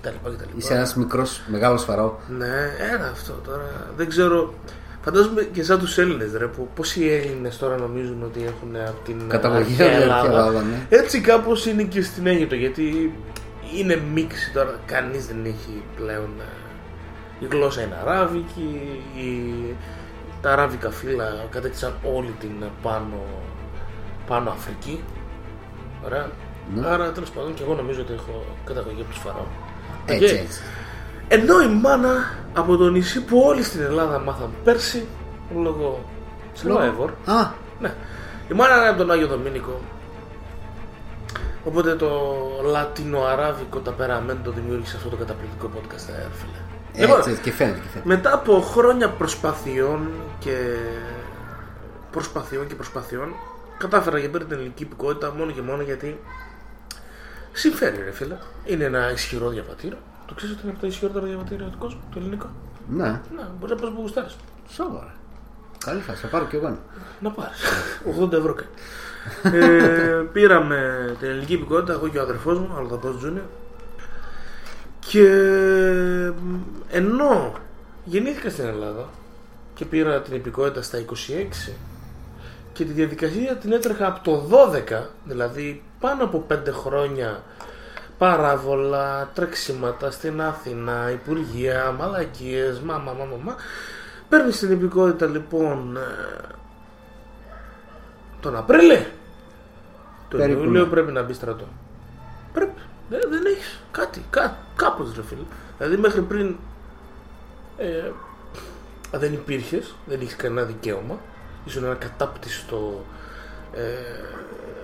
κτλ. 0.00 0.08
κτλ. 0.30 0.56
Είσαι 0.56 0.74
ένας 0.74 0.94
μικρός, 0.96 1.42
μεγάλος 1.46 1.84
φαραώ. 1.84 2.12
Ναι, 2.38 2.70
ένα 2.92 3.08
αυτό 3.12 3.32
τώρα. 3.32 3.90
Δεν 3.96 4.08
ξέρω. 4.08 4.54
Φαντάζομαι 5.04 5.42
και 5.42 5.62
σαν 5.62 5.78
τους 5.78 5.98
Έλληνες, 5.98 6.32
ρε. 6.36 6.46
Που 6.46 6.68
πόσοι 6.74 7.06
Έλληνες 7.06 7.58
τώρα 7.58 7.76
νομίζουν 7.76 8.22
ότι 8.22 8.40
έχουν 8.44 8.76
από 8.88 9.00
την 9.04 9.28
Καταγωγή 9.28 9.60
αρχαία 9.82 9.86
από 9.86 9.94
την 9.94 10.02
Ελλάδα. 10.02 10.20
αρχαία 10.20 10.38
Ελλάδα, 10.38 10.62
ναι. 10.62 10.86
Έτσι 10.88 11.20
κάπως 11.20 11.66
είναι 11.66 11.82
και 11.82 12.02
στην 12.02 12.26
Αίγυπτο. 12.26 12.54
Γιατί 12.54 13.12
είναι 13.78 14.02
μίξη 14.14 14.50
τώρα. 14.52 14.74
Κανείς 14.86 15.26
δεν 15.26 15.44
έχει 15.44 15.82
πλέον. 15.96 16.28
ε, 16.40 17.44
Η 17.44 17.46
γλώσσα 17.50 17.82
είναι 17.82 17.96
αράβικη. 18.00 19.00
Η... 19.16 19.76
Τα 20.42 20.52
αράβικα 20.52 20.90
φύλλα 20.90 21.46
κατέκτησαν 21.50 21.94
όλη 22.14 22.34
την 22.40 22.64
πάνω, 22.82 23.22
πάνω 24.26 24.50
Αφρική. 24.50 25.04
Ωραία. 26.04 26.30
Ναι. 26.74 26.86
Άρα 26.86 27.12
τέλος 27.12 27.30
πάντων 27.30 27.54
και 27.54 27.62
εγώ 27.62 27.74
νομίζω 27.74 28.00
ότι 28.00 28.12
έχω 28.12 28.44
καταγωγή 28.64 29.00
από 29.00 29.10
τους 29.10 29.18
Φαραώ. 29.18 29.44
Έτσι, 30.06 30.24
Οκ. 30.34 30.40
έτσι. 30.40 30.60
Ενώ 31.28 31.60
η 31.62 31.68
μάνα 31.68 32.34
από 32.54 32.76
το 32.76 32.90
νησί 32.90 33.24
που 33.24 33.38
όλοι 33.46 33.62
στην 33.62 33.80
Ελλάδα 33.80 34.18
μάθαν 34.18 34.50
πέρσι, 34.64 35.06
λόγω 35.54 36.04
Survivor. 36.52 37.10
Α, 37.24 37.50
Ναι. 37.80 37.94
Η 38.50 38.54
μάνα 38.54 38.76
είναι 38.76 38.88
από 38.88 38.98
τον 38.98 39.10
Άγιο 39.10 39.26
Δομήνικο. 39.26 39.80
Οπότε 41.64 41.94
το 41.94 42.10
λατινοαράβικο 42.70 43.78
ταπεραμέντο 43.78 44.50
δημιούργησε 44.50 44.96
αυτό 44.96 45.08
το 45.08 45.16
καταπληκτικό 45.16 45.70
podcast, 45.76 46.08
ε, 46.08 46.26
φίλε. 46.32 46.60
Λοιπόν, 46.96 47.16
έτσι, 47.18 47.30
έτσι, 47.30 47.42
και 47.42 47.52
φαίνεται. 47.52 47.78
Και 47.80 47.88
φαίνεται. 47.88 48.08
μετά 48.08 48.34
από 48.34 48.60
χρόνια 48.60 49.08
προσπαθειών 49.10 50.08
και 50.38 50.56
προσπαθειών 52.10 52.66
και 52.66 52.74
προσπαθειών 52.74 53.34
κατάφερα 53.78 54.20
και 54.20 54.28
πέρα 54.28 54.44
την 54.44 54.56
ελληνική 54.56 54.82
υπηκότητα 54.82 55.32
μόνο 55.34 55.50
και 55.50 55.62
μόνο 55.62 55.82
γιατί 55.82 56.20
συμφέρει 57.52 58.02
ρε 58.04 58.10
φίλε. 58.10 58.36
Είναι 58.64 58.84
ένα 58.84 59.10
ισχυρό 59.10 59.48
διαβατήριο. 59.48 59.98
Το 60.26 60.34
ξέρεις 60.34 60.54
ότι 60.54 60.62
είναι 60.64 60.72
από 60.72 60.80
τα 60.80 60.86
ισχυρότερα 60.86 61.26
διαβατήρια 61.26 61.66
του 61.66 61.78
κόσμου, 61.78 62.00
το 62.12 62.18
ελληνικό; 62.18 62.50
Ναι, 62.88 63.04
Ναι, 63.36 63.42
μπορείς 63.58 63.74
να 63.76 63.80
πας 63.80 63.90
που 63.94 64.00
γουστάρεις. 64.00 64.36
σοβαρά. 64.68 65.14
Καλή 65.84 66.00
θα 66.00 66.14
σε 66.14 66.26
πάρω 66.26 66.44
κι 66.44 66.56
εγώ. 66.56 66.66
ένα. 66.66 66.78
Να 67.20 67.30
πάρεις. 67.30 67.58
80 68.20 68.32
ευρώ 68.32 68.54
κάτι. 68.54 68.68
ε, 69.56 70.24
πήραμε 70.32 71.04
την 71.18 71.28
ελληνική 71.28 71.52
υπηκότητα, 71.52 71.92
εγώ 71.92 72.08
και 72.08 72.18
ο 72.18 72.22
αδερφός 72.22 72.58
μου, 72.58 72.74
αλλά 72.78 72.88
θα 72.88 72.96
πω 72.96 73.08
Junior. 73.24 73.42
Και 75.06 75.28
μ, 76.42 76.56
ενώ 76.90 77.52
γεννήθηκα 78.04 78.50
στην 78.50 78.64
Ελλάδα 78.64 79.08
και 79.74 79.84
πήρα 79.84 80.20
την 80.20 80.34
υπηκότητα 80.34 80.82
στα 80.82 80.98
26 81.68 81.72
και 82.72 82.84
τη 82.84 82.92
διαδικασία 82.92 83.56
την 83.56 83.72
έτρεχα 83.72 84.06
από 84.06 84.20
το 84.22 84.48
12, 85.00 85.06
δηλαδή 85.24 85.82
πάνω 86.00 86.24
από 86.24 86.46
5 86.50 86.56
χρόνια 86.70 87.42
παράβολα, 88.18 89.30
τρεξίματα 89.34 90.10
στην 90.10 90.40
Αθήνα, 90.40 91.10
υπουργεία, 91.10 91.94
μαλακίες, 91.98 92.80
μα, 92.80 92.98
μα, 92.98 93.12
μα, 93.12 93.24
μα, 93.24 93.36
μα. 93.42 93.54
Παίρνεις 94.28 94.58
την 94.58 94.70
υπηκότητα 94.70 95.26
λοιπόν 95.26 95.96
ε, 95.96 96.40
τον 98.40 98.56
Απρίλιο. 98.56 99.06
Τον 100.28 100.40
Περίπου, 100.40 100.62
Ιούλιο 100.62 100.82
ναι. 100.82 100.90
πρέπει 100.90 101.12
να 101.12 101.22
μπεις 101.22 101.36
στρατό. 101.36 101.64
Πρέπει. 102.52 102.80
Δεν, 103.12 103.20
δεν 103.30 103.44
έχεις 103.46 103.80
κάτι. 103.90 104.24
Κά, 104.30 104.56
κάπως 104.76 105.14
ρε 105.16 105.22
φίλε. 105.22 105.42
Δηλαδή 105.78 105.96
μέχρι 105.96 106.20
πριν 106.20 106.56
ε, 107.76 108.10
δεν 109.12 109.32
υπήρχες, 109.32 109.94
δεν 110.06 110.20
είχε 110.20 110.34
κανένα 110.34 110.66
δικαίωμα. 110.66 111.18
Ήσουν 111.64 111.84
ένα 111.84 111.94
κατάπτυστο 111.94 113.04
ε, 113.72 113.80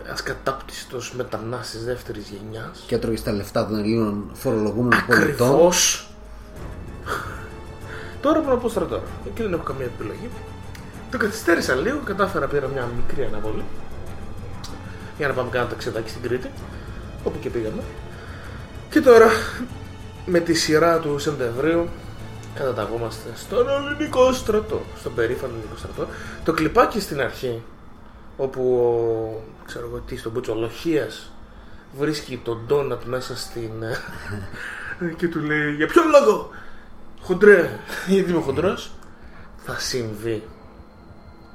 ένας 0.06 0.22
κατάπτυστος 0.22 1.14
μετανάστης 1.16 1.84
δεύτερης 1.84 2.28
γενιάς 2.28 2.84
Και 2.86 2.94
έτρωγες 2.94 3.22
τα 3.22 3.32
λεφτά 3.32 3.66
των 3.66 3.78
Ελλήνων 3.78 4.30
φορολογούμενων 4.32 5.06
πολιτών. 5.06 5.48
Ακριβώς 5.48 6.08
Τώρα 8.20 8.40
πάω 8.40 8.54
να 8.54 8.60
πω 8.60 8.68
στρατό 8.68 9.02
και 9.34 9.42
δεν 9.42 9.52
έχω 9.52 9.62
καμία 9.62 9.84
επιλογή 9.84 10.30
Το 11.10 11.18
καθυστέρησα 11.18 11.74
λίγο, 11.74 12.00
κατάφερα 12.04 12.46
πήρα 12.46 12.68
μια 12.68 12.88
μικρή 12.96 13.24
αναβολή 13.24 13.64
Για 15.16 15.28
να 15.28 15.34
πάμε 15.34 15.50
κάνα 15.50 15.66
ταξιδάκι 15.66 16.08
στην 16.08 16.22
Κρήτη 16.22 16.50
Όπου 17.24 17.38
και 17.38 17.50
πήγαμε 17.50 17.82
Και 18.90 19.00
τώρα 19.00 19.28
με 20.26 20.40
τη 20.40 20.54
σειρά 20.54 20.98
του 20.98 21.18
Σεπτεμβρίου 21.18 21.88
καταταγόμαστε 22.54 23.28
στον 23.34 23.66
ελληνικό 23.68 24.32
στρατό 24.32 24.82
Στον 24.98 25.14
περήφανο 25.14 25.52
ελληνικό 25.52 25.76
στρατό 25.76 26.06
Το 26.44 26.52
κλιπάκι 26.52 27.00
στην 27.00 27.20
αρχή 27.20 27.62
Όπου 28.36 28.62
ο, 28.62 29.64
ξέρω 29.66 29.86
εγώ 29.86 29.98
τι, 29.98 30.16
στον 30.16 30.32
Μπουτσολοχίας 30.32 31.32
βρίσκει 31.98 32.40
τον 32.44 32.60
ντόνατ 32.66 33.02
μέσα 33.04 33.36
στην. 33.36 33.82
ε, 33.82 35.12
και 35.16 35.28
του 35.28 35.40
λέει 35.40 35.74
Για 35.74 35.86
ποιο 35.86 36.02
λόγο! 36.04 36.50
Χοντρέ! 37.22 37.78
Γιατί 38.08 38.30
είμαι 38.30 38.40
χοντρός. 38.40 38.90
Θα 39.64 39.78
συμβεί. 39.78 40.42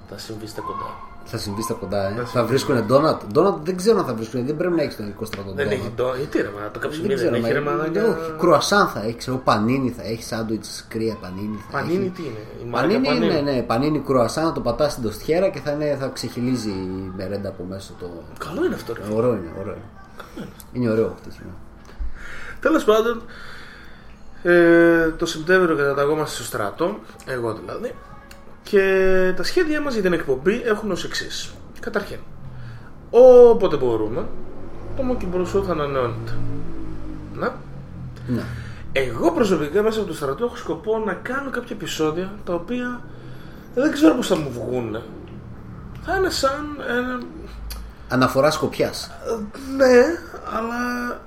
Θα 0.10 0.18
συμβεί 0.18 0.48
στα 0.48 0.62
κοντά. 0.62 1.03
Θα 1.26 1.38
συμβεί 1.38 1.62
στα 1.62 1.74
κοντά, 1.74 2.08
ε. 2.10 2.14
Θα 2.16 2.26
Θα 2.26 2.44
βρίσκουν 2.46 2.86
ντόνατ. 2.86 3.22
Ντόνατ 3.32 3.58
δεν 3.64 3.76
ξέρω 3.78 4.00
αν 4.00 4.06
θα 4.06 4.14
βρίσκουν. 4.14 4.46
Δεν 4.46 4.58
πρέπει 4.58 4.76
να 4.76 4.82
έχεις 4.82 4.96
τον 4.96 5.04
ελληνικό 5.06 5.26
στρατό. 5.26 5.52
Δεν 5.54 5.56
ντόνατ. 5.68 5.72
έχει 5.72 5.92
ντόνατ. 5.96 6.16
Γιατί 6.18 6.42
ρε, 6.42 6.50
μα 6.60 6.72
το 6.72 6.80
καψιμί 6.80 7.08
Δεν 7.08 7.18
δεν, 7.18 7.26
ξέρω, 7.26 7.36
έχει 7.46 7.54
ρε, 7.54 7.60
μα- 7.62 7.72
μαλάκα. 7.72 8.08
όχι, 8.08 8.32
κρουασάν 8.40 8.88
θα 8.88 9.00
έχεις, 9.02 9.16
ξέρω, 9.16 9.38
πανίνι 9.38 9.90
θα 9.90 10.04
έχεις, 10.04 10.26
σάντουιτς 10.26 10.86
κρύα 10.90 11.18
πανίνι 11.22 11.58
θα 11.70 11.78
Πανίνι 11.78 12.06
έχεις. 12.06 12.12
τι 12.18 12.22
είναι, 12.24 12.40
η 12.64 12.70
μάρκα 12.70 12.88
Πανίνι, 12.88 13.08
Πανίνι. 13.08 13.42
ναι, 13.42 13.52
ναι, 13.52 13.62
πανίνι 13.62 14.00
κρουασάν, 14.00 14.54
το 14.54 14.62
πατάς 14.62 14.92
στην 14.92 15.04
τοστιέρα 15.04 15.50
και 15.50 15.60
θα, 15.60 15.72
είναι, 15.72 15.98
θα 16.00 16.08
ξεχυλίζει 16.08 16.70
η 16.70 17.12
μερέντα 17.18 17.50
από 17.50 17.64
μέσα 17.64 17.92
το. 18.00 18.10
Καλό 18.46 18.66
είναι 18.66 18.76
αυτό, 18.76 18.94
ρε. 18.94 19.02
Ωραίο 19.16 19.34
είναι, 19.34 19.52
ωραίο 19.60 19.74
είναι. 19.74 20.48
Είναι 20.74 20.90
ωραίο 20.92 21.06
αυτό. 21.06 21.30
ναι. 21.46 21.52
Τέλος 22.60 22.84
πάντων, 22.84 23.22
ε, 24.44 25.10
το 25.18 25.26
Σεπτέμβριο 25.26 25.76
καταταγόμαστε 25.76 26.36
στο 26.36 26.44
στρατό, 26.44 27.00
εγώ 27.26 27.54
δηλαδή, 27.54 27.92
και 28.64 29.34
τα 29.36 29.44
σχέδιά 29.44 29.82
μας 29.82 29.94
για 29.94 30.04
την 30.04 30.14
εκπομπή 30.14 30.62
έχουν 30.66 30.92
ως 30.92 31.04
εξής. 31.04 31.54
Καταρχήν, 31.80 32.18
όποτε 33.10 33.76
μπορούμε, 33.76 34.26
το 34.98 35.04
Μόκι 35.04 35.28
θα 35.66 35.72
ανανεώνεται. 35.72 36.38
Να. 37.34 37.56
Ναι. 38.28 38.44
Εγώ 38.92 39.32
προσωπικά 39.32 39.82
μέσα 39.82 40.00
από 40.00 40.08
το 40.08 40.16
στρατό 40.16 40.46
έχω 40.46 40.56
σκοπό 40.56 40.98
να 40.98 41.14
κάνω 41.14 41.50
κάποια 41.50 41.76
επεισόδια 41.76 42.32
τα 42.46 42.54
οποία 42.54 43.02
δεν 43.76 43.92
ξέρω 43.92 44.16
πώς 44.16 44.28
θα 44.28 44.36
μου 44.36 44.52
βγουν. 44.52 45.02
Θα 46.06 46.16
είναι 46.16 46.30
σαν 46.30 46.78
ένα 46.90 47.20
Αναφορά 48.10 48.52
σκοπιάς. 48.52 49.12
ναι, 49.78 50.04
αλλά 50.58 51.22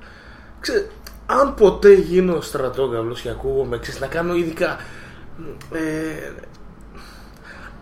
ξέρε, 0.61 0.87
αν 1.27 1.55
ποτέ 1.55 1.93
γίνω 1.93 2.41
στρατόγκαυλος 2.41 3.21
και 3.21 3.29
ακούγομαι, 3.29 3.79
ξέρεις, 3.79 4.01
να 4.01 4.07
κάνω 4.07 4.35
ειδικά 4.35 4.77
ε, 5.73 6.33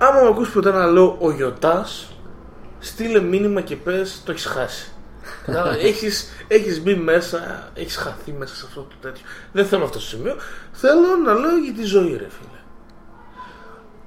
άμα 0.06 0.20
με 0.20 0.28
ακούσει 0.28 0.52
ποτέ 0.52 0.70
να 0.70 0.86
λέω 0.86 1.16
ο 1.20 1.30
Γιωτάς 1.30 2.12
στείλε 2.78 3.20
μήνυμα 3.20 3.60
και 3.60 3.76
πες 3.76 4.22
το 4.24 4.32
έχεις 4.32 4.46
χάσει 4.46 4.94
Κατάλαβες, 5.46 5.84
έχεις, 5.90 6.44
έχεις 6.48 6.82
μπει 6.82 6.94
μέσα, 6.94 7.70
έχεις 7.74 7.96
χαθεί 7.96 8.32
μέσα 8.32 8.54
σε 8.54 8.64
αυτό 8.66 8.80
το 8.80 8.94
τέτοιο. 9.00 9.24
Δεν 9.52 9.66
θέλω 9.66 9.84
αυτό 9.84 9.98
το 9.98 10.04
σημείο. 10.04 10.36
Θέλω 10.72 11.16
να 11.24 11.34
λέω 11.34 11.56
για 11.56 11.72
τη 11.72 11.82
ζωή, 11.84 12.16
ρε 12.16 12.28
φίλε. 12.28 12.58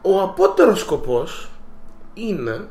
Ο 0.01 0.21
απότερος 0.21 0.79
σκοπός 0.79 1.49
είναι 2.13 2.67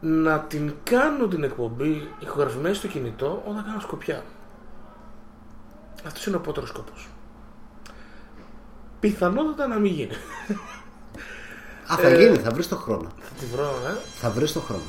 να 0.00 0.40
την 0.40 0.74
κάνω 0.82 1.26
την 1.26 1.42
εκπομπή 1.42 2.08
ηχογραφημένη 2.18 2.74
στο 2.74 2.86
κινητό 2.86 3.42
όταν 3.46 3.64
κάνω 3.64 3.80
σκοπιά. 3.80 4.22
Αυτός 6.06 6.26
είναι 6.26 6.36
ο 6.36 6.38
απότερος 6.38 6.68
σκοπός. 6.68 7.08
Πιθανότατα 9.00 9.66
να 9.66 9.78
μην 9.78 9.92
γίνει. 9.92 10.14
Α, 11.92 11.96
θα 11.96 12.08
Ε, 12.08 12.24
γίνει, 12.24 12.36
θα 12.38 12.50
βρεις 12.50 12.68
το 12.68 12.76
χρόνο. 12.76 13.08
Θα 13.20 13.30
τη 13.40 13.46
βρω, 13.46 13.74
ε. 13.86 13.96
Θα 14.20 14.30
βρεις 14.30 14.52
το 14.52 14.60
χρόνο. 14.60 14.82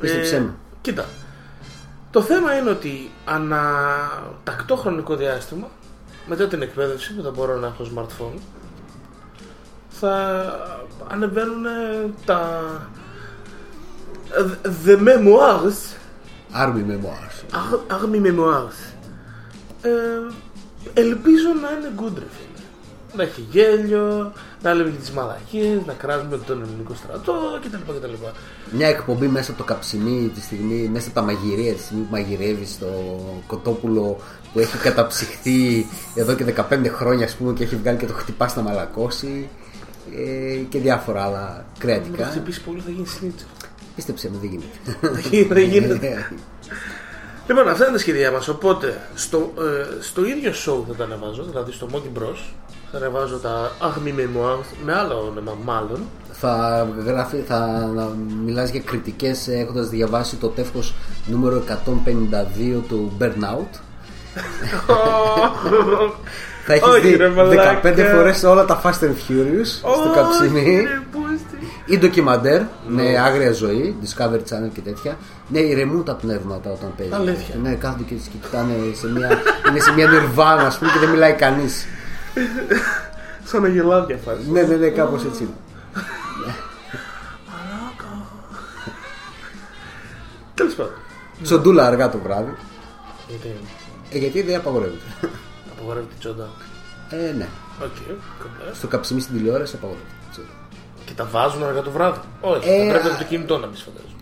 Πίστεψέ 0.00 0.40
με. 0.40 0.54
Κοίτα. 0.80 1.04
Το 2.10 2.22
θέμα 2.22 2.56
είναι 2.56 2.70
ότι 2.70 3.10
ανά 3.24 3.62
τακτό 4.44 4.76
χρονικό 4.76 5.16
διάστημα, 5.16 5.68
μετά 6.26 6.46
την 6.46 6.62
εκπαίδευση 6.62 7.14
που 7.14 7.22
θα 7.22 7.30
μπορώ 7.30 7.56
να 7.56 7.66
έχω 7.66 7.86
smartphone, 7.94 8.38
θα 9.88 10.44
ανεβαίνουν 11.08 11.64
τα 12.24 12.62
the 14.86 14.96
memoirs 14.96 15.96
Army 16.52 16.82
Memoirs. 16.90 17.36
Army 17.90 18.20
Memoirs. 18.26 18.78
Ε, 19.82 19.90
ελπίζω 20.94 21.48
να 21.62 21.70
είναι 21.70 21.92
good 21.96 22.12
ρε 22.14 22.26
φίλε. 22.36 22.55
Να 23.16 23.22
έχει 23.22 23.46
γέλιο, 23.50 24.32
να 24.62 24.74
λέμε 24.74 24.90
και 24.90 24.96
τις 24.96 25.10
μαλακίες, 25.10 25.78
να 25.86 25.92
κράζουμε 25.92 26.38
τον 26.38 26.62
ελληνικό 26.62 26.94
στρατό 26.94 27.34
κτλ. 27.64 27.92
κτλ. 27.92 28.12
Μια 28.70 28.88
εκπομπή 28.88 29.26
μέσα 29.26 29.50
από 29.50 29.60
το 29.60 29.64
καψιμί 29.66 30.30
τη 30.34 30.40
στιγμή, 30.40 30.88
μέσα 30.92 31.06
από 31.06 31.14
τα 31.14 31.22
μαγειρία 31.22 31.72
τη 31.72 31.82
στιγμή 31.82 32.02
που 32.02 32.10
μαγειρεύεις 32.10 32.78
το 32.78 32.86
κοτόπουλο 33.46 34.16
που 34.52 34.58
έχει 34.58 34.76
καταψυχθεί 34.76 35.86
εδώ 36.14 36.34
και 36.34 36.44
15 36.56 36.62
χρόνια, 36.88 37.24
ας 37.26 37.34
πούμε, 37.34 37.52
και 37.52 37.64
έχει 37.64 37.76
βγάλει 37.76 37.98
και 37.98 38.06
το 38.06 38.12
χτυπάς 38.12 38.56
να 38.56 38.62
μαλακώσει. 38.62 39.48
ε, 40.16 40.56
και 40.68 40.78
διάφορα 40.78 41.24
άλλα 41.24 41.46
Αν 41.46 41.64
το 41.74 41.78
κρεατικά. 41.78 42.26
χτυπήσει 42.26 42.62
πολύ 42.62 42.80
θα 42.80 42.90
γίνει 42.90 43.06
σνίτσο. 43.06 43.46
Πίστεψε 43.94 44.30
με, 44.30 44.38
δεν 44.40 44.50
γίνεται. 44.50 45.54
Δεν 45.54 45.62
γίνεται. 45.68 46.30
Λοιπόν, 47.48 47.68
αυτά 47.68 47.84
είναι 47.84 47.92
τα 47.92 47.98
σχέδιά 47.98 48.30
μας. 48.30 48.48
Οπότε, 48.48 49.00
στο, 49.14 49.52
ε, 49.58 50.02
στο 50.02 50.24
ίδιο 50.26 50.50
show 50.50 50.84
θα 50.88 50.94
τα 50.96 51.04
ανεβάζω, 51.04 51.42
δηλαδή 51.44 51.72
στο 51.72 51.88
Monkey 51.92 52.18
Bros. 52.18 52.36
Θα 52.92 52.96
ανεβάζω 52.98 53.36
τα 53.38 53.72
Agmi 53.80 54.08
Memoirs 54.08 54.66
με 54.84 54.92
άλλο 54.94 55.26
όνομα, 55.30 55.56
μάλλον. 55.64 56.00
θα, 56.32 56.86
γράφει, 57.06 57.36
θα 57.46 57.90
να 57.94 58.08
μιλάς 58.44 58.70
για 58.70 58.80
κριτικές 58.80 59.48
έχοντας 59.48 59.88
διαβάσει 59.88 60.36
το 60.36 60.48
τεύχος 60.48 60.94
νούμερο 61.26 61.62
152 61.68 62.82
του 62.88 63.12
Burnout. 63.20 63.78
Θα 66.68 66.72
έχεις 66.74 66.86
Όχι, 66.88 67.00
δει 67.00 67.16
ρε 67.16 67.28
μαλάκα. 67.28 67.80
15 67.84 68.10
φορές 68.14 68.42
όλα 68.42 68.64
τα 68.64 68.80
Fast 68.84 68.88
and 69.04 69.14
Furious 69.28 69.64
στο 69.66 69.88
Όχι, 69.88 70.08
καψιμί. 70.14 70.76
ρε, 70.76 71.02
πούστη. 71.12 71.58
Ή 71.86 71.98
ντοκιμαντέρ 71.98 72.62
με 72.88 73.18
άγρια 73.18 73.52
ζωή, 73.52 73.96
Discovery 74.02 74.36
Channel 74.50 74.70
και 74.74 74.80
τέτοια. 74.80 75.16
Ναι, 75.48 75.58
ηρεμούν 75.58 76.04
τα 76.04 76.14
πνεύματα 76.14 76.70
όταν 76.70 76.92
παίζει. 76.96 77.12
Αλήθεια. 77.14 77.54
Ναι, 77.62 77.74
κάθονται 77.74 78.02
και 78.02 78.14
τις 78.14 78.26
κοιτάνε 78.26 78.72
σε 79.00 79.08
μια, 79.10 79.28
είναι 79.68 79.80
σε 79.80 79.92
μια 79.92 80.08
νιρβάνα, 80.08 80.62
ας 80.66 80.78
πούμε, 80.78 80.90
και 80.92 80.98
δεν 80.98 81.08
μιλάει 81.08 81.32
κανείς. 81.32 81.86
Σαν 83.44 83.64
αγελάδια 83.64 84.16
φάση. 84.16 84.50
ναι, 84.50 84.62
ναι, 84.62 84.74
ναι, 84.76 84.88
κάπως 84.88 85.24
έτσι. 85.24 85.42
είναι. 85.42 85.52
Τέλος 90.54 90.74
πάντων. 90.74 90.92
Τσοντούλα 91.42 91.86
αργά 91.86 92.10
το 92.10 92.18
βράδυ. 92.18 92.54
Γιατί; 93.28 93.54
Ε, 94.10 94.18
γιατί 94.18 94.42
δεν 94.42 94.56
απαγορεύεται. 94.56 95.02
απαγορεύει 95.76 96.06
τη 96.06 96.14
τσόντα. 96.18 96.48
Ε, 97.10 97.16
ναι. 97.16 97.48
Οκ, 97.82 97.96
κομπλέ. 98.42 98.74
Στο 98.74 98.86
καψιμί 98.86 99.20
στην 99.20 99.36
τηλεόραση 99.36 99.74
απαγορεύεται. 99.76 100.10
Και 101.04 101.12
τα 101.12 101.24
βάζουν 101.24 101.62
αργά 101.64 101.82
το 101.82 101.90
βράδυ. 101.90 102.18
Όχι, 102.40 102.68
Ε, 102.68 102.84
θα 102.86 102.90
πρέπει 102.92 103.08
από 103.08 103.18
το 103.18 103.24
κινητό 103.24 103.58
να 103.58 103.66
μπει 103.66 103.76
φαντάζομαι. 103.76 104.15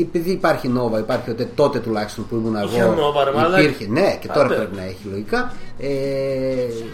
Επειδή 0.00 0.30
υπάρχει 0.30 0.72
Nova, 0.76 0.98
υπάρχει 0.98 1.26
τότε, 1.26 1.48
τότε 1.54 1.78
τουλάχιστον 1.78 2.26
που 2.28 2.34
ήμουν 2.36 2.54
Είχε 2.64 2.80
εγώ. 2.80 2.92
Nova, 2.92 3.24
ρε 3.24 3.30
μαλάκα. 3.32 3.62
υπήρχε, 3.62 3.86
ναι, 3.88 4.16
και 4.20 4.28
τώρα 4.28 4.46
Άντε. 4.46 4.54
πρέπει 4.54 4.76
να 4.76 4.82
έχει 4.82 5.06
λογικά. 5.10 5.52
Ε, 5.78 5.88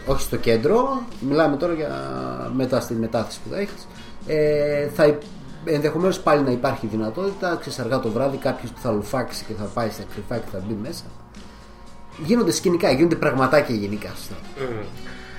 όχι 0.07 0.21
στο 0.21 0.37
κέντρο, 0.37 1.03
μιλάμε 1.21 1.57
τώρα 1.57 1.73
για 1.73 1.91
μετά 2.55 2.81
στη 2.81 2.95
μετάθεση 2.95 3.39
που 3.45 3.51
θα 3.55 3.59
έχεις. 3.61 3.87
Ε, 4.27 4.89
θα 4.95 5.19
ενδεχομένως 5.65 6.21
πάλι 6.21 6.43
να 6.43 6.51
υπάρχει 6.51 6.87
δυνατότητα, 6.87 7.57
ξέρεις, 7.61 7.79
αργά 7.79 8.01
το 8.01 8.09
βράδυ, 8.09 8.37
κάποιος 8.37 8.71
που 8.71 8.79
θα 8.83 8.91
λουφάξει 8.93 9.45
και 9.45 9.53
θα 9.59 9.65
πάει 9.65 9.91
στα 9.91 10.03
κρυφά 10.15 10.37
και 10.39 10.49
θα 10.53 10.63
μπει 10.69 10.77
μέσα. 10.83 11.05
Γίνονται 12.25 12.51
σκηνικά, 12.53 12.91
γίνονται 12.91 13.15
πραγματάκια 13.15 13.75
γενικά. 13.75 14.09
σωστά. 14.17 14.35
Μμμ. 14.59 14.85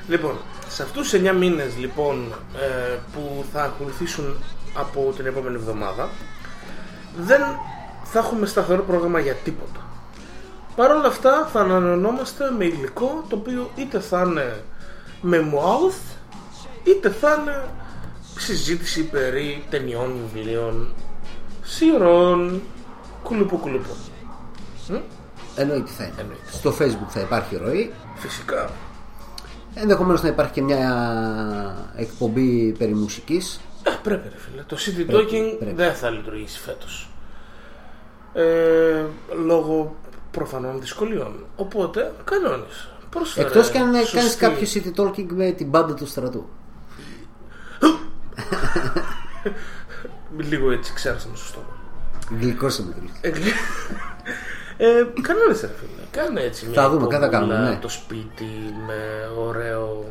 Λοιπόν, 0.07 0.31
σε 0.69 0.83
αυτούς 0.83 1.09
του 1.09 1.17
9 1.17 1.33
μήνες 1.37 1.77
λοιπόν, 1.79 2.15
ε, 2.55 2.97
που 3.13 3.43
θα 3.53 3.63
ακολουθήσουν 3.63 4.35
από 4.73 5.13
την 5.15 5.25
επόμενη 5.25 5.55
εβδομάδα, 5.55 6.09
δεν 7.19 7.41
θα 8.03 8.19
έχουμε 8.19 8.45
σταθερό 8.45 8.83
πρόγραμμα 8.83 9.19
για 9.19 9.33
τίποτα. 9.33 9.81
Παρ' 10.75 10.91
όλα 10.91 11.07
αυτά 11.07 11.49
θα 11.51 11.59
ανανεωνόμαστε 11.59 12.51
με 12.57 12.65
υλικό 12.65 13.25
το 13.29 13.35
οποίο 13.35 13.71
είτε 13.75 13.99
θα 13.99 14.23
είναι 14.25 14.63
με 15.21 15.51
mouth 15.53 16.15
είτε 16.83 17.09
θα 17.09 17.37
είναι 17.41 17.63
συζήτηση 18.37 19.03
περί 19.03 19.63
ταινιών, 19.69 20.15
βιβλίων, 20.33 20.93
σειρών, 21.63 22.61
κουλουπού 23.23 23.57
κουλουπού. 23.57 23.95
Μμ, 24.89 24.95
Εννοείται 25.55 25.91
θα 25.97 26.03
είναι. 26.03 26.13
Εννοείται. 26.19 26.51
Στο 26.51 26.75
facebook 26.79 27.09
θα 27.09 27.19
υπάρχει 27.19 27.55
ροή. 27.55 27.93
Φυσικά. 28.15 28.69
Ενδεχομένως 29.73 30.21
να 30.21 30.27
υπάρχει 30.27 30.51
και 30.51 30.61
μια 30.61 31.93
εκπομπή 31.95 32.75
περί 32.77 32.93
μουσικής 32.93 33.59
Ε, 33.87 33.91
πρέπει 34.03 34.29
ρε 34.29 34.37
φίλε. 34.37 34.61
Το 34.61 34.75
City 34.79 35.05
Πρέπει, 35.07 35.13
Talking 35.13 35.55
πρέπει. 35.59 35.73
δεν 35.75 35.93
θα 35.93 36.09
λειτουργήσει 36.09 36.59
φέτος. 36.59 37.09
Ε, 38.33 39.03
λόγω 39.45 39.95
προφανών 40.31 40.79
δυσκολιών. 40.79 41.45
Οπότε, 41.55 42.11
κανόνες. 42.23 42.89
Πρόσφερε 43.09 43.47
Εκτός 43.47 43.69
και 43.69 43.77
αν 43.77 43.95
σωστή- 43.95 44.15
κάνεις 44.15 44.35
κάποιο 44.35 44.67
city 44.73 45.01
talking 45.01 45.25
με 45.29 45.51
την 45.51 45.69
μπάντα 45.69 45.93
του 45.93 46.07
στρατού. 46.07 46.49
Λίγο 50.37 50.71
έτσι 50.71 50.93
ξέρασαμε 50.93 51.35
στο 51.35 51.45
στόμα. 51.45 51.77
Γλυκός 52.41 52.79
με 52.79 52.93
τελείως. 52.93 53.11
Ε, 53.21 53.29
γλυ- 53.29 53.53
ε, 54.77 55.03
κανόνες 55.21 55.61
ρε 55.61 55.67
φίλε. 55.79 56.01
Κάνε 56.11 56.41
έτσι 56.41 56.65
μια 56.65 56.81
Θα 56.81 56.89
δούμε, 56.89 57.07
κάτι 57.07 57.19
θα 57.21 57.25
εκπομπούλα 57.25 57.47
κάνουμε, 57.49 57.67
ναι. 57.69 57.73
από 57.75 57.81
Το 57.81 57.89
σπίτι 57.89 58.45
με 58.87 59.29
ωραίο... 59.37 60.05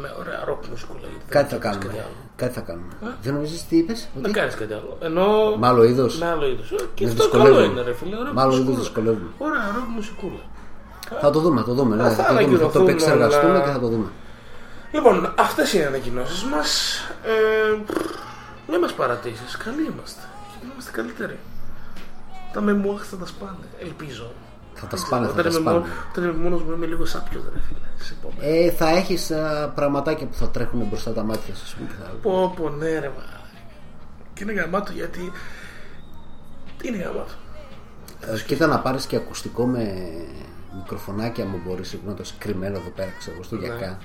Με 0.00 0.14
ωραία 0.20 0.40
ροκ 0.44 0.66
μουσικούλα. 0.66 1.00
γιατί 1.00 1.14
δεν 1.18 1.28
Κάτι 1.36 1.48
θα 1.54 1.58
βλέπεις 1.58 1.64
κάνουμε. 1.78 1.84
κάτι 1.84 1.98
άλλο. 2.06 2.16
Κάτι 2.36 2.52
θα 2.54 2.60
κάνουμε. 2.60 2.92
Δεν 3.22 3.32
νομίζεις 3.34 3.66
τι 3.68 3.76
είπες, 3.76 4.08
Να 4.14 4.20
ότι 4.20 4.30
κάνεις 4.30 4.54
κάτι 4.54 4.72
άλλο. 4.72 4.96
Ενώ... 5.00 5.56
με 5.56 5.66
άλλο 5.66 5.82
είδος. 5.84 6.18
Με 6.18 6.26
άλλο 6.26 6.46
είδος. 6.46 6.70
Ε, 6.70 6.76
Και 6.94 7.04
Με 7.04 7.10
αυτό 7.10 7.22
δυσκολεύομαι. 7.22 7.60
καλό 7.60 7.70
είναι 7.72 7.82
ρε 7.82 7.92
φίλε. 7.94 8.16
Ωραία 8.16 8.32
Με 8.32 8.40
άλλο 8.40 8.52
είδος 8.52 8.64
μουσικούλα. 8.64 8.82
δυσκολεύομαι. 8.84 9.30
Ωραία 9.38 9.64
ροκ 9.76 9.88
μουσικούλα. 9.96 10.42
Θα 11.20 11.30
το 11.30 11.40
δούμε, 11.40 11.60
θα 11.60 11.66
το 11.66 11.74
δούμε. 11.74 11.96
ναι, 11.96 12.02
Θα 12.02 12.08
θα, 12.10 12.16
το 12.16 12.22
δούμε. 12.22 12.28
θα 12.28 12.32
το 12.34 12.38
ανακοινωθούν 12.38 12.82
επεξεργαστούμε 12.88 13.52
όλα. 13.52 13.60
και 13.64 13.70
θα 13.70 13.80
το 13.80 13.88
δούμε. 13.88 14.06
Λοιπόν, 14.92 15.32
αυτές 15.38 15.72
είναι 15.72 15.82
οι 15.82 15.86
ανακοινώσεις 15.86 16.42
μας. 16.44 16.70
Ε, 17.24 17.76
μην 18.70 18.78
μας 18.80 18.92
παρατήσεις. 18.92 19.56
Καλοί 19.56 19.82
είμαστε. 19.94 20.20
Και 20.50 20.66
είμαστε 20.72 20.90
καλύτεροι. 20.90 21.38
Τα 22.52 22.60
μεμουάχ 22.60 23.02
θα 23.10 23.16
τα 23.16 23.26
σπάνε. 23.26 23.66
Ελπίζω. 23.80 24.32
Θα 24.82 24.86
τα 24.86 24.96
σπάνε, 24.96 25.26
θα 25.26 25.32
Όταν 25.32 25.42
τα 25.44 25.50
είμαι 25.50 25.58
σπάνε. 25.60 25.78
μόνο- 25.78 25.92
Όταν 26.10 26.24
είμαι 26.24 26.32
μόνος 26.42 26.62
μου 26.62 26.72
είμαι 26.72 26.86
λίγο 26.86 27.04
σάπιος 27.04 27.42
ρε 27.54 27.60
φίλε. 27.68 27.78
στις 27.96 28.10
επόμενες. 28.10 28.66
Ε, 28.66 28.70
θα 28.70 28.88
έχεις 28.88 29.30
α, 29.30 29.68
πραγματάκια 29.74 30.26
που 30.26 30.34
θα 30.34 30.48
τρέχουν 30.48 30.86
μπροστά 30.88 31.12
τα 31.12 31.22
μάτια 31.22 31.54
σου. 31.54 31.62
ας 31.64 31.74
πούμε, 31.74 31.88
και 31.88 31.94
θα- 32.02 32.10
Πω 32.22 32.52
πω 32.56 32.68
ναι 32.68 32.98
ρε 32.98 33.08
μα. 33.16 33.24
Και 34.34 34.42
είναι 34.42 34.52
γαμάτο 34.52 34.92
γιατί... 34.92 35.32
Τι 36.78 36.88
είναι 36.88 36.96
γαμάτο; 36.96 37.32
Ε, 38.20 38.38
Κοίτα 38.46 38.66
να 38.66 38.78
πάρεις 38.78 39.06
και 39.06 39.16
ακουστικό 39.16 39.66
με 39.66 39.94
μικροφωνάκια 40.76 41.44
μου 41.44 41.60
μπορείς 41.66 41.96
να 42.06 42.14
το 42.14 42.22
κρυμμένο 42.38 42.76
εδώ 42.78 42.90
πέρα 42.90 43.10
ξέρω 43.18 43.34
εγώ 43.34 43.44
στο 43.44 43.56
Ναι. 43.56 43.64
γιακά 43.66 43.98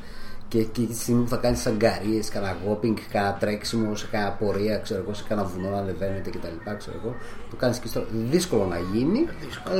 και 0.47 0.59
εκεί 0.59 0.85
τη 0.85 0.95
στιγμή 0.95 1.23
που 1.23 1.29
θα 1.29 1.37
κάνεις 1.37 1.65
αγκαρίες, 1.65 2.29
κανένα 2.29 2.57
γόπινγκ, 2.65 2.97
κανένα 3.11 3.33
τρέξιμο 3.33 3.95
σε 3.95 4.07
κανένα 4.11 4.31
πορεία, 4.31 4.77
ξέρω 4.77 4.99
εγώ, 4.99 5.13
σε 5.13 5.23
κανένα 5.27 5.47
βουνό 5.47 5.69
να 5.69 5.77
ανεβαίνετε 5.77 6.29
κτλ. 6.29 6.75
Ξέρω 6.77 6.97
εγώ, 7.03 7.15
το 7.49 7.55
κάνεις 7.55 7.79
και 7.79 7.87
στο... 7.87 8.03
Δύσκολο 8.11 8.65
να 8.65 8.79
γίνει. 8.79 9.27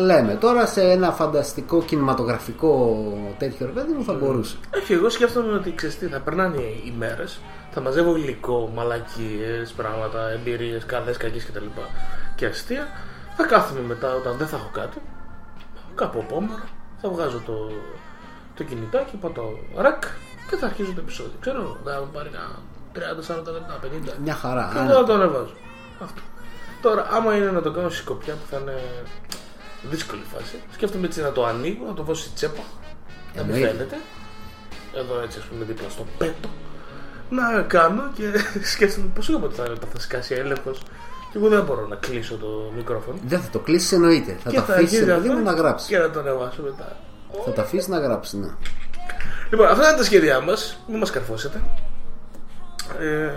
Λέμε 0.06 0.36
τώρα 0.36 0.66
σε 0.66 0.82
ένα 0.92 1.12
φανταστικό 1.12 1.82
κινηματογραφικό 1.82 3.04
τέτοιο 3.38 3.66
ρε 3.66 3.72
παιδί 3.72 3.94
μου 3.94 4.04
θα 4.04 4.14
μπορούσε. 4.14 4.58
Όχι, 4.76 4.94
εγώ 4.94 5.10
σκέφτομαι 5.10 5.54
ότι 5.54 5.76
ξέρεις 5.76 5.98
τι, 5.98 6.06
θα 6.06 6.20
περνάνε 6.20 6.62
οι 6.62 6.94
μέρες, 6.98 7.40
θα 7.72 7.82
μαζεύω 7.82 8.16
υλικό, 8.16 8.72
μαλακίες, 8.76 9.72
πράγματα, 9.72 10.30
εμπειρίες, 10.30 10.86
καλές, 10.86 11.18
κακές 11.18 11.46
κτλ. 11.46 11.66
Και 12.36 12.46
αστεία. 12.46 12.88
Θα 13.40 13.46
κάθομαι 13.46 13.82
μετά 13.82 14.16
όταν 14.16 14.38
δεν 14.38 14.48
θα 14.48 14.56
έχω 14.56 14.70
κάτι, 14.74 14.98
κάπου 15.96 16.20
απόμερα, 16.20 16.64
θα 17.02 17.10
βγάζω 17.10 17.42
το, 17.46 17.72
το 18.56 18.64
κινητάκι, 18.64 19.16
πατώ 19.16 19.60
ρακ 19.76 20.04
και 20.50 20.56
θα 20.56 20.66
αρχίζω 20.66 20.92
το 20.94 21.00
επεισόδιο. 21.06 21.38
Ξέρω, 21.40 21.78
θα 21.86 22.00
μου 22.00 22.10
πάρει 22.14 22.30
κανένα 22.30 22.60
30, 22.94 23.50
40 23.50 23.54
λεπτά, 23.54 23.80
50. 23.84 24.18
Μια 24.24 24.34
χαρά. 24.36 24.70
Και 24.74 24.80
άνετα. 24.80 24.94
εγώ 24.94 25.00
θα 25.02 25.06
το 25.06 25.14
ανεβάζω. 25.14 25.54
Αυτό. 26.04 26.22
Τώρα, 26.82 27.08
άμα 27.12 27.36
είναι 27.36 27.52
να 27.52 27.62
το 27.62 27.72
κάνω 27.72 27.90
στη 27.90 27.98
σκοπιά 27.98 28.34
που 28.34 28.46
θα 28.52 28.58
είναι 28.62 28.76
δύσκολη 29.90 30.22
φάση, 30.34 30.56
σκέφτομαι 30.74 31.06
έτσι 31.08 31.22
να 31.22 31.32
το 31.32 31.46
ανοίγω, 31.46 31.86
να 31.86 31.94
το 31.94 32.04
βάζω 32.06 32.22
στη 32.22 32.32
τσέπα, 32.36 32.62
να 33.36 33.44
μην 33.44 33.54
Εννοείται. 33.54 33.68
φαίνεται. 33.68 33.98
Εδώ 34.96 35.22
έτσι, 35.24 35.38
ας 35.40 35.46
πούμε, 35.46 35.66
δίπλα 35.66 35.90
στο 35.90 36.06
πέτο. 36.18 36.50
Να 37.30 37.62
κάνω 37.62 38.04
και 38.14 38.24
σκέφτομαι 38.74 39.08
πώ 39.16 39.34
είπα 39.34 39.46
ότι 39.46 39.56
θα, 39.56 39.64
θα 39.94 40.00
σκάσει 40.00 40.34
έλεγχος. 40.34 40.80
Και 41.32 41.38
εγώ 41.38 41.48
δεν 41.48 41.64
μπορώ 41.64 41.88
να 41.88 41.96
κλείσω 41.96 42.36
το 42.38 42.72
μικρόφωνο. 42.76 43.18
Δεν 43.26 43.42
θα 43.42 43.50
το 43.50 43.60
κλείσεις 43.60 43.92
εννοείται. 43.92 44.38
Θα 44.44 44.50
και 44.50 44.56
το 44.56 44.62
αφήσεις 44.62 44.92
γίνει 44.92 45.04
δηλαδή 45.04 45.28
αυτό 45.28 45.40
μου 45.40 45.46
να 45.46 45.52
γράψεις. 45.54 45.88
Και 45.90 45.98
να 45.98 46.10
το 46.10 46.20
ανεβάσω 46.20 46.62
μετά. 46.62 46.98
Θα 47.46 47.52
τα 47.52 47.62
αφήσεις 47.62 47.88
να 47.88 48.00
γράψεις, 48.00 48.34
ναι. 48.40 48.48
Λοιπόν, 49.50 49.68
αυτά 49.68 49.88
είναι 49.88 49.98
τα 49.98 50.04
σχέδιά 50.04 50.42
μας. 50.42 50.78
Μην 50.88 50.98
μας 50.98 51.10
καρφώσετε. 51.12 51.62
Ε, 53.00 53.32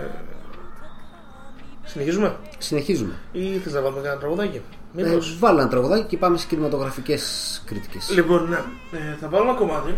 συνεχίζουμε; 1.83 2.35
Συνεχίζουμε. 2.57 3.13
Ή 3.31 3.57
θες 3.57 3.73
να 3.73 3.81
βάλουμε 3.81 4.01
κανένα 4.01 4.19
τραγουδάκι; 4.19 4.57
Ε, 4.97 5.03
Μήπως. 5.03 5.37
βάλω 5.39 5.59
ένα 5.59 5.69
τραγουδάκι 5.69 6.03
και 6.03 6.17
πάμε 6.17 6.37
στι 6.37 6.47
κινηματογραφικές 6.47 7.61
κριτικές. 7.65 8.09
Λοιπόν, 8.09 8.49
ναι. 8.49 8.57
Ε, 8.91 9.15
θα 9.19 9.27
βάλω 9.27 9.43
ένα 9.43 9.53
κομμάτι. 9.53 9.95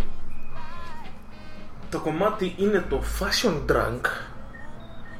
Το 1.89 1.99
κομμάτι 1.99 2.55
είναι 2.57 2.85
το 2.89 3.01
Fashion 3.19 3.71
Drunk. 3.71 4.01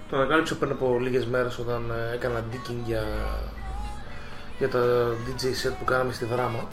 Το 0.09 0.15
ανακάλυψα 0.19 0.55
πριν 0.55 0.71
από 0.71 0.97
λίγες 1.01 1.25
μέρες 1.25 1.57
όταν 1.59 1.91
ε, 1.91 2.13
έκανα 2.15 2.43
digging 2.51 2.81
για, 2.85 3.03
για 4.57 4.69
τα 4.69 4.79
DJ 5.25 5.43
set 5.45 5.73
που 5.79 5.85
κάναμε 5.85 6.13
στη 6.13 6.25
δράμα. 6.25 6.67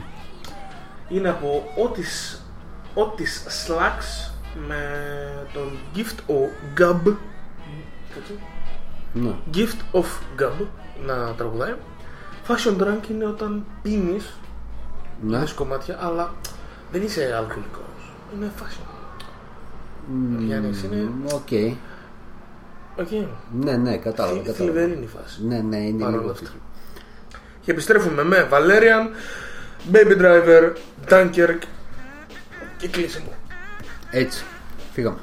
Είναι 1.08 1.28
από 1.28 1.64
Otis, 1.76 2.38
Otis 2.94 3.66
Slacks 3.66 4.32
με 4.68 4.82
τον 5.52 5.78
Gift 5.94 6.30
of 6.30 6.80
Gab. 6.80 7.14
Έτσι. 8.18 8.38
Ναι. 9.12 9.34
Gift 9.54 9.98
of 10.00 10.04
Gab 10.42 10.66
να 11.06 11.34
τραγουδάει. 11.34 11.74
Fashion 12.48 12.82
Drunk 12.82 13.08
είναι 13.10 13.26
όταν 13.26 13.64
πίνεις 13.82 14.34
ναι. 15.22 15.36
Πίνεις 15.36 15.52
κομμάτια, 15.52 15.98
αλλά 16.00 16.34
δεν 16.92 17.02
είσαι 17.02 17.34
αλκοολικός. 17.36 18.12
Είναι 18.34 18.50
fashion. 18.60 18.84
Γιάννης, 20.38 20.82
είναι... 20.82 21.10
OK. 21.32 21.76
OK. 23.00 23.10
Ναι, 23.64 23.76
ναι, 23.76 23.96
κατάλαβα. 23.96 24.36
κατάλαβα. 24.38 24.52
Θλιβερή 24.52 24.92
είναι 24.92 25.04
η 25.04 25.06
φάση. 25.06 25.46
Ναι, 25.46 25.58
ναι, 25.58 25.76
είναι 25.76 25.98
Παρόλα 25.98 26.18
λίγο 26.20 26.30
αυτά. 26.30 26.44
τέτοιο. 26.44 26.60
Και 27.60 27.70
επιστρέφουμε 27.70 28.24
με 28.24 28.48
Valerian, 28.50 29.08
Baby 29.92 30.20
Driver, 30.20 30.72
Dunkirk 31.08 31.58
και 32.79 32.87
κλείσιμο. 32.87 33.31
Έτσι, 34.11 34.43
φύγαμε. 34.93 35.19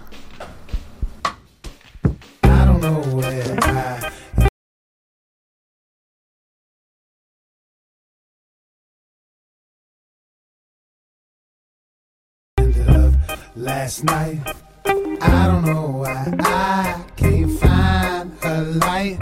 I 2.44 2.64
don't 2.66 2.80
know 2.80 3.00
where 3.18 3.56
I 3.62 4.10
ended 12.58 12.88
up 12.88 13.12
last 13.56 14.04
night. 14.04 14.40
I 15.20 15.46
don't 15.50 15.64
know 15.70 15.86
why 16.02 16.20
I 16.40 17.04
can't 17.20 17.52
find 17.62 18.26
a 18.42 18.56
light. 18.84 19.18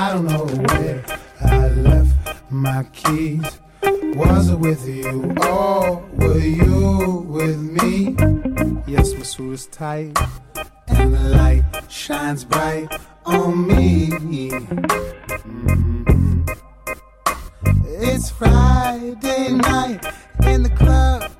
I 0.00 0.04
don't 0.12 0.26
know 0.32 0.46
where 0.66 0.98
I 1.40 1.68
left 1.88 2.14
my 2.50 2.80
keys. 2.98 3.48
Was 3.83 4.49
it 4.49 4.59
with 4.59 4.87
you 4.87 5.33
or 5.45 6.03
were 6.13 6.37
you 6.39 7.25
with 7.27 7.59
me? 7.59 8.15
Yes, 8.87 9.13
my 9.13 9.23
suit 9.23 9.53
is 9.53 9.67
tight 9.67 10.17
and 10.87 11.13
the 11.13 11.19
light 11.37 11.63
shines 11.89 12.43
bright 12.43 12.87
on 13.25 13.67
me. 13.67 14.09
Mhm. 15.45 16.47
It's 17.85 18.29
Friday 18.29 19.49
night 19.51 20.05
in 20.43 20.63
the 20.63 20.69
club, 20.69 21.31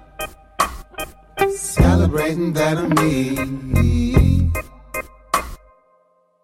celebrating 1.56 2.54
that 2.54 2.78
I'm 2.78 2.90
me. 2.90 4.52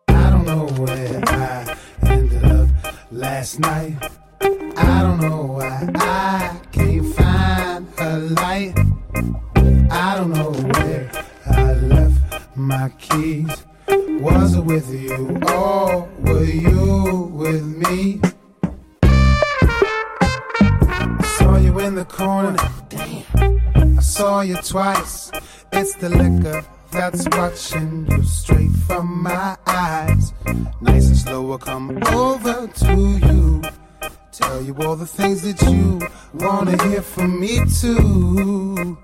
I 0.08 0.30
don't 0.30 0.46
know 0.46 0.66
where 0.82 1.22
I 1.28 1.76
ended 2.04 2.46
up 2.46 2.70
last 3.12 3.60
night. 3.60 3.96
I 4.94 5.02
don't 5.02 5.22
know 5.22 5.42
why 5.58 5.90
I 5.96 6.60
can't 6.72 7.16
find 7.16 7.88
a 7.98 8.18
light. 8.42 8.74
I 9.90 10.16
don't 10.18 10.32
know 10.32 10.52
where 10.52 11.10
I 11.48 11.74
left 11.74 12.22
my 12.56 12.90
keys. 13.00 13.66
Was 14.22 14.56
it 14.56 14.64
with 14.64 14.94
you 14.94 15.40
or 15.50 16.08
were 16.20 16.44
you 16.44 17.32
with 17.34 17.66
me? 17.84 18.22
I 20.72 21.36
saw 21.38 21.58
you 21.58 21.80
in 21.80 21.96
the 21.96 22.06
corner. 22.06 22.56
Damn. 22.90 23.98
I 23.98 24.02
saw 24.02 24.42
you 24.42 24.58
twice. 24.58 25.32
It's 25.72 25.96
the 25.96 26.10
liquor 26.10 26.64
that's 26.92 27.28
watching 27.36 28.06
you 28.12 28.24
straight 28.24 28.76
from 28.88 29.24
my 29.24 29.58
eyes. 29.66 30.34
Nice 30.82 31.08
and 31.08 31.18
slow, 31.18 31.52
I'll 31.52 31.58
come 31.58 31.98
over 32.14 32.68
to 32.68 32.96
you. 33.28 33.64
Tell 34.34 34.64
you 34.64 34.76
all 34.78 34.96
the 34.96 35.06
things 35.06 35.44
that 35.44 35.62
you 35.70 36.02
wanna 36.34 36.76
hear 36.88 37.04
from 37.04 37.40
me 37.40 37.60
too. 37.66 38.98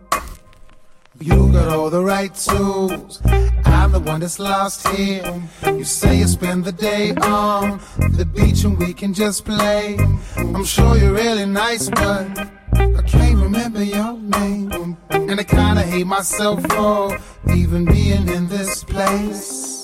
You 1.19 1.51
got 1.51 1.67
all 1.67 1.91
the 1.91 2.03
right 2.03 2.33
tools. 2.33 3.21
I'm 3.63 3.91
the 3.91 3.99
one 3.99 4.21
that's 4.21 4.39
lost 4.39 4.87
here. 4.87 5.39
You 5.67 5.83
say 5.83 6.17
you 6.17 6.27
spend 6.27 6.65
the 6.65 6.71
day 6.71 7.11
on 7.21 7.79
the 8.17 8.25
beach 8.25 8.63
and 8.63 8.75
we 8.79 8.91
can 8.91 9.13
just 9.13 9.45
play. 9.45 9.99
I'm 10.35 10.65
sure 10.65 10.97
you're 10.97 11.13
really 11.13 11.45
nice, 11.45 11.91
but 11.91 12.25
I 12.73 13.01
can't 13.05 13.37
remember 13.37 13.83
your 13.83 14.13
name. 14.13 14.97
And 15.11 15.39
I 15.39 15.43
kinda 15.43 15.83
hate 15.83 16.07
myself 16.07 16.59
for 16.73 17.15
even 17.53 17.85
being 17.85 18.27
in 18.29 18.47
this 18.47 18.83
place. 18.83 19.78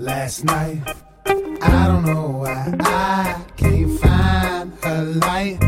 Last 0.00 0.44
night. 0.44 0.80
I 1.26 1.86
don't 1.86 2.04
know 2.04 2.28
why 2.42 2.74
I 2.80 3.44
can't 3.56 4.00
find 4.00 4.72
her 4.82 5.04
light. 5.26 5.58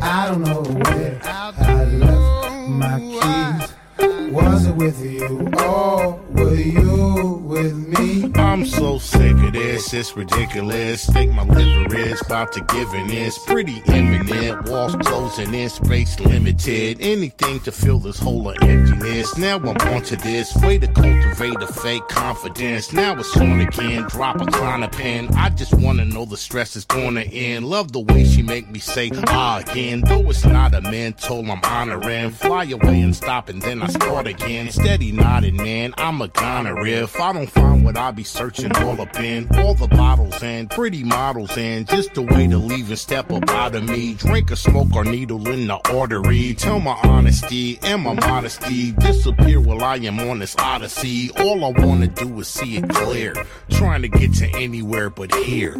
I 0.00 0.28
don't 0.28 0.42
know 0.42 0.62
where 0.62 1.20
I 1.24 1.84
left 1.84 2.68
my 2.68 2.98
keys. 3.00 4.32
Was 4.32 4.66
it 4.66 4.76
with 4.76 5.04
you 5.04 5.50
or 5.58 6.20
you 6.54 7.42
with 7.44 7.74
me? 7.74 8.32
I'm 8.34 8.64
so 8.64 8.98
sick 8.98 9.32
of 9.32 9.52
this, 9.52 9.92
it's 9.92 10.16
ridiculous. 10.16 11.06
Think 11.06 11.32
my 11.32 11.44
liver 11.44 11.96
is 11.96 12.22
about 12.22 12.52
to 12.52 12.60
give 12.60 12.92
in. 12.94 13.10
It's 13.10 13.38
pretty 13.38 13.82
imminent. 13.86 14.68
Walls 14.68 14.96
closing 14.96 15.54
in, 15.54 15.68
space 15.68 16.18
limited. 16.20 16.98
Anything 17.00 17.60
to 17.60 17.72
fill 17.72 17.98
this 17.98 18.18
hole 18.18 18.48
of 18.48 18.56
emptiness. 18.62 19.36
Now 19.36 19.56
I'm 19.56 19.76
onto 19.76 20.16
this. 20.16 20.54
Way 20.56 20.78
to 20.78 20.86
cultivate 20.88 21.60
a 21.62 21.66
fake 21.66 22.06
confidence. 22.08 22.92
Now 22.92 23.18
it's 23.18 23.36
on 23.36 23.60
again. 23.60 24.04
Drop 24.08 24.40
a 24.40 24.46
climb 24.46 24.88
pen. 24.90 25.28
I 25.34 25.50
just 25.50 25.74
wanna 25.74 26.04
know 26.04 26.24
the 26.24 26.36
stress 26.36 26.76
is 26.76 26.84
gonna 26.84 27.22
end. 27.22 27.66
Love 27.66 27.92
the 27.92 28.00
way 28.00 28.24
she 28.24 28.42
make 28.42 28.70
me 28.70 28.78
say 28.78 29.10
ah 29.28 29.58
again. 29.58 30.02
Though 30.02 30.30
it's 30.30 30.44
not 30.44 30.74
a 30.74 30.80
mental, 30.80 31.40
I'm 31.50 31.60
honoring. 31.64 32.30
Fly 32.30 32.64
away 32.64 33.00
and 33.00 33.14
stop 33.14 33.48
and 33.48 33.60
then 33.60 33.82
I 33.82 33.88
start 33.88 34.26
again. 34.26 34.70
Steady 34.70 35.12
nodding, 35.12 35.56
man. 35.56 35.94
I'm 35.98 36.20
a 36.20 36.28
goner 36.36 36.86
if 36.86 37.18
I 37.20 37.32
don't 37.32 37.50
find 37.50 37.84
what 37.84 37.96
I 37.96 38.10
be 38.10 38.22
searching 38.22 38.74
all 38.76 39.00
up 39.00 39.18
in. 39.18 39.48
All 39.56 39.74
the 39.74 39.88
bottles 39.88 40.42
and 40.42 40.70
pretty 40.70 41.02
models 41.02 41.56
and 41.56 41.88
just 41.88 42.16
a 42.16 42.22
way 42.22 42.46
to 42.46 42.58
leave 42.58 42.88
and 42.88 42.98
step 42.98 43.32
up 43.32 43.48
out 43.50 43.74
of 43.74 43.84
me. 43.84 44.14
Drink 44.14 44.52
or 44.52 44.56
smoke 44.56 44.94
or 44.94 45.04
needle 45.04 45.48
in 45.48 45.66
the 45.66 45.76
artery. 45.92 46.54
Tell 46.54 46.78
my 46.78 46.98
honesty 47.02 47.78
and 47.82 48.02
my 48.02 48.14
modesty. 48.14 48.92
Disappear 48.92 49.60
while 49.60 49.82
I 49.82 49.96
am 49.96 50.20
on 50.20 50.38
this 50.38 50.54
odyssey. 50.58 51.30
All 51.38 51.64
I 51.64 51.80
wanna 51.80 52.08
do 52.08 52.38
is 52.40 52.48
see 52.48 52.76
it 52.76 52.88
clear. 52.88 53.34
Trying 53.70 54.02
to 54.02 54.08
get 54.08 54.34
to 54.34 54.46
anywhere 54.56 55.10
but 55.10 55.34
here. 55.34 55.74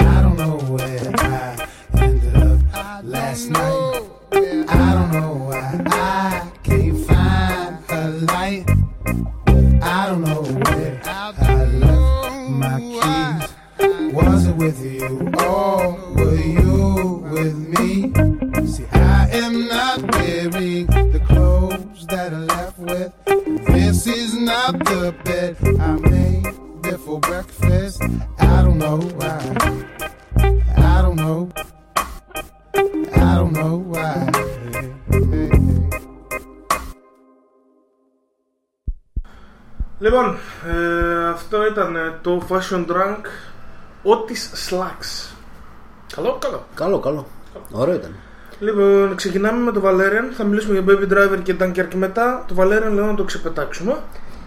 I 0.00 0.22
don't 0.22 0.36
know 0.36 0.58
where 0.68 1.12
I 1.18 1.68
ended 1.94 2.36
up 2.36 3.04
last 3.04 3.48
night. 3.50 4.02
I 4.32 4.92
don't 4.92 5.12
know 5.12 5.32
why 5.34 5.82
I 5.86 6.47
light. 8.26 8.64
I 9.82 10.06
don't 10.08 10.22
know 10.22 10.42
where 10.42 11.00
I 11.04 11.30
left 11.66 12.50
my 12.50 12.80
keys. 12.80 14.12
Was 14.12 14.46
it 14.46 14.56
with 14.56 14.80
you 14.84 15.32
or 15.38 15.96
were 16.14 16.34
you 16.34 17.24
with 17.30 17.56
me? 17.78 18.12
See, 18.66 18.86
I 18.92 19.28
am 19.32 19.68
not 19.68 20.00
wearing 20.16 20.86
the 20.86 21.22
clothes 21.26 22.06
that 22.06 22.32
I 22.32 22.38
left 22.38 22.78
with. 22.78 23.12
This 23.66 24.06
is 24.06 24.34
not 24.34 24.78
the 24.84 25.14
bed 25.24 25.56
I 25.80 25.92
made 26.10 26.82
before 26.82 27.20
breakfast. 27.20 28.02
I 28.38 28.62
don't 28.62 28.78
know 28.78 28.98
why. 28.98 29.38
I 30.76 31.02
don't 31.02 31.16
know. 31.16 31.50
I 32.74 33.34
don't 33.36 33.52
know 33.52 33.76
why. 33.76 34.48
Λοιπόν, 39.98 40.36
ε, 40.68 41.28
αυτό 41.28 41.66
ήταν 41.66 41.96
ε, 41.96 42.18
το 42.22 42.42
Fashion 42.48 42.86
Drunk 42.86 43.24
Otis 44.04 44.70
Slacks. 44.70 45.34
Καλό, 46.14 46.38
καλό. 46.40 46.64
Καλό, 46.74 46.98
καλό. 46.98 47.26
Ωραίο 47.70 47.94
ήταν. 47.94 48.14
Λοιπόν, 48.58 49.14
ξεκινάμε 49.14 49.58
με 49.58 49.72
το 49.72 49.82
Valerian. 49.84 50.32
Θα 50.36 50.44
μιλήσουμε 50.44 50.78
για 50.78 50.84
Baby 50.86 51.12
Driver 51.12 51.38
και 51.42 51.56
Dunkirk 51.60 51.94
μετά. 51.94 52.44
Το 52.48 52.54
Valerian 52.58 52.92
λέω 52.92 53.06
να 53.06 53.14
το 53.14 53.24
ξεπετάξουμε. 53.24 53.96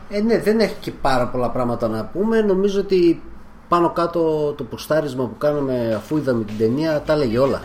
Ε, 0.09 0.21
ναι, 0.21 0.39
δεν 0.39 0.59
έχει 0.59 0.75
και 0.79 0.91
πάρα 0.91 1.27
πολλά 1.27 1.49
πράγματα 1.49 1.87
να 1.87 2.05
πούμε. 2.05 2.41
Νομίζω 2.41 2.79
ότι 2.79 3.21
πάνω 3.67 3.89
κάτω 3.89 4.53
το 4.57 4.63
ποστάρισμα 4.63 5.23
που 5.27 5.37
κάναμε 5.37 5.93
αφού 5.95 6.17
είδαμε 6.17 6.43
την 6.43 6.57
ταινία 6.57 7.01
τα 7.01 7.13
έλεγε 7.13 7.39
όλα. 7.39 7.61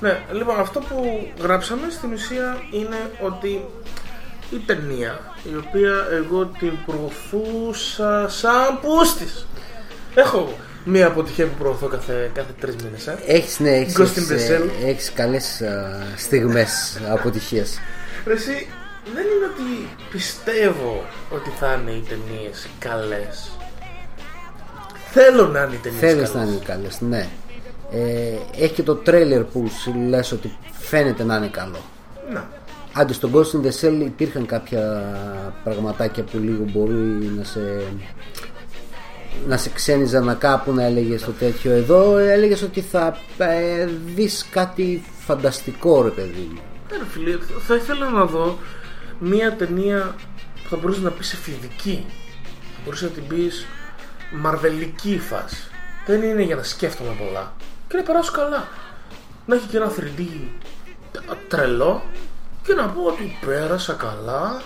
Ναι, 0.00 0.20
λοιπόν, 0.32 0.60
αυτό 0.60 0.80
που 0.80 1.28
γράψαμε 1.42 1.90
στην 1.90 2.12
ουσία 2.12 2.56
είναι 2.70 2.96
ότι 3.24 3.64
η 4.50 4.58
ταινία, 4.66 5.20
η 5.52 5.56
οποία 5.66 6.06
εγώ 6.10 6.46
την 6.46 6.72
προωθούσα 6.86 8.28
σαν 8.28 8.80
πούστης. 8.80 9.46
Έχω 10.14 10.56
μία 10.84 11.06
αποτυχία 11.06 11.46
που 11.46 11.54
προωθώ 11.58 11.86
κάθε, 11.86 12.30
κάθε 12.34 12.52
τρεις 12.60 12.76
μήνες, 12.76 13.06
ε. 13.06 13.18
Έχεις, 13.26 13.58
ναι, 13.58 13.70
έχεις, 13.70 13.94
Ghost 13.98 14.02
in 14.02 14.04
έχεις, 14.04 14.28
the 14.28 14.50
ε, 14.50 14.58
Shell. 14.58 14.86
έχεις 14.86 15.12
καλές 15.12 15.60
α, 15.60 16.02
στιγμές 16.16 17.00
αποτυχίας. 17.10 17.80
Ρε 18.26 18.32
Εσύ, 18.32 18.68
δεν 19.14 19.24
είναι 19.24 19.46
ότι 19.52 19.88
πιστεύω 20.10 21.04
ότι 21.30 21.50
θα 21.58 21.78
είναι 21.80 21.90
οι 21.90 22.04
ταινίες 22.08 22.68
καλές. 22.78 23.50
Θέλω 25.10 25.46
να 25.46 25.62
είναι 25.62 25.74
οι 25.74 25.78
ταινίες 25.78 26.00
Θέλεις 26.00 26.34
να 26.34 26.42
είναι 26.42 26.60
καλές, 26.64 27.00
ναι. 27.00 27.28
Ε, 27.92 28.62
έχει 28.64 28.72
και 28.74 28.82
το 28.82 28.94
τρέλερ 28.94 29.42
που 29.42 29.70
σου 29.82 29.94
λες 30.08 30.32
ότι 30.32 30.56
φαίνεται 30.78 31.24
να 31.24 31.36
είναι 31.36 31.48
καλό. 31.48 31.80
Να. 32.32 32.48
Άντε 32.98 33.12
στον 33.12 33.32
Ghost 33.34 33.52
in 33.52 33.66
the 33.66 33.70
Shell 33.80 34.00
υπήρχαν 34.00 34.46
κάποια 34.46 35.04
πραγματάκια 35.64 36.22
που 36.22 36.38
λίγο 36.38 36.64
μπορεί 36.64 36.94
να 37.36 37.44
σε 37.44 37.82
να 39.46 39.56
σε 39.56 39.70
ξένιζαν 39.70 40.24
να 40.24 40.34
κάπου 40.34 40.72
να 40.72 40.84
έλεγες 40.84 41.22
το 41.22 41.30
τέτοιο 41.30 41.72
εδώ 41.72 42.16
έλεγες 42.16 42.62
ότι 42.62 42.80
θα 42.80 43.16
ε, 43.38 43.88
δεις 44.14 44.46
κάτι 44.50 45.04
φανταστικό 45.18 46.02
ρε 46.02 46.08
παιδί 46.08 46.48
μου. 46.52 46.60
Ναι, 46.90 46.96
ρε 46.96 47.04
φίλε, 47.10 47.38
θα 47.66 47.74
ήθελα 47.74 48.10
να 48.10 48.24
δω 48.24 48.58
μια 49.18 49.56
ταινία 49.56 50.14
που 50.62 50.68
θα 50.68 50.76
μπορούσες 50.76 51.02
να 51.02 51.10
πεις 51.10 51.32
εφηβική. 51.32 52.06
Θα 52.74 52.80
μπορούσες 52.84 53.08
να 53.08 53.14
την 53.14 53.26
πεις 53.26 53.66
μαρβελική 54.32 55.18
φάση. 55.18 55.70
Δεν 56.06 56.22
είναι 56.22 56.42
για 56.42 56.56
να 56.56 56.62
σκέφτομαι 56.62 57.14
πολλά. 57.18 57.52
Και 57.88 57.96
να 57.96 58.02
περάσω 58.02 58.32
καλά. 58.32 58.68
Να 59.46 59.54
έχει 59.54 59.66
και 59.66 59.76
ένα 59.76 59.92
3D 59.98 60.26
τρελό 61.48 62.02
και 62.68 62.74
να 62.74 62.86
πω 62.86 63.02
ότι 63.06 63.38
πέρασα 63.46 63.92
καλά. 63.92 64.60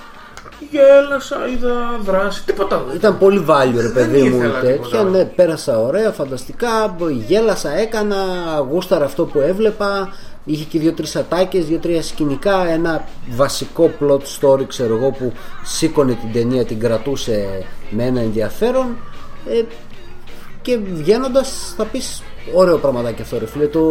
Γέλασα, 0.70 1.36
είδα 1.48 1.98
δράση, 2.02 2.44
τίποτα 2.44 2.76
άλλο. 2.76 2.92
Ήταν 2.94 3.18
πολύ 3.18 3.44
value 3.48 3.74
ρε 3.76 3.88
Δεν 3.88 3.92
παιδί 3.92 4.22
μου 4.22 4.36
ήθελα 4.36 4.60
τέτοια. 4.60 4.72
τίποτα 4.72 4.98
άλλο. 4.98 5.10
Ναι, 5.10 5.24
πέρασα 5.24 5.78
ωραία, 5.78 6.10
φανταστικά. 6.10 6.96
Γέλασα, 7.26 7.78
έκανα, 7.78 8.16
γούσταρα 8.70 9.04
αυτό 9.04 9.24
που 9.24 9.38
έβλεπα. 9.38 10.12
Είχε 10.44 10.64
και 10.64 10.78
δύο-τρεις 10.78 11.16
ατάκες, 11.16 11.66
δύο-τρία 11.66 12.02
σκηνικά. 12.02 12.66
Ένα 12.68 13.04
βασικό 13.30 13.90
plot 14.00 14.20
story, 14.40 14.64
ξέρω 14.66 14.96
εγώ, 14.96 15.10
που 15.10 15.32
σήκωνε 15.62 16.12
την 16.12 16.32
ταινία, 16.32 16.64
την 16.64 16.80
κρατούσε 16.80 17.64
με 17.90 18.04
ένα 18.04 18.20
ενδιαφέρον. 18.20 18.96
Ε, 19.48 19.62
και 20.62 20.78
βγαίνοντας 20.92 21.74
θα 21.76 21.84
πεις 21.84 22.22
ωραίο 22.54 22.78
πραγματάκι 22.78 23.22
αυτό 23.22 23.38
ρε 23.38 23.46
φίλε 23.46 23.66
το, 23.66 23.90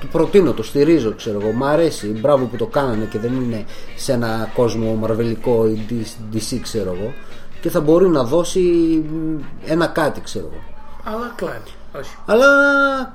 το 0.00 0.06
προτείνω, 0.12 0.52
το 0.52 0.62
στηρίζω 0.62 1.14
ξέρω 1.14 1.40
εγώ 1.42 1.52
μ' 1.52 1.64
αρέσει, 1.64 2.06
μπράβο 2.06 2.44
που 2.44 2.56
το 2.56 2.66
κάνανε 2.66 3.04
και 3.04 3.18
δεν 3.18 3.32
είναι 3.34 3.64
σε 3.96 4.12
ένα 4.12 4.50
κόσμο 4.54 4.94
μαρβελικό 4.94 5.66
ή 5.66 5.86
DC 6.34 6.58
ξέρω 6.62 6.92
εγώ 6.98 7.12
και 7.60 7.70
θα 7.70 7.80
μπορεί 7.80 8.08
να 8.08 8.24
δώσει 8.24 8.60
μ, 8.60 9.38
ένα 9.66 9.86
κάτι 9.86 10.20
ξέρω 10.20 10.48
εγώ 10.52 10.62
Αλλά 11.04 11.32
κλάει. 11.36 11.58
Όχι. 11.98 12.16
αλλά 12.26 12.46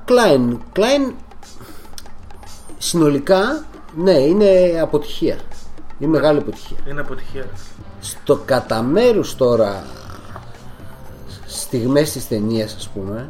Klein, 0.08 0.56
Klein 0.76 1.12
συνολικά 2.78 3.64
ναι 3.96 4.12
είναι 4.18 4.78
αποτυχία 4.82 5.36
είναι 5.98 6.10
μεγάλη 6.10 6.38
αποτυχία 6.38 6.76
Είναι 6.88 7.00
αποτυχία. 7.00 7.46
στο 8.00 8.40
κατά 8.44 8.82
μέρους 8.82 9.34
τώρα 9.36 9.84
στιγμές 11.46 12.12
της 12.12 12.28
ταινίας 12.28 12.74
ας 12.74 12.88
πούμε 12.88 13.28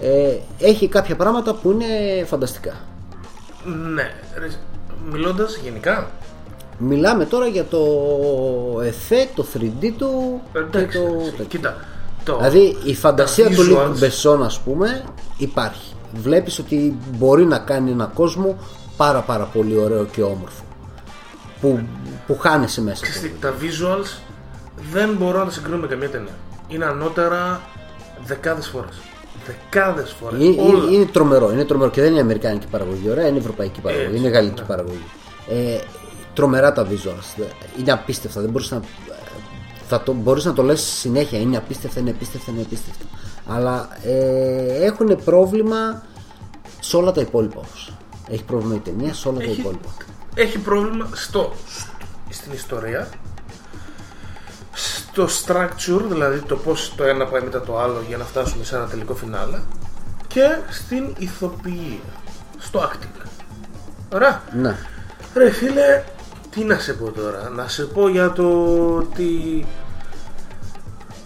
ε, 0.00 0.36
έχει 0.58 0.88
κάποια 0.88 1.16
πράγματα 1.16 1.54
που 1.54 1.70
είναι 1.70 2.24
φανταστικά 2.26 2.72
Ναι. 3.94 4.10
Ρε, 4.38 4.46
μιλώντας 5.10 5.56
γενικά. 5.56 6.10
μιλάμε 6.78 7.24
τώρα 7.24 7.46
για 7.46 7.64
το 7.64 7.78
εφέ, 8.82 9.28
το 9.34 9.46
3D 9.54 9.92
του 9.98 10.40
και 10.52 10.58
Εντάξει, 10.58 10.98
το... 10.98 11.04
εντάξει, 11.04 11.44
κοίτα. 11.48 11.76
Το, 12.24 12.36
δηλαδή 12.36 12.76
η 12.84 12.94
φαντασία 12.94 13.48
τα 13.48 13.54
του 13.54 13.62
Λίκ 13.62 13.76
visuals- 13.78 13.98
Μπεσόν 13.98 14.42
ας 14.42 14.60
πούμε 14.60 15.04
υπάρχει 15.36 15.92
βλέπεις 16.14 16.58
ότι 16.58 16.96
μπορεί 17.16 17.44
να 17.44 17.58
κάνει 17.58 17.90
ένα 17.90 18.10
κόσμο 18.14 18.56
πάρα 18.96 19.20
πάρα 19.20 19.44
πολύ 19.44 19.76
ωραίο 19.78 20.04
και 20.04 20.22
όμορφο 20.22 20.62
που, 21.60 21.80
που 22.26 22.38
χάνεσαι 22.38 22.82
μέσα 22.82 23.02
Ξέρεις 23.02 23.20
του. 23.20 23.26
τι, 23.28 23.40
τα 23.40 23.52
visuals 23.60 24.18
δεν 24.92 25.14
μπορώ 25.18 25.38
να 25.38 25.44
τα 25.44 25.50
συγκρίνω 25.50 25.76
με 25.76 25.86
καμία 25.86 26.08
ταινία. 26.10 26.32
Είναι 26.68 26.84
ανώτερα 26.84 27.60
δεκάδες 28.24 28.66
φορές. 28.68 28.94
Δεκάδες 29.46 30.16
φορές. 30.20 30.40
Είναι, 30.42 30.62
Όλα. 30.62 30.84
είναι, 30.84 30.94
είναι 30.94 31.04
τρομερό, 31.04 31.52
είναι 31.52 31.64
τρομερό 31.64 31.90
και 31.90 32.00
δεν 32.00 32.10
είναι 32.12 32.20
αμερικάνικη 32.20 32.66
παραγωγή, 32.66 33.10
ωραία, 33.10 33.26
είναι 33.26 33.38
ευρωπαϊκή 33.38 33.80
παραγωγή, 33.80 34.06
Έτσι, 34.08 34.18
είναι 34.18 34.28
γαλλική 34.28 34.60
ναι. 34.60 34.66
παραγωγή. 34.66 35.04
Ε, 35.48 35.78
τρομερά 36.34 36.72
τα 36.72 36.86
visuals, 36.90 37.42
είναι 37.78 37.92
απίστευτα, 37.92 38.40
δεν 38.40 38.50
μπορείς 38.50 38.70
να, 38.70 38.80
θα 39.88 40.02
το, 40.02 40.12
μπορείς 40.12 40.44
να 40.44 40.52
το 40.52 40.62
λες 40.62 40.80
συνέχεια, 40.82 41.38
είναι 41.38 41.56
απίστευτα, 41.56 42.00
είναι 42.00 42.10
απίστευτα, 42.10 42.50
είναι 42.50 42.62
απίστευτα. 42.62 43.04
Αλλά 43.48 43.88
ε, 44.04 44.84
έχουν 44.84 45.18
πρόβλημα 45.24 46.02
σε 46.80 46.96
όλα 46.96 47.12
τα 47.12 47.20
υπόλοιπα 47.20 47.56
όμως. 47.56 47.92
Έχει 48.28 48.44
πρόβλημα 48.44 48.74
η 48.74 48.78
ταινία 48.78 49.14
σε 49.14 49.28
όλα 49.28 49.38
τα 49.38 49.44
Έχει- 49.44 49.58
υπόλοιπα. 49.60 49.88
Έχει 50.34 50.58
πρόβλημα 50.58 51.08
στο, 51.12 51.52
στην 52.28 52.52
ιστορία, 52.52 53.08
στο 55.16 55.28
structure, 55.44 56.02
δηλαδή 56.08 56.40
το 56.40 56.56
πώς 56.56 56.92
το 56.96 57.04
ένα 57.04 57.26
πάει 57.26 57.42
μετά 57.42 57.60
το 57.60 57.78
άλλο 57.78 58.04
για 58.08 58.16
να 58.16 58.24
φτάσουμε 58.24 58.64
σε 58.64 58.76
ένα 58.76 58.86
τελικό 58.86 59.14
φινάλε 59.14 59.58
και 60.26 60.58
στην 60.70 61.14
ηθοποιία, 61.18 61.98
στο 62.58 62.80
acting. 62.80 63.26
Ωραία. 64.12 64.42
Ναι. 64.52 64.76
Ρε 65.34 65.50
φίλε, 65.50 66.04
τι 66.50 66.64
να 66.64 66.78
σε 66.78 66.92
πω 66.92 67.10
τώρα, 67.10 67.48
να 67.48 67.68
σε 67.68 67.84
πω 67.84 68.08
για 68.08 68.32
το 68.32 68.48
ότι 68.96 69.66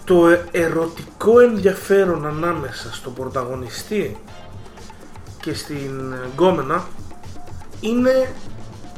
το 0.05 0.29
ε- 0.29 0.45
ερωτικό 0.51 1.41
ενδιαφέρον 1.41 2.27
ανάμεσα 2.27 2.93
στον 2.93 3.15
πρωταγωνιστή 3.15 4.17
και 5.41 5.55
στην 5.55 6.15
γκόμενα 6.33 6.87
είναι 7.81 8.33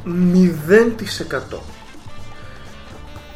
0%. 0.04 1.58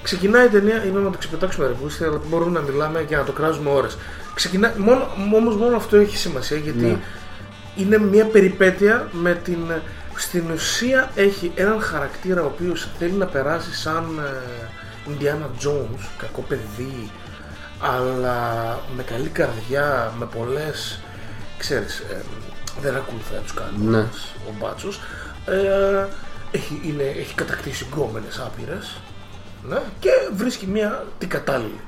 Ξεκινάει 0.06 0.46
η 0.46 0.48
ταινία, 0.48 0.84
είπαμε 0.84 1.04
να 1.04 1.10
το 1.10 1.18
ξεπετάξουμε 1.18 1.66
ρε 1.66 1.72
πούστη, 1.72 2.04
αλλά 2.04 2.20
μπορούμε 2.28 2.50
να 2.60 2.60
μιλάμε 2.60 3.02
και 3.02 3.16
να 3.16 3.24
το 3.24 3.32
κράζουμε 3.32 3.70
ώρες. 3.70 3.96
Ξεκινάει, 4.34 4.72
μόνο, 4.76 5.06
όμως 5.34 5.56
μόνο 5.56 5.76
αυτό 5.76 5.96
έχει 5.96 6.16
σημασία 6.16 6.56
γιατί 6.56 6.78
Ναι. 6.84 6.98
είναι 7.76 7.98
μια 7.98 8.24
περιπέτεια 8.24 9.08
με 9.12 9.34
την... 9.34 9.58
Στην 10.16 10.50
ουσία 10.50 11.10
έχει 11.14 11.52
έναν 11.54 11.80
χαρακτήρα 11.80 12.42
ο 12.42 12.46
οποίος 12.46 12.88
θέλει 12.98 13.12
να 13.12 13.26
περάσει 13.26 13.74
σαν 13.74 14.04
ε, 14.18 15.10
Indiana 15.10 15.64
Jones, 15.66 16.00
κακό 16.18 16.40
παιδί, 16.48 17.10
αλλά 17.80 18.38
με 18.96 19.02
καλή 19.02 19.28
καρδιά, 19.28 20.12
με 20.18 20.26
πολλές, 20.38 21.00
ξέρεις, 21.58 21.98
ε, 21.98 22.20
δεν 22.80 22.96
ακολουθάει 22.96 23.40
τους 23.40 23.54
κανόνες 23.54 23.90
Ναι. 23.90 24.08
ο 24.48 24.54
Μπάτσος. 24.58 25.00
Ε, 25.46 26.06
έχει, 26.50 26.80
είναι, 26.84 27.02
έχει 27.02 27.34
κατακτήσει 27.34 27.86
γκόμενες 27.92 28.38
άπειρες 28.38 28.96
ναι, 29.68 29.78
και 30.00 30.10
βρίσκει 30.34 30.66
μια 30.66 31.04
την 31.18 31.28
κατάλληλη. 31.28 31.80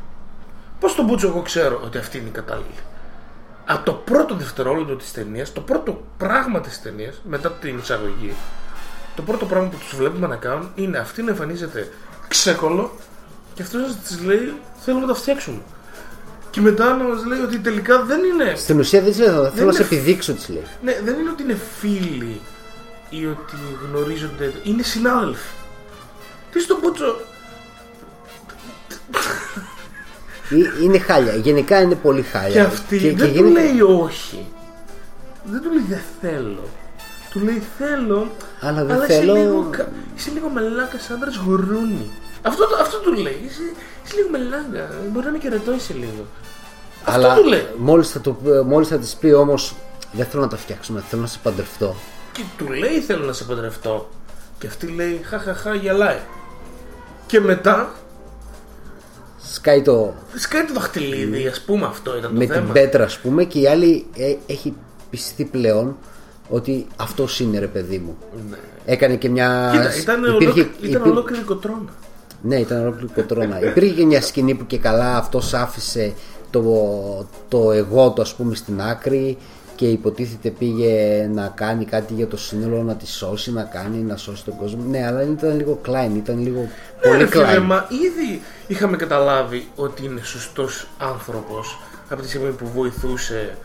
Πώς 0.81 0.95
τον 0.95 1.05
Μπούτσο 1.05 1.27
εγώ 1.27 1.43
ξέρω 1.43 1.81
ότι 1.85 1.99
αυτή 1.99 2.19
είναι 2.19 2.29
η 2.29 2.33
κατάλληλη; 2.33 2.75
Από 3.67 3.85
το 3.85 3.93
πρώτο 3.93 4.35
δευτερόλεπτο 4.35 4.95
της 4.97 5.13
ταινίας, 5.13 5.53
το 5.53 5.61
πρώτο 5.61 6.03
πράγμα 6.17 6.61
της 6.61 6.83
ταινίας, 6.83 7.21
μετά 7.29 7.53
την 7.53 7.79
εισαγωγή, 7.79 8.33
το 9.17 9.23
πρώτο 9.23 9.45
πράγμα 9.47 9.69
που 9.69 9.77
τους 9.77 9.97
βλέπουμε 9.97 10.27
να 10.27 10.37
κάνουν 10.37 10.71
είναι 10.75 10.99
αυτή 10.99 11.23
να 11.23 11.31
εμφανίζεται 11.31 11.93
ξέκολο 12.29 12.91
και 13.55 13.63
αυτός 13.63 13.81
να 13.89 13.95
της 13.95 14.21
λέει 14.25 14.55
θέλουμε 14.85 15.07
να 15.07 15.13
τα 15.13 15.19
φτιάξουμε. 15.19 15.59
Και 16.51 16.61
μετά 16.61 16.95
να 16.97 17.05
μας 17.05 17.25
λέει 17.25 17.41
ότι 17.41 17.59
τελικά 17.59 18.03
δεν 18.03 18.21
είναι 18.25 18.53
Στην 18.57 18.79
ουσία 18.79 19.01
δεν 19.01 19.11
της 19.11 19.19
λέει, 19.21 19.29
θα 19.29 19.51
θέλω 19.51 19.67
να 19.67 19.73
σε 19.73 19.83
είναι- 19.83 19.95
επιδείξω 19.95 20.33
της 20.33 20.49
λέει. 20.49 20.65
ναι, 20.83 21.01
δεν 21.05 21.19
είναι 21.19 21.31
ότι 21.31 21.43
είναι 21.43 21.59
φίλοι 21.79 22.41
ή 23.11 23.27
ότι 23.27 23.57
γνωρίζονται. 23.89 24.53
Είναι 24.63 24.83
συνάδελφοι. 24.83 25.49
Τι 26.53 26.61
στον 26.61 26.79
Μπούτσο. 26.83 27.17
Ε, 30.51 30.83
Είναι 30.85 30.99
χάλια, 30.99 31.35
γενικά 31.35 31.81
είναι 31.81 31.95
πολύ 31.95 32.23
χάλια. 32.23 32.51
Και 32.53 32.61
αυτή 32.61 32.99
Και- 32.99 33.07
δεν 33.13 33.17
και 33.17 33.39
του 33.41 33.47
γίνεται- 33.47 33.63
λέει 33.63 33.81
όχι. 33.81 34.47
Δεν 35.45 35.63
του 35.63 35.71
λέει 35.73 35.85
δεν 35.89 36.01
θέλω. 36.21 36.65
Του 37.31 37.39
λέει 37.41 37.63
θέλω. 37.79 38.31
Αλλά 38.61 38.85
δεν 38.85 38.97
είσαι 38.97 39.07
θέλω- 39.07 39.35
λίγο, 39.35 39.69
κα- 39.71 39.89
είσαι 40.17 40.31
λίγο 40.35 40.49
μαλάκας 40.49 41.11
άντρα 41.11 41.31
γουρούνι. 41.47 42.11
Αυτό, 42.43 42.67
το- 42.67 42.77
αυτό 42.81 42.99
του 42.99 43.13
λέει. 43.13 43.41
Είσαι, 43.47 43.61
είσαι 44.05 44.15
λίγο 44.17 44.29
μαλάκα. 44.33 44.95
Μπορεί 45.11 45.25
να 45.25 45.31
είναι 45.31 45.39
και 45.39 45.49
ρετό 45.49 45.73
είσαι 45.75 45.93
λίγο. 45.93 46.27
Αλλά 47.05 47.29
Αυτό 47.29 47.43
του 47.43 47.49
λέει. 47.49 47.67
μόλις 47.77 48.09
θα, 48.11 48.21
το, 48.21 48.37
μόλις 48.67 48.89
θα 48.89 48.99
της 48.99 49.15
πει 49.15 49.33
όμως 49.33 49.75
δεν 50.13 50.27
θέλω 50.27 50.43
να 50.43 50.49
τα 50.49 50.57
φτιάξουμε, 50.57 51.03
θέλω 51.09 51.23
να 51.23 51.29
σε 51.29 51.39
παντρευτώ. 51.43 51.95
Και 52.33 52.43
του 52.57 52.69
λέει 52.73 53.01
θέλω 53.07 53.25
να 53.25 53.33
σε 53.33 53.45
παντρευτώ. 53.45 54.09
Και 54.59 54.67
αυτή 54.67 54.87
λέει 54.87 55.21
χαχαχά 55.25 55.75
γελάει. 55.75 56.19
Και 57.27 57.41
μετά 57.41 57.93
Σκάει 59.53 59.83
το 59.83 60.15
σκάει 60.35 60.65
το 60.65 60.73
δαχτυλίδι, 60.73 61.47
ας 61.47 61.61
πούμε 61.61 61.87
αυτό 61.87 62.17
ήταν 62.19 62.31
το 62.33 62.39
με 62.39 62.47
θέμα. 62.47 62.61
την 62.61 62.73
πέτρα 62.73 63.05
ας 63.05 63.19
πούμε 63.19 63.45
και 63.45 63.59
η 63.61 63.67
άλλη 63.67 64.07
ε, 64.17 64.35
έχει 64.47 64.75
πιστεί 65.11 65.45
πλέον 65.45 65.97
ότι 66.49 66.87
αυτός 66.97 67.41
είναι 67.41 67.59
ρε 67.59 67.67
παιδί 67.67 67.99
μου. 67.99 68.17
Έκανε 68.85 69.17
και 69.17 69.29
μια... 69.29 69.71
Ναι. 69.75 69.81
Κοίτα, 69.81 69.97
ήταν, 70.01 70.25
υπήρχε- 70.25 70.43
ολόκληρη, 70.43 70.69
ήταν 70.81 71.01
υπήρ- 71.01 71.07
ολόκληρη 71.07 71.43
κοτρώνα. 71.43 71.93
Ναι, 72.43 72.57
ήταν 72.57 72.81
ολόκληρη 72.81 73.13
κοτρώνα. 73.15 73.61
Υπήρχε 73.63 73.91
και 73.95 74.05
μια 74.05 74.23
σκηνή 74.23 74.55
που 74.55 74.67
και 74.67 74.79
καλά 74.79 75.17
αυτός 75.17 75.55
άφησε 75.55 76.13
το, 76.51 76.63
το 77.49 77.73
εγώ 77.73 78.11
του 78.11 78.23
ας 78.23 78.35
πούμε 78.35 78.55
στην 78.55 78.81
άκρη 78.83 79.37
και 79.79 79.87
υποτίθεται 79.87 80.51
πήγε 80.51 81.29
να 81.35 81.53
κάνει 81.55 81.85
κάτι 81.85 82.15
για 82.15 82.27
το 82.29 82.37
σύνολο 82.37 82.83
να 82.83 82.95
τη 82.95 83.07
σώσει, 83.07 83.53
να 83.53 83.63
κάνει, 83.63 83.97
να 83.97 84.17
σώσει 84.17 84.45
τον 84.45 84.57
κόσμο. 84.57 84.83
Ναι, 84.89 85.07
αλλά 85.07 85.23
ήταν 85.23 85.57
λίγο 85.57 85.81
klein, 85.87 86.11
ήταν 86.17 86.39
λίγο 86.43 86.61
Ναι, 86.61 86.69
πολύ 87.09 87.19
ρε 87.19 87.27
φίλε, 87.27 87.57
klein. 87.57 87.63
μα 87.63 87.87
ήδη 87.91 88.43
είχαμε 88.67 88.97
καταλάβει 88.97 89.69
ότι 89.77 90.05
είναι 90.05 90.21
σωστός 90.23 90.89
άνθρωπος 90.99 91.79
από 92.09 92.23
τη 92.23 92.29
στιγμή 92.29 92.51
που 92.51 92.71
βοηθούσε 92.75 93.57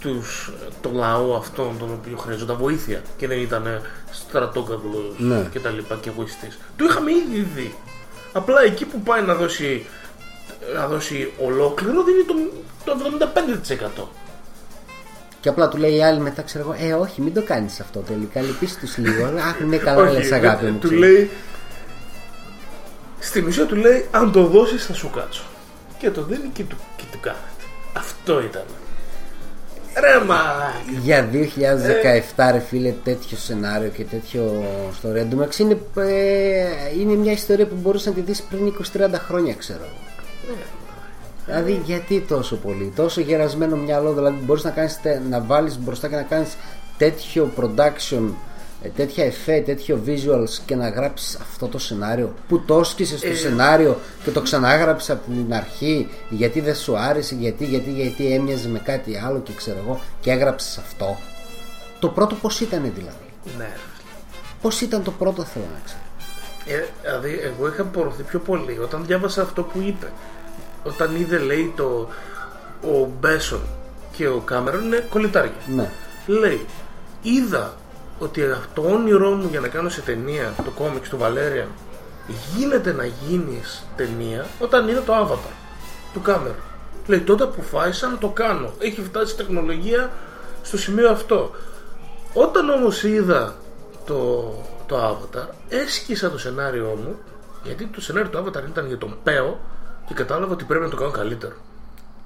τους, 0.00 0.52
το 0.80 0.90
λαό 0.94 1.34
αυτόν 1.34 1.78
τον 1.78 1.88
οποίο 1.92 2.16
χρειαζόταν 2.16 2.56
βοήθεια 2.56 3.02
και 3.16 3.26
δεν 3.26 3.38
ήταν 3.40 3.80
στρατόκαυλος 4.10 5.14
Ναι. 5.18 5.48
και 5.52 5.58
τα 5.58 5.70
λοιπά 5.70 5.98
και 6.02 6.08
εγωιστής. 6.08 6.58
Το 6.76 6.84
είχαμε 6.84 7.10
ήδη 7.10 7.48
δει. 7.54 7.74
Απλά 8.32 8.62
εκεί 8.62 8.84
που 8.84 9.00
πάει 9.00 9.22
να 9.22 9.34
δώσει, 9.34 9.86
να 10.74 10.86
δώσει 10.86 11.32
ολόκληρο 11.44 12.02
δίνει 12.04 12.22
το, 12.22 12.34
το 12.84 12.92
75%. 14.02 14.08
Και 15.42 15.48
απλά 15.48 15.68
του 15.68 15.76
λέει 15.76 15.94
η 15.96 16.02
άλλη 16.02 16.20
μετά, 16.20 16.42
ξέρω 16.42 16.64
εγώ, 16.64 16.88
Ε, 16.88 16.92
όχι, 17.00 17.20
μην 17.20 17.34
το 17.34 17.42
κάνεις 17.42 17.80
αυτό 17.80 17.98
τελικά. 18.00 18.40
Λυπήσεις 18.40 18.76
τους 18.76 18.96
λίγο. 18.96 19.24
Αχ, 19.24 19.60
ναι, 19.60 19.76
καλά, 19.76 20.02
Όχι, 20.02 20.16
λες 20.16 20.32
αγάπη 20.32 20.64
δεν- 20.64 20.72
μου. 20.72 20.78
Του 20.78 20.86
ξέρω. 20.86 21.00
λέει. 21.00 21.30
Στη 23.18 23.40
ουσία 23.40 23.66
του 23.66 23.74
λέει: 23.76 24.06
Αν 24.10 24.32
το 24.32 24.46
δώσεις, 24.46 24.86
θα 24.86 24.92
σου 24.94 25.10
κάτσω. 25.10 25.42
Και 25.98 26.10
το 26.10 26.22
δίνει 26.22 26.48
και 26.52 26.62
του, 26.62 26.76
και 26.96 27.04
του 27.12 27.20
κάνετε. 27.20 27.42
Αυτό 27.92 28.42
ήταν. 28.42 28.62
Ρε 30.00 30.24
μα. 30.24 30.40
Για 31.02 31.28
2017 31.32 32.50
ρε 32.52 32.58
φίλε 32.58 32.94
τέτοιο 33.04 33.36
σενάριο 33.36 33.88
και 33.88 34.04
τέτοιο 34.04 34.64
ιστορία 34.92 35.20
Εν 35.22 35.30
τω 35.30 35.36
μεταξύ 35.36 35.62
είναι, 35.62 35.78
ε, 35.96 36.64
είναι 37.00 37.14
μια 37.14 37.32
ιστορία 37.32 37.66
που 37.66 37.74
μπορούσε 37.82 38.08
να 38.08 38.14
τη 38.14 38.20
δεις 38.20 38.42
πριν 38.42 38.66
20-30 38.66 39.18
χρόνια 39.18 39.54
ξέρω 39.54 39.80
εγώ. 39.84 40.00
Δηλαδή 41.46 41.82
γιατί 41.84 42.20
τόσο 42.20 42.56
πολύ, 42.56 42.92
τόσο 42.96 43.20
γερασμένο 43.20 43.76
μυαλό 43.76 44.12
Δηλαδή 44.12 44.36
μπορείς 44.44 44.64
να, 44.64 44.70
κάνεις, 44.70 45.00
τε- 45.00 45.28
να 45.28 45.40
βάλεις 45.40 45.78
μπροστά 45.78 46.08
και 46.08 46.14
να 46.14 46.22
κάνεις 46.22 46.56
τέτοιο 46.98 47.50
production 47.60 48.22
ε, 48.82 48.88
τέτοια 48.88 49.24
εφέ, 49.24 49.60
τέτοιο 49.60 50.00
visuals 50.06 50.62
και 50.66 50.74
να 50.74 50.88
γράψεις 50.88 51.36
αυτό 51.40 51.66
το 51.68 51.78
σενάριο; 51.78 52.34
Που 52.48 52.60
το 52.60 52.74
όσκησες 52.78 53.20
το 53.20 53.34
σενάριο 53.34 53.98
και 54.24 54.30
το 54.30 54.40
ξανάγραψες 54.42 55.10
από 55.10 55.30
την 55.30 55.54
αρχή 55.54 56.08
γιατί 56.30 56.60
δεν 56.60 56.74
σου 56.74 56.96
άρεσε, 56.98 57.34
γιατί, 57.34 57.64
γιατί, 57.64 57.90
γιατί 57.90 58.32
έμοιαζε 58.32 58.68
με 58.68 58.78
κάτι 58.78 59.20
άλλο 59.26 59.40
και 59.40 59.52
ξέρω 59.56 59.78
εγώ 59.86 60.00
και 60.20 60.30
έγραψες 60.30 60.78
αυτό; 60.78 61.16
Το 61.98 62.08
πρώτο 62.08 62.34
πως 62.34 62.60
ήταν 62.60 62.80
δηλαδή; 62.94 63.56
Ναι. 63.58 63.72
πως 64.62 64.80
ήταν 64.80 65.02
το 65.02 65.10
πρώτο 65.10 65.42
θέλω 65.44 65.64
να 65.74 65.80
ξέρω 65.84 66.00
Ε, 66.66 66.86
δηλαδή, 67.02 67.40
εγώ 67.42 67.68
είχα 67.68 67.84
πορωθεί 67.84 68.22
πιο 68.22 68.38
πολύ 68.38 68.78
όταν 68.82 69.04
διάβασα 69.06 69.42
αυτό 69.42 69.62
που 69.62 69.80
είπε. 69.86 70.12
Όταν 70.84 71.16
είδε, 71.16 71.38
λέει, 71.38 71.72
το. 71.76 72.08
Ο 72.82 73.08
Μπέσον 73.20 73.60
και 74.16 74.28
ο 74.28 74.38
Κάμερον 74.38 74.84
είναι 74.84 75.06
κολλητάρια. 75.08 75.52
ναι. 75.74 75.90
Λέει, 76.26 76.66
είδα 77.22 77.74
ότι 78.18 78.42
το 78.74 78.82
όνειρό 78.82 79.30
μου 79.30 79.48
για 79.50 79.60
να 79.60 79.68
κάνω 79.68 79.88
σε 79.88 80.00
ταινία 80.00 80.54
το 80.64 80.70
κόμιξ 80.70 81.08
του 81.08 81.18
Βαλέριαν 81.18 81.68
γίνεται 82.56 82.92
να 82.92 83.04
γίνεις 83.04 83.86
ταινία 83.96 84.46
όταν 84.58 84.88
είδα 84.88 85.02
το 85.02 85.12
Avatar 85.14 85.52
του 86.12 86.20
Κάμερον. 86.20 86.56
Λέει, 87.06 87.20
τότε 87.20 87.44
αποφάσισα 87.44 88.08
να 88.08 88.18
το 88.18 88.28
κάνω. 88.28 88.72
Έχει 88.78 89.02
φτάσει 89.02 89.32
η 89.32 89.36
τεχνολογία 89.36 90.10
στο 90.62 90.78
σημείο 90.78 91.10
αυτό. 91.10 91.50
Όταν 92.34 92.70
όμως 92.70 93.02
είδα 93.02 93.54
το, 94.06 94.52
το 94.86 95.08
Avatar, 95.08 95.46
έσκησα 95.68 96.30
το 96.30 96.38
σενάριό 96.38 96.98
μου, 97.04 97.18
γιατί 97.64 97.86
το 97.86 98.00
σενάριο 98.00 98.30
του 98.30 98.38
Avatar 98.44 98.68
ήταν 98.68 98.86
για 98.86 98.98
τον 98.98 99.16
Πέο 99.22 99.60
και 100.06 100.14
κατάλαβα 100.14 100.52
ότι 100.52 100.64
πρέπει 100.64 100.84
να 100.84 100.90
το 100.90 100.96
κάνω 100.96 101.10
καλύτερο. 101.10 101.52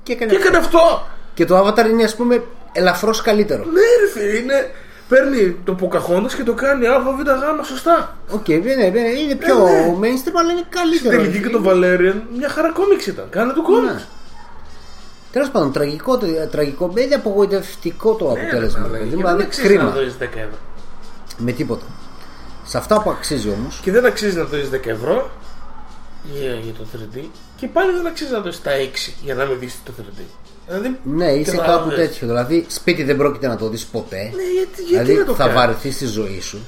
Και 0.03 0.12
έκανε, 0.12 0.31
Και 0.31 0.36
έκανε 0.36 0.57
αυτό! 0.57 1.07
και 1.35 1.44
το 1.44 1.66
Avatar 1.66 1.85
είναι 1.90 2.05
ας 2.05 2.16
πούμε 2.16 2.43
ελαφρώς 2.73 3.20
καλύτερο 3.23 3.65
Ναι, 3.65 3.81
ρε 4.01 4.11
φίλε, 4.20 4.36
είναι. 4.39 4.70
Παίρνει 5.09 5.57
το 5.65 5.77
Pocahontas 5.81 6.32
και 6.36 6.43
το 6.43 6.55
κάνει 6.55 6.86
α, 6.86 7.01
β, 7.01 7.20
γ, 7.61 7.65
σωστά. 7.65 8.16
Οκ, 8.31 8.48
ναι, 8.48 8.57
ναι, 8.57 8.89
ναι, 8.89 9.01
είναι 9.01 9.35
πιο 9.35 9.55
ναι. 9.65 9.94
mainstream 10.01 10.36
αλλά 10.40 10.51
είναι 10.53 10.65
Στην 10.69 10.81
καλύτερο 10.81 11.16
τελική 11.23 11.40
και 11.43 11.48
το 11.48 11.62
Valerian 11.66 12.20
μια 12.39 12.48
χαρά 12.48 12.73
κόμιξ 12.73 13.07
ήταν. 13.07 13.27
Κάνε 13.31 13.53
το 13.53 13.62
κόμιξ. 13.62 13.93
Ναι. 13.93 14.01
Τέλος 15.32 15.51
πάντων, 15.51 15.73
τραγικό, 15.73 16.19
το- 16.19 16.27
τραγικό, 16.51 16.93
είναι 16.97 17.15
απογοητευτικό 17.15 18.15
το 18.15 18.31
αποτέλεσμα. 18.31 18.81
Ναι, 18.86 18.98
παιδί 18.98 19.05
μου, 19.05 19.11
και 19.11 19.16
δεν 19.16 19.24
δηλαδή 19.24 19.43
αξίζει 19.43 19.66
κρίμα. 19.66 19.82
να 19.85 19.90
δώσει 19.90 20.15
10 20.20 20.23
ευρώ. 20.23 20.59
Με 21.39 21.53
τίποτα. 21.53 21.85
Σε 22.65 22.78
αυτά 22.78 23.03
που 23.03 23.11
αξίζει 23.11 23.48
όμως, 23.51 23.81
Και 23.82 23.93
δεν 23.93 24.07
αξίζει 24.07 24.36
να 24.36 24.44
δώσει 24.44 24.69
10 24.73 24.86
ευρώ 24.86 25.31
για, 26.32 26.53
για 26.55 26.73
το 26.73 26.86
3D. 26.93 27.19
Και 27.56 27.66
πάλι 27.66 27.92
δεν 27.92 28.06
αξίζει 28.06 28.32
να 28.32 28.40
δώσει 28.40 28.62
τα 28.62 28.70
6 28.70 29.12
για 29.24 29.34
να 29.34 29.44
μην 29.44 29.58
δεις 29.58 29.74
το 29.84 29.92
3D. 30.00 30.20
Δηλαδή, 30.66 30.98
ναι, 31.02 31.32
είσαι 31.32 31.50
καταλαβες. 31.50 31.76
κάπου 31.76 31.94
τέτοιο. 31.94 32.26
Δηλαδή, 32.26 32.66
σπίτι 32.68 33.02
δεν 33.02 33.16
πρόκειται 33.16 33.46
να 33.46 33.56
το 33.56 33.68
δεις 33.68 33.84
ποτέ. 33.84 34.22
Ναι, 34.22 34.42
γιατί, 34.56 34.82
γιατί 34.82 35.04
δηλαδή, 35.04 35.14
να 35.14 35.24
το 35.24 35.34
θα 35.34 35.44
κάνεις; 35.44 35.54
βαρεθείς 35.54 35.94
στη 35.94 36.06
ζωή 36.06 36.40
σου. 36.40 36.58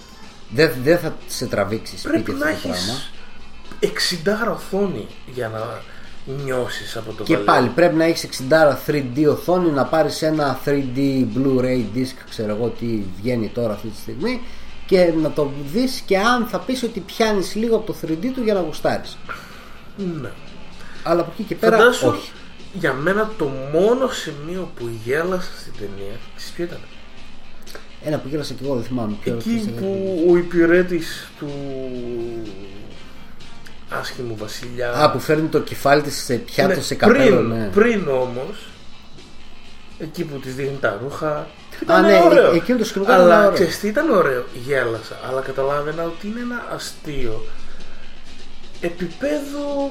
Δεν, 0.51 0.73
δεν 0.83 0.99
θα 0.99 1.17
σε 1.27 1.47
τραβήξει 1.47 1.99
σπίτι 1.99 2.23
Πρέπει 2.23 2.31
αυτό 2.31 2.45
να 2.45 2.51
το 2.51 2.57
έχεις 2.57 2.85
πράγμα. 4.21 4.47
60 4.51 4.53
οθόνη 4.55 5.07
για 5.35 5.49
να 5.49 5.81
νιώσεις 6.45 6.97
από 6.97 7.13
το 7.13 7.23
Και 7.23 7.37
Valerian. 7.37 7.45
πάλι 7.45 7.69
πρέπει 7.69 7.95
να 7.95 8.05
έχεις 8.05 8.29
60 8.51 8.79
3D 8.87 9.27
οθόνη, 9.31 9.71
να 9.71 9.85
πάρεις 9.85 10.23
ένα 10.23 10.61
3D 10.65 11.27
Blu-ray 11.37 11.85
disc, 11.95 12.15
ξέρω 12.31 12.55
εγώ 12.55 12.69
τι 12.69 13.03
βγαίνει 13.21 13.49
τώρα 13.49 13.73
αυτή 13.73 13.89
τη 13.89 13.97
στιγμή 13.97 14.41
και 14.87 15.13
να 15.23 15.31
το 15.31 15.53
δεις 15.73 16.03
και 16.07 16.19
αν 16.19 16.47
θα 16.47 16.59
πεις 16.59 16.83
ότι 16.83 17.01
πιάνεις 17.01 17.55
λίγο 17.55 17.77
από 17.77 17.87
το 17.87 17.95
3D 18.07 18.27
του 18.35 18.43
για 18.43 18.55
να 18.55 18.61
γουστάρεις. 18.61 19.17
Ναι. 19.97 20.31
Αλλά 21.03 21.21
από 21.21 21.31
εκεί 21.35 21.43
και 21.43 21.55
πέρα 21.55 21.77
Φαντάσου, 21.77 22.07
όχι. 22.09 22.31
για 22.73 22.93
μένα 22.93 23.31
το 23.39 23.45
μόνο 23.73 24.09
σημείο 24.09 24.71
που 24.77 24.91
γέλασα 25.05 25.51
στην 25.61 25.73
ταινία, 25.73 26.15
ξέρεις 26.37 26.53
ποιο 26.55 26.65
ήταν; 26.65 26.79
Ένα 28.05 28.19
που 28.19 28.29
γέλασα 28.29 28.55
και 28.55 28.65
εγώ 28.65 28.75
δεν 28.75 28.85
θυμάμαι 28.85 29.17
ποιο. 29.23 29.35
Εκεί 29.35 29.49
ποιος 29.51 29.63
ήταν. 29.63 29.75
που 29.79 30.27
ο 30.31 30.37
υπηρέτης 30.37 31.29
του 31.39 31.49
άσχημου 33.91 34.37
βασιλιά 34.37 34.93
Α, 34.93 35.11
που 35.11 35.19
φέρνει 35.21 35.49
το 35.49 35.61
κεφάλι 35.61 36.03
της 36.03 36.23
σε 36.25 36.35
πιάτο, 36.35 36.75
Ναι, 36.75 36.81
σε 36.81 36.95
καπέλο. 36.95 37.37
πριν, 37.37 37.47
ναι. 37.49 37.69
πριν 37.75 38.09
όμως 38.09 38.67
εκεί 39.99 40.25
που 40.25 40.39
της 40.39 40.55
δίνει 40.55 40.79
τα 40.81 40.99
ρούχα 41.03 41.29
Α, 41.37 41.45
ήταν 41.83 42.05
ναι, 42.05 42.21
ωραίο. 42.25 42.53
ε- 42.53 42.57
εκείνο 42.57 42.79
το 42.79 42.85
σκηνικό 42.85 43.11
ήταν 43.13 43.25
αλλά 43.25 43.39
ωραίο. 43.41 43.53
ξέρεις 43.53 43.79
τι 43.79 43.89
ήταν 43.89 44.11
ωραίο; 44.11 44.45
Γέλασα 44.67 45.19
αλλά 45.29 45.41
καταλάβαινα 45.41 46.05
ότι 46.05 46.27
είναι 46.27 46.41
ένα 46.41 46.67
αστείο 46.75 47.45
επίπεδο 48.81 49.91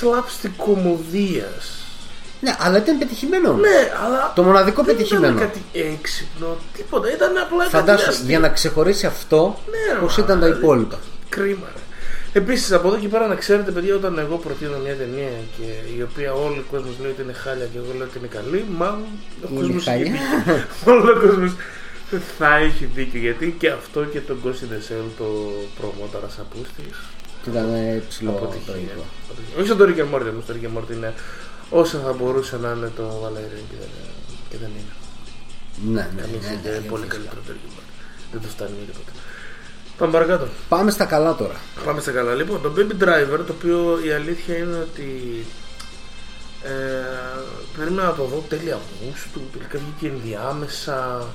slapstick 0.00 0.50
κομμωδίας 0.56 1.82
Ναι, 2.40 2.56
αλλά 2.58 2.78
ήταν 2.78 2.98
πετυχημένο. 2.98 3.52
ναι 3.52 3.90
αλλά 4.04 4.32
Το 4.34 4.42
μοναδικό 4.42 4.82
δεν 4.82 4.96
πετυχημένο. 4.96 5.26
ήταν 5.36 5.38
κάτι 5.48 5.62
έξυπνο 5.72 6.56
τίποτα 6.76 7.12
ήταν 7.12 7.36
απλά 7.38 7.58
κάτι 7.58 7.70
Φαντάσου, 7.70 8.08
αστείο. 8.10 8.26
για 8.28 8.38
να 8.38 8.48
ξεχωρίσει 8.48 9.06
αυτό, 9.06 9.58
Ναι, 9.70 9.98
πώς 10.00 10.16
μα, 10.16 10.24
ήταν 10.24 10.40
τα 10.40 10.44
δηλαδή, 10.46 10.62
υπόλοιπα. 10.64 10.98
Κρίμα. 11.28 11.66
ρε. 11.74 11.80
Επίσης, 12.40 12.72
από 12.72 12.88
εδώ 12.88 12.96
και 12.98 13.08
πέρα 13.08 13.26
να 13.26 13.34
ξέρετε, 13.34 13.70
παιδιά, 13.70 13.94
όταν 13.94 14.18
εγώ 14.18 14.36
προτείνω 14.36 14.78
μια 14.84 14.94
ταινία 14.94 15.30
και 15.56 15.66
η 15.98 16.02
οποία 16.02 16.32
όλοι 16.32 16.58
ο 16.58 16.64
κόσμος 16.70 16.94
λέει 17.00 17.10
ότι 17.10 17.22
είναι 17.22 17.32
χάλια 17.32 17.66
και 17.72 17.78
εγώ 17.78 17.92
λέω 17.96 18.06
ότι 18.06 18.18
είναι 18.18 18.26
καλή, 18.26 18.64
μάλλον 18.76 19.04
ο 19.42 19.46
Είναι 19.50 19.60
κόσμος 19.60 19.84
χάλια. 19.84 20.02
έχει 20.04 20.10
δίκιο. 20.12 20.64
Μάλλον 20.86 21.08
ο 21.16 21.20
κόσμος 21.20 21.52
θα 22.38 22.56
έχει 22.56 22.84
δίκιο. 22.94 23.20
Γιατί 23.20 23.54
και 23.58 23.68
αυτό 23.70 24.04
και 24.04 24.20
το 24.20 24.34
Ghost 24.44 24.60
in 24.64 24.70
the 24.74 24.80
Shell 24.86 25.06
το 25.18 25.26
προμόταρα 25.78 26.28
Σαπούστη. 26.36 26.84
Και 27.44 27.50
ήταν 27.50 27.74
ε, 27.74 28.02
ψηλό 28.08 28.30
Αποτυχία. 28.30 28.60
τραγικό. 28.66 29.04
Αποτυχία. 29.24 29.54
Όχι 29.58 29.68
σαν 29.68 29.76
το 29.78 29.84
Rick 29.88 29.98
and 30.02 30.10
Morty, 30.14 30.28
όμως 30.32 30.44
το 30.46 30.54
Rick 30.56 30.64
and 30.66 30.74
Morty 30.78 30.92
είναι 30.92 31.14
όσο 31.70 31.98
θα 31.98 32.12
μπορούσε 32.12 32.56
να 32.56 32.70
είναι 32.76 32.90
το 32.96 33.04
Valerian 33.24 33.64
και 33.70 33.76
δεν, 33.80 33.88
και 34.50 34.56
δεν 34.62 34.70
είναι. 34.78 34.92
Ναι, 35.94 36.08
ναι, 36.14 36.20
Καμία 36.22 36.38
ναι, 36.40 36.44
σχέση, 36.46 36.60
ναι, 36.64 36.68
είναι 36.70 36.88
πολύ 36.88 37.02
ναι. 37.02 37.08
καλύτερο 37.14 37.40
το 37.46 37.52
Rick 37.52 37.64
and 37.68 37.72
Morty. 37.78 37.92
Δεν 38.32 38.40
το 38.40 38.48
φτάνει 38.48 38.70
με 38.80 38.84
τίποτα. 38.92 39.12
Πάμε 39.98 40.12
παρακάτω. 40.12 40.46
Πάμε 40.68 40.90
στα 40.90 41.04
καλά 41.04 41.34
τώρα. 41.34 41.56
Πάμε 41.84 42.00
στα 42.00 42.10
καλά. 42.12 42.34
Λοιπόν, 42.34 42.62
το 42.62 42.72
Baby 42.76 43.02
Driver, 43.04 43.38
το 43.46 43.52
οποίο 43.58 43.98
η 44.06 44.10
αλήθεια 44.12 44.56
είναι 44.56 44.76
ότι 44.76 45.08
ε, 46.62 46.70
περίμενα 47.78 48.08
να 48.08 48.14
το 48.14 48.24
δω 48.24 48.44
τέλη 48.48 48.72
Αυγούστου, 48.72 49.40
τελικά 49.52 49.78
βγήκε 49.78 50.14
ενδιάμεσα. 50.14 51.26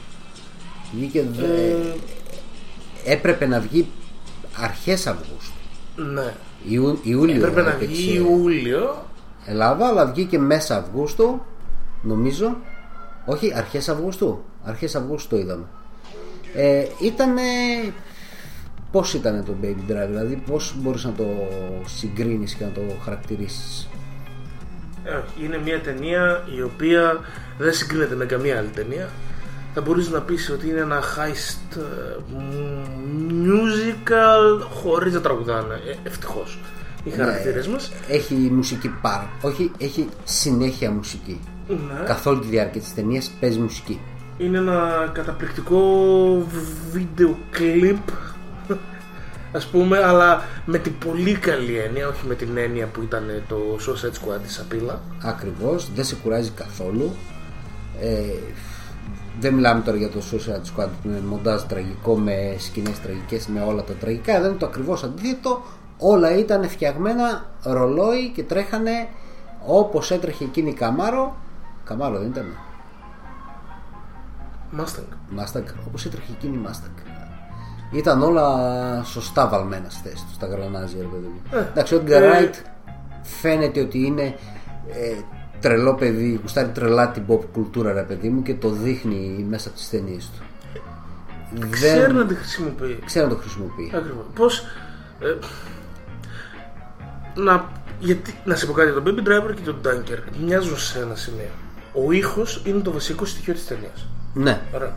Βγήκε, 0.94 1.26
δε- 1.31 1.45
Ε, 1.45 1.95
έπρεπε 3.03 3.45
να 3.45 3.60
βγει 3.60 3.90
αρχές 4.56 5.07
Αυγούστου. 5.07 5.53
Ναι. 6.13 6.34
Ιού, 6.67 6.99
Ιούλιο 7.03 7.35
Έπρεπε 7.35 7.61
να 7.61 7.69
έπαιξε 7.69 7.93
βγει 7.95 8.15
Ιούλιο. 8.15 9.05
Ελλάδα, 9.45 9.88
αλλά 9.88 10.05
βγήκε 10.05 10.39
μέσα 10.39 10.77
Αυγούστου, 10.77 11.41
νομίζω. 12.01 12.57
Όχι, 13.26 13.53
αρχές 13.55 13.89
Αυγούστου. 13.89 14.43
Αρχές 14.63 14.95
Αυγούστου 14.95 15.30
το 15.30 15.38
είδαμε. 15.38 15.65
Ε, 16.53 16.85
ήτανε... 17.01 17.41
Πώς 18.91 19.13
ήταν 19.13 19.43
το 19.45 19.55
Baby 19.63 19.91
Driver, 19.91 20.07
δηλαδή 20.07 20.43
πώς 20.47 20.76
μπορείς 20.77 21.03
να 21.03 21.11
το 21.11 21.26
συγκρίνεις 21.85 22.53
και 22.53 22.63
να 22.63 22.71
το 22.71 22.81
χαρακτηρίσεις; 23.03 23.89
Ε, 25.03 25.09
όχι, 25.13 25.45
είναι 25.45 25.57
μια 25.57 25.81
ταινία 25.81 26.47
η 26.57 26.61
οποία 26.61 27.19
δεν 27.57 27.73
συγκρίνεται 27.73 28.15
με 28.15 28.26
καμία 28.26 28.57
άλλη 28.57 28.67
ταινία. 28.67 29.09
Θα 29.73 29.81
μπορείς 29.81 30.09
να 30.09 30.21
πεις 30.21 30.49
ότι 30.49 30.69
είναι 30.69 30.79
ένα 30.79 31.01
heist 31.01 31.77
ε, 31.77 31.81
musical 33.43 34.67
χωρίς 34.69 35.13
να 35.13 35.21
τραγουδάνε. 35.21 35.73
Ε, 35.73 36.07
ευτυχώς. 36.07 36.59
Οι 37.03 37.09
χαρακτήρες 37.09 37.67
μας. 37.67 37.91
Έχει 38.07 38.33
μουσική 38.33 38.89
πάρα... 39.01 39.29
Όχι, 39.41 39.71
έχει 39.77 40.09
συνέχεια 40.23 40.91
μουσική. 40.91 41.39
Ναι. 41.67 42.03
Καθ' 42.05 42.25
όλη 42.25 42.39
τη 42.39 42.47
διάρκεια 42.47 42.81
της 42.81 42.93
ταινίας 42.93 43.31
παίζει 43.39 43.59
μουσική. 43.59 43.99
Είναι 44.37 44.57
ένα 44.57 45.09
καταπληκτικό 45.13 45.81
βίντεο 46.91 47.37
κλιπ 47.51 47.97
ας 49.51 49.65
πούμε 49.65 50.03
αλλά 50.03 50.43
με 50.65 50.77
την 50.77 50.97
πολύ 51.05 51.33
καλή 51.33 51.77
έννοια 51.77 52.07
όχι 52.07 52.27
με 52.27 52.35
την 52.35 52.57
έννοια 52.57 52.85
που 52.87 53.01
ήταν 53.01 53.43
το 53.47 53.77
Suicide 53.79 54.13
Squad 54.13 54.39
της 54.43 54.53
Σαπίλα 54.53 55.01
Ακριβώς, 55.23 55.89
δεν 55.95 56.05
σε 56.05 56.15
κουράζει 56.15 56.49
καθόλου. 56.49 57.15
Ε, 58.01 58.23
δεν 59.40 59.53
μιλάμε 59.53 59.82
τώρα 59.82 59.98
για 59.98 60.10
το 60.10 60.20
Suicide 60.32 60.80
Squad 60.80 60.88
που 61.02 61.07
είναι 61.07 61.20
μοντάζ 61.20 61.61
τραγικό 61.61 62.18
με 62.18 62.56
σκηνές 62.57 62.99
τραγικές 62.99 63.48
με 63.48 63.61
όλα 63.61 63.84
τα 63.84 63.94
τραγικά. 63.94 64.36
Εδώ 64.36 64.48
είναι 64.48 64.57
το 64.57 64.66
ακριβώς 64.66 65.03
αντίθετο. 65.03 65.61
Όλα 65.98 66.38
ήταν 66.38 66.70
φτιαγμένα 66.70 67.45
ρολόι 67.64 68.32
και 68.36 68.44
τρέχανε 68.44 69.07
όπως 69.66 70.11
έτρεχε 70.11 70.44
εκείνη 70.44 70.70
η 70.70 70.74
Καμάρο. 70.74 71.36
Καμάρο 71.84 72.20
δεν 72.20 72.28
ήταν. 72.28 72.45
Mustang. 74.78 75.40
Mustang, 75.40 75.64
όπως 75.88 76.06
έτρεχε 76.06 76.32
εκείνη 76.32 76.57
η 76.57 76.61
Mustang. 76.68 77.10
Ήταν 77.91 78.22
όλα 78.22 79.03
σωστά 79.03 79.48
βαλμένα 79.48 79.90
στη 79.90 80.10
θέση 80.10 80.26
τους, 80.26 80.36
στα 80.36 80.48
γρανάζια, 80.48 81.02
ρε 81.02 81.07
παιδί 81.07 81.28
μου. 81.28 81.41
Ε, 81.52 81.57
Εντάξει, 81.57 81.95
ο 81.95 82.02
Edgar 82.06 82.10
ε, 82.10 82.30
Wright 82.30 82.53
φαίνεται 83.22 83.82
ότι 83.82 84.06
είναι 84.06 84.36
ε, 84.88 85.16
τρελό 85.60 85.95
παιδί, 85.95 86.40
γουστάρει 86.41 86.69
τρελά 86.69 87.11
την 87.11 87.23
pop 87.27 87.40
κουλτούρα, 87.52 87.94
ρε 87.94 88.02
παιδί 88.02 88.30
μου, 88.30 88.41
και 88.41 88.53
το 88.56 88.69
δείχνει 88.69 89.45
μέσα 89.49 89.68
από 89.68 89.77
τις 89.77 89.90
ταινίες 89.90 90.30
του. 90.30 90.44
Ξέρει 91.69 92.14
να 92.14 92.26
τη 92.26 92.36
χρησιμοποιεί. 92.36 92.99
ξέρει 93.06 93.26
να 93.26 93.31
το 93.31 93.40
χρησιμοποιεί. 93.40 93.91
Ακριβώς. 93.95 94.26
Πώς... 94.36 94.64
Ε, 95.19 95.36
να, 97.36 97.69
γιατί, 97.99 98.36
να 98.45 98.56
σε 98.56 98.65
πω 98.65 98.73
κάτι, 98.73 98.91
το 98.91 99.03
Baby 99.06 99.27
Driver 99.27 99.53
και 99.56 99.72
το 99.72 99.76
Dunker 99.86 100.18
μοιάζουν 100.44 100.77
σε 100.77 100.99
ένα 100.99 101.15
σημείο. 101.15 101.49
Ο 101.94 102.11
ήχος 102.11 102.61
είναι 102.65 102.80
το 102.80 102.91
βασικό 102.91 103.26
στοιχείο 103.26 103.53
της 103.53 103.68
ταινίας. 103.68 104.07
Ναι, 104.34 104.61
Ωραία. 104.73 104.94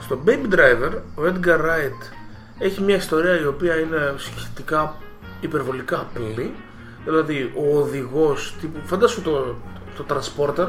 Στο 0.00 0.18
Baby 0.26 0.54
Driver, 0.54 0.92
ο 1.14 1.22
Edgar 1.22 1.60
Wright 1.60 2.12
έχει 2.58 2.82
μια 2.82 2.96
ιστορία 2.96 3.40
η 3.40 3.46
οποία 3.46 3.76
είναι 3.76 4.14
σχετικά 4.16 4.96
υπερβολικά 5.40 5.98
απλή. 6.00 6.54
Δηλαδή, 7.06 7.52
ο 7.56 7.78
οδηγός, 7.78 8.54
τύπου, 8.60 8.78
φαντάσου 8.84 9.22
το, 9.22 9.56
το 9.96 10.04
Transporter, 10.08 10.68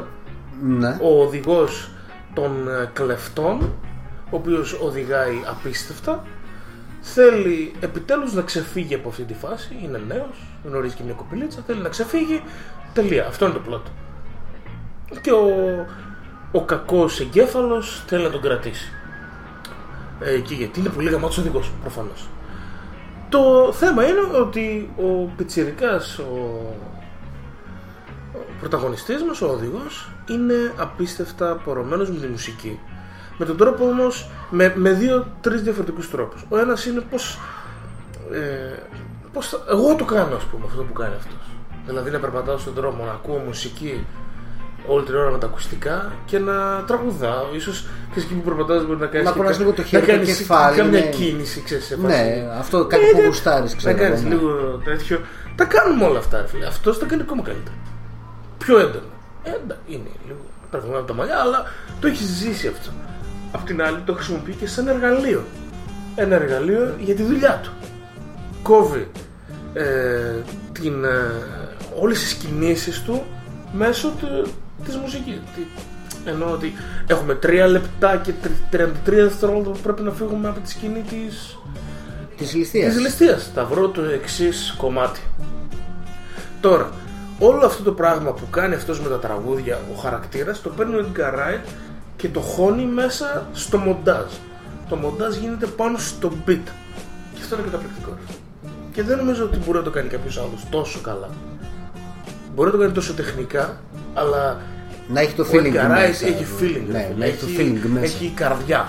ναι. 0.62 0.98
ο 1.02 1.22
οδηγός 1.22 1.90
των 2.34 2.68
ε, 2.68 2.90
κλεφτών, 2.92 3.72
ο 4.30 4.36
οποίος 4.36 4.78
οδηγάει 4.82 5.42
απίστευτα, 5.50 6.24
θέλει 7.00 7.72
επιτέλους 7.80 8.32
να 8.32 8.42
ξεφύγει 8.42 8.94
από 8.94 9.08
αυτή 9.08 9.22
τη 9.22 9.34
φάση, 9.34 9.76
είναι 9.82 10.00
νέος, 10.06 10.46
γνωρίζει 10.64 10.94
και 10.94 11.02
μια 11.02 11.14
κοπηλίτσα, 11.14 11.62
θέλει 11.66 11.80
να 11.80 11.88
ξεφύγει, 11.88 12.42
τελεία. 12.92 13.26
Αυτό 13.26 13.44
είναι 13.44 13.54
το 13.54 13.60
πλότο. 13.60 13.90
Και 15.20 15.32
ο, 15.32 15.86
ο 16.52 16.64
κακός 16.64 17.20
εγκέφαλος 17.20 18.02
θέλει 18.06 18.22
να 18.22 18.30
τον 18.30 18.40
κρατήσει. 18.40 18.92
Ε, 20.20 20.38
και 20.38 20.54
γιατί 20.54 20.80
είναι 20.80 20.88
πολύ 20.88 21.10
γαμάτος 21.10 21.38
οδηγός, 21.38 21.72
προφανώς. 21.80 22.28
Το 23.28 23.72
θέμα 23.72 24.06
είναι 24.06 24.20
ότι 24.40 24.90
ο 24.96 25.30
Πιτσιρικάς, 25.36 26.18
ο, 26.18 26.60
ο 28.34 28.38
πρωταγωνιστής 28.60 29.22
μας, 29.22 29.40
ο 29.42 29.46
οδηγός, 29.46 30.10
είναι 30.28 30.72
απίστευτα 30.76 31.60
πορωμένος 31.64 32.10
με 32.10 32.18
τη 32.20 32.26
μουσική. 32.26 32.78
Με 33.38 33.44
τον 33.44 33.56
τρόπο 33.56 33.84
όμως, 33.88 34.30
με, 34.50 34.72
με 34.76 34.92
δύο-τρεις 34.92 35.62
διαφορετικούς 35.62 36.10
τρόπους. 36.10 36.44
Ο 36.48 36.58
ένας 36.58 36.86
είναι 36.86 37.00
πως, 37.00 37.38
ε, 38.32 38.76
πως 39.32 39.48
θα- 39.48 39.62
εγώ 39.70 39.94
το 39.94 40.04
κάνω 40.04 40.36
ας 40.36 40.44
πούμε 40.44 40.64
αυτό 40.68 40.82
που 40.82 40.92
κάνει 40.92 41.14
αυτός. 41.14 41.46
Δηλαδή 41.86 42.10
να 42.10 42.18
περπατάω 42.18 42.58
στον 42.58 42.72
δρόμο, 42.72 43.04
να 43.04 43.10
ακούω 43.10 43.38
μουσική 43.38 44.06
όλη 44.88 45.04
την 45.04 45.14
ώρα 45.14 45.30
με 45.30 45.38
τα 45.38 45.46
ακουστικά 45.46 46.12
και 46.26 46.38
να 46.38 46.84
τραγουδάω. 46.86 47.46
Ίσως 47.54 47.86
και 48.14 48.20
εκεί 48.20 48.34
που 48.34 48.40
περπατάς 48.40 48.86
μπορεί 48.86 48.98
να 49.00 49.06
κάνεις 49.06 49.26
Να 49.26 49.32
και 49.32 49.38
κουνάς 49.38 49.56
κα- 49.56 49.58
λίγο 49.62 49.72
το 49.72 49.82
χέρι, 49.82 50.02
να 50.02 50.08
το 50.08 50.14
κάνεις 50.18 50.36
κεφάλι, 50.36 50.76
Κάμια 50.76 51.00
ναι. 51.00 51.06
κίνηση, 51.06 51.62
ξέρεις, 51.62 51.84
σε 51.84 51.96
φάση. 51.96 52.06
Ναι, 52.16 52.48
αυτό 52.58 52.84
κάτι 52.86 53.04
Ε, 53.04 53.10
που 53.10 53.18
ναι, 53.20 53.26
γουστάρεις, 53.26 53.76
ξέρω 53.76 53.94
Να 53.94 54.00
εγώ, 54.00 54.08
κάνεις 54.08 54.24
ναι. 54.24 54.34
λίγο 54.34 54.50
τέτοιο. 54.84 55.20
Τα 55.56 55.64
κάνουμε 55.64 56.04
όλα 56.04 56.18
αυτά, 56.18 56.40
ρε 56.40 56.46
φίλε. 56.46 56.66
Αυτός 56.66 56.98
τα 56.98 57.06
κάνει 57.06 57.22
ακόμα 57.22 57.42
καλύτερα. 57.42 57.76
Πιο 58.58 58.78
έντονο. 58.78 59.06
Έντα, 59.42 59.76
είναι 59.86 60.10
λίγο. 60.26 60.40
Πρέπει 60.70 60.86
από 60.96 61.06
τα 61.06 61.14
μαλλιά, 61.14 61.38
αλλά 61.38 61.64
το 62.00 62.06
έχει 62.06 62.24
ζήσει 62.24 62.66
αυτό. 62.66 62.90
Απ' 63.52 63.64
την 63.66 63.82
άλλη 63.82 63.98
το 64.06 64.12
χρησιμοποιεί 64.12 64.52
και 64.54 64.66
σαν 64.66 64.88
εργαλείο. 64.88 65.44
Ένα 66.16 66.34
εργαλείο 66.34 66.94
για 66.98 67.14
τη 67.14 67.22
δουλειά 67.22 67.60
του. 67.62 67.70
Κόβει 68.62 69.10
ε, 69.74 69.84
την, 70.72 71.04
ε, 71.04 71.30
όλες 72.00 72.18
τις 72.18 72.32
κινήσεις 72.34 73.02
του 73.02 73.24
μέσω 73.72 74.12
του, 74.18 74.46
της 74.84 74.96
μουσικής. 74.96 75.38
Τι- 75.54 75.66
Εννοώ 76.24 76.50
ότι 76.52 76.72
έχουμε 77.06 77.34
3 77.34 77.66
λεπτά 77.68 78.16
και 78.16 78.32
τρι- 78.42 78.52
33 78.70 79.22
δευτερόλεπτα 79.22 79.70
που 79.70 79.78
πρέπει 79.82 80.02
να 80.02 80.10
φύγουμε 80.10 80.48
από 80.48 80.60
τη 80.60 80.70
σκηνή 80.70 81.00
της 81.08 81.58
Της 82.36 82.54
ληστείας. 82.54 82.92
Της 82.92 83.02
ληστείας. 83.02 83.50
Θα 83.54 83.64
βρω 83.64 83.88
το 83.88 84.02
εξής 84.02 84.74
κομμάτι. 84.78 85.20
Τώρα, 86.60 86.90
όλο 87.38 87.66
αυτό 87.66 87.82
το 87.82 87.92
πράγμα 87.92 88.32
που 88.32 88.50
κάνει 88.50 88.74
αυτός 88.74 89.00
με 89.00 89.08
τα 89.08 89.18
τραγούδια, 89.18 89.78
ο 89.94 89.98
χαρακτήρας, 89.98 90.60
το 90.62 90.68
παίρνει 90.70 90.94
ο 90.94 91.06
Edgar 91.14 91.34
Wright 91.34 91.68
και 92.16 92.28
το 92.28 92.40
χώνει 92.40 92.84
μέσα 92.84 93.46
στο 93.52 93.78
μοντάζ. 93.78 94.32
Το 94.88 94.96
μοντάζ 94.96 95.36
γίνεται 95.36 95.66
πάνω 95.66 95.98
στο 95.98 96.32
beat. 96.46 96.58
Και 97.34 97.40
αυτό 97.42 97.54
είναι 97.54 97.64
καταπληκτικό. 97.64 98.10
ρε. 98.10 98.34
Και 98.92 99.02
δεν 99.02 99.16
νομίζω 99.16 99.44
ότι 99.44 99.56
μπορεί 99.56 99.78
να 99.78 99.84
το 99.84 99.90
κάνει 99.90 100.08
κάποιος 100.08 100.38
άλλος 100.38 100.62
τόσο 100.70 101.00
καλά. 101.00 101.28
Μπορεί 102.54 102.70
να 102.70 102.74
το 102.76 102.80
κάνει 102.80 102.92
τόσο 102.92 103.12
τεχνικά, 103.14 103.80
αλλά 104.14 104.60
Να 105.08 105.20
έχει 105.20 105.34
το 105.34 105.42
ο 105.42 105.46
feeling 105.52 105.56
Edgar 105.74 105.84
Wright 105.84 105.88
μέσα. 106.08 106.26
έχει 106.26 106.44
feeling. 106.60 106.82
ρε 106.90 106.98
Ναι, 106.98 107.04
φίλε. 107.04 107.14
να 107.18 107.24
έχει 107.24 107.36
το 107.36 107.46
feeling 107.58 107.88
μέσα. 107.92 108.04
Έχει 108.04 108.32
καρδιά. 108.34 108.88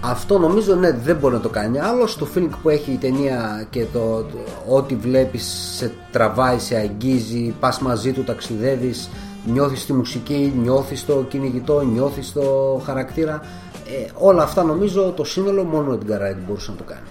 Αυτό 0.00 0.38
νομίζω 0.38 0.74
ναι 0.74 0.92
δεν 0.92 1.16
μπορεί 1.16 1.34
να 1.34 1.40
το 1.40 1.48
κάνει 1.48 1.78
άλλος 1.80 2.16
το 2.16 2.26
feeling 2.34 2.48
που 2.62 2.68
έχει 2.68 2.90
η 2.92 2.96
ταινία 2.96 3.66
και 3.70 3.84
το, 3.92 4.00
το 4.22 4.38
ό,τι 4.68 4.94
βλέπεις 4.94 5.72
σε 5.76 5.92
τραβάει, 6.12 6.58
σε 6.58 6.76
αγγίζει, 6.76 7.54
πας 7.60 7.78
μαζί 7.80 8.12
του, 8.12 8.24
ταξιδεύεις 8.24 9.08
νιώθεις 9.52 9.86
τη 9.86 9.92
μουσική, 9.92 10.52
νιώθεις 10.62 11.06
το 11.06 11.24
κυνηγητό, 11.28 11.80
νιώθεις 11.80 12.32
το 12.32 12.42
χαρακτήρα 12.84 13.40
ε, 13.86 14.10
όλα 14.14 14.42
αυτά 14.42 14.62
νομίζω 14.62 15.12
το 15.16 15.24
σύνολο 15.24 15.64
μόνο 15.64 15.92
ο 15.92 15.98
Edgar 15.98 16.10
Wright 16.20 16.36
μπορούσε 16.46 16.70
να 16.70 16.76
το 16.76 16.84
κάνει 16.84 17.06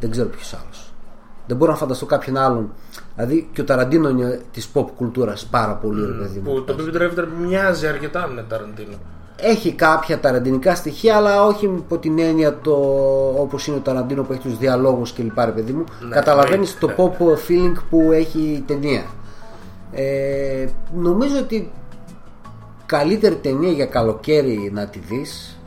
δεν 0.00 0.10
ξέρω 0.10 0.28
ποιος 0.28 0.52
άλλος 0.54 0.87
δεν 1.48 1.56
μπορώ 1.56 1.70
να 1.72 1.76
φανταστώ 1.78 2.06
κάποιον 2.06 2.36
άλλον 2.36 2.72
δηλαδή 3.14 3.48
και 3.52 3.60
ο 3.60 3.64
Ταραντίνο 3.64 4.08
είναι 4.08 4.40
της 4.52 4.68
pop 4.74 4.84
κουλτούρας 4.96 5.46
πάρα 5.46 5.72
πολύ 5.74 6.06
ρε 6.06 6.12
παιδί 6.12 6.38
μου 6.44 6.52
Που 6.52 6.64
το 6.64 6.76
Baby 6.78 6.96
Driver 6.96 7.26
μοιάζει 7.46 7.86
αρκετά 7.86 8.26
με 8.34 8.44
Ταραντίνο. 8.48 8.94
έχει 9.40 9.72
κάποια 9.72 10.20
ταραντινικά 10.20 10.74
στοιχεία, 10.74 11.16
αλλά 11.16 11.44
όχι 11.44 11.64
υπό 11.64 11.98
την 11.98 12.18
έννοια 12.18 12.58
το 12.60 12.72
όπως 13.38 13.66
είναι 13.66 13.76
ο 13.76 13.80
Ταραντίνο 13.80 14.22
που 14.22 14.32
έχει 14.32 14.42
τους 14.42 14.58
διαλόγους 14.58 15.12
και 15.12 15.22
λοιπά, 15.22 15.44
ρε 15.44 15.50
παιδί 15.50 15.72
μου. 15.72 15.84
Ναι, 16.08 16.14
Καταλαβαίνεις 16.14 16.74
ναι. 16.74 16.80
το 16.80 16.94
pop 16.96 17.22
feeling 17.48 17.72
που 17.90 18.10
έχει 18.12 18.38
η 18.40 18.60
ταινία. 18.66 19.02
Ε, 19.92 20.66
νομίζω 20.94 21.38
ότι 21.38 21.70
καλύτερη 22.86 23.34
ταινία 23.34 23.70
για 23.72 23.86
καλοκαίρι 23.86 24.70
να 24.74 24.86
τη 24.86 24.98
δεις 24.98 25.58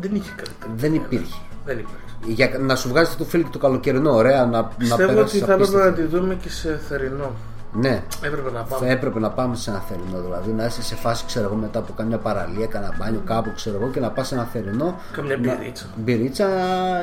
Δεν 0.00 0.14
είχε 0.14 0.30
καλύτερο. 0.36 0.72
δεν 0.76 0.94
υπήρχε. 0.94 1.40
Δεν 1.64 1.78
υπήρχε. 1.78 2.03
Για 2.26 2.50
να 2.60 2.76
σου 2.76 2.88
βγάζει 2.88 3.16
το 3.16 3.26
feeling 3.32 3.44
το 3.50 3.58
καλοκαιρινό, 3.58 4.12
ωραία, 4.14 4.44
να, 4.44 4.46
να 4.46 4.64
Πιστεύω 4.64 5.02
ότι 5.04 5.14
περάσεις 5.14 5.38
θα 5.40 5.44
έπρεπε 5.52 5.62
απίστευτα. 5.62 5.88
να 5.90 5.92
τη 5.96 6.02
δούμε 6.02 6.34
και 6.34 6.50
σε 6.50 6.80
θερινό. 6.88 7.30
Ναι, 7.76 8.02
Έπρεπε 8.22 8.50
να 8.50 8.58
θα 8.64 8.74
πάμε. 8.76 8.90
έπρεπε 8.92 9.18
να 9.20 9.30
πάμε 9.30 9.56
σε 9.56 9.70
ένα 9.70 9.78
θερινό 9.80 10.20
δηλαδή. 10.22 10.50
Να 10.52 10.64
είσαι 10.64 10.82
σε 10.82 10.94
φάση, 10.94 11.24
ξέρω 11.26 11.46
εγώ, 11.46 11.54
μετά 11.54 11.78
από 11.78 11.92
καμιά 11.92 12.18
παραλία, 12.18 12.66
κανένα 12.66 12.94
μπάνιο 12.98 13.22
κάπου, 13.24 13.52
ξέρω 13.54 13.76
εγώ, 13.80 13.90
και 13.90 14.00
να 14.00 14.10
πας 14.10 14.26
σε 14.26 14.34
ένα 14.34 14.44
θερινό. 14.44 14.98
Καμιά 15.12 15.36
να- 15.36 15.56
μπυρίτσα. 15.56 15.86
Μπυρίτσα 15.96 16.46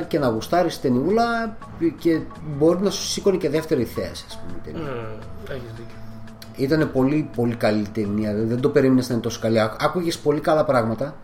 και 0.07 0.19
να 0.19 0.27
γουστάρεις 0.27 0.81
ταινιούλα 0.81 1.55
και 1.99 2.19
μπορεί 2.57 2.79
να 2.81 2.89
σου 2.89 3.03
σήκωνε 3.03 3.37
και 3.37 3.49
δεύτερη 3.49 3.83
θέση, 3.83 4.25
ας 4.27 4.39
πούμε. 4.39 4.57
η 4.57 4.71
ταινία. 4.71 4.89
Μμμ, 4.91 5.51
Έχεις 5.51 5.71
δίκιο. 5.75 5.95
Ήταν 6.55 6.91
πολύ, 6.91 7.29
πολύ 7.35 7.55
καλή 7.55 7.87
ταινία. 7.93 8.29
δηλαδή 8.33 8.47
Δεν 8.49 8.61
το 8.61 8.69
περίμενες 8.69 9.07
να 9.07 9.13
είναι 9.13 9.23
τόσο 9.23 9.39
καλή. 9.41 9.59
Άκουγες 9.79 10.17
πολύ 10.17 10.39
καλά 10.39 10.63
πράγματα, 10.65 11.15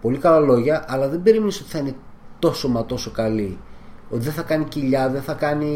πολύ 0.00 0.18
καλά 0.18 0.38
λόγια, 0.38 0.84
αλλά 0.88 1.08
δεν 1.08 1.22
περίμενες 1.22 1.60
ότι 1.60 1.70
θα 1.70 1.78
είναι 1.78 1.94
τόσο 2.42 2.68
μα 2.68 2.84
τόσο 2.86 3.10
καλή. 3.10 3.58
Ότι 4.10 4.22
δεν 4.22 4.32
θα 4.32 4.42
κάνει 4.42 4.64
κοιλιά, 4.64 5.08
δεν 5.08 5.22
θα 5.22 5.32
κάνει. 5.32 5.66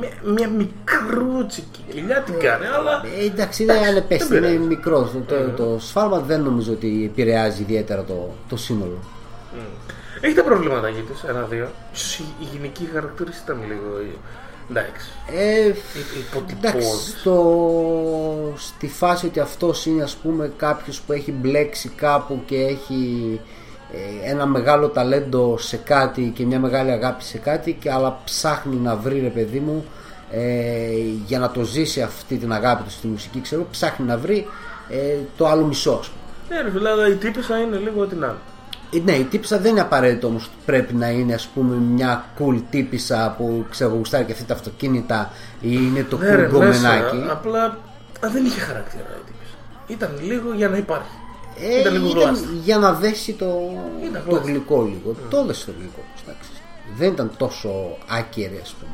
Μια, 0.00 0.10
μια 0.32 0.48
μικρούτσικη 0.48 1.80
κοιλιά 1.90 2.20
την 2.22 2.38
κάνει, 2.38 2.66
αλλά 2.66 3.02
Ε, 3.20 3.24
εντάξει, 3.24 3.62
είναι 3.62 3.72
ανεπέστη, 3.72 4.36
είναι 4.36 4.46
πειράζει. 4.46 4.58
μικρός. 4.66 5.10
Το, 5.12 5.20
το, 5.34 5.50
το 5.56 5.78
σφάλμα 5.80 6.18
δεν 6.18 6.40
νομίζω 6.42 6.72
ότι 6.72 7.04
επηρεάζει 7.12 7.62
ιδιαίτερα 7.62 8.04
το, 8.04 8.30
το 8.48 8.56
σύνολο. 8.56 8.98
έχει 10.20 10.34
τα 10.34 10.42
προβλήματα 10.42 10.88
της, 10.88 11.22
ένα-δύο. 11.28 11.68
Ίσως 11.92 12.18
η, 12.18 12.24
η 12.40 12.44
γυναική 12.52 12.88
χαρακτήριση 12.94 13.40
ήταν 13.44 13.58
λίγο. 13.66 13.98
ε, 13.98 14.16
Εντάξει. 14.70 15.08
Ε, 15.32 15.66
υποτυπώδης. 16.18 16.56
εντάξει, 16.58 17.10
στο, 17.18 18.54
στη 18.56 18.88
φάση 18.88 19.26
ότι 19.26 19.40
αυτός 19.40 19.86
είναι 19.86 20.02
ας 20.02 20.14
πούμε 20.16 20.52
κάποιος 20.56 21.00
που 21.00 21.12
έχει 21.12 21.32
μπλέξει 21.32 21.88
κάπου 21.88 22.42
και 22.46 22.56
έχει 22.56 23.40
ε, 23.44 23.59
ένα 24.24 24.46
μεγάλο 24.46 24.88
ταλέντο 24.88 25.58
σε 25.58 25.76
κάτι 25.76 26.32
και 26.34 26.44
μια 26.46 26.58
μεγάλη 26.60 26.90
αγάπη 26.90 27.24
σε 27.24 27.38
κάτι 27.38 27.72
και 27.80 27.90
αλλά 27.92 28.18
ψάχνει 28.24 28.76
να 28.76 28.96
βρει 28.96 29.20
ρε 29.20 29.28
παιδί 29.28 29.58
μου 29.60 29.84
ε, 30.30 30.40
για 31.26 31.38
να 31.38 31.50
το 31.50 31.62
ζήσει 31.62 32.02
αυτή 32.02 32.36
την 32.36 32.52
αγάπη 32.52 32.82
του 32.82 32.90
στη 32.90 33.06
μουσική 33.06 33.40
ξέρω 33.40 33.66
ψάχνει 33.70 34.06
να 34.06 34.18
βρει 34.18 34.46
ε, 34.88 35.16
το 35.36 35.46
άλλο 35.46 35.64
μισό 35.64 35.90
ας 36.00 36.08
πούμε. 36.08 36.56
Ναι, 36.56 36.62
ρε 36.62 36.70
φίλε, 36.70 36.90
αλλά 36.90 37.08
η 37.08 37.14
τύπησα 37.14 37.58
είναι 37.58 37.76
λίγο 37.76 38.00
ό,τι 38.00 38.14
να 38.14 38.26
είναι. 38.26 38.36
Ε, 38.92 38.98
Ναι, 39.10 39.12
η 39.18 39.24
τύπησα 39.24 39.58
δεν 39.58 39.70
είναι 39.70 39.80
απαραίτητο 39.80 40.26
όμως 40.26 40.44
ότι 40.44 40.54
πρέπει 40.66 40.94
να 40.94 41.08
είναι 41.10 41.34
ας 41.34 41.46
πούμε 41.54 41.74
μια 41.76 42.24
cool 42.38 42.60
τύπησα 42.70 43.34
που 43.38 43.64
ξέρω 43.70 43.94
γουστάρει 43.94 44.24
και 44.24 44.32
αυτή 44.32 44.44
τα 44.44 44.54
αυτοκίνητα 44.54 45.30
ή 45.60 45.68
είναι 45.72 46.02
το 46.02 46.16
Ναι, 46.18 46.34
ρε, 46.34 46.46
cool 46.46 46.50
γκομενάκι. 46.50 47.16
μέσα, 47.16 47.32
απλά 47.32 47.64
α, 48.20 48.28
δεν 48.32 48.44
είχε 48.44 48.60
χαρακτήρα 48.60 49.02
η 49.02 49.22
τύπησα. 49.26 49.56
Ήταν 49.86 50.10
λίγο 50.22 50.52
για 50.54 50.68
να 50.68 50.76
υπάρχει. 50.76 51.10
Ε, 51.62 51.80
ήταν 51.80 51.92
λίγο 51.92 52.08
γλάστα. 52.08 52.46
για 52.64 52.78
να 52.78 52.92
δέσει 52.92 53.32
το, 53.32 53.46
Ήταν 54.08 54.22
το 54.24 54.30
γλάστα. 54.30 54.50
γλυκό 54.50 54.82
λίγο. 54.82 55.14
Το 55.30 55.44
δέσει 55.44 55.66
το 55.66 55.72
γλυκό. 55.78 56.00
εντάξει. 56.24 56.50
Δεν 56.96 57.12
ήταν 57.12 57.30
τόσο 57.36 57.96
άκυρη 58.08 58.58
ας 58.62 58.70
πούμε. 58.80 58.92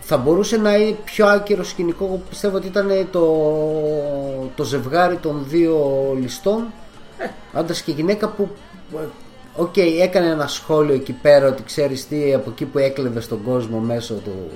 Θα 0.00 0.16
μπορούσε 0.16 0.56
να 0.56 0.74
είναι 0.76 0.96
πιο 1.04 1.26
άκυρο 1.26 1.64
σκηνικό. 1.64 2.04
Εγώ 2.04 2.22
πιστεύω 2.28 2.56
ότι 2.56 2.66
ήταν 2.66 3.08
το, 3.10 3.22
το 4.54 4.64
ζευγάρι 4.64 5.16
των 5.16 5.44
δύο 5.48 5.76
ληστών 6.20 6.64
Άντρας 7.52 7.82
και 7.82 7.92
γυναίκα 7.92 8.28
που. 8.28 8.48
ε, 8.96 8.98
Οκ, 9.56 9.76
έκανε 9.76 10.26
ένα 10.26 10.46
σχόλιο 10.46 10.94
εκεί 10.94 11.12
πέρα 11.12 11.48
ότι 11.48 11.62
ξέρεις 11.62 12.08
τι 12.08 12.34
από 12.34 12.50
εκεί 12.50 12.64
που 12.64 12.78
έκλεβε 12.78 13.20
στον 13.20 13.42
κόσμο 13.44 13.78
μέσω 13.78 14.14
του, 14.14 14.50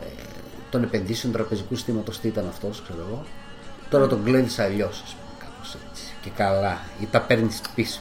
ε, 0.00 0.06
των 0.70 0.82
επενδύσεων 0.82 1.32
τραπεζικού 1.32 1.74
συστήματος, 1.74 2.18
τι 2.20 2.28
ήταν 2.28 2.46
αυτός, 2.48 2.82
ξέρω 2.82 2.98
εγώ. 3.08 3.24
Τώρα 3.90 4.06
τον 4.06 4.24
κλέβεις 4.24 4.58
αλλιώς, 4.58 5.02
ας 5.04 5.10
πούμε, 5.14 5.17
κάπω 5.17 5.17
έτσι. 5.17 5.17
Και 6.22 6.30
καλά, 6.36 6.78
ή 7.00 7.06
τα 7.10 7.20
παίρνεις 7.20 7.60
πίσω. 7.74 8.00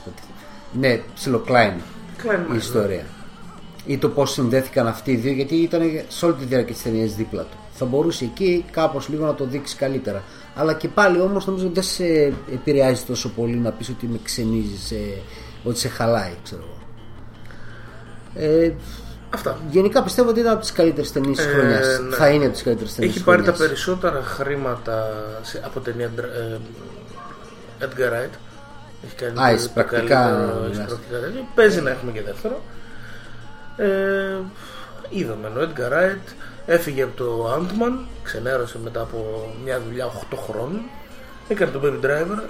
Είναι 0.76 1.03
ψιλοκλάιν 1.15 1.73
Klein 2.23 2.26
η 2.26 2.52
Mind, 2.52 2.56
ιστορία. 2.56 3.06
Ή 3.85 3.98
το 3.98 4.10
πώς 4.10 4.31
συνδέθηκαν 4.31 4.88
αυτοί 4.88 5.11
οι 5.11 5.15
δύο, 5.15 5.31
γιατί 5.31 5.56
ήταν 5.56 5.81
σε 6.07 6.26
όλη 6.26 6.34
τη 6.35 6.45
διάρκεια 6.45 6.73
της 6.73 6.84
ταινίας 6.84 7.15
δίπλα 7.15 7.41
του. 7.41 7.57
Θα 7.72 7.85
μπορούσε 7.85 8.23
εκεί 8.26 8.65
κάπως 8.72 9.07
λίγο 9.10 9.26
να 9.26 9.34
το 9.35 9.45
δείξει 9.45 9.76
καλύτερα. 9.76 10.23
Αλλά 10.56 10.73
και 10.73 10.88
πάλι 10.88 11.22
όμως 11.22 11.45
νομίζω 11.45 11.69
δεν 11.73 11.84
σε 11.84 12.06
επηρεάζει 12.53 13.03
τόσο 13.03 13.30
πολύ 13.30 13.56
να 13.56 13.72
πεις 13.72 13.89
ότι 13.89 14.06
με 14.07 14.19
ξενίζει, 14.23 14.77
σε, 14.77 14.95
ότι 15.64 15.80
σε 15.80 15.88
χαλάει, 15.88 16.34
ξέρω 16.44 16.61
εγώ. 16.65 16.76
Ε, 18.48 18.73
Αυτά. 19.30 19.57
γενικά 19.72 20.03
πιστεύω 20.03 20.30
ότι 20.30 20.39
ήταν 20.39 20.52
από 20.52 20.61
τις 20.61 20.72
καλύτερες 20.72 21.11
ταινίες 21.11 21.38
της 21.38 21.45
Ε, 21.45 21.49
χρονιάς. 21.49 21.99
ναι. 22.10 22.15
Θα 22.15 22.30
είναι 22.30 22.44
από 22.44 22.53
τις 22.53 22.64
καλύτερες 22.64 22.95
ταινίες 22.95 23.15
Έχει 23.15 23.23
πάρει 23.23 23.44
τα 23.44 23.52
περισσότερα 23.53 24.22
χρήματα 24.23 25.07
σε, 25.41 25.61
από 25.65 25.80
ταινία 25.80 26.06
ε, 26.06 26.57
Edgar 27.82 28.12
Wright. 28.14 28.34
Έχει 29.06 29.16
κάνει 29.16 29.40
Α, 29.44 29.48
το- 29.49 29.54
εισπρακτικά, 29.56 30.02
το 30.02 30.08
καλύτερο 30.08 30.60
ναι. 30.62 30.70
εισπρακτικά 30.72 31.20
τέτοιο. 31.20 31.48
Παίζει 31.56 31.82
να 31.82 31.90
έχουμε 31.90 32.12
και 32.12 32.22
δεύτερο. 32.22 32.62
Ε, 33.78 34.38
είδαμε 35.10 35.48
ο 35.48 35.54
Edgar 35.62 35.91
Wright 35.94 36.34
έφυγε 36.66 37.04
από 37.04 37.16
το 37.18 37.54
Ant-Man, 37.56 38.06
ξενέρωσε 38.24 38.80
μετά 38.84 39.02
από 39.02 39.49
μια 39.64 39.82
δουλειά 39.82 40.06
8 40.06 40.38
χρόνων. 40.49 40.82
Έκανε 41.48 41.72
το 41.72 41.82
Baby 41.84 42.06
Driver, 42.06 42.41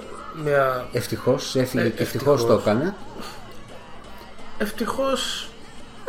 μια 0.44 0.88
Ευτυχώς, 0.92 1.56
έφυγε 1.56 1.84
Ε, 1.84 1.88
και 1.88 2.02
ευτυχώς 2.02 2.40
ευτυχώς. 2.40 2.62
το 2.64 2.70
έκανε. 2.70 2.94
ευτυχώς 4.58 5.48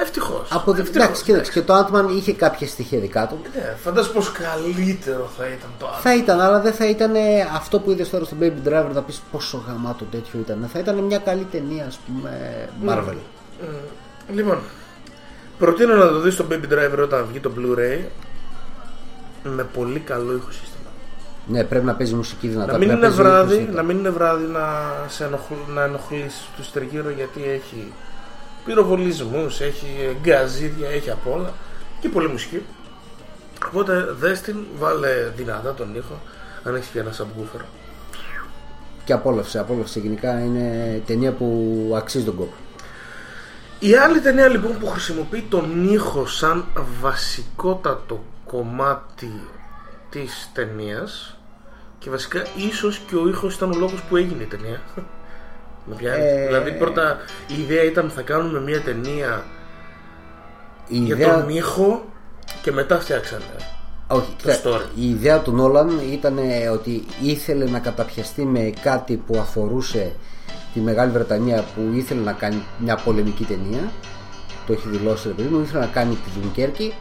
Ευτυχώς 0.02 0.52
Από 0.52 0.72
Ευτυχώς. 0.72 0.96
εντάξει, 0.96 1.24
κοίταξε 1.24 1.52
και 1.52 1.62
το 1.62 1.74
Ant-Man 1.78 2.10
είχε 2.10 2.34
κάποια 2.34 2.68
στοιχεία 2.68 3.00
δικά 3.00 3.28
του. 3.28 3.40
Ναι, 3.56 3.76
φαντάζομαι 3.84 4.14
πως 4.14 4.32
καλύτερο 4.32 5.30
θα 5.38 5.46
ήταν 5.46 5.70
το 5.80 5.86
άλλο. 5.88 5.96
Θα 6.02 6.16
ήταν, 6.16 6.42
αλλά 6.42 6.60
δεν 6.60 6.74
θα 6.74 6.90
ήταν 6.90 7.12
αυτό 7.56 7.80
που 7.80 7.92
είδες 7.92 8.10
τώρα 8.10 8.26
στο 8.26 8.36
Baby 8.42 8.68
Driver 8.68 8.90
να 8.94 9.02
πεις 9.02 9.22
πόσο 9.32 9.64
γαμάτο 9.68 10.06
τέτοιο 10.06 10.40
ήταν. 10.40 10.70
Θα 10.74 10.80
ήταν 10.80 10.96
μια 10.98 11.18
καλή 11.18 11.48
ταινία, 11.52 11.86
ας 11.86 12.00
πούμε, 12.08 12.30
Marvel. 12.88 13.18
Λοιπόν, 14.34 14.58
προτείνω 15.58 15.96
να 15.96 16.08
το 16.10 16.20
δεις 16.20 16.34
στο 16.34 16.46
Baby 16.50 16.74
Driver 16.74 17.00
όταν 17.04 17.26
βγει 17.30 17.40
το 17.40 17.52
Blu-ray 17.58 18.00
με 19.44 19.64
πολύ 19.64 20.00
καλό 20.00 20.36
ηχοσύστημα. 20.36 20.90
Ναι, 21.48 21.64
πρέπει 21.64 21.86
να 21.86 21.94
παίζει 21.94 22.16
μουσική 22.16 22.48
δυνατά. 22.48 22.72
Να 22.72 22.78
μην, 22.78 22.88
πρέπει 22.88 23.06
είναι 23.06 23.16
παίζει 23.16 23.22
βράδυ, 23.22 23.56
ύφος 23.56 23.76
να 23.76 23.84
μην 23.84 23.98
είναι 23.98 24.10
βράδυ 24.10 24.46
να, 24.46 24.70
σε 25.08 25.24
ενοχλ, 25.24 25.54
να 25.74 25.84
ενοχλήσεις 25.84 26.48
τους 26.56 26.72
τριγύρω 26.72 27.10
γιατί 27.10 27.44
έχει 27.44 27.92
πυροβολισμούς, 28.66 29.60
έχει 29.60 30.18
γκαζίδια, 30.22 30.90
έχει 30.90 31.12
απ' 31.12 31.28
όλα 31.28 31.54
και 32.00 32.10
πολύ 32.10 32.28
μουσική. 32.28 32.66
Οπότε 33.68 34.02
δες 34.20 34.42
την, 34.42 34.56
βάλε 34.78 35.32
δυνατά 35.36 35.74
τον 35.74 35.96
ήχο 35.96 36.20
αν 36.64 36.76
έχεις 36.76 36.90
και 36.90 37.00
ένα 37.00 37.12
subwoofer. 37.12 37.62
Και 39.04 39.14
απόλαυσε, 39.14 39.60
απόλαυσε. 39.60 40.00
Γενικά 40.00 40.40
είναι 40.40 41.02
ταινία 41.06 41.32
που 41.32 41.94
αξίζει 41.96 42.26
τον 42.26 42.36
κόπο. 42.36 42.54
Η 43.80 43.96
άλλη 43.96 44.20
ταινία 44.20 44.48
λοιπόν 44.48 44.78
που 44.80 44.88
χρησιμοποιεί 44.88 45.46
τον 45.50 45.94
ήχο 45.94 46.26
σαν 46.26 46.66
βασικότατο 47.02 48.24
κομμάτι 48.46 49.42
της 50.10 50.50
ταινίας 50.54 51.38
και 52.00 52.10
βασικά 52.10 52.46
ίσως 52.70 52.98
και 53.08 53.16
ο 53.16 53.28
ήχος 53.28 53.56
ήταν 53.56 53.72
ο 53.72 53.78
λόγος 53.78 54.02
που 54.02 54.16
έγινε 54.16 54.44
η 54.44 54.46
ταινία. 54.46 54.82
Με 55.86 55.96
πιάνει. 55.96 56.24
Ε, 56.24 56.46
Δηλαδή 56.46 56.72
πρώτα 56.72 57.18
η 57.58 57.62
ιδέα 57.62 57.84
ήταν 57.84 58.10
θα 58.16 58.22
κάνουμε 58.22 58.60
μια 58.60 58.82
ταινία 58.82 59.44
Η 60.88 60.98
για 60.98 61.16
ιδέα, 61.16 61.34
τον 61.40 61.50
ήχο 61.50 62.04
και 62.62 62.72
μετά 62.72 63.00
φτιάξανε. 63.00 63.44
όχι, 64.08 64.36
το 64.44 64.52
κοίτα, 64.52 64.70
story. 64.70 64.82
η 64.96 65.10
ιδέα 65.10 65.40
του 65.40 65.52
Νόλαν 65.52 66.00
ήταν 66.12 66.38
ότι 66.74 67.04
ήθελε 67.22 67.66
να 67.66 67.80
καταπιαστεί 67.80 68.42
με 68.46 68.74
κάτι 68.82 69.16
που 69.16 69.38
αφορούσε 69.40 70.12
τη 70.74 70.80
Μεγάλη 70.80 71.12
Βρετανία 71.12 71.64
που 71.76 71.82
ήθελε 71.94 72.22
να 72.22 72.32
κάνει 72.32 72.64
μια 72.78 72.96
πολεμική 72.96 73.44
ταινία. 73.44 73.92
Το 74.68 74.74
έχει 74.74 74.88
δηλώσει 74.90 75.28
ρε 75.28 75.34
παιδί 75.34 75.48
μου, 75.50 75.62
ήθελε 75.62 75.80
να 75.80 75.86
κάνει 75.92 76.14
τη 76.14 76.40
Δουνκέρκη. 76.42 76.94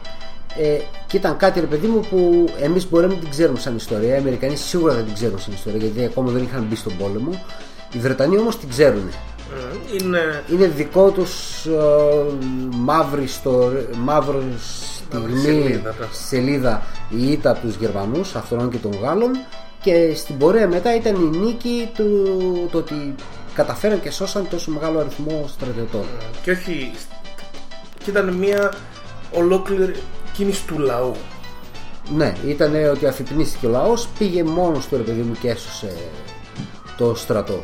Ε, 0.57 0.77
και 1.07 1.17
ήταν 1.17 1.37
κάτι 1.37 1.59
ρε 1.59 1.65
παιδί 1.65 1.87
μου 1.87 1.99
που 2.09 2.49
εμείς 2.61 2.89
μπορεί 2.89 3.05
να 3.05 3.11
μην 3.11 3.19
την 3.19 3.29
ξέρουμε 3.29 3.59
σαν 3.59 3.75
ιστορία. 3.75 4.15
Οι 4.15 4.17
Αμερικανοί 4.17 4.55
σίγουρα 4.55 4.93
δεν 4.93 5.05
την 5.05 5.13
ξέρουν 5.13 5.39
σαν 5.39 5.53
ιστορία 5.53 5.79
γιατί 5.79 6.03
ακόμα 6.05 6.31
δεν 6.31 6.43
είχαν 6.43 6.63
μπει 6.69 6.75
στον 6.75 6.97
πόλεμο. 6.97 7.43
Οι 7.91 7.97
Βρετανοί 7.97 8.37
όμως 8.37 8.59
την 8.59 8.69
ξέρουν. 8.69 9.07
Ε, 9.07 10.03
Είναι 10.03 10.43
είναι 10.51 10.67
δικό 10.67 11.11
τους 11.11 11.65
ε, 11.65 11.71
μαύρη, 12.71 13.27
στο, 13.27 13.71
μαύρο 13.97 14.43
στιγμή 14.59 15.39
σελίδα, 15.39 15.95
ναι. 15.99 16.05
σελίδα 16.11 16.83
η 17.09 17.31
ήττα 17.31 17.51
από 17.51 17.59
τους 17.59 17.75
Γερμανούς 17.75 18.35
αυτών 18.35 18.69
και 18.69 18.77
των 18.77 18.91
Γάλλων 19.01 19.31
και 19.81 20.13
στην 20.15 20.37
πορεία 20.37 20.67
μετά 20.67 20.95
ήταν 20.95 21.15
η 21.15 21.37
νίκη 21.37 21.89
του 21.95 22.07
το 22.71 22.77
ότι 22.77 23.15
καταφέραν 23.53 24.01
και 24.01 24.11
σώσαν 24.11 24.47
τόσο 24.49 24.71
μεγάλο 24.71 24.99
αριθμό 24.99 25.45
στρατιωτών 25.47 26.05
και 26.41 26.51
όχι 26.51 26.91
και 28.03 28.09
ήταν 28.09 28.33
μια 28.33 28.73
ολόκληρη 29.31 29.95
κίνηση 30.33 30.65
του 30.65 30.79
λαού. 30.79 31.15
ναι 32.15 32.33
ήταν 32.47 32.89
ότι 32.91 33.05
αφυπνίστηκε 33.05 33.65
ο 33.65 33.69
λαός 33.69 34.07
πήγε 34.17 34.43
μόνος 34.43 34.87
του 34.87 34.97
ρε 34.97 35.03
παιδί 35.03 35.21
μου 35.21 35.35
και 35.41 35.49
έσωσε 35.49 35.95
το 36.97 37.15
στρατό 37.15 37.59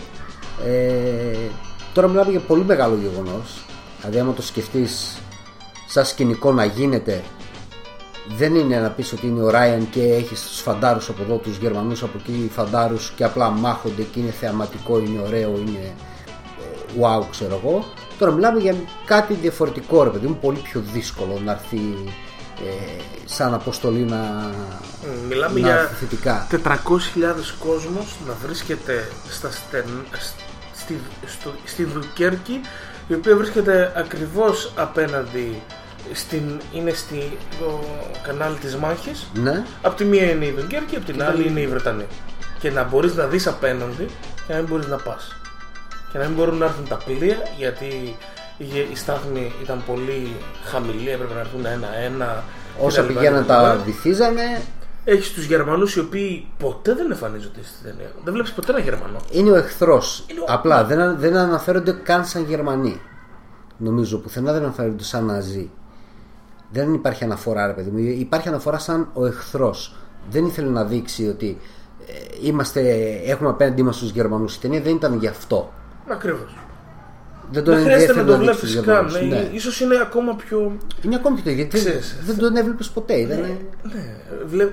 ε, 0.65 1.49
τώρα 1.94 2.07
μιλάμε 2.07 2.32
για 2.32 2.40
πολύ 2.40 2.64
μεγάλο 2.64 2.95
γεγονός 2.95 3.65
δηλαδή 3.99 4.19
άμα 4.19 4.34
το 4.34 4.41
σκεφτείς 4.41 5.18
σαν 5.88 6.06
σκηνικό 6.06 6.52
να 6.52 6.65
γίνεται 6.65 7.23
δεν 8.38 8.56
είναι 8.56 8.80
να 8.80 8.90
πεις 8.90 9.11
ότι 9.11 9.27
είναι 9.27 9.41
ο 9.41 9.49
Ράιαν 9.49 9.90
και 9.90 10.02
έχεις 10.02 10.41
τους 10.41 10.60
φαντάρους 10.60 11.10
από 11.10 11.22
εδώ, 11.22 11.36
τους 11.36 11.57
Γερμανούς 11.57 12.03
από 12.03 12.18
εκεί 12.18 12.52
φαντάρους 12.53 13.11
και 13.15 13.23
απλά 13.23 13.49
μάχονται 13.49 14.02
και 14.02 14.19
είναι 14.19 14.32
θεαματικό, 14.32 14.99
είναι 14.99 15.22
ωραίο, 15.22 15.49
είναι 15.57 15.94
ε, 16.60 17.02
wow 17.02 17.23
ξέρω 17.32 17.61
εγώ. 17.64 17.86
Τώρα 18.18 18.32
μιλάμε 18.32 18.60
για 18.60 18.76
κάτι 19.06 19.34
διαφορετικό 19.34 20.03
ρε 20.03 20.10
παιδί 20.10 20.27
μου, 20.27 20.38
πολύ 20.41 20.60
πιο 20.60 20.84
δύσκολο 20.94 21.41
να 21.45 21.52
έρθει 21.52 21.77
ε, 22.60 23.02
σαν 23.26 23.53
αποστολή 23.53 24.03
να, 24.03 24.18
Μ, 24.18 25.27
Μιλάμε 25.27 25.60
να 25.60 25.68
για 25.68 25.80
έρθει 25.80 26.06
θετικά. 26.06 26.48
400.000 26.52 26.57
κόσμος 27.60 28.15
να 28.27 28.34
βρίσκεται 28.45 29.11
στα 29.30 29.52
στεν... 29.52 29.86
στη... 30.86 30.99
στο... 31.26 31.52
στη 31.66 31.84
Δουκέρκη 31.84 32.62
η 33.07 33.14
οποία 33.14 33.36
βρίσκεται 33.36 33.94
ακριβώς 33.95 34.72
απέναντι 34.76 35.62
στην... 36.14 36.60
είναι 36.74 36.91
στη... 36.91 37.38
το 37.60 37.84
κανάλι 38.24 38.56
της 38.56 38.76
μάχης. 38.76 39.28
Ναι, 39.34 39.64
από 39.82 39.95
τη 39.95 40.03
μία 40.03 40.30
είναι 40.30 40.45
η 40.45 40.52
Δουκέρκη 40.52 40.95
από 40.95 41.06
την 41.06 41.24
άλλη 41.24 41.48
είναι 41.48 41.60
η 41.60 41.68
Βρετανία 41.68 42.07
και 42.60 42.72
να 42.72 42.84
μπορείς 42.84 43.16
να 43.16 43.26
δεις 43.26 43.48
απέναντι 43.48 44.06
και 44.48 44.53
να 44.53 44.56
μην 44.56 44.66
μπορείς 44.68 44.88
να 44.88 44.98
πας. 44.98 45.36
Και 46.12 46.18
να 46.18 46.26
μην 46.26 46.34
μπορούν 46.36 46.57
να 46.57 46.66
έρθουν 46.66 46.88
τα 46.88 46.98
πλοία 47.06 47.38
γιατί 47.57 48.16
η 48.57 48.66
η 48.91 48.95
στάθμη 48.95 49.53
ήταν 49.62 49.84
πολύ 49.86 50.36
χαμηλή 50.64 51.10
έπρεπε 51.10 51.34
να 51.34 51.40
έρθουν 51.40 51.66
ένα-ένα. 51.66 52.44
Όσα 52.80 53.02
κτλ, 53.02 53.14
πηγαίναν 53.14 53.44
κτλ. 53.44 53.48
τα 53.48 53.82
βυθίζανε 53.86 54.62
Έχεις 55.07 55.32
τους 55.34 55.45
Γερμανούς 55.45 55.95
οι 55.95 55.99
οποίοι 55.99 56.48
ποτέ 56.60 56.94
δεν 56.94 57.11
εμφανίζονται 57.11 57.60
στην 57.64 57.84
ταινία. 57.84 58.11
Δεν 58.23 58.34
βλέπεις 58.34 58.52
ποτέ 58.53 58.72
ένα 58.72 58.82
Γερμανό. 58.82 59.18
είναι 59.32 59.52
ο 59.52 59.56
εχθρός. 59.56 60.26
Είναι 60.27 60.40
ο- 60.40 60.45
απλά 60.48 60.84
δεν, 60.86 61.18
δεν 61.19 61.36
αναφέρονται 61.36 61.91
καν 62.03 62.26
σαν 62.26 62.44
Γερμανοί. 62.44 63.02
Νομίζω 63.77 64.18
πουθενά 64.18 64.52
δεν 64.53 64.64
αναφέρονται 64.64 65.03
σαν 65.03 65.26
Ναζί. 65.26 65.69
Δεν 66.72 66.94
υπάρχει 66.94 67.23
αναφορά 67.23 67.68
ρε 67.68 67.73
παιδί 67.73 67.90
μου. 67.90 67.98
Υπάρχει 67.98 68.48
αναφορά 68.48 68.80
σαν 68.80 69.10
ο 69.14 69.26
εχθρός. 69.26 69.95
Δεν 70.30 70.45
ήθελε 70.45 70.69
να 70.69 70.84
δείξει 70.86 71.27
ότι 71.27 71.57
ε, 72.07 72.14
είμαστε, 72.48 72.82
έχουμε 73.26 73.49
απέναντί 73.49 73.84
μας 73.84 73.98
τους 73.98 74.10
Γερμανούς 74.10 74.56
η 74.56 74.60
ταινία. 74.60 74.82
Δεν 74.82 74.95
ήταν 74.95 75.18
γι' 75.18 75.27
αυτό. 75.27 75.73
Ακριβώς. 76.07 76.56
Δεν 77.51 77.63
δεν 77.63 77.63
τον 77.63 77.84
χρειάζεται 77.84 78.11
ενδιαφέρει 78.11 78.27
να 78.27 78.38
το 78.38 78.43
δείξει 78.43 78.59
τους 78.59 78.72
βλέπει 78.72 78.88
καν. 78.88 79.07
Γερμανούς. 79.07 79.35
Ναι. 79.35 79.41
Ναι. 79.41 79.49
Ίσως 79.53 79.80
είναι 79.80 79.95
ακόμα 80.01 80.35
πιο. 80.35 80.77
είναι 81.01 81.15
ακόμη 81.15 81.35
πιο 81.35 81.43
το 81.43 81.49
γιατί 81.49 81.77
Ξέρεις, 81.77 82.15
δεν 82.26 82.38
τον 82.38 82.55
έβλεπες 82.55 82.89
ποτέ 82.89 83.13
ήταν 83.13 83.39
Ναι, 83.39 83.57
βλέ... 84.45 84.67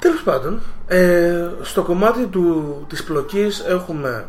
Τέλος 0.00 0.22
πάντων, 0.22 0.60
ε, 0.86 1.48
στο 1.62 1.82
κομμάτι 1.82 2.26
του, 2.26 2.76
της 2.88 3.04
πλοκής 3.04 3.64
έχουμε 3.68 4.26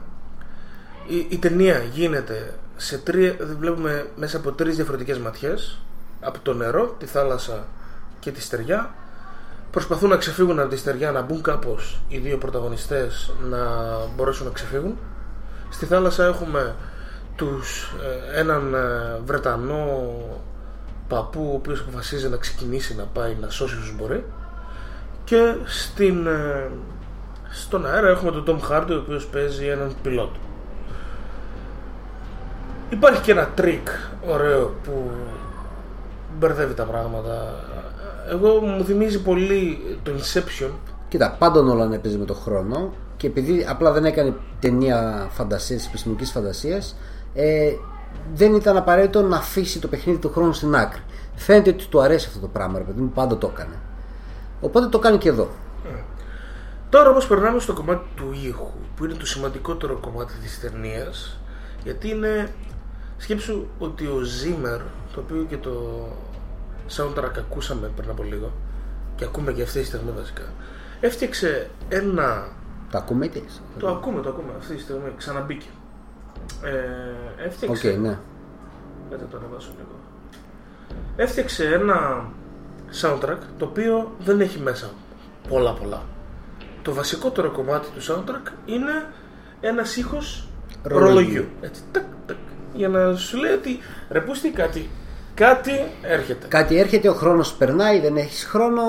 η, 1.08 1.26
η 1.30 1.38
ταινία 1.38 1.84
γίνεται 1.94 2.54
σε 2.76 2.98
τρία, 2.98 3.36
βλέπουμε 3.60 4.06
μέσα 4.16 4.38
από 4.38 4.52
τρεις 4.52 4.76
διαφορετικές 4.76 5.18
ματιές 5.18 5.80
από 6.20 6.40
το 6.40 6.54
νερό, 6.54 6.96
τη 7.00 7.06
θάλασσα 7.06 7.68
και 8.20 8.32
τη 8.32 8.42
στεριά 8.42 8.94
προσπαθούν 9.72 10.10
να 10.10 10.18
ξεφύγουν 10.18 10.60
από 10.60 10.70
τη 10.70 10.78
στεριά 10.78 11.12
να 11.12 11.22
μπουν 11.22 11.42
κάπως 11.42 12.02
οι 12.08 12.18
δύο 12.18 12.38
πρωταγωνιστές 12.38 13.34
να 13.50 13.60
μπορέσουν 14.16 14.46
να 14.46 14.52
ξεφύγουν 14.52 14.98
στη 15.72 15.86
θάλασσα 15.86 16.26
έχουμε 16.26 16.76
τους, 17.36 17.94
ε, 18.34 18.40
έναν 18.40 18.74
ε, 18.74 19.20
Βρετανό 19.26 20.14
παππού 21.08 21.50
ο 21.52 21.56
οποίος 21.56 21.80
αποφασίζει 21.80 22.30
να 22.30 22.38
ξεκινήσει 22.38 22.96
να 22.96 23.04
πάει 23.04 23.38
να 23.42 23.50
σώσει 23.50 23.76
όσους 23.76 23.96
μπορεί 23.96 24.26
και 25.24 25.56
στην, 25.66 26.28
ε, 26.28 26.72
Στον 27.52 27.86
αέρα 27.86 28.10
έχουμε 28.10 28.32
τον 28.32 28.44
Tom 28.48 28.72
Hardy 28.72 28.90
ο 28.90 28.96
οποίος 28.96 29.26
παίζει 29.26 29.66
έναν 29.66 29.96
πιλότο. 30.04 30.40
Υπάρχει 32.90 33.22
και 33.22 33.32
ένα 33.32 33.48
τρικ 33.56 33.88
ωραίο 34.28 34.76
που 34.84 35.12
μπερδεύει 36.40 36.74
τα 36.74 36.84
πράγματα. 36.84 37.56
Εγώ 38.30 38.60
μου 38.60 38.84
θυμίζει 38.84 39.22
πολύ 39.22 39.80
το 40.04 40.12
Inception. 40.12 40.70
Κοίτα, 41.08 41.36
πάντα 41.40 41.60
ο 41.60 41.64
Νόλαν 41.64 41.92
έπαιζε 41.92 42.18
με 42.18 42.26
τον 42.26 42.36
χρόνο 42.36 42.94
και 43.22 43.28
επειδή 43.28 43.66
απλά 43.70 43.92
δεν 43.92 44.06
έκανε 44.06 44.34
ταινία 44.60 45.28
φαντασίας, 45.32 45.88
επιστημονικής 45.88 46.32
φαντασίας, 46.32 46.96
ε, 47.34 47.72
δεν 48.34 48.56
ήταν 48.56 48.78
απαραίτητο 48.78 49.22
να 49.22 49.38
αφήσει 49.38 49.80
το 49.80 49.88
παιχνίδι 49.88 50.20
του 50.20 50.32
χρόνου 50.32 50.54
στην 50.54 50.76
άκρη. 50.76 51.02
Φαίνεται 51.36 51.70
ότι 51.70 51.86
του 51.86 52.02
αρέσει 52.02 52.28
αυτό 52.28 52.40
το 52.40 52.48
πράγμα, 52.48 52.78
ρε 52.78 52.84
παιδί 52.84 53.02
μου, 53.02 53.10
πάντα 53.10 53.38
το 53.38 53.52
έκανε. 53.54 53.76
Οπότε 54.62 54.88
το 54.88 55.00
κάνει 55.00 55.18
και 55.18 55.30
εδώ. 55.30 55.50
Τώρα 56.90 57.10
όμως 57.10 57.28
περνάμε 57.28 57.60
στο 57.60 57.74
κομμάτι 57.74 58.08
του 58.16 58.36
ήχου 58.48 58.72
που 58.96 59.06
είναι 59.06 59.14
το 59.14 59.26
σημαντικότερο 59.26 59.98
κομμάτι 59.98 60.34
της 60.42 60.60
ταινίας, 60.60 61.40
γιατί 61.84 62.10
είναι 62.10 62.50
σκέψου 63.18 63.68
ότι 63.80 64.06
ο 64.06 64.18
Zimmer 64.18 64.80
το 65.14 65.20
οποίο 65.20 65.46
και 65.50 65.58
το 65.58 66.06
soundtrack 66.98 67.38
ακούσαμε 67.38 67.92
πριν 67.96 68.10
από 68.10 68.24
λίγο 68.24 68.52
και 69.16 69.24
ακούμε 69.24 69.52
και 69.52 69.62
αυτή 69.62 69.80
τη 69.80 69.86
στιγμή 69.86 70.12
βασικά 70.16 70.44
έφτιαξε 71.00 71.70
ένα 71.90 72.48
Το 72.92 72.98
ακούμε 72.98 73.28
τι 73.28 73.40
έχεις; 73.40 73.62
το 73.80 73.90
ακούμε, 73.90 74.22
το 74.22 74.30
ακούμε 74.30 74.52
αυτή 74.58 74.76
τη 74.76 74.82
στιγμή 74.82 75.14
ξαναμπήκε 75.18 75.68
ε, 76.64 76.70
Οκ, 76.70 77.46
έφτιαξε 77.46 77.98
ναι. 78.02 78.18
Κάτσε 79.10 79.26
το 79.32 79.38
ανεβάσω 79.38 79.70
λίγο. 79.78 79.96
Έφτιαξε 81.16 81.66
ένα 81.66 82.26
soundtrack 83.02 83.38
το 83.58 83.66
οποίο 83.66 84.12
δεν 84.20 84.42
έχει 84.42 84.60
μέσα 84.60 84.90
πολλά 85.50 85.74
πολλά. 85.74 86.02
Το 86.82 86.94
βασικότερο 86.94 87.52
κομμάτι 87.52 87.88
του 87.90 88.02
soundtrack 88.02 88.52
είναι 88.66 89.06
ένας 89.62 89.96
ήχος 89.96 90.50
Ρολογιού. 90.84 91.08
ρολογιού. 91.08 91.46
Έτσι, 91.62 91.82
τακ, 91.92 92.04
τακ, 92.26 92.38
για 92.74 92.90
να 92.90 93.16
σου 93.16 93.38
λέει 93.38 93.52
ότι 93.52 93.80
ρε 94.10 94.22
πούστη 94.22 94.50
κάτι, 94.50 94.90
κάτι 95.34 95.72
έρχεται. 96.02 96.48
Κάτι 96.48 96.78
έρχεται, 96.78 97.10
ο 97.10 97.14
χρόνος 97.14 97.54
περνάει, 97.54 98.00
δεν 98.00 98.18
έχεις 98.18 98.44
χρόνο, 98.44 98.82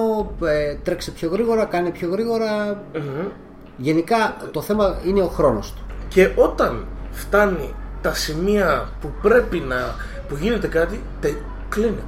ε, 0.45 0.75
τρέξε 0.75 1.11
πιο 1.11 1.29
γρήγορα, 1.29 1.65
κάνε 1.65 1.91
πιο 1.91 2.09
γρήγορα. 2.09 2.83
Μμμ. 2.95 3.27
Γενικά 3.77 4.37
το 4.51 4.61
θέμα 4.61 5.01
είναι 5.05 5.23
ο 5.23 5.29
χρόνος 5.29 5.73
του. 5.73 5.83
Και 6.09 6.33
όταν 6.37 6.87
φτάνει 7.11 7.75
τα 8.01 8.15
σημεία 8.15 8.89
που 9.01 9.13
πρέπει 9.23 9.59
να. 9.59 9.77
που 10.29 10.37
γίνεται 10.37 10.67
κάτι, 10.67 11.03
τε, 11.21 11.35
κλείνει. 11.69 12.03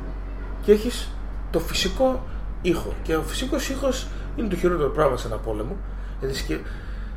Και 0.63 0.73
έχεις 0.73 1.11
το 1.51 1.59
φυσικό 1.59 2.25
ήχο. 2.63 2.93
Και 3.03 3.17
ο 3.17 3.23
φυσικός 3.23 3.69
ήχος 3.69 4.07
είναι 4.37 4.49
το 4.49 4.57
χειρότερο 4.57 4.89
πράγμα 4.89 5.17
σε 5.17 5.27
ένα 5.27 5.37
πόλεμο. 5.37 5.77
Γιατί 6.21 6.35
σκε... 6.35 6.61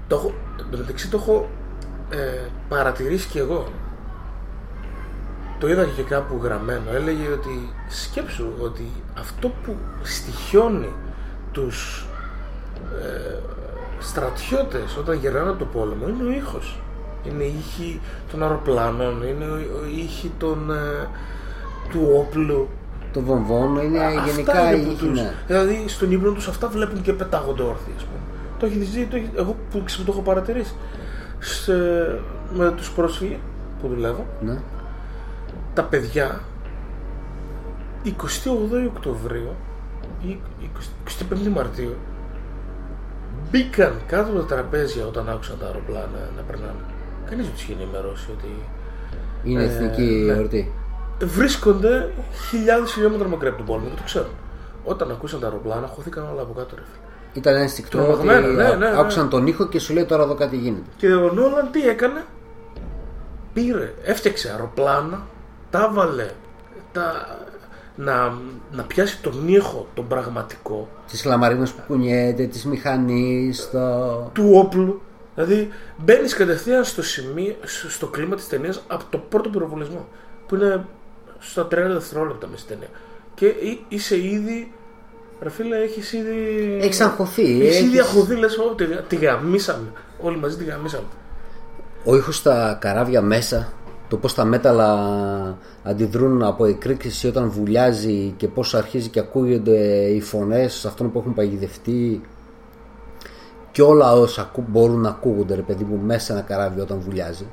το 0.07 0.15
έχω, 0.15 0.34
εν 0.60 0.65
τω 0.72 0.78
μεταξύ 0.78 1.10
το 1.10 1.18
έχω 1.18 1.49
ε, 2.10 2.49
παρατηρήσει 2.69 3.28
και 3.28 3.40
εγώ. 3.40 3.68
Το 5.60 5.68
είδα 5.68 5.86
και 5.86 6.02
κάπου 6.02 6.40
γραμμένο. 6.44 6.91
Έλεγε 6.91 7.28
ότι 7.28 7.74
σκέψου 7.90 8.48
ότι 8.60 8.91
αυτό 9.19 9.48
που 9.48 9.76
στοιχιώνει 10.03 10.94
τους 11.52 12.06
ε, 13.02 13.40
στρατιώτες 13.99 14.98
όταν 14.98 15.15
γυρνάνε 15.18 15.49
από 15.49 15.60
το 15.60 15.65
πόλεμο 15.65 16.07
είναι 16.07 16.24
ο 16.24 16.32
ήχος. 16.32 16.80
Είναι 17.24 17.44
οι 17.44 17.56
ήχοι 17.60 18.02
των 18.32 18.41
αεροπλάνων, 18.44 19.24
είναι 19.28 19.45
ο- 19.45 19.80
ο 19.82 19.86
ήχοι 19.98 20.32
των, 20.38 20.72
ε, 20.72 21.07
του 21.90 21.99
όπλου. 22.18 22.68
Το 23.14 23.22
βομβόνο 23.22 23.82
είναι 23.82 23.99
Αυτά 24.06 24.22
γενικά 24.26 24.72
είναι 24.72 24.82
η 24.82 24.86
που 24.86 24.91
ήχη, 24.91 25.06
τους, 25.06 25.19
ναι. 25.22 25.34
Δηλαδή 25.48 25.84
στον 25.88 26.11
ύπνο 26.11 26.32
τους 26.32 26.48
αυτά 26.48 26.68
βλέπουν 26.68 27.02
και 27.02 27.14
πετάγονται 27.14 27.64
όρθιοι 27.64 27.94
ας 27.98 28.03
πούμε. 28.03 28.19
Το 28.60 28.65
έχεις 28.65 28.90
δει, 28.90 29.06
το 29.06 29.15
έχει, 29.15 29.30
εγώ 29.36 29.56
που 29.72 29.82
ξέρω, 29.86 30.03
το 30.03 30.11
έχω 30.11 30.22
παρατηρήσει. 30.22 30.74
Σε, 31.40 31.74
με 32.53 32.72
τους 32.72 32.91
πρόσφυγες 32.91 33.38
που 33.82 33.88
δουλεύω, 33.88 34.26
ναι. 34.41 34.57
τα 35.74 35.84
παιδιά 35.84 36.40
28 38.03 38.10
Οκτωβρίου 38.88 39.56
ή 40.28 40.38
20 40.61 40.65
25 41.45 41.49
Μαρτίου 41.53 41.95
μπήκαν 43.52 43.94
κάτω 44.07 44.30
από 44.32 44.40
τα 44.40 44.45
τραπέζια 44.56 45.06
όταν 45.06 45.30
άκουσαν 45.30 45.57
τα 45.60 45.65
αεροπλάνα 45.65 46.30
να 46.38 46.41
περνάνε. 46.41 46.84
Κανείς 47.30 47.45
δεν 47.45 47.53
τους 47.53 47.64
είχε 47.64 47.74
ενημερώσει 47.74 48.28
ότι 48.32 48.48
Είναι 49.44 49.64
Ε, 49.64 49.65
εθνική 49.65 50.02
ναι. 50.02 50.34
εορτή. 50.34 50.72
βρίσκονται 51.24 52.11
χιλιάδες 52.49 52.91
χιλιόμετρα 52.91 53.28
μακριά 53.28 53.49
από 53.49 53.57
τον 53.57 53.65
πόλεμο 53.68 53.90
και 53.90 53.95
το 53.95 54.02
ξέρουν. 54.06 54.32
Όταν 54.84 55.11
ακούσαν 55.11 55.40
τα 55.40 55.45
αεροπλάνα, 55.48 55.88
χωθήκαν 55.88 56.24
όλα 56.34 56.41
από 56.41 56.53
κάτω 56.53 56.76
ρε 56.76 56.82
φίλε. 56.82 57.02
Ήταν 57.34 57.56
ενστικτό 57.56 57.98
ότι 57.99 58.07
Τρομαγμένα, 58.07 58.48
ναι, 58.53 58.64
α- 58.64 58.76
ναι, 58.76 58.90
ναι. 58.90 58.99
άκουσαν 58.99 59.30
τον 59.30 59.48
ήχο 59.48 59.68
και 59.68 59.80
σου 59.80 59.94
λέει 59.94 60.06
τώρα 60.06 60.24
εδώ 60.24 60.36
κάτι 60.36 60.57
γίνεται. 60.57 60.90
Και 60.98 61.14
ο 61.14 61.32
Νόλαν 61.34 61.72
τι 61.72 61.88
έκανε, 61.88 62.24
πήρε, 63.53 63.94
έφτιαξε 64.03 64.49
αεροπλάνα, 64.52 65.22
τα 65.69 65.90
βάλε 65.94 66.30
τα, 66.91 67.28
να, 67.98 68.34
να 68.72 68.84
πιάσει 68.84 69.22
τον 69.22 69.48
ήχο, 69.48 69.88
τον 69.94 70.07
πραγματικό, 70.07 70.88
Της 71.07 71.26
λαμαρίνα 71.26 71.64
που 71.65 71.82
κουνιέται, 71.88 72.45
της 72.45 72.65
μηχανής, 72.65 73.69
το. 73.72 74.30
του 74.34 74.52
όπλου. 74.53 75.02
Δηλαδή 75.36 75.69
μπαίνεις 75.98 76.34
κατευθείαν 76.34 76.84
στο, 76.84 77.03
σημείο, 77.03 77.56
στο- 77.64 77.90
στο 77.90 78.07
κλίμα 78.07 78.36
της 78.36 78.48
ταινίας 78.48 78.82
από 78.88 79.03
το 79.10 79.18
πρώτο 79.18 79.49
πυροβολισμό. 79.49 80.07
Που 80.48 80.56
είναι 80.56 80.86
στα 81.40 81.64
30 81.68 81.68
δευτερόλεπτα 81.94 82.48
μες 82.48 82.60
στην 82.60 82.76
ταινία. 82.76 82.90
Και 83.36 83.45
εί- 83.45 83.86
είσαι 83.88 84.18
ήδη. 84.18 84.72
Ρε 85.41 85.49
φίλε, 85.49 85.78
έχεις 85.78 86.14
ήδη. 86.14 86.78
Έχεις 86.82 87.02
αγχωθεί, 87.02 87.61
Έχεις 87.61 87.80
ήδη 87.80 87.98
έχεις- 87.98 87.99
αγχωθεί, 88.02 88.36
λες, 88.36 88.57
τη, 88.78 88.86
τη 89.07 89.15
γαμίσαμε. 89.26 89.91
Όλοι 90.22 90.38
μαζί 90.38 90.57
τη 90.57 90.64
γαμίσαμε. 90.64 91.06
Ο 92.03 92.15
ήχος 92.15 92.36
στα 92.36 92.78
καράβια 92.82 93.22
μέσα, 93.22 93.74
το 94.07 94.17
πώς 94.17 94.34
τα 94.34 94.45
μέταλλα 94.45 95.57
αντιδρούν 95.84 96.43
από 96.43 96.65
εκρήξη 96.65 97.27
όταν 97.27 97.49
βουλιάζει 97.49 98.34
και 98.38 98.47
πώς 98.47 98.75
αρχίζει 98.75 99.09
και 99.09 99.19
ακούγονται 99.19 99.77
οι 100.09 100.21
φωνές 100.21 100.85
αυτών 100.85 101.11
που 101.11 101.19
έχουν 101.19 101.34
παγιδευτεί 101.34 102.21
και 103.71 103.81
όλα 103.81 104.13
όσα 104.13 104.41
ακού- 104.41 104.63
μπορούν 104.67 104.99
να 105.01 105.09
ακούγονται 105.09 105.55
ρε 105.55 105.61
παιδί 105.61 105.84
μου 105.84 105.99
μέσα 106.05 106.19
σε 106.25 106.31
ένα 106.31 106.41
καράβι 106.41 106.79
όταν 106.79 106.99
βουλιάζει 106.99 107.47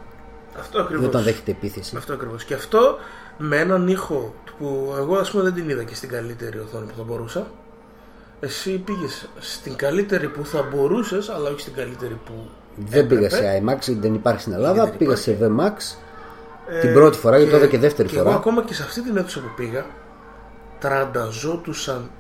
Αυτό 0.59 0.79
ή 0.79 0.83
ακριβώς. 0.83 1.07
όταν 1.07 1.23
δέχεται 1.23 1.51
επίθεση. 1.51 1.97
Αυτό 1.97 2.13
ακριβώς. 2.13 2.45
Και 2.45 2.55
αυτό 2.55 2.97
με 3.39 3.57
έναν 3.57 3.89
ήχο 3.89 4.35
που 4.59 4.95
εγώ 4.99 5.17
ας 5.17 5.31
πούμε 5.31 5.43
δεν 5.43 5.55
την 5.55 5.69
είδα 5.69 5.83
και 5.83 5.95
στην 5.95 6.09
καλύτερη 6.09 6.59
οθόνη 6.59 6.87
που 6.87 6.93
θα 6.97 7.03
μπορούσα. 7.03 7.47
Εσύ 8.41 8.79
πήγες 8.79 9.29
στην 9.39 9.77
καλύτερη 9.77 10.29
που 10.29 10.45
θα 10.47 10.69
μπορούσες, 10.75 11.29
αλλά 11.29 11.51
όχι 11.51 11.61
στην 11.61 11.73
καλύτερη 11.75 12.19
που. 12.25 12.33
Δεν 12.77 13.07
πήγα 13.07 13.27
έπρεπε. 13.27 13.45
σε 13.47 13.63
IMAX, 13.65 13.79
γιατί 13.81 14.01
δεν 14.01 14.15
υπάρχει 14.15 14.41
στην 14.41 14.53
Ελλάδα. 14.53 14.85
δεν 14.85 14.97
Πήγα 14.97 15.13
υπάρχει. 15.13 15.23
σε 15.23 15.39
VMAX 15.41 15.99
Ε, 16.01 16.04
την 16.81 16.93
πρώτη 16.93 17.19
φορά, 17.19 17.37
γιατί 17.37 17.53
το 17.53 17.59
είδα 17.59 17.67
και 17.67 17.79
δεύτερη 17.79 18.09
και 18.09 18.17
φορά. 18.17 18.29
Εγώ 18.29 18.39
ακόμα 18.39 18.63
και 18.63 18.75
σε 18.75 18.83
αυτή 18.83 19.03
την 19.03 19.17
αίθουσα 19.17 19.41
που 19.41 19.51
πήγα, 19.57 19.87
τρανταζότουσαν 20.79 22.11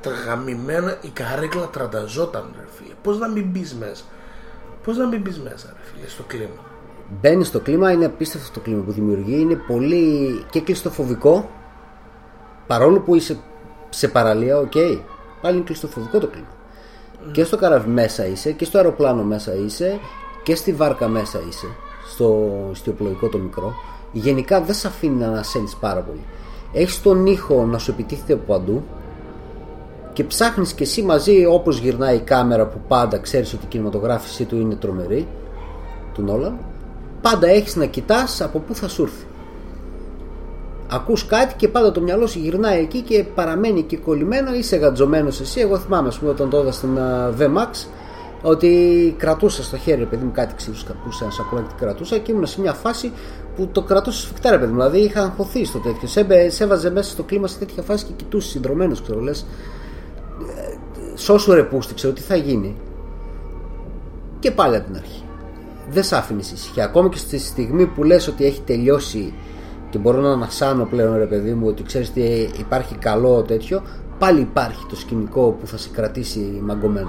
τα 0.00 0.10
γαμημένα, 0.10 0.98
η 1.00 1.08
καρέκλα 1.08 1.66
τρανταζόταν, 1.66 2.54
ρε 2.58 2.66
φίλε. 2.74 2.94
Πώς 3.02 3.18
να 3.18 3.28
μην 3.28 3.44
μπει 3.50 3.66
μέσα; 3.78 4.04
Πώς 4.84 4.96
να 4.96 5.06
μην 5.06 5.20
μπει 5.20 5.30
μέσα, 5.30 5.74
ρε 5.76 5.82
φίλε, 5.92 6.08
στο 6.08 6.22
κλίμα; 6.22 6.60
Μπαίνει 7.20 7.44
στο 7.44 7.60
κλίμα, 7.60 7.92
είναι 7.92 8.04
απίστευτο 8.04 8.52
το 8.52 8.60
κλίμα 8.60 8.82
που 8.82 8.92
δημιουργεί. 8.92 9.40
Είναι 9.40 9.54
πολύ 9.54 10.44
και 10.50 10.60
κλειστοφοβικό. 10.60 11.50
Παρόλο 12.66 13.00
που 13.00 13.14
είσαι 13.14 13.38
σε 13.88 14.08
παραλία, 14.08 14.58
οκ. 14.58 14.72
Πάλι 15.40 15.56
είναι 15.56 15.64
κλειστοφοβικό 15.64 16.18
το 16.18 16.26
κλίμα. 16.26 16.46
Και 17.32 17.44
στο 17.44 17.56
καράβι 17.56 17.88
μέσα 17.88 18.26
είσαι, 18.26 18.52
και 18.52 18.64
στο 18.64 18.78
αεροπλάνο 18.78 19.22
μέσα 19.22 19.54
είσαι, 19.54 20.00
και 20.42 20.54
στη 20.54 20.72
βάρκα 20.72 21.08
μέσα 21.08 21.40
είσαι. 21.48 21.66
Στο 22.16 22.50
ιστιοπλοϊκό 22.72 23.28
το 23.28 23.38
μικρό. 23.38 23.74
Γενικά 24.12 24.60
δεν 24.60 24.74
σε 24.74 24.86
αφήνει 24.86 25.14
να 25.14 25.26
ανασένει 25.26 25.70
πάρα 25.80 26.00
πολύ. 26.00 26.24
Έχεις 26.72 27.02
τον 27.02 27.26
ήχο 27.26 27.64
να 27.64 27.78
σου 27.78 27.90
επιτίθεται 27.90 28.32
από 28.32 28.52
παντού 28.52 28.82
και 30.16 30.24
ψάχνεις 30.24 30.72
και 30.72 30.82
εσύ 30.82 31.02
μαζί 31.02 31.46
όπως 31.46 31.78
γυρνάει 31.78 32.16
η 32.16 32.20
κάμερα 32.20 32.66
που 32.66 32.80
πάντα 32.88 33.18
ξέρεις 33.18 33.52
ότι 33.52 33.64
η 33.64 33.68
κινηματογράφησή 33.68 34.44
του 34.44 34.56
είναι 34.56 34.74
τρομερή 34.74 35.28
του 36.14 36.22
Νόλαν 36.22 36.58
πάντα 37.20 37.48
έχεις 37.48 37.76
να 37.76 37.84
κοιτάς 37.84 38.40
από 38.40 38.58
πού 38.58 38.74
θα 38.74 38.88
σου 38.88 39.02
έρθει 39.02 39.24
ακούς 40.90 41.26
κάτι 41.26 41.54
και 41.56 41.68
πάντα 41.68 41.92
το 41.92 42.00
μυαλό 42.00 42.26
σου 42.26 42.38
γυρνάει 42.38 42.80
εκεί 42.80 43.00
και 43.00 43.24
παραμένει 43.34 43.78
εκεί 43.78 43.96
κολλημένο 43.96 44.54
είσαι 44.54 44.76
γατζωμένος 44.76 45.40
εσύ 45.40 45.60
εγώ 45.60 45.78
θυμάμαι 45.78 46.08
ας 46.08 46.18
πούμε 46.18 46.30
όταν 46.30 46.50
το 46.50 46.60
είδα 46.60 46.72
στην 46.72 46.98
α, 46.98 47.32
VMAX 47.38 47.86
ότι 48.48 49.14
κρατούσα 49.18 49.62
στο 49.62 49.76
χέρι 49.76 49.98
ρε 49.98 50.06
παιδί 50.06 50.24
μου 50.24 50.32
κάτι 50.32 50.54
ξύλους 50.54 50.84
καπούσα 50.84 51.24
ένα 51.24 51.32
σακουλάκι 51.32 51.68
τι 51.68 51.74
κρατούσα 51.74 52.18
και 52.18 52.32
ήμουν 52.32 52.46
σε 52.46 52.60
μια 52.60 52.72
φάση 52.72 53.12
που 53.56 53.68
το 53.72 53.82
κρατούσα 53.82 54.20
σφιχτά 54.20 54.50
ρε 54.50 54.58
παιδί 54.58 54.70
μου 54.72 54.76
δηλαδή 54.76 54.98
είχα 54.98 55.22
αγχωθεί 55.22 55.64
στο 55.64 55.78
τέτοιο 55.78 56.08
σε, 56.08 56.20
έμπαι- 56.20 56.50
σε 56.50 56.64
έβαζε 56.64 56.90
μέσα 56.90 57.10
στο 57.10 57.22
κλίμα 57.22 57.46
σε 57.46 57.58
τέτοια 57.58 57.82
φάση 57.82 58.04
και 58.04 58.12
κοιτούσε 58.16 58.48
συνδρομένος 58.48 59.02
ξέρω 59.02 59.20
λες 59.20 59.46
σώσου 61.16 61.52
ρε 61.54 61.62
πούστη, 61.62 61.94
ξέρω 61.94 62.12
τι 62.12 62.20
θα 62.20 62.36
γίνει. 62.36 62.76
Και 64.38 64.50
πάλι 64.50 64.76
από 64.76 64.86
την 64.86 64.96
αρχή. 64.96 65.22
Δεν 65.90 66.02
σ' 66.02 66.12
άφηνε 66.12 66.40
ησυχία. 66.40 66.84
Ακόμα 66.84 67.08
και 67.08 67.18
στη 67.18 67.38
στιγμή 67.38 67.86
που 67.86 68.04
λες 68.04 68.28
ότι 68.28 68.44
έχει 68.44 68.60
τελειώσει 68.60 69.32
και 69.90 69.98
μπορώ 69.98 70.20
να 70.20 70.32
ανασάνω 70.32 70.84
πλέον 70.84 71.16
ρε 71.16 71.26
παιδί 71.26 71.52
μου 71.52 71.66
ότι 71.66 71.82
ξέρεις 71.82 72.12
τι 72.12 72.22
υπάρχει 72.58 72.94
καλό 72.94 73.42
τέτοιο, 73.42 73.82
πάλι 74.18 74.40
υπάρχει 74.40 74.86
το 74.88 74.96
σκηνικό 74.96 75.56
που 75.60 75.66
θα 75.66 75.76
σε 75.76 75.88
κρατήσει 75.92 76.60
μαγκωμένο. 76.62 77.08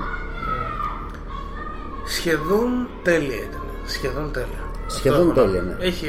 Σχεδόν 2.07 2.87
τέλεια 3.03 3.35
ήταν. 3.49 3.61
Σχεδόν 3.85 4.31
τέλεια. 4.33 4.61
Σχεδόν 4.87 5.19
Αυτό 5.29 5.41
έχω 5.41 5.41
να 5.41 5.45
τέλεια, 5.53 5.61
πω. 5.75 5.79
ναι. 5.81 5.85
Έχει 5.87 6.05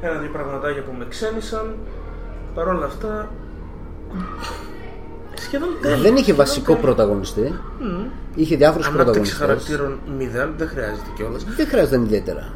ένα-δύο 0.00 0.30
πραγματάκια 0.32 0.82
που 0.82 0.92
με 0.98 1.06
ξένησαν. 1.08 1.74
Παρ' 2.54 2.68
όλα 2.68 2.84
αυτά. 2.84 3.30
Σχεδόν 5.34 5.68
τέλεια. 5.82 5.96
Δεν 5.96 6.12
είχε 6.12 6.22
Σχεδόν 6.22 6.44
βασικό 6.44 6.66
τέλεια. 6.66 6.80
πρωταγωνιστή. 6.80 7.54
Είχε 8.34 8.56
διάφορους 8.56 8.86
Ανάπτυξη 8.86 9.36
πρωταγωνιστές. 9.36 9.38
χαρακτήρων 9.38 9.98
μηδέν, 10.18 10.54
δεν 10.56 10.68
χρειάζεται 10.68 11.10
κιόλας. 11.16 11.44
Δεν 11.56 11.66
χρειάζεται 11.68 11.96
ιδιαίτερα. 12.04 12.52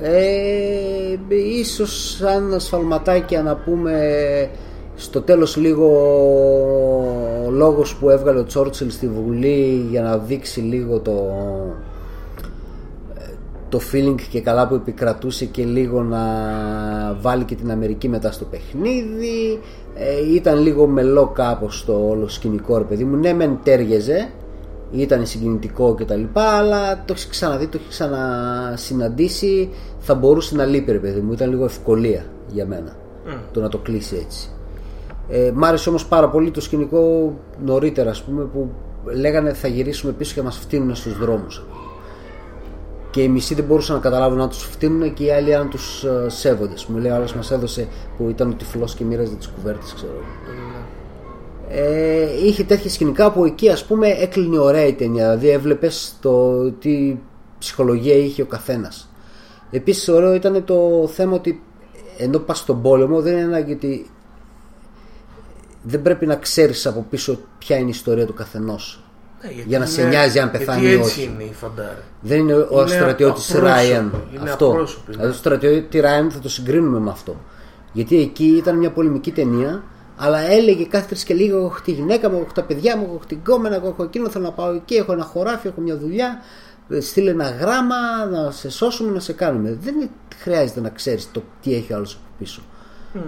Ε, 0.00 1.18
ίσως 1.58 2.16
σαν 2.18 2.54
ασφαλματάκια 2.54 3.42
να 3.42 3.56
πούμε 3.56 4.00
στο 4.96 5.20
τέλος 5.22 5.56
λίγο 5.56 5.86
ο 7.46 7.50
λόγος 7.50 7.94
που 7.96 8.10
έβγαλε 8.10 8.38
ο 8.38 8.44
Τσόρτσιλ 8.44 8.90
στη 8.90 9.08
Βουλή 9.08 9.86
για 9.90 10.02
να 10.02 10.18
δείξει 10.18 10.60
λίγο 10.60 11.00
το 11.00 11.12
το 13.72 13.80
feeling 13.92 14.20
και 14.30 14.40
καλά 14.40 14.68
που 14.68 14.74
επικρατούσε 14.74 15.44
και 15.44 15.64
λίγο 15.64 16.02
να 16.02 16.22
βάλει 17.20 17.44
και 17.44 17.54
την 17.54 17.70
Αμερική 17.70 18.08
μετά 18.08 18.32
στο 18.32 18.44
παιχνίδι. 18.44 19.60
Ε, 19.94 20.34
ήταν 20.34 20.58
λίγο 20.58 20.86
μελό 20.86 21.26
κάπως 21.26 21.84
το 21.84 22.08
όλο 22.08 22.28
σκηνικό 22.28 22.78
ρε 22.78 22.84
παιδί 22.84 23.04
μου. 23.04 23.16
Ναι 23.16 23.32
μεν 23.32 23.58
τέριαζε 23.62 24.30
ήταν 24.90 25.26
συγκινητικό 25.26 25.94
και 25.94 26.04
τα 26.04 26.14
λοιπά 26.14 26.42
αλλά 26.42 27.04
το 27.04 27.12
έχεις 27.12 27.26
ξαναδεί, 27.26 27.66
το 27.66 27.78
έχεις 27.80 27.88
ξανασυναντήσει 27.88 29.70
θα 29.98 30.14
μπορούσε 30.14 30.56
να 30.56 30.64
λείπει 30.64 30.92
ρε 30.92 30.98
παιδί 30.98 31.20
μου. 31.20 31.32
Ήταν 31.32 31.50
λίγο 31.50 31.64
ευκολία 31.64 32.24
για 32.48 32.66
μένα 32.66 32.96
το 33.52 33.60
να 33.60 33.68
το 33.68 33.78
κλείσει 33.78 34.16
έτσι. 34.24 34.48
Ε, 35.28 35.50
μ' 35.54 35.64
άρεσε 35.64 35.88
όμως 35.88 36.06
πάρα 36.06 36.28
πολύ 36.28 36.50
το 36.50 36.60
σκηνικό 36.60 37.34
νωρίτερα 37.64 38.10
ας 38.10 38.22
πούμε 38.22 38.44
που 38.44 38.70
λέγανε 39.04 39.52
θα 39.52 39.68
γυρίσουμε 39.68 40.12
πίσω 40.12 40.34
και 40.34 40.42
μας 40.42 40.56
φτύνουν 40.56 40.94
στους 40.94 41.18
δρόμους 41.18 41.64
και 43.12 43.22
οι 43.22 43.28
μισοί 43.28 43.54
δεν 43.54 43.64
μπορούσαν 43.64 43.96
να 43.96 44.02
καταλάβουν 44.02 44.38
να 44.38 44.48
τους 44.48 44.62
φτύνουν 44.62 45.14
και 45.14 45.24
οι 45.24 45.30
άλλοι 45.30 45.54
αν 45.54 45.70
τους 45.70 46.04
ε, 46.04 46.28
σέβονται. 46.28 46.74
Μου 46.88 46.98
λέει 46.98 47.10
ο 47.10 47.14
άλλος 47.14 47.34
μας 47.34 47.50
έδωσε 47.50 47.88
που 48.16 48.28
ήταν 48.28 48.50
ο 48.50 48.54
τυφλός 48.54 48.94
και 48.94 49.04
μοίραζε 49.04 49.34
τις 49.34 49.48
κουβέρτες 49.48 49.92
ξέρω. 49.94 50.24
Ε, 51.68 52.46
είχε 52.46 52.64
τέτοια 52.64 52.90
σκηνικά 52.90 53.32
που 53.32 53.44
εκεί 53.44 53.68
ας 53.68 53.84
πούμε 53.84 54.08
έκλεινε 54.08 54.58
ωραία 54.58 54.86
η 54.86 54.92
ταινία 54.92 55.28
δηλαδή 55.28 55.48
έβλεπες 55.48 56.16
το 56.20 56.70
τι 56.70 57.16
ψυχολογία 57.58 58.14
είχε 58.14 58.42
ο 58.42 58.46
καθένας 58.46 59.10
επίσης 59.70 60.08
ωραίο 60.08 60.34
ήταν 60.34 60.64
το 60.64 61.08
θέμα 61.12 61.34
ότι 61.34 61.62
ενώ 62.18 62.38
πας 62.38 62.58
στον 62.58 62.82
πόλεμο 62.82 63.20
δεν 63.20 63.32
είναι 63.32 63.42
ανάγκη 63.42 63.72
ότι 63.72 64.10
δεν 65.82 66.02
πρέπει 66.02 66.26
να 66.26 66.36
ξέρεις 66.36 66.86
από 66.86 67.06
πίσω 67.10 67.38
ποια 67.58 67.76
είναι 67.76 67.86
η 67.86 67.90
ιστορία 67.90 68.26
του 68.26 68.34
καθενός 68.34 69.04
για 69.66 69.78
να 69.78 69.86
σε 69.86 70.02
νοιάζει 70.02 70.38
αν 70.38 70.50
πεθάνει 70.50 70.82
ή 70.82 70.88
γιατί 70.88 71.00
έτσι 71.02 71.20
όχι. 71.20 71.30
είναι 71.34 71.42
η 71.42 71.52
φαντάρα. 71.52 72.02
Δεν 72.20 72.38
είναι 72.38 72.54
ο 72.54 72.68
Είναι 72.80 72.86
στρατιώτης 72.88 73.48
απρόσωπο. 73.50 73.66
Ράιαν. 73.74 74.12
Είναι 74.34 74.50
Αυτό. 74.50 74.66
απρόσωπο, 74.70 75.02
ναι. 75.06 75.12
Δηλαδή, 75.14 75.32
το 75.32 75.38
στρατιώτη 75.38 76.00
Ράιαν 76.00 76.30
θα 76.30 76.38
το 76.38 76.48
συγκρίνουμε 76.48 76.98
με 76.98 77.10
αυτό. 77.10 77.36
Γιατί 77.92 78.20
εκεί 78.20 78.44
ήταν 78.44 78.76
μια 78.78 78.90
πολεμική 78.90 79.30
ταινία, 79.32 79.82
αλλά 80.16 80.38
έλεγε 80.40 80.84
κάθε 80.84 81.06
τρεις 81.06 81.24
και 81.24 81.34
λίγο: 81.34 81.58
Έχω 81.58 81.80
τη 81.84 81.90
γυναίκα 81.92 82.30
μου, 82.30 82.38
έχω 82.44 82.52
τα 82.54 82.62
παιδιά 82.62 82.96
μου, 82.96 83.04
έχω 83.14 83.24
την 83.26 83.38
κόμενα, 83.44 83.74
εγώ 83.74 83.88
έχω 83.88 84.02
εκείνο, 84.02 84.28
θέλω 84.28 84.44
να 84.44 84.52
πάω 84.52 84.72
εκεί, 84.74 84.94
έχω 84.94 85.12
ένα 85.12 85.24
χωράφι, 85.24 85.66
έχω 85.68 85.80
μια 85.80 85.96
δουλειά. 85.96 86.40
Ε, 86.88 87.00
Στείλε 87.00 87.30
ένα 87.30 87.50
γράμμα 87.50 87.96
να 88.30 88.50
σε 88.50 88.70
σώσουμε, 88.70 89.10
να 89.12 89.20
σε 89.20 89.32
κάνουμε. 89.32 89.78
Δεν 89.82 89.94
είναι- 89.94 90.10
χρειάζεται 90.38 90.80
να 90.80 90.88
ξέρεις 90.88 91.28
το 91.32 91.42
τι 91.62 91.74
έχει 91.74 91.92
ο 91.92 91.96
άλλος 91.96 92.12
από 92.14 92.22
πίσω. 92.38 92.62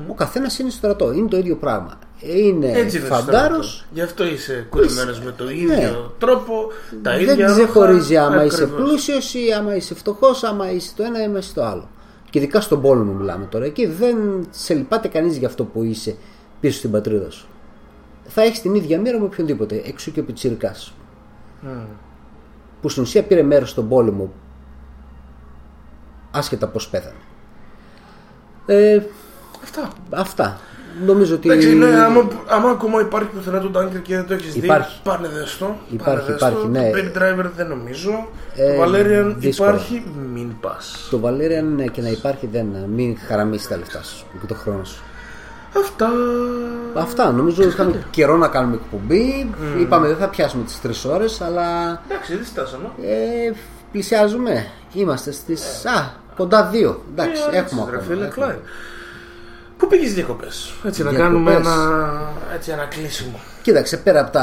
Ο 0.09 0.15
καθένας 0.15 0.59
είναι 0.59 0.71
στρατό, 0.71 1.13
είναι 1.13 1.29
το 1.29 1.37
ίδιο 1.37 1.57
πράγμα. 1.57 1.99
Είναι 2.27 2.71
Έτσι 2.73 2.97
είναι 2.97 3.07
στο 3.07 3.15
φαντάρος, 3.15 3.67
στρατό. 3.75 3.89
Γι' 3.95 4.01
αυτό 4.01 4.25
είσαι 4.27 4.67
κολλημένο 4.71 5.13
με 5.25 5.31
το 5.37 5.51
ίδιο 5.51 6.15
τρόπο, 6.19 6.67
τα 7.03 7.19
ίδια 7.19 7.35
Ναι. 7.35 7.45
δεν 7.45 7.47
ρούχα, 7.57 7.63
ξεχωρίζει 7.63 8.17
άμα 8.17 8.45
είσαι 8.45 8.63
ακριβώς. 8.63 8.83
πλούσιος 8.83 9.35
ή 9.35 9.53
άμα 9.59 9.77
είσαι 9.77 9.95
φτωχός, 9.95 10.43
άμα 10.45 10.71
είσαι 10.71 10.93
το 10.97 11.03
ένα 11.03 11.21
ή 11.21 11.25
άμα 11.25 11.39
είσαι 11.39 11.55
το 11.55 11.65
άλλο. 11.65 11.89
Και 12.31 12.39
ειδικά 12.39 12.61
στον 12.61 12.81
πόλεμο 12.83 13.13
μιλάμε 13.13 13.45
τώρα. 13.45 13.65
Εκεί 13.65 13.87
δεν 13.87 14.17
σε 14.51 14.75
λυπάται 14.75 15.09
κανείς 15.09 15.37
για 15.37 15.49
αυτό 15.49 15.65
που 15.65 15.83
είσαι 15.83 16.17
πίσω 16.61 16.79
στην 16.79 16.91
πατρίδα 16.91 17.31
σου. 17.31 17.47
Θα 18.27 18.43
έχεις 18.43 18.61
την 18.61 18.75
ίδια 18.75 19.01
μοίρα 19.01 19.19
με 19.19 19.25
οποιονδήποτε, 19.25 19.83
εξού 19.87 20.13
και 20.13 20.21
ο 20.21 20.25
Πιτσυρικά. 20.25 20.75
Που 22.81 22.89
στην 22.89 23.03
ουσία 23.03 23.23
πήρε 23.23 23.43
μέρος 23.43 23.71
στον 23.71 23.89
πόλεμο 23.89 24.33
άσχετα 26.31 26.67
πώς 26.69 26.89
πέθανε. 26.89 27.15
Ε, 28.67 29.03
Αυτά. 29.63 29.89
αυτά. 30.11 30.61
Νομίζω 31.07 31.35
ότι. 31.35 31.49
Εντάξει, 31.51 31.75
ναι, 31.75 31.87
άμα, 32.01 32.29
άμα 32.47 32.71
ακόμα 32.71 33.01
υπάρχει 33.01 33.29
πουθενά 33.29 33.61
το 33.61 33.71
Dunker 33.81 34.01
και 34.03 34.15
δεν 34.15 34.27
το 34.27 34.35
έχεις 34.35 34.53
δει, 34.53 34.59
Υπάρχει. 34.65 35.01
πάνε 35.03 35.29
δέστο. 35.29 35.77
Υπάρχει, 35.91 36.19
πάνε 36.21 36.31
δέστο. 36.33 36.47
υπάρχει, 36.47 36.69
ναι. 36.69 36.91
Το 36.91 36.99
Baby 36.99 37.19
Driver 37.23 37.51
δεν 37.57 37.67
νομίζω. 37.67 38.29
Ε, 38.57 38.77
το 38.77 38.83
Valerian 38.83 39.35
δύσκολα. 39.37 39.71
υπάρχει, 39.71 40.05
μην 40.35 40.61
πας. 40.61 41.07
Το 41.11 41.21
Valerian 41.25 41.65
ναι, 41.77 41.85
και 41.85 42.01
να 42.01 42.09
υπάρχει 42.09 42.47
δεν. 42.53 42.67
Μην 42.95 43.17
χαραμίσει 43.27 43.69
τα 43.69 43.77
λεφτά 43.77 44.03
σου 44.03 44.25
και 44.41 44.47
το 44.47 44.55
χρόνο 44.55 44.85
σου. 44.85 45.03
Αυτά. 45.79 46.09
Αυτά. 46.95 47.33
Νομίζω 47.33 47.63
ότι 47.63 47.73
είχαμε 47.73 48.05
καιρό 48.11 48.37
να 48.37 48.49
κάνουμε 48.49 48.75
εκπομπή. 48.75 49.51
Είπαμε 49.81 50.07
δεν 50.07 50.17
θα 50.17 50.29
πιάσουμε 50.29 50.65
τις 50.65 50.81
τρεις 50.81 51.05
ώρες, 51.05 51.41
αλλά 51.41 52.01
Εντάξει, 52.09 52.35
δεν 52.37 52.45
στάσαμε. 52.45 52.85
ε, 53.03 53.53
πλησιάζουμε. 53.93 54.67
Είμαστε 54.93 55.31
στι. 55.33 55.53
Α, 55.89 56.03
κοντά 56.37 56.65
δύο. 56.65 57.03
Εντάξει, 57.13 57.43
Ε, 57.53 57.57
έχουμε 57.57 57.87
ρε 57.91 57.97
ακόμα. 58.27 58.57
Φίλε, 59.89 60.21
έχουμε. 60.21 60.37
Κλάιν. 60.37 60.49
Πού 60.49 60.67
πήγες 60.67 60.75
διακοπές, 60.75 60.75
Έτσι 60.85 61.03
να 61.03 61.11
Διακοπές. 61.11 61.33
κάνουμε 61.33 61.53
ένα, 61.53 62.33
έτσι, 62.55 62.71
ένα 62.71 62.85
κλείσιμο. 62.85 63.41
Κοίταξε, 63.63 63.97
πέρα 63.97 64.21
από 64.21 64.31
τα 64.31 64.43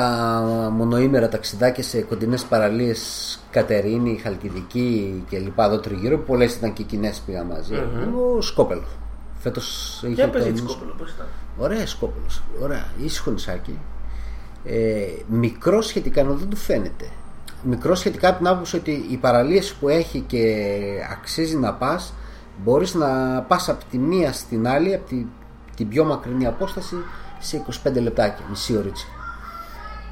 μονοήμερα 0.73 1.29
ταξιδάκια 1.29 1.83
σε 1.83 2.01
κοντινές 2.01 2.43
παραλίες 2.43 2.99
Κατερίνη, 3.51 4.19
Χαλκιδική 4.23 5.23
κλπ. 5.29 5.59
εδώ 5.59 5.79
τριγύρω, 5.79 6.17
πολλές 6.17 6.53
ήταν 6.55 6.73
και 6.73 6.83
κοινές 6.83 7.21
πήγα 7.25 7.43
μαζί. 7.43 7.73
Ο 8.37 8.41
Σκόπελος. 8.41 8.89
Φέτος 9.39 9.99
είχε. 10.03 10.13
Για 10.13 10.29
πες 10.29 10.41
τον- 10.43 10.51
έτσι 10.51 10.63
κόπελο, 10.63 10.93
πώς 10.97 11.11
ήταν; 11.11 11.27
Ωραία 11.57 11.87
Σκόπελος. 11.87 12.41
Ωραία. 12.61 12.85
Ήσυχο 13.03 13.31
νησάκι. 13.31 13.79
Ε, 14.65 15.01
μικρό 15.27 15.81
σχετικά, 15.81 16.19
ενώ 16.19 16.33
δεν 16.33 16.49
του 16.49 16.55
φαίνεται. 16.55 17.05
Μικρό 17.63 17.95
σχετικά 17.95 18.27
από 18.29 18.37
την 18.37 18.47
άποψη 18.47 18.75
ότι 18.75 19.05
οι 19.09 19.17
παραλίες 19.17 19.73
που 19.73 19.89
έχει 19.89 20.19
και 20.19 20.55
αξίζει 21.11 21.55
να 21.57 21.73
πας 21.73 22.13
μπορείς 22.63 22.93
να 22.93 23.41
πας 23.41 23.69
από 23.69 23.83
τη 23.91 23.97
μία 23.97 24.33
στην 24.33 24.67
άλλη, 24.67 24.93
από 24.93 25.07
τη, 25.07 25.25
την 25.75 25.87
πιο 25.87 26.05
μακρινή 26.05 26.45
απόσταση 26.45 26.95
σε 27.39 27.65
25 27.85 28.01
λεπτάκια, 28.01 28.45
μισή 28.49 28.77
ωρίτσα. 28.77 29.05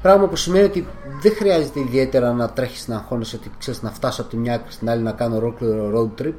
Πράγμα 0.02 0.26
που 0.26 0.36
σημαίνει 0.36 0.64
ότι 0.64 0.86
δεν 1.22 1.32
χρειάζεται 1.34 1.80
ιδιαίτερα 1.80 2.32
να 2.32 2.50
τρέχεις 2.50 2.88
να 2.88 2.96
αγχώνεσαι 2.96 3.36
ότι 3.36 3.50
ξέρεις 3.58 3.82
να 3.82 3.90
φτάσω 3.90 4.20
από 4.20 4.30
τη 4.30 4.36
μια 4.36 4.54
άκρη 4.54 4.72
στην 4.72 4.90
άλλη 4.90 5.02
να 5.02 5.12
κάνω 5.12 5.36
ολόκληρο 5.36 5.92
road 5.94 6.22
trip. 6.22 6.34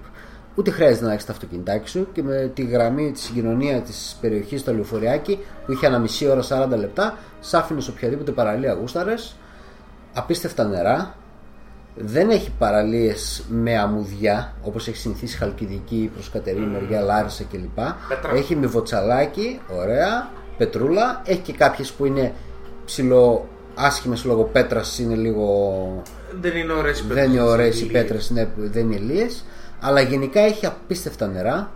Ούτε 0.55 0.71
χρειάζεται 0.71 1.05
να 1.05 1.11
έχεις 1.11 1.25
το 1.25 1.31
αυτοκινητάκι 1.31 1.89
σου 1.89 2.07
και 2.13 2.23
με 2.23 2.51
τη 2.53 2.63
γραμμή 2.63 3.11
της 3.11 3.21
συγκοινωνίας 3.21 3.81
της 3.81 4.17
περιοχής 4.21 4.59
στο 4.61 4.73
λεωφοριάκι 4.73 5.39
που 5.65 5.71
είχε 5.71 5.85
ένα 5.85 5.99
μισή 5.99 6.27
ώρα 6.27 6.41
40 6.73 6.77
λεπτά, 6.77 7.17
σ' 7.39 7.53
άφηνες 7.53 7.83
σε 7.83 7.91
οποιαδήποτε 7.91 8.31
παραλία 8.31 8.73
γούσταρες. 8.73 9.35
Απίστευτα 10.13 10.63
νερά. 10.63 11.15
Δεν 11.95 12.29
έχει 12.29 12.51
παραλίες 12.57 13.45
με 13.49 13.77
αμμουδιά 13.77 14.53
όπως 14.63 14.87
έχει 14.87 14.97
συνηθίσει 14.97 15.37
Χαλκιδική 15.37 16.11
προς 16.13 16.29
Κατερίνη, 16.29 16.65
Μεριά, 16.65 17.01
Λάρισα 17.01 17.43
κλπ. 17.51 17.79
Έχει 18.35 18.55
με 18.55 18.67
βοτσαλάκι, 18.67 19.59
ωραία, 19.79 20.29
πετρούλα. 20.57 21.21
Έχει 21.25 21.39
και 21.39 21.53
κάποιες 21.53 21.91
που 21.91 22.05
είναι 22.05 22.33
ψηλό 22.85 23.47
άσχημες 23.75 24.23
λόγω 24.25 24.43
πέτρας, 24.43 24.99
είναι 24.99 25.15
λίγο 25.15 26.01
Δεν 26.41 26.57
είναι 26.57 26.73
ωραίες 26.73 26.99
οι 26.99 27.03
δεν 27.03 27.15
πέτρες, 27.15 27.33
είναι 27.33 27.41
ωραίες 27.41 27.81
οι 27.81 27.83
είναι 27.83 27.91
πέτρες, 27.91 28.29
είναι, 28.29 28.49
δεν 28.55 28.91
είναι 28.91 28.95
ηλίες. 28.95 29.45
Αλλά 29.81 30.01
γενικά 30.01 30.39
έχει 30.39 30.65
απίστευτα 30.65 31.27
νερά. 31.27 31.71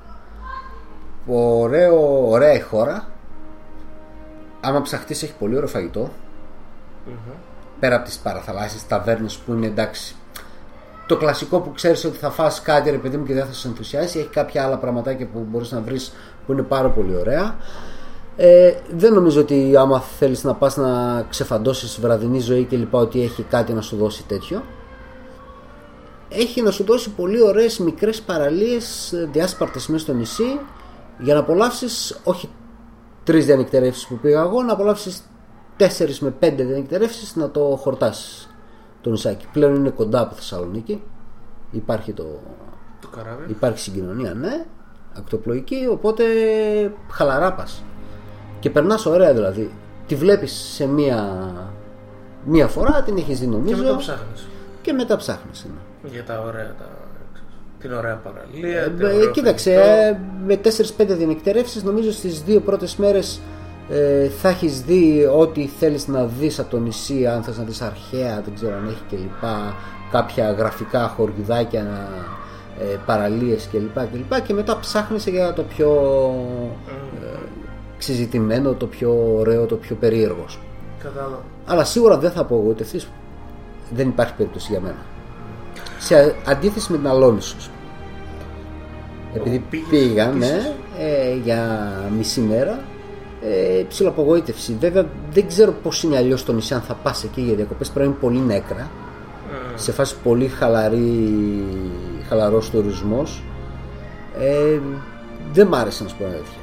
Ωραίο, 1.27 2.29
ωραία 2.29 2.53
η 2.53 2.59
χώρα. 2.59 3.07
Άμα 4.61 4.81
ψαχτείς 4.81 5.23
έχει 5.23 5.33
πολύ 5.39 5.55
ωραίο 5.55 5.67
φαγητό 5.67 6.11
πέρα 7.79 7.95
από 7.95 8.05
τις 8.05 8.17
παραθαλάσσιες 8.17 8.87
ταβέρνες 8.87 9.35
που 9.35 9.53
είναι 9.53 9.65
εντάξει 9.65 10.15
το 11.07 11.17
κλασικό 11.17 11.59
που 11.59 11.71
ξέρεις 11.71 12.05
ότι 12.05 12.17
θα 12.17 12.29
φας 12.29 12.61
κάτι 12.61 12.89
ρε 12.89 12.97
παιδί 12.97 13.17
μου 13.17 13.25
και 13.25 13.33
δεν 13.33 13.45
θα 13.45 13.53
σε 13.53 13.67
ενθουσιάσει 13.67 14.19
έχει 14.19 14.27
κάποια 14.27 14.63
άλλα 14.63 14.77
πραγματάκια 14.77 15.27
που 15.27 15.45
μπορείς 15.49 15.71
να 15.71 15.81
βρεις 15.81 16.13
που 16.45 16.51
είναι 16.51 16.61
πάρα 16.61 16.89
πολύ 16.89 17.15
ωραία. 17.15 17.55
Ε, 18.37 18.73
δεν 18.89 19.13
νομίζω 19.13 19.41
ότι 19.41 19.75
άμα 19.77 19.99
θέλεις 19.99 20.43
να 20.43 20.53
πας 20.53 20.77
να 20.77 21.21
ξεφαντώσεις 21.29 21.99
βραδινή 21.99 22.39
ζωή 22.39 22.63
και 22.63 22.77
λοιπά 22.77 22.99
ότι 22.99 23.21
έχει 23.21 23.43
κάτι 23.43 23.73
να 23.73 23.81
σου 23.81 23.95
δώσει 23.95 24.23
τέτοιο. 24.23 24.63
Έχει 26.29 26.61
να 26.61 26.71
σου 26.71 26.83
δώσει 26.83 27.09
πολύ 27.09 27.41
ωραίες 27.41 27.79
μικρές 27.79 28.21
παραλίες 28.21 29.13
ε, 29.13 29.29
διάσπαρτες 29.31 29.87
μέσα 29.87 30.03
στο 30.03 30.13
νησί 30.13 30.59
για 31.19 31.33
να 31.33 31.39
απολαύσεις 31.39 32.19
όχι 32.23 32.49
τρεις 33.23 33.45
διανυκτερεύσεις 33.45 34.07
που 34.07 34.15
πήγα 34.15 34.41
εγώ, 34.41 34.63
να 34.63 34.73
απολαύσεις 34.73 35.23
4 35.77 35.87
με 36.19 36.33
5 36.39 36.53
δεν 36.89 37.09
να 37.33 37.49
το 37.49 37.77
χορτάσεις 37.81 38.49
το 39.01 39.09
νησάκι. 39.09 39.45
Πλέον 39.53 39.75
είναι 39.75 39.89
κοντά 39.89 40.21
από 40.21 40.35
Θεσσαλονίκη. 40.35 41.03
Υπάρχει 41.71 42.13
το. 42.13 42.23
το 43.01 43.07
καράβι. 43.07 43.51
Υπάρχει 43.51 43.79
συγκοινωνία, 43.79 44.33
ναι. 44.33 44.65
Ακτοπλοϊκή, 45.17 45.87
οπότε 45.91 46.23
χαλαρά 47.09 47.53
πας. 47.53 47.83
Και 48.59 48.69
περνάς 48.69 49.05
ωραία 49.05 49.33
δηλαδή. 49.33 49.71
Τη 50.07 50.15
βλέπεις 50.15 50.51
σε 50.51 50.85
μία, 50.85 51.39
μία 52.45 52.67
φορά, 52.67 53.01
την 53.01 53.17
έχεις 53.17 53.39
δει 53.39 53.47
νομίζω. 53.47 53.75
Και 53.75 53.81
μετά 53.81 53.97
ψάχνεις. 53.97 54.47
Και 54.81 54.93
μετά 54.93 55.15
ψάχνεις. 55.15 55.65
Ναι. 55.65 56.09
Για 56.09 56.23
τα 56.23 56.41
ωραία 56.41 56.75
τα 56.77 57.05
την 57.79 57.93
ωραία 57.93 58.15
παραλία. 58.15 58.81
Ε, 58.81 58.89
την 58.89 59.05
ε, 59.05 59.31
κοίταξε, 59.31 59.73
ε, 59.73 60.17
με 60.45 60.59
4-5 60.97 61.05
διανυκτερεύσει, 61.07 61.85
νομίζω 61.85 62.11
στις 62.11 62.41
δύο 62.41 62.59
πρώτες 62.59 62.95
μέρες 62.95 63.39
ε, 63.89 64.29
θα 64.29 64.49
έχεις 64.49 64.81
δει 64.81 65.29
ό,τι 65.37 65.67
θέλεις 65.67 66.07
να 66.07 66.25
δεις 66.25 66.59
από 66.59 66.69
το 66.69 66.79
νησί, 66.79 67.27
αν 67.27 67.43
θες 67.43 67.57
να 67.57 67.63
δεις 67.63 67.81
αρχαία, 67.81 68.41
δεν 68.45 68.55
ξέρω 68.55 68.75
αν 68.75 68.87
έχει 68.87 69.01
κλπ. 69.09 69.49
Κάποια 70.11 70.51
γραφικά 70.51 71.07
χωριουδάκια, 71.07 72.09
ε, 72.79 72.97
παραλίες 73.05 73.69
κλπ. 73.71 73.99
κλπ. 74.11 74.41
Και 74.41 74.53
μετά 74.53 74.79
ψάχνεις 74.79 75.25
για 75.27 75.53
το 75.53 75.63
πιο 75.63 75.91
ε, 77.23 77.37
συζητημένο, 77.97 78.73
το 78.73 78.85
πιο 78.85 79.35
ωραίο, 79.37 79.65
το 79.65 79.75
πιο 79.75 79.95
περίεργο. 79.95 80.45
σου. 80.47 80.59
Κατάλαβα. 81.03 81.41
Αλλά 81.65 81.83
σίγουρα 81.83 82.17
δεν 82.17 82.31
θα 82.31 82.41
απογοητευτείς. 82.41 83.07
Δεν 83.89 84.07
υπάρχει 84.07 84.33
περίπτωση 84.33 84.67
για 84.71 84.81
μένα. 84.81 85.05
Σε 85.99 86.35
αντίθεση 86.45 86.91
με 86.91 86.97
την 86.97 87.07
Αλόνισος. 87.07 87.69
Επειδή 89.33 89.63
πήγες 89.69 89.87
πήγα 89.89 90.23
επίσης. 90.23 90.49
ναι, 90.53 90.73
ε, 90.99 91.35
για 91.43 91.91
μισή 92.17 92.41
μέρα, 92.41 92.79
ε, 93.49 93.83
ψηλό 93.87 94.09
απογοήτευση. 94.09 94.77
Βέβαια 94.79 95.05
δεν 95.31 95.47
ξέρω 95.47 95.71
πώς 95.71 96.03
είναι 96.03 96.17
αλλιώς 96.17 96.39
στο 96.39 96.53
νησί 96.53 96.73
αν 96.73 96.81
θα 96.81 96.93
πας 96.93 97.23
εκεί 97.23 97.41
για 97.41 97.55
διακοπές. 97.55 97.89
Πρέπει 97.89 98.07
να 98.09 98.13
είναι 98.13 98.21
πολύ 98.21 98.39
νέκρα. 98.53 98.89
Σε 99.75 99.91
φάση 99.91 100.15
πολύ 100.23 100.47
χαλαρή, 100.47 101.63
χαλαρός 102.29 102.69
τουρισμός. 102.69 103.43
Ε, 104.39 104.79
δεν 105.53 105.67
μ' 105.67 105.73
άρεσε 105.73 106.03
να 106.03 106.09
σου 106.09 106.15
πω 106.15 106.23
την 106.23 106.33
αλήθεια. 106.33 106.59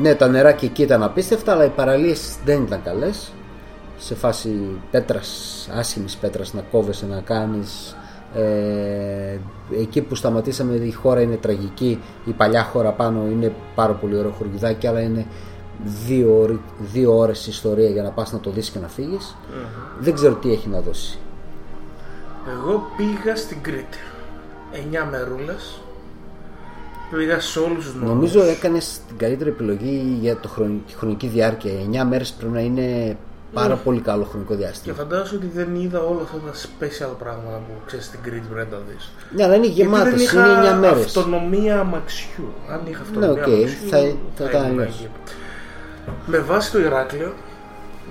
Ναι, 0.00 0.14
τα 0.14 0.28
νερά 0.28 0.52
και 0.52 0.66
εκεί 0.66 0.82
ήταν 0.82 1.02
απίστευτα, 1.02 1.52
αλλά 1.52 1.64
οι 1.64 1.68
παραλίες 1.68 2.36
δεν 2.44 2.62
ήταν 2.62 2.82
καλές. 2.82 3.32
Σε 3.98 4.14
φάση 4.14 4.50
πέτρας, 4.90 5.68
άσχημης 5.74 6.16
πέτρας 6.16 6.52
να 6.52 6.60
κόβεσαι, 6.70 7.06
να 7.06 7.20
κάνεις. 7.20 7.96
Ε, 8.34 9.38
εκεί 9.80 10.00
που 10.00 10.14
σταματήσαμε 10.14 10.74
η 10.74 10.90
χώρα 10.90 11.20
είναι 11.20 11.36
τραγική, 11.36 11.98
η 12.24 12.30
παλιά 12.32 12.62
χώρα 12.64 12.90
πάνω 12.90 13.26
είναι 13.26 13.52
πάρα 13.74 13.92
πολύ 13.92 14.16
ωραίο 14.16 14.30
χωριουδάκι, 14.30 14.86
αλλά 14.86 15.00
είναι 15.00 15.26
δύο, 16.06 16.38
ώρι- 16.40 16.60
δύο 16.92 17.16
ώρες 17.18 17.46
ιστορία 17.46 17.88
για 17.88 18.02
να 18.02 18.10
πας 18.10 18.32
να 18.32 18.40
το 18.40 18.50
δεις 18.50 18.70
και 18.70 18.78
να 18.78 18.88
φυγεις 18.88 19.36
Δεν 19.98 20.14
ξέρω 20.14 20.34
τι 20.34 20.52
έχει 20.52 20.68
να 20.68 20.80
δώσει. 20.80 21.18
Εγώ 22.58 22.82
πήγα 22.96 23.36
στην 23.36 23.62
Κρήτη. 23.62 23.98
9 24.72 25.08
μερούλες. 25.10 25.80
Πήγα 27.10 27.40
σε 27.40 27.58
όλους 27.58 27.84
τους 27.84 27.94
νομούς. 27.94 28.08
Νομίζω 28.08 28.42
έκανες 28.42 29.00
την 29.08 29.16
καλύτερη 29.16 29.50
επιλογή 29.50 30.18
για 30.20 30.36
το 30.36 30.48
χρονική, 30.48 30.82
τη 30.92 30.98
χρονική 30.98 31.26
διάρκεια. 31.26 31.72
9 31.72 32.04
μέρες 32.04 32.32
πρέπει 32.32 32.52
να 32.52 32.60
είναι 32.60 33.16
πάρα 33.52 33.74
πολύ 33.76 34.00
καλό 34.00 34.24
χρονικό 34.24 34.52
Και 34.52 34.58
διάστημα. 34.58 34.94
φαντάζομαι 34.94 35.44
ότι 35.44 35.46
δεν 35.54 35.74
είδα 35.74 36.00
όλα 36.00 36.22
αυτά 36.22 36.36
τα 36.36 36.52
special 36.52 37.16
πράγματα 37.18 37.56
που 37.56 37.72
ξέρεις 37.86 38.04
στην 38.04 38.20
Κρήτη 38.22 38.46
πρέπει 38.52 38.70
να 38.70 38.76
τα 38.76 38.82
δεις. 38.88 39.10
Ναι, 39.36 39.44
αλλά 39.44 39.54
είναι 39.54 39.66
γεμάτε, 39.66 40.04
δεν 40.04 40.12
είναι 40.12 40.22
είχα 40.22 40.74
9 40.74 40.78
μέρες. 40.78 41.04
αυτονομία 41.04 41.78
αμαξιού. 41.80 42.52
Αν 42.70 42.80
είχα 42.86 42.98
Ναι, 42.98 43.26
αυτονομία 43.26 43.42
οκ, 43.42 43.48
αμαξιού. 43.48 43.88
θα- 43.88 44.16
θα 44.36 44.44
ήταν 44.50 44.64
ήμουν 44.66 44.80
αλλιώς. 44.80 44.94
εκεί. 44.94 45.08
Με 46.26 46.38
βάση 46.38 46.72
το 46.72 46.78
Ηράκλειο, 46.80 47.32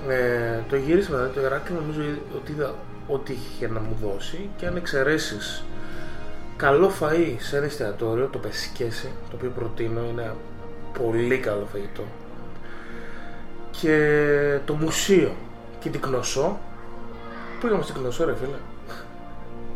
ε, 0.08 0.60
το 0.68 0.76
γύρισμα 0.76 1.16
δηλαδή, 1.16 1.34
το 1.34 1.40
Ηράκλειο 1.46 1.80
νομίζω 1.80 2.00
ότι 2.36 2.52
είδα 2.52 2.74
ό,τι 3.08 3.32
είχε 3.32 3.68
να 3.68 3.80
μου 3.80 3.96
δώσει 4.02 4.48
και 4.56 4.66
αν 4.66 4.76
εξαιρέσεις 4.76 5.64
καλό 6.56 6.90
φαΐ 7.00 7.34
σε 7.38 7.56
ένα 7.56 7.66
εστιατόριο, 7.66 8.26
το 8.32 8.38
Πεσκέση, 8.38 9.08
το 9.30 9.36
οποίο 9.36 9.50
προτείνω, 9.54 10.00
είναι 10.10 10.34
πολύ 11.02 11.38
καλό 11.38 11.68
φαγητό. 11.72 12.02
Και 13.80 14.58
το 14.64 14.74
μουσείο 14.74 15.32
και 15.80 15.88
την 15.88 16.00
Κνωσό. 16.00 16.58
Πού 17.60 17.66
πήγαμε 17.66 17.82
στην 17.82 17.94
Κνωσό 17.94 18.24
ρε 18.24 18.34
φίλε; 18.34 18.56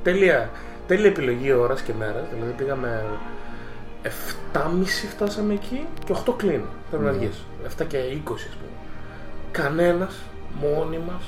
τέλεια, 0.03 0.51
τέλεια 0.87 1.07
επιλογή 1.07 1.53
ώρας 1.53 1.81
και 1.81 1.93
μέρας. 1.99 2.23
Δηλαδή 2.33 2.53
πήγαμε 2.53 3.05
7.30 4.03 4.09
φτάσαμε 5.11 5.55
εκεί 5.55 5.87
και 6.05 6.15
8 6.27 6.33
κλείνει. 6.37 6.65
Πρέπει 6.91 7.05
να 7.05 7.13
βγεις. 7.13 7.45
7 7.79 7.85
και 7.89 7.99
20 7.99 8.33
ας 8.35 8.55
πούμε. 8.55 8.71
Κανένας, 9.51 10.15
μόνοι 10.61 10.99
μας, 11.07 11.23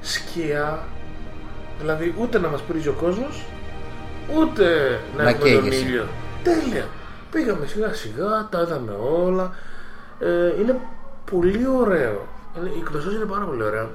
σκιά. 0.00 0.84
Δηλαδή 1.80 2.14
ούτε 2.20 2.38
να 2.38 2.48
μας 2.48 2.60
πρίζει 2.60 2.88
ο 2.88 2.92
κόσμος, 3.00 3.44
ούτε 4.38 4.64
να, 5.16 5.22
Να 5.22 5.28
έχουμε 5.30 5.50
τον 5.50 5.62
καίγεσαι. 5.62 5.84
ήλιο. 5.84 6.06
Τέλεια. 6.42 6.86
Πήγαμε 7.30 7.66
σιγά 7.66 7.92
σιγά, 7.92 8.48
τα 8.50 8.60
είδαμε 8.60 8.92
όλα. 9.24 9.54
Ε, 10.20 10.60
είναι 10.60 10.78
πολύ 11.32 11.66
ωραίο. 11.66 12.26
Είναι, 12.58 12.68
η 12.78 12.80
Κνωσός 12.80 13.14
είναι 13.14 13.24
πάρα 13.24 13.44
πολύ 13.44 13.62
ωραία. 13.62 13.88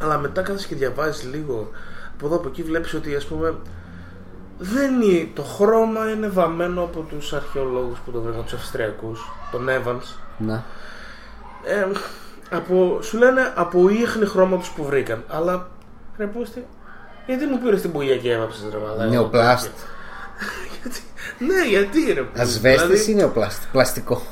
Αλλά 0.00 0.18
μετά 0.18 0.42
κάθεσαι 0.42 0.66
και 0.66 0.74
διαβάζεις 0.74 1.24
λίγο 1.24 1.70
από 2.14 2.26
εδώ 2.26 2.36
από 2.36 2.48
εκεί 2.48 2.62
βλέπεις 2.62 2.94
ότι 2.94 3.14
ας 3.14 3.24
πούμε 3.24 3.54
δεν 4.58 5.00
είναι, 5.00 5.28
το 5.34 5.42
χρώμα 5.42 6.10
είναι 6.10 6.28
βαμμένο 6.28 6.82
από 6.82 7.00
τους 7.00 7.32
αρχαιολόγους 7.32 7.98
που 7.98 8.10
το 8.10 8.20
βρήκαν, 8.20 8.40
από 8.40 8.48
τους 8.50 8.58
Αυστριακούς, 8.58 9.30
τον 9.50 9.68
Evans. 9.68 10.16
Να. 10.38 10.64
Ε, 11.64 11.86
από, 12.50 12.98
σου 13.02 13.18
λένε 13.18 13.52
από 13.54 13.88
ίχνη 13.88 14.26
χρώματος 14.26 14.70
που 14.70 14.84
βρήκαν. 14.84 15.24
Αλλά 15.28 15.68
ρε 16.16 16.26
πούστη, 16.26 16.66
γιατί 17.26 17.44
μου 17.46 17.58
πήρες 17.58 17.80
την 17.80 17.92
πουλιά 17.92 18.16
και 18.16 18.32
έβαψες 18.32 18.68
ρε 18.72 18.78
μαλάκα; 18.78 19.10
Νεοπλάστ. 19.10 19.70
Γιατί- 20.82 21.02
ναι, 21.38 21.68
γιατί 21.68 22.12
ρε 22.12 22.22
πούστη. 22.22 22.40
Ασβέστης 22.40 22.86
Δηλαδή, 22.88 23.10
ή 23.10 23.14
νεοπλάστ. 23.14 23.62
Πλαστικό. 23.72 24.22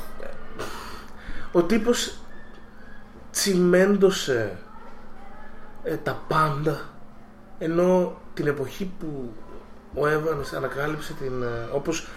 Ο 1.51 1.63
τύπος 1.63 2.13
τσιμέντωσε 3.31 4.57
ε, 5.83 5.95
τα 5.95 6.21
πάντα 6.27 6.81
ενώ 7.59 8.17
την 8.33 8.47
εποχή 8.47 8.91
που 8.99 9.33
ο 9.95 10.07
Εύανς 10.07 10.53
ανακάλυψε 10.53 11.13
την 11.13 11.43
ε, 11.43 11.69
όπως 11.73 12.07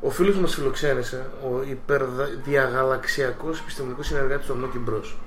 ο 0.00 0.10
φίλος 0.10 0.34
που 0.34 0.40
μας 0.40 0.54
φιλοξένησε 0.54 1.26
ο 1.42 1.62
υπερδιαγαλαξιακός 1.62 3.60
επιστημονικός 3.60 4.06
συνεργάτης 4.06 4.46
του 4.46 4.54
Νόκι 4.54 4.78
Μπρος 4.78 5.18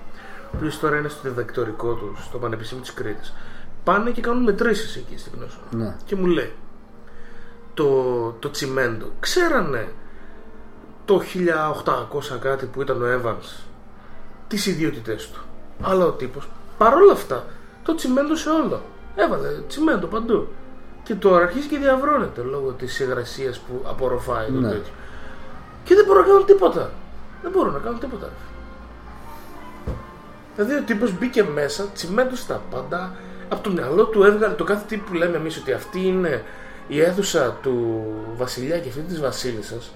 ο 0.54 0.56
οποίος 0.56 0.80
τώρα 0.80 0.98
είναι 0.98 1.08
στο 1.08 1.30
διδακτορικό 1.30 1.94
του 1.94 2.16
στο 2.22 2.38
Πανεπιστήμιο 2.38 2.84
της 2.84 2.94
Κρήτης 2.94 3.34
πάνε 3.84 4.12
και 4.12 4.22
κάνουν 4.22 4.44
μετρήσεις 4.44 4.96
εκεί 4.96 5.18
στην 5.18 5.32
γνώση 5.36 5.58
Ναι. 5.70 5.96
και 6.06 6.16
μου 6.16 6.26
λέει 6.26 6.54
το, 7.74 8.32
το 8.40 8.50
τσιμέντο 8.50 9.12
ξέρανε 9.20 9.92
το 11.12 11.22
1800 12.34 12.38
κάτι 12.40 12.66
που 12.66 12.82
ήταν 12.82 13.02
ο 13.02 13.06
Evans 13.22 13.64
τις 14.48 14.66
ιδιότητές 14.66 15.30
του. 15.30 15.42
Αλλά 15.82 16.06
ο 16.06 16.12
τύπος 16.12 16.48
παρόλα 16.78 17.12
αυτά 17.12 17.46
το 17.84 17.96
τσιμέντο 17.96 18.36
σε 18.36 18.50
όλο. 18.50 18.82
Έβαλε 19.16 19.48
τσιμέντο 19.68 20.08
παντού. 20.08 20.48
Και 21.04 21.16
τώρα 21.16 21.44
αρχίζει 21.44 21.68
και 21.68 21.78
διαβρώνεται 21.78 22.42
λόγω 22.42 22.72
της 22.72 23.00
υγρασίας 23.00 23.60
που 23.60 23.82
απορροφάει 23.88 24.46
το 24.46 24.60
Ναι. 24.60 24.70
τέτοιο. 24.70 24.94
Και 25.84 25.96
δεν 25.96 26.06
μπορούν 26.06 26.22
να 26.22 26.28
κάνουν 26.28 26.46
τίποτα. 26.46 26.92
Δεν 27.42 27.52
μπορούν 27.52 27.74
να 27.74 27.80
κάνουν 27.80 28.00
τίποτα. 28.00 28.26
ρε. 28.26 28.32
Δηλαδή 30.56 30.82
ο 30.82 30.84
τύπος 30.86 31.18
μπήκε 31.18 31.44
μέσα, 31.44 31.88
τσιμέντο 31.94 32.36
στα 32.36 32.62
πάντα, 32.72 33.16
από 33.50 33.64
το 33.64 33.70
μυαλό 33.72 34.06
του 34.06 34.24
έβγαλε 34.24 34.54
το 34.54 34.64
κάθε 34.64 34.86
τι 34.88 34.98
που 34.98 35.14
λέμε 35.14 35.38
εμείς 35.38 35.58
ότι 35.58 35.72
αυτή 35.74 36.08
είναι 36.08 36.44
η 36.88 37.02
αίθουσα 37.02 37.58
του 37.62 38.04
βασιλιά 38.38 38.80
και 38.80 38.90
αυτή 38.90 39.02
της 39.02 39.20
βασίλισσας. 39.20 39.92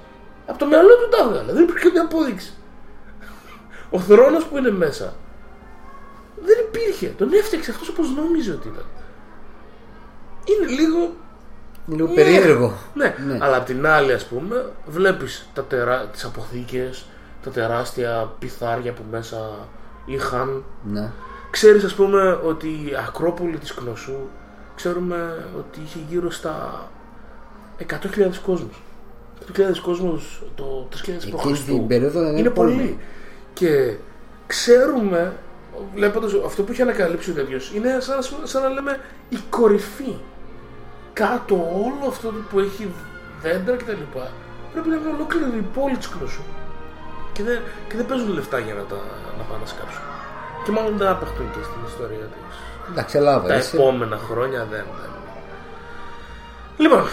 Από 0.48 0.60
το 0.60 0.66
μυαλό 0.66 0.90
του 0.90 1.10
τα 1.10 1.24
έβγαλε, 1.28 1.54
δεν 1.54 1.64
υπήρχε 1.64 1.84
καμία 1.86 2.02
απόδειξη. 2.02 2.54
Ο 3.90 4.00
θρόνος 4.00 4.46
που 4.46 4.58
είναι 4.58 4.72
μέσα 4.72 5.14
δεν 6.46 6.58
υπήρχε. 6.68 7.08
Τον 7.08 7.34
έφτιαξε 7.34 7.72
αυτός 7.72 7.90
όπως 7.90 8.16
νόμιζε 8.16 8.52
ότι 8.52 8.68
ήταν. 8.68 8.86
Είναι 10.46 10.72
λίγο 10.72 11.14
Είναι 11.88 11.96
λίγο 11.96 12.08
ναι. 12.08 12.14
περίεργο. 12.14 12.74
Ναι. 12.94 13.16
Ναι. 13.26 13.38
αλλά 13.42 13.58
απ' 13.58 13.66
την 13.66 13.88
άλλη 13.88 14.14
ας 14.14 14.26
πούμε 14.26 14.72
βλέπεις 14.86 15.50
τα 15.54 15.64
τερά... 15.64 16.06
τις 16.08 16.24
αποθήκες, 16.24 17.06
τα 17.44 17.50
τεράστια 17.50 18.34
πιθάρια 18.40 18.94
που 18.94 19.04
μέσα 19.12 19.68
είχαν. 20.06 20.64
Ναι. 20.84 21.12
Ξέρεις 21.52 21.84
ας 21.84 21.94
πούμε 21.94 22.40
ότι 22.44 22.68
η 22.68 22.96
Ακρόπολη 23.08 23.58
της 23.58 23.74
Κνωσού 23.74 24.30
ξέρουμε 24.76 25.48
ότι 25.58 25.80
είχε 25.86 26.00
γύρω 26.10 26.32
στα 26.32 26.88
100.000 27.80 28.30
κόσμους. 28.46 28.82
100.000 29.54 29.78
κόσμους 29.82 30.42
το 30.56 30.88
3.000 30.94 30.98
Εκείνη 31.10 31.54
π.Χ. 31.54 31.64
την 31.66 31.88
περίοδο 31.88 32.20
δεν 32.20 32.30
Είναι 32.30 32.40
είναι 32.40 32.50
πολύ. 32.50 32.74
πολύ. 32.76 33.00
Και 33.54 33.96
ξέρουμε, 34.48 35.36
βλέποντας 35.96 36.32
αυτό 36.46 36.64
που 36.64 36.72
έχει 36.72 36.82
ανακαλύψει 36.82 37.32
ο 37.32 37.34
τέτοιος, 37.34 37.72
είναι 37.76 37.98
σαν, 38.00 38.16
να- 38.42 38.46
σαν 38.48 38.62
να 38.62 38.70
λέμε 38.70 39.00
η 39.30 39.38
κορυφή. 39.50 40.16
Κάτω 41.14 41.56
όλο 41.56 42.08
αυτό 42.10 42.34
που 42.50 42.60
έχει 42.60 42.92
δέντρα 43.42 43.76
κτλ. 43.76 43.92
Πρέπει 44.74 44.88
να 44.90 44.96
είναι 44.96 45.10
ολόκληρη 45.16 45.58
η 45.58 45.68
πόλη 45.74 45.98
της 45.98 46.10
Κρόσου. 46.10 46.42
Και 47.34 47.44
δεν, 47.44 47.60
και 47.90 47.96
δεν 47.96 48.06
παίζουν 48.06 48.34
λεφτά 48.34 48.60
για 48.60 48.74
να 48.74 48.82
τα 48.84 48.96
να 49.38 49.44
πάνε 49.44 49.60
να 49.62 49.66
σκάψουν. 49.66 50.02
Και 50.66 50.72
μάλλον 50.72 50.98
δεν 50.98 51.08
απεχτούν 51.08 51.52
και 51.52 51.60
στην 51.64 51.82
ιστορία 51.88 52.26
της. 52.34 52.56
Εντάξει, 52.92 53.18
Ελλάδα. 53.18 53.48
Τα 53.48 53.56
είσαι. 53.56 53.78
επόμενα 53.78 54.18
χρόνια 54.18 54.60
δεν, 54.72 54.86
δεν. 55.02 55.10
Λοιπόν, 56.78 57.04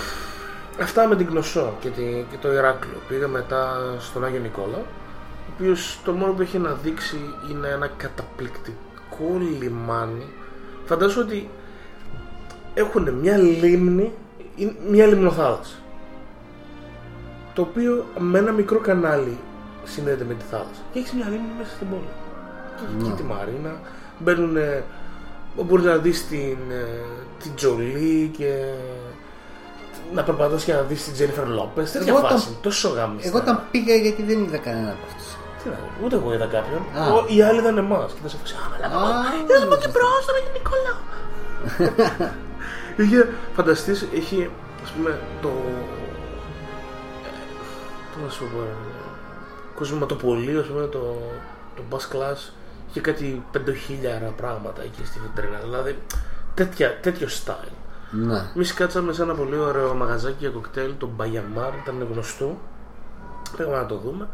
αυτά 0.80 1.06
με 1.08 1.16
την 1.16 1.26
Κνωσό 1.26 1.76
και, 1.80 1.88
τη- 1.88 2.24
και 2.30 2.36
το 2.40 2.52
Ηράκλειο. 2.52 2.96
Πήγα 3.08 3.28
μετά 3.28 3.76
στον 3.98 4.24
Άγιο 4.24 4.40
Νικόλα, 4.40 4.76
ο 4.76 5.52
οποίος 5.54 6.00
το 6.04 6.12
μόνο 6.12 6.32
που 6.32 6.42
έχει 6.42 6.58
να 6.58 6.72
δείξει 6.82 7.16
είναι 7.50 7.68
ένα 7.68 7.90
καταπληκτικό 7.96 9.40
λιμάνι. 9.60 10.26
Φαντάζομαι 10.84 11.24
ότι 11.24 11.50
έχουν 12.74 13.10
μια 13.10 13.36
λίμνη, 13.36 14.12
είναι 14.56 14.74
μια 14.88 15.06
λιμνοθάλασσα. 15.06 15.74
Το 17.54 17.62
οποίο 17.62 18.04
με 18.18 18.38
ένα 18.38 18.52
μικρό 18.52 18.78
κανάλι 18.78 19.38
συνδέεται 19.84 20.24
με 20.24 20.34
τη 20.34 20.44
θάλασσα. 20.50 20.82
Και 20.92 20.98
έχεις 20.98 21.12
μια 21.12 21.24
λίμνη 21.28 21.48
μέσα 21.58 21.70
στην 21.70 21.88
πόλη. 21.90 22.08
Και 22.76 22.82
έχει 22.84 22.96
εκεί 23.10 23.16
τη 23.16 23.22
Μαρίνα. 23.22 23.80
Μπαίνουν. 24.18 24.56
Μπορείς 25.64 25.84
να 25.84 25.96
δεις 25.96 26.28
την, 26.28 26.56
ε, 26.70 26.86
την 27.42 27.54
Τζολί 27.54 28.30
και 28.36 28.54
να 30.14 30.22
περπατάς 30.22 30.64
και 30.64 30.72
να 30.72 30.80
δεις 30.82 31.04
την 31.04 31.12
Τζένιφερ 31.12 31.46
Λόπες. 31.48 31.90
Τέτοια 31.92 32.08
Εγώ 32.12 32.18
όταν- 32.18 32.30
φάση. 32.30 32.56
Τόσο 32.62 32.88
γάμιστα. 32.88 33.28
Εγώ 33.28 33.38
όταν 33.38 33.62
πήγα 33.70 33.94
γιατί 33.94 34.22
δεν 34.22 34.42
είδα 34.44 34.58
κανένα 34.58 34.90
από 34.90 35.00
αυτούς. 35.08 35.26
Τι 35.62 35.68
να 35.68 35.74
δω, 35.74 35.86
Ούτε 36.04 36.16
εγώ 36.16 36.32
είδα 36.34 36.46
κάποιον. 36.46 36.80
Α. 37.02 37.06
Εγώ- 37.06 37.24
Οι 37.28 37.42
άλλοι 37.42 37.58
είδαν 37.58 37.78
εμάς. 37.78 38.12
Και 38.12 38.18
θα 38.22 38.28
σε 38.28 38.36
φάση. 38.40 38.54
Α, 38.54 38.58
μαλάκα. 38.70 38.96
Α, 38.96 39.34
Είδαμε 39.40 39.74
ναι, 39.74 39.80
και 39.82 39.88
μπρος 39.88 40.24
τον 40.26 40.34
Αγιο 40.38 40.52
Νικόλαο. 40.56 40.98
Είχε, 43.02 43.28
φανταστείς, 43.56 44.06
έχει, 44.14 44.50
ας 44.84 44.90
πούμε, 44.90 45.18
το... 45.42 45.50
Πώς 48.14 48.22
να 48.24 48.30
σου 48.30 48.44
πω, 48.52 48.60
ρε, 48.60 48.74
κοσμηματοπολείο, 49.74 50.60
ας 50.60 50.66
πούμε, 50.66 50.86
το, 50.86 51.16
το 51.76 51.82
bus 51.90 51.96
class, 52.16 52.36
είχε 52.90 53.00
κάτι 53.00 53.42
πεντοχίλιαρα 53.52 54.32
πράγματα 54.36 54.82
εκεί 54.82 55.04
στη 55.04 55.18
βιτρίνα. 55.20 55.58
Δηλαδή, 55.62 55.98
τέτοια, 56.54 56.98
τέτοιο 57.00 57.28
style. 57.28 57.72
Ναι. 58.12 58.50
Εμείς 58.54 58.74
κάτσαμε 58.74 59.12
σε 59.12 59.22
ένα 59.22 59.34
πολύ 59.34 59.56
ωραίο 59.56 59.94
μαγαζάκι 59.94 60.36
για 60.38 60.50
κοκτέιλ, 60.50 60.92
το 60.98 61.06
Μπαγιαμάρ, 61.16 61.74
ήταν 61.82 62.08
γνωστό. 62.12 62.58
Πήγαμε 63.56 63.76
να 63.76 63.86
το 63.86 63.96
δούμε. 63.96 64.28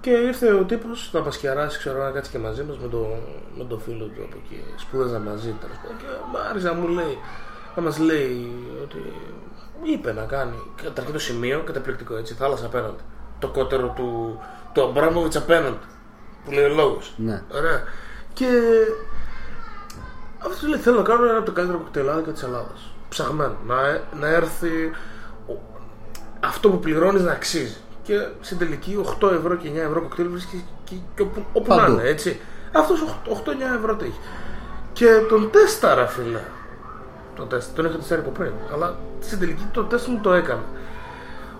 Και 0.00 0.10
ήρθε 0.10 0.52
ο 0.52 0.64
τύπος 0.64 1.10
να 1.12 1.20
μας 1.20 1.36
κεράσει, 1.36 1.78
ξέρω 1.78 2.02
να 2.02 2.10
κάτσει 2.10 2.30
και 2.30 2.38
μαζί 2.38 2.62
μας 2.62 2.78
με, 2.78 2.88
το, 2.88 3.06
με 3.58 3.64
τον 3.64 3.80
φίλο 3.80 4.04
του 4.04 4.22
από 4.22 4.36
εκεί. 4.44 4.64
Σπούδαζα 4.76 5.18
μαζί 5.18 5.56
τέλος 5.60 5.76
πάντων. 5.82 5.96
Και 5.98 6.04
μ' 6.32 6.36
άρεσε 6.50 6.66
να 6.66 6.74
μου 6.74 6.88
λέει, 6.88 7.18
να 7.76 7.82
μας 7.82 7.98
λέει 7.98 8.52
ότι 8.82 9.12
είπε 9.82 10.12
να 10.12 10.22
κάνει. 10.22 10.56
Καταρχήν 10.82 11.12
το 11.12 11.18
σημείο, 11.18 11.62
καταπληκτικό 11.66 12.16
έτσι, 12.16 12.34
θάλασσα 12.34 12.66
απέναντι. 12.66 13.02
Το 13.38 13.48
κότερο 13.48 13.92
του, 13.96 14.38
του 14.72 14.82
Αμπράμοβιτς 14.82 15.36
απέναντι. 15.36 15.86
Που 16.44 16.50
λέει 16.50 16.64
ο 16.64 16.74
λόγος. 16.74 17.14
Ναι. 17.16 17.42
Ωραία. 17.54 17.82
Και 18.32 18.46
αυτός 20.38 20.68
λέει: 20.68 20.80
Θέλω 20.80 20.96
να 20.96 21.02
κάνω 21.02 21.24
ένα 21.24 21.36
από 21.36 21.46
τα 21.46 21.52
καλύτερα 21.52 21.78
κοκτελάδικα 21.78 22.30
της 22.32 22.42
Ελλάδας. 22.42 22.93
Ψαγμένο. 23.14 23.56
Να, 23.66 23.74
να 24.20 24.26
έρθει 24.26 24.90
ο- 25.48 25.58
αυτό 26.40 26.70
που 26.70 26.78
πληρώνεις 26.78 27.22
να 27.22 27.32
αξίζει. 27.32 27.76
Και 28.02 28.14
στην 28.40 28.58
τελική 28.58 28.98
8 29.20 29.30
ευρώ 29.30 29.54
και 29.56 29.68
9 29.68 29.76
ευρώ 29.76 30.00
κοκτέιλ 30.00 30.28
βρίσκεις 30.28 30.64
και, 30.84 30.94
και 31.14 31.22
όπου, 31.22 31.44
όπου 31.52 31.74
να 31.74 31.80
Παντού. 31.80 31.92
είναι, 31.92 32.02
έτσι. 32.08 32.40
Αυτός 32.72 33.04
8-9 33.28 33.74
ευρώ 33.78 33.96
το 33.96 34.04
έχει. 34.04 34.18
Και 34.92 35.06
τον 35.28 35.50
τέσταρα, 35.50 36.06
φίλε. 36.06 36.40
Τον, 37.36 37.48
τεστ, 37.48 37.76
τον 37.76 37.84
είχα 37.84 37.96
τεστάρει 37.96 38.20
από 38.20 38.30
πριν. 38.30 38.52
Αλλά 38.72 38.96
στην 39.20 39.38
τελική 39.38 39.66
το 39.72 39.82
τεστ 39.84 40.06
μου 40.06 40.18
το 40.22 40.32
έκανε. 40.32 40.62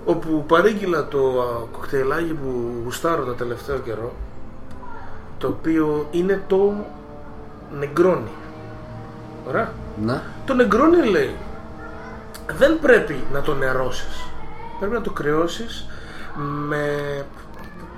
Όπου 0.04 0.44
παρήγγειλα 0.48 1.08
το 1.08 1.18
α, 1.42 1.66
κοκτέιλάκι 1.72 2.32
που 2.34 2.80
γουστάρω 2.84 3.24
το 3.24 3.32
τελευταίο 3.32 3.78
καιρό. 3.78 4.12
Το 5.38 5.46
οποίο 5.48 6.08
είναι 6.10 6.42
το 6.46 6.74
νεγκρόνι. 7.78 8.30
Ωραία. 9.48 9.72
Ναι. 10.02 10.20
Το 10.46 10.54
νεγκρόνι 10.54 11.06
λέει 11.08 11.36
δεν 12.56 12.78
πρέπει 12.80 13.24
να 13.32 13.40
το 13.40 13.54
νερώσεις. 13.54 14.24
Πρέπει 14.78 14.94
να 14.94 15.00
το 15.00 15.10
κρυώσεις 15.10 15.86
με 16.68 16.86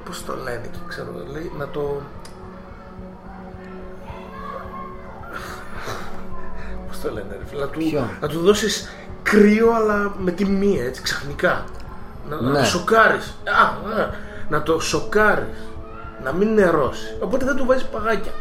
πώς 0.04 0.24
το 0.24 0.34
λένε 0.44 0.60
εκεί 0.64 0.78
ξέρω 0.88 1.08
λέει 1.32 1.52
να 1.58 1.68
το 1.68 2.00
πώς 6.88 7.00
το 7.00 7.10
λένε 7.12 7.36
ρε 7.38 7.44
φίλε 7.46 7.60
να 7.60 7.66
του, 7.68 7.78
Ποιο; 7.78 8.08
να 8.20 8.28
του 8.28 8.40
δώσεις 8.40 8.88
κρύο 9.22 9.72
αλλά 9.72 10.14
με 10.18 10.30
τη 10.30 10.44
μία 10.44 10.84
έτσι 10.84 11.02
ξαφνικά. 11.02 11.64
Να, 12.28 12.40
να 12.40 12.50
Ναι. 12.50 12.58
το 12.58 12.64
σοκάρεις. 12.64 13.34
Α, 13.44 13.64
α, 14.02 14.10
να 14.48 14.62
το 14.62 14.80
σοκάρεις. 14.80 15.66
Να 16.24 16.32
μην 16.32 16.54
νερώσεις. 16.54 17.16
Οπότε 17.20 17.44
δεν 17.44 17.56
του 17.56 17.64
βάζεις 17.66 17.84
παγάκια 17.84 18.32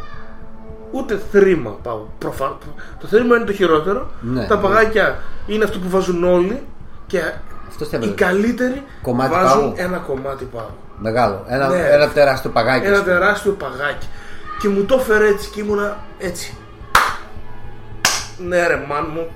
ούτε 0.96 1.20
θρήμα 1.32 1.70
πάω. 1.82 2.00
Προφα... 2.18 2.58
Το 3.00 3.06
θρήμα 3.06 3.36
είναι 3.36 3.44
το 3.44 3.52
χειρότερο. 3.52 4.10
Ναι, 4.20 4.46
τα 4.46 4.56
ναι. 4.56 4.62
παγάκια 4.62 5.18
είναι 5.46 5.64
αυτό 5.64 5.78
που 5.78 5.88
βάζουν 5.88 6.24
όλοι 6.24 6.62
και 7.06 7.20
Αυτό 7.68 7.84
θα 7.84 7.96
οι 7.96 8.00
έβαλε. 8.00 8.12
καλύτεροι 8.14 8.82
Κομμάτι 9.02 9.30
βάζουν 9.30 9.60
πάγου. 9.60 9.74
ένα 9.76 9.98
κομμάτι 9.98 10.44
πάγου. 10.44 10.76
Μεγάλο. 10.98 11.44
Ένα, 11.48 11.68
Ναι. 11.68 11.88
ένα 11.90 12.08
τεράστιο 12.08 12.50
παγάκι. 12.50 12.86
Ένα 12.86 12.96
ας 12.96 13.02
πούμε. 13.02 13.12
τεράστιο 13.12 13.52
παγάκι. 13.52 14.06
Και 14.60 14.68
μου 14.68 14.84
το 14.84 14.94
έφερε 14.94 15.26
έτσι 15.28 15.50
και 15.50 15.60
ήμουνα 15.60 15.96
έτσι. 16.18 16.56
Ναι, 18.38 18.66
ρε, 18.66 18.84
μάν 18.88 19.06
μου, 19.14 19.26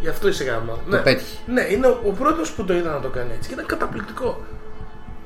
γι' 0.00 0.08
αυτό 0.08 0.28
είσαι 0.28 0.44
γάμα. 0.44 0.78
ναι. 0.88 0.98
πέτυχε. 0.98 1.36
Ναι, 1.46 1.60
είναι 1.70 1.86
ο, 1.86 2.00
ο 2.06 2.10
πρώτος 2.10 2.50
που 2.52 2.64
το 2.64 2.74
είδα 2.74 2.90
να 2.90 3.00
το 3.00 3.08
κάνει 3.08 3.30
έτσι 3.36 3.48
και 3.48 3.54
ήταν 3.54 3.66
καταπληκτικό. 3.66 4.40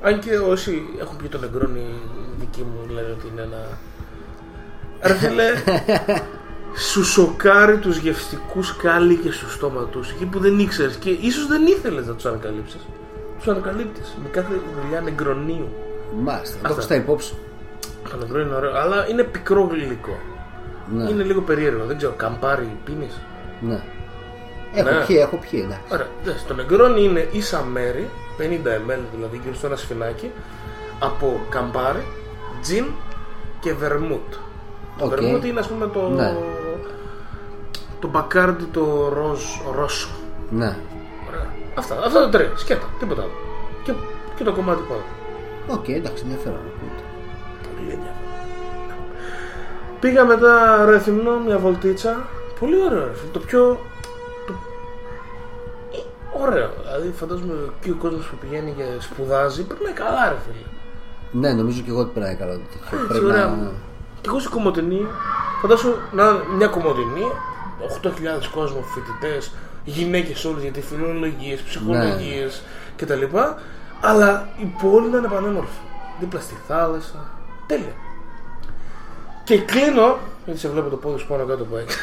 Αν 0.01 0.19
και 0.19 0.37
όσοι 0.37 0.83
έχουν 1.01 1.15
πει 1.17 1.27
το 1.27 1.37
νεγκρόνι 1.37 1.85
δικοί 2.39 2.61
μου 2.61 2.93
λένε 2.93 3.07
ότι 3.17 3.27
είναι 3.31 3.41
ένα. 3.41 3.57
Ρε 5.03 5.13
φίλε, 5.13 5.43
σου 6.75 7.03
σοκάρει 7.05 7.77
τους 7.77 7.97
γευστικούς 7.97 8.75
κάλικες 8.75 9.35
στο 9.35 9.49
στόμα 9.49 9.81
τους 9.85 10.09
εκεί 10.11 10.25
που 10.25 10.39
δεν 10.39 10.59
ήξερες 10.59 10.95
και 10.95 11.09
ίσως 11.09 11.47
δεν 11.47 11.65
ήθελες 11.65 12.07
να 12.07 12.13
τους 12.13 12.25
ανακαλύψεις. 12.25 12.79
Τους 13.37 13.47
ανακαλύπτεις 13.47 14.17
με 14.23 14.29
κάθε 14.29 14.53
δουλειά 14.81 15.01
νεγκρονίου. 15.01 15.67
Μάλιστα. 16.23 16.53
Το 16.55 16.59
Αυτά. 16.61 16.69
έχω 16.69 16.81
στα 16.81 16.95
υπόψη. 16.95 17.33
Το 18.09 18.17
νεκρό 18.17 18.39
είναι 18.39 18.53
ωραίο, 18.55 18.77
αλλά 18.77 19.07
είναι 19.09 19.23
πικρό 19.23 19.63
γλυκό. 19.71 20.17
Ναι. 20.93 21.09
Είναι 21.09 21.23
λίγο 21.23 21.41
περίεργο, 21.41 21.85
δεν 21.85 21.97
ξέρω, 21.97 22.13
καμπάρι 22.17 22.77
πίνεις. 22.85 23.19
ναι. 23.59 23.81
Έχω 24.75 24.89
Ναι. 24.89 25.05
πιει, 25.05 25.17
έχω 25.19 25.35
πιει, 25.49 25.61
εντάξει. 25.65 25.81
Ωραία, 25.91 26.07
δες, 26.23 26.43
το 26.47 26.53
νεγκρόνι 26.53 27.03
είναι 27.03 27.27
ίσα 27.31 27.63
μέρη, 27.63 28.09
50 28.37 28.41
ml 28.77 28.99
δηλαδή, 29.15 29.39
γύρω 29.43 29.55
στο 29.55 29.67
ένα 29.67 29.75
σφινάκι, 29.75 30.31
από 30.99 31.39
Campari, 31.49 32.05
τζιν 32.61 32.85
και 33.59 33.73
βερμούτ. 33.73 34.33
Το 34.97 35.05
Οκ. 35.05 35.09
βερμούτ 35.09 35.43
είναι 35.45 35.59
ας 35.59 35.67
πούμε 35.67 35.87
το... 35.87 36.09
Ναι. 36.09 36.35
Το 37.99 38.07
Bacardi 38.07 38.63
το 38.63 39.09
ροζ, 39.13 39.41
rosso. 39.75 40.09
Ναι. 40.49 40.75
Ωραία. 41.27 41.45
Αυτά, 41.75 41.95
αυτά 42.05 42.19
τα 42.19 42.29
τρία, 42.29 42.51
σκέτα, 42.55 42.85
τίποτα 42.99 43.21
άλλο. 43.21 43.31
Και, 43.83 43.93
και 44.35 44.43
το 44.43 44.53
κομμάτι 44.53 44.81
πάνω. 44.89 45.01
Οκ, 45.79 45.87
εντάξει, 45.87 46.23
ενδιαφέρον. 46.25 46.57
ακούγεται. 46.57 47.03
Πολύ 47.75 47.89
ενδιαφέρον. 47.91 48.11
Πήγα 49.99 50.25
μετά 50.25 50.85
Ρεθυμνό 50.85 51.39
μια 51.39 51.57
βολτίτσα. 51.57 52.27
Πολύ 52.59 52.75
ωραίο, 52.85 53.05
ρε 53.07 53.13
φίλε. 53.13 53.31
Το 53.31 53.39
πιο. 53.39 53.79
Το... 54.47 54.53
ε, 55.91 55.97
Ωραίο. 56.43 56.69
Δηλαδή, 56.83 57.11
φαντάζομαι 57.15 57.53
και 57.81 57.91
ο 57.91 57.95
κόσμος 57.95 58.25
που 58.25 58.35
πηγαίνει 58.41 58.71
και 58.77 58.83
σπουδάζει 58.99 59.63
περνάει 59.63 59.93
καλά, 59.93 60.29
ρε 60.29 60.35
φίλε. 60.45 60.65
Ναι, 61.31 61.53
νομίζω 61.53 61.81
και 61.81 61.89
εγώ 61.89 61.99
ότι 61.99 62.11
περνάει 62.13 62.35
καλά. 62.35 62.51
τέτοιο. 62.51 62.79
Έτσι, 62.97 63.07
Πρέπει 63.07 63.25
ωραία. 63.25 63.45
να. 63.47 63.71
Και 64.23 64.29
εγώ 64.29 64.39
στην 64.39 64.51
Κομωτινή, 64.51 65.07
φαντάσου 65.61 65.93
να 66.11 66.23
είναι 66.23 66.43
μια 66.55 66.67
Κομωτινή, 66.67 67.23
8.000 68.01 68.09
κόσμο, 68.53 68.81
φοιτητές, 68.81 69.51
γυναίκες 69.83 70.45
όλες 70.45 70.61
γιατί 70.63 70.81
φιλολογίες, 70.81 71.61
ψυχολογίες 71.61 72.63
Ναι. 72.99 73.05
κτλ. 73.05 73.37
Αλλά 74.01 74.47
η 74.57 74.73
πόλη 74.81 75.09
να 75.09 75.17
είναι 75.17 75.27
πανέμορφη. 75.27 75.77
Δίπλα 76.19 76.39
στη 76.39 76.55
θάλασσα. 76.67 77.15
Τέλεια. 77.67 77.93
Και 79.43 79.57
κλείνω, 79.61 80.17
γιατί 80.45 80.59
σε 80.59 80.69
βλέπω 80.69 80.89
το 80.89 80.95
πόδι 80.95 81.17
σου 81.19 81.27
πάνω 81.27 81.45
κάτω 81.45 81.63
που 81.63 81.75
έχει, 81.75 81.97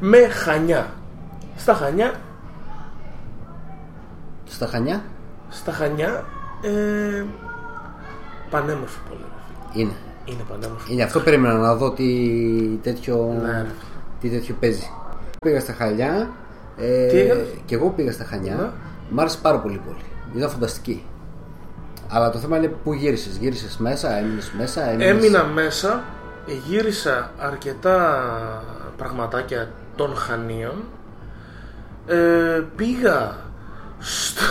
με 0.00 0.18
χανιά. 0.28 0.86
Στα 1.56 1.74
χανιά, 1.74 2.14
Στα 4.48 4.66
χανιά; 4.66 5.02
Στα 5.50 5.72
χανιά, 5.72 6.24
ε, 6.62 7.24
πανέμορφη 8.50 8.98
πόλη. 9.08 9.20
ρε 9.20 9.26
φίλε. 9.72 9.82
είναι. 9.82 9.92
Είναι 10.30 10.42
πανέμορφη. 10.48 10.92
Είναι 10.92 11.02
αυτό 11.02 11.20
περίμενα 11.20 11.54
να 11.54 11.74
δω 11.74 11.90
τι 11.92 12.04
τέτοιο, 12.82 13.36
Ναι, 13.42 13.50
ρε. 13.50 13.66
τι 14.20 14.28
τέτοιο 14.28 14.54
παίζει. 14.60 14.90
Πήγα 15.40 15.60
στα 15.60 15.72
Χαλιά. 15.72 16.30
Ε, 16.78 17.06
Τι 17.06 17.18
έκανες; 17.18 17.46
και 17.64 17.74
εγώ 17.74 17.88
πήγα 17.90 18.12
στα 18.12 18.24
Χανιά. 18.24 18.54
Ναι. 18.54 18.68
Μ' 19.10 19.20
άρεσε 19.20 19.38
πάρα 19.42 19.58
πολύ 19.58 19.74
η 19.74 19.80
πόλη. 19.86 20.36
Ήταν 20.36 20.50
φανταστική. 20.50 21.04
Αλλά 22.08 22.30
το 22.30 22.38
θέμα 22.38 22.56
είναι 22.56 22.68
πού 22.84 22.92
γύρισες. 22.92 23.36
Γύρισες 23.36 23.76
μέσα, 23.76 24.16
έμεινες 24.18 24.52
μέσα, 24.58 24.88
έμεινες... 24.90 25.08
Έμεινα 25.08 25.44
μέσα, 25.44 26.02
γύρισα 26.68 27.30
αρκετά 27.38 28.22
πραγματάκια 28.96 29.70
των 29.96 30.14
Χανίων. 30.16 30.84
Ε, 32.06 32.62
πήγα 32.76 33.36
στο, 33.98 34.42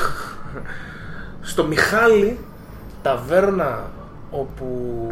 στο 1.42 1.64
Μιχάλη, 1.66 2.40
ταβέρνα 3.02 3.90
όπου... 4.32 5.12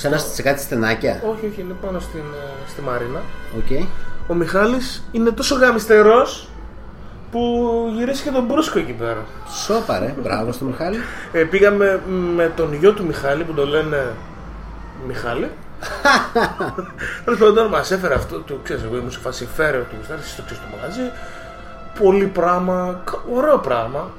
Σε, 0.00 0.06
ένα, 0.06 0.18
σε 0.18 0.42
κάτι 0.42 0.60
στενάκια. 0.60 1.22
Όχι, 1.32 1.46
όχι, 1.46 1.60
είναι 1.60 1.74
πάνω 1.80 2.00
στην, 2.00 2.20
ε, 2.20 2.70
στη 2.70 2.80
Μαρίνα. 2.80 3.20
Οκ. 3.56 3.88
Ο 4.28 4.34
Μιχάλης 4.34 5.04
είναι 5.12 5.30
τόσο 5.30 5.54
γαμιστερός 5.54 6.48
που 7.30 7.34
έχει 7.34 7.40
γυρίσει 7.96 8.22
και 8.22 8.30
τον 8.30 8.44
Μπρούσκο 8.44 8.78
εκεί 8.78 8.92
πέρα. 8.92 9.24
Σόπα 9.64 9.98
ρε, 9.98 10.14
μπράβο 10.22 10.52
στο 10.52 10.64
Μιχάλη. 10.64 10.96
Ε, 11.32 11.42
πήγαμε 11.42 12.00
με 12.34 12.52
τον 12.56 12.74
γιο 12.74 12.92
του 12.92 13.06
Μιχάλη 13.06 13.44
που 13.44 13.52
το 13.52 13.66
λένε 13.66 14.12
Μιχάλη. 15.06 15.50
Τέλος 17.24 17.38
πάντων, 17.38 17.66
μας 17.66 17.90
έφερε 17.90 18.14
αυτό. 18.14 18.40
Το 18.40 18.58
ξέρω, 18.62 18.80
εγώ 18.84 18.96
ήμουν 18.96 19.10
σε 19.10 19.18
φάση 19.18 19.48
φέρε 19.56 19.78
ό,τι 19.78 19.94
γουστάρεις, 19.98 20.20
εσύ 20.22 20.42
ξέρεις 20.44 20.62
το 20.62 20.76
μαγαζί. 20.76 21.10
πολύ 22.00 22.24
πράγμα. 22.26 23.00
κα- 23.04 23.22
Ωραίο 23.34 23.58
πράγμα. 23.58 24.10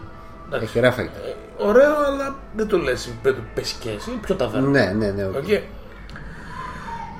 Εντάξει. 0.53 0.65
Έχει 0.65 0.78
ωραία 0.78 0.91
φαγητά. 0.91 1.18
Ε, 1.19 1.36
Ωραίο, 1.57 1.95
αλλά 2.07 2.36
δεν 2.56 2.68
το 2.68 2.78
λες 2.78 3.07
επίπεδο 3.07 3.40
Πεσκέσι. 3.53 4.06
Είναι 4.07 4.18
πιο 4.22 4.36
ταβέρνα. 4.36 4.68
Ναι, 4.68 4.94
ναι, 4.98 5.11
ναι. 5.11 5.26
OK. 5.26 5.36
OK. 5.36 5.49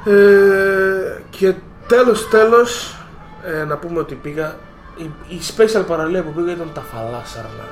Ε, 0.06 1.22
και 1.30 1.54
τέλος 1.88 2.30
τέλος 2.30 2.96
ε, 3.46 3.64
να 3.64 3.78
πούμε 3.78 4.00
ότι 4.00 4.16
πήγα 4.16 4.56
η, 4.98 5.04
η 5.28 5.40
special 5.58 5.84
παραλία 5.88 6.24
που 6.24 6.32
πήγα 6.32 6.52
ήταν 6.52 6.72
τα 6.74 6.82
Φαλάσσαρνα 6.82 7.66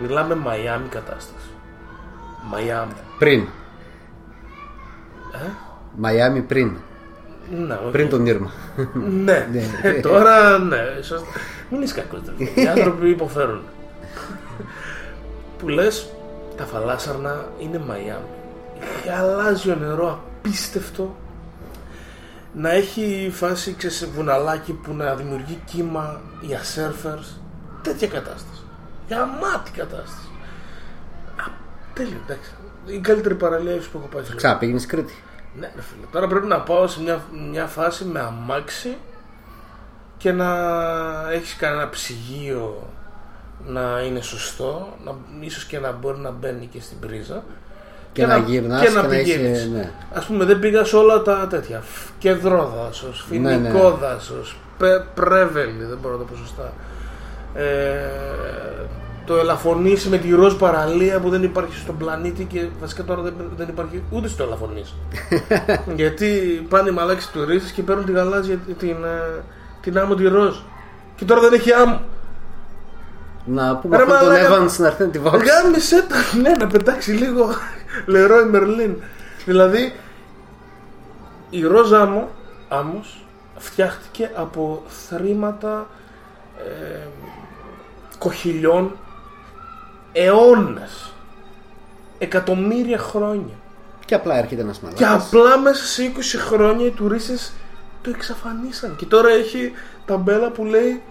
μιλάμε 0.00 0.34
Μαϊάμι 0.34 0.88
κατάσταση 0.88 1.46
Μαϊάμι 2.50 2.92
Πριν. 3.18 3.40
Ε; 5.32 5.48
Μαϊάμι 5.96 6.40
πριν. 6.40 6.76
ναι, 7.66 7.74
οκ. 7.86 7.90
Πριν 7.92 8.08
τον 8.08 8.26
Ίρμα. 8.26 8.50
ναι. 9.24 9.46
Ε, 9.82 9.92
τώρα 9.92 10.58
ναι 10.58 10.78
σωστά. 11.02 11.26
μην 11.70 11.82
είσαι 11.82 11.94
κακός 11.94 12.20
δηλαδή. 12.36 12.60
οι 12.60 12.66
άνθρωποι 12.68 13.08
υποφέρουν 13.10 13.62
που 15.62 15.68
λες 15.68 16.08
τα 16.56 16.64
Φαλάσσαρνα 16.64 17.48
είναι 17.58 17.78
Μαϊάμι 17.78 18.40
έχει 18.82 19.08
γαλάζιο 19.08 19.74
νερό 19.74 20.22
απίστευτο. 20.38 21.16
Να 22.54 22.70
έχει 22.70 23.30
φάση 23.34 23.74
ξέρεις, 23.74 23.96
σε 23.96 24.06
βουναλάκι 24.06 24.72
που 24.72 24.94
να 24.94 25.14
δημιουργεί 25.14 25.62
κύμα 25.64 26.20
για 26.40 26.64
σερφερς 26.64 27.40
τέτοια 27.82 28.08
κατάσταση. 28.08 28.62
Γαμάτη 29.08 29.70
κατάσταση. 29.70 30.28
Α, 31.36 31.44
τέλειο 31.94 32.20
εντάξει. 32.24 32.50
Η 32.86 32.98
καλύτερη 32.98 33.34
παραλία 33.34 33.72
ίσως 33.72 33.88
που 33.88 33.98
έχω 33.98 34.06
πάει 34.06 34.22
στη 34.22 34.30
ζωή. 34.30 34.36
Ξά, 34.36 34.58
πήγαινε 34.58 34.80
Κρήτη. 34.86 35.14
Ναι, 35.58 35.72
ρε 35.74 35.82
φίλε. 35.82 36.06
Τώρα 36.12 36.26
πρέπει 36.26 36.46
να 36.46 36.60
πάω 36.60 36.86
σε 36.86 37.02
μια, 37.02 37.22
μια 37.50 37.66
φάση 37.66 38.04
με 38.04 38.20
αμάξι 38.20 38.96
και 40.16 40.32
να 40.32 40.50
έχεις 41.30 41.56
κανένα 41.56 41.88
ψυγείο 41.88 42.88
να 43.66 44.00
είναι 44.06 44.20
σωστό, 44.20 44.88
να, 45.04 45.14
ίσως 45.40 45.64
και 45.64 45.78
να 45.78 45.92
μπορεί 45.92 46.18
να 46.18 46.30
μπαίνει 46.30 46.66
και 46.72 46.80
στην 46.80 46.98
πρίζα. 46.98 47.42
Και 48.12 48.26
να 48.26 48.36
γυρνάς 48.36 48.80
και 48.82 48.88
να 48.90 49.04
πηγαίνεις. 49.04 49.58
είσαι, 49.58 49.68
ναι. 49.74 49.90
Ας 50.12 50.24
πούμε 50.24 50.44
δεν 50.44 50.58
πήγα 50.58 50.84
σε 50.84 50.96
όλα 50.96 51.22
τα 51.22 51.46
τέτοια. 51.50 51.80
Φ- 51.80 52.10
Κεδρόδασος, 52.18 53.26
Ναι, 53.30 53.38
ναι. 53.38 53.50
φοινικό 53.56 53.90
δάσος, 53.90 54.56
πε, 54.78 54.98
πρέβελη, 55.14 55.84
δεν 55.84 55.98
μπορώ 56.02 56.14
να 56.14 56.20
το 56.20 56.24
πω 56.30 56.36
σωστά. 56.36 56.72
Ε, 57.54 57.66
το 59.26 59.36
ελαφωνήσει 59.36 60.08
με 60.08 60.18
τη 60.18 60.30
ροζ 60.30 60.54
παραλία 60.54 61.20
που 61.20 61.28
δεν 61.28 61.42
υπάρχει 61.42 61.76
στον 61.76 61.96
πλανήτη 61.96 62.44
και 62.44 62.66
βασικά 62.80 63.04
τώρα 63.04 63.22
δεν, 63.22 63.34
δεν 63.56 63.68
υπάρχει 63.68 64.02
ούτε 64.10 64.28
στο 64.28 64.42
ελαφωνήσει. 64.42 64.94
Γιατί 65.96 66.26
πάνε 66.68 66.88
οι 66.90 66.92
μαλάκες 66.92 67.28
τουρίστες 67.30 67.70
και 67.70 67.82
παίρνουν 67.82 68.04
τη 68.04 68.12
γαλάζια 68.12 68.56
την, 68.78 68.96
ε, 69.04 69.42
την 69.80 69.98
άμμο 69.98 70.14
τη 70.14 70.28
ροζ. 70.28 70.56
Και 71.16 71.24
τώρα 71.24 71.40
δεν 71.40 71.52
έχει 71.52 71.72
άμμο. 71.72 72.00
Να 73.44 73.76
πούμε 73.76 73.96
Ρε 73.96 74.02
αυτόν 74.02 74.18
τον 74.18 74.28
μαλάκα. 74.28 74.48
Evans 74.56 74.76
να 74.78 74.86
έρθει 74.86 75.02
να 75.02 75.08
τη 75.08 75.18
βάλει. 75.18 75.44
Γάμισε 75.44 76.02
τα, 76.02 76.38
ναι, 76.40 76.50
να 76.50 76.66
πετάξει 76.66 77.12
λίγο 77.12 77.48
Λερόι 78.06 78.44
Μερλίν. 78.44 78.96
Δηλαδή, 79.44 79.92
η 81.50 81.62
ροζ 81.64 81.92
άμμο, 81.92 82.28
άμμος 82.68 83.24
φτιάχτηκε 83.56 84.30
από 84.34 84.82
θρήματα 85.08 85.86
ε, 86.58 87.06
κοχυλιών 88.18 88.96
αιώνες. 90.12 91.12
Εκατομμύρια 92.18 92.98
χρόνια. 92.98 93.54
Και 94.04 94.14
απλά 94.14 94.38
έρχεται 94.38 94.60
ένας 94.62 94.78
Και 94.78 94.84
μαλάκα. 94.84 95.12
απλά 95.12 95.58
μέσα 95.58 95.84
σε 95.84 96.12
20 96.16 96.20
χρόνια 96.38 96.86
οι 96.86 96.90
τουρίστες 96.90 97.52
το 98.02 98.10
εξαφανίσαν. 98.10 98.96
Και 98.96 99.04
τώρα 99.06 99.28
έχει 99.30 99.72
ταμπέλα 100.06 100.50
που 100.50 100.64
λέει 100.64 101.02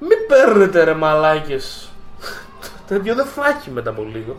Μην 0.00 0.18
παίρνετε 0.28 0.84
ρε 0.84 0.94
μαλάκες 0.94 1.90
Τέτοιο 2.86 3.14
δεν 3.14 3.26
φάκι 3.26 3.70
μετά 3.70 3.90
από 3.90 4.02
λίγο 4.12 4.36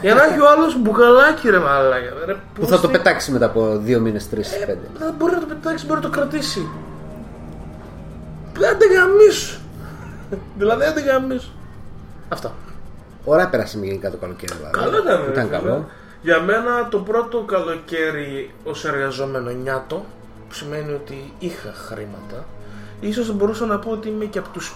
Για 0.00 0.14
να 0.14 0.24
έχει 0.24 0.40
ο 0.40 0.48
άλλος 0.50 0.78
μπουκαλάκι 0.80 1.50
ρε 1.50 1.58
μαλάκα 1.58 2.12
ρε, 2.26 2.34
Που 2.34 2.60
πώς 2.60 2.68
θα 2.68 2.80
το 2.80 2.86
τι- 2.86 2.92
πετάξει 2.92 3.32
μετά 3.32 3.46
από 3.46 3.76
δύο 3.78 4.00
μήνες, 4.00 4.28
τρεις, 4.28 4.58
πέντε. 4.66 4.78
Δεν 4.98 5.14
μπορεί 5.18 5.32
να 5.32 5.40
το 5.40 5.46
πετάξει, 5.46 5.86
μπορεί 5.86 6.00
να 6.00 6.10
το 6.10 6.16
κρατήσει 6.18 6.68
Δεν 8.58 8.78
την 8.78 8.92
γαμίσου 8.92 9.58
Δηλαδή 10.56 10.84
δεν 10.84 10.94
την 10.94 11.04
γαμίσου 11.04 11.50
Αυτά 12.28 12.52
Ωραία 13.24 13.48
πέρασε 13.48 13.78
γενικά 13.78 14.10
το 14.10 14.16
καλοκαίρι. 14.16 14.52
δηλαδή. 14.56 14.72
Καλό 14.78 14.98
ήταν, 14.98 15.24
ρε 15.24 15.30
Ήταν 15.32 15.44
φίλε. 15.46 15.56
καλό. 15.58 15.88
Για 16.22 16.40
μένα 16.40 16.88
το 16.88 16.98
πρώτο 16.98 17.40
καλοκαίρι 17.42 18.54
ως 18.64 18.84
εργαζόμενο 18.84 19.50
νιάτο 19.50 20.04
που 20.48 20.54
σημαίνει 20.54 20.92
ότι 20.92 21.32
είχα 21.38 21.72
χρήματα 21.74 22.44
ίσως 23.08 23.26
θα 23.26 23.32
μπορούσα 23.32 23.66
να 23.66 23.78
πω 23.78 23.90
ότι 23.90 24.08
είμαι 24.08 24.24
και 24.24 24.38
από, 24.38 24.48
τους, 24.48 24.74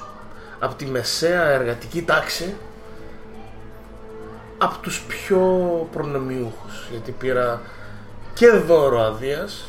από 0.58 0.74
τη 0.74 0.86
μεσαία 0.86 1.42
εργατική 1.42 2.02
τάξη 2.02 2.54
από 4.58 4.76
τους 4.82 5.02
πιο 5.08 5.40
προνομιούχους 5.92 6.86
γιατί 6.90 7.10
πήρα 7.10 7.60
και 8.34 8.48
δώρο 8.50 9.00
αδείας 9.02 9.68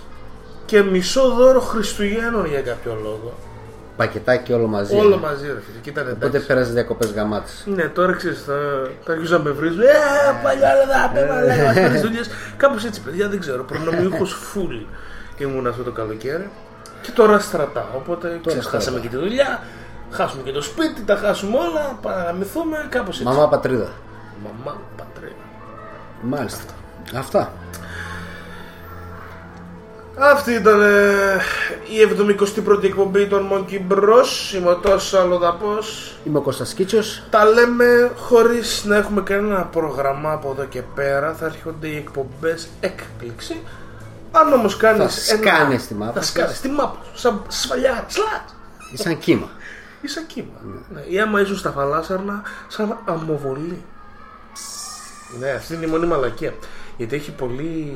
και 0.65 0.81
μισό 0.81 1.29
δώρο 1.29 1.59
Χριστουγέννων 1.59 2.45
για 2.45 2.61
κάποιο 2.61 2.97
λόγο 3.03 3.34
Πακετάκι 3.97 4.53
όλο 4.53 4.67
μαζί. 4.67 4.95
όλο 4.95 5.17
μαζί 5.17 5.45
ρε 5.47 5.59
φίλε 5.65 5.79
και 5.81 5.89
ήταν 5.89 6.07
Οπότε 6.07 6.25
εντάξει 6.25 6.47
πέρασε 6.47 6.71
διακοπέ 6.71 7.07
γαμάτι. 7.07 7.51
ναι, 7.65 7.84
τώρα 7.84 8.13
ξέρεις, 8.13 8.43
θα, 8.43 8.53
θα 9.03 9.11
αρχίσω 9.13 9.38
να 9.38 9.43
με 9.43 9.51
βρίζουν. 9.51 9.81
Ε, 9.81 9.85
παλιά 10.43 10.73
δεν 10.75 10.88
θα 10.88 11.11
πέμα, 11.13 11.41
λέγα, 11.41 11.69
αυτές 11.69 12.01
δουλειές. 12.01 12.29
Κάπως 12.57 12.85
έτσι, 12.85 13.01
παιδιά, 13.01 13.27
δεν 13.29 13.39
ξέρω. 13.39 13.63
Προνομιούχος 13.63 14.34
φουλ 14.34 14.75
ήμουν 15.38 15.67
αυτό 15.67 15.84
το 15.84 15.91
καλοκαίρι. 15.91 16.49
Και 17.07 17.13
τώρα 17.13 17.39
στρατά. 17.39 17.85
Οπότε, 17.95 18.39
ξέρεις, 18.45 18.63
στρατά. 18.63 18.69
χάσαμε 18.77 18.99
και 18.99 19.07
τη 19.07 19.17
δουλειά, 19.17 19.61
χάσουμε 20.11 20.43
και 20.43 20.51
το 20.51 20.61
σπίτι, 20.61 21.01
τα 21.01 21.15
χάσουμε 21.15 21.57
όλα, 21.57 21.97
παραμυθούμε, 22.01 22.88
κάπως 22.89 23.19
έτσι. 23.19 23.34
Μαμά 23.34 23.47
πατρίδα. 23.47 23.89
Μαμά, 24.43 24.77
πατρίδα. 24.97 25.34
Μάλιστα. 26.21 26.73
Αυτά. 27.15 27.51
Αυτή 30.19 30.51
ήταν 30.51 30.81
ε, 30.81 31.39
η 31.88 32.15
71η 32.67 32.84
εκπομπή 32.84 33.27
των 33.27 33.49
Monkey 33.51 33.93
Bros. 33.93 34.55
Είμαι 34.55 34.69
ο 34.69 34.75
Τόσος 34.75 35.13
Αλλοδαπός. 35.13 36.15
Είμαι 36.25 36.38
ο 36.38 36.41
Κώστας 36.41 36.73
Κίτσος. 36.73 37.23
Τα 37.29 37.45
λέμε 37.45 38.11
χωρίς 38.15 38.84
να 38.85 38.95
έχουμε 38.95 39.21
κανένα 39.21 39.63
πρόγραμμα 39.63 40.31
από 40.31 40.51
εδώ 40.51 40.65
και 40.65 40.81
πέρα. 40.95 41.34
Θα 41.34 41.45
έρχονται 41.45 41.88
οι 41.88 41.95
εκπομπές 41.95 42.67
έκπληξη. 42.79 43.61
Αν 44.39 44.53
όμως 44.53 44.77
κάνεις 44.77 45.27
Θα 45.27 45.35
σκάνεις 45.35 45.88
τη 45.88 45.93
μάπα 45.93 46.14
Θα 46.14 46.22
σου. 46.22 46.27
σκάνεις 46.30 46.61
τη 46.61 46.69
μάπα 46.69 46.97
σου. 47.03 47.19
Σαν 47.19 47.41
σφαλιάρι. 47.47 48.05
Σλάτς. 48.07 48.55
Είσαι 48.93 49.03
σαν 49.03 49.18
κύμα. 49.18 49.49
Ή 50.01 50.07
σαν 50.07 50.26
κύμα. 50.27 50.53
Ναι. 50.93 51.01
Ή 51.07 51.19
άμα 51.19 51.41
ήσουν 51.41 51.57
στα 51.57 51.72
φαλάσσαρνα 51.72 52.41
σαν 52.68 52.97
αμοβολή. 53.05 53.84
Ναι, 55.39 55.49
αυτή 55.49 55.73
είναι 55.73 55.85
η 55.85 55.89
μονή 55.89 56.05
μαλακία. 56.05 56.53
Γιατί 56.97 57.15
έχει 57.15 57.31
πολύ 57.31 57.93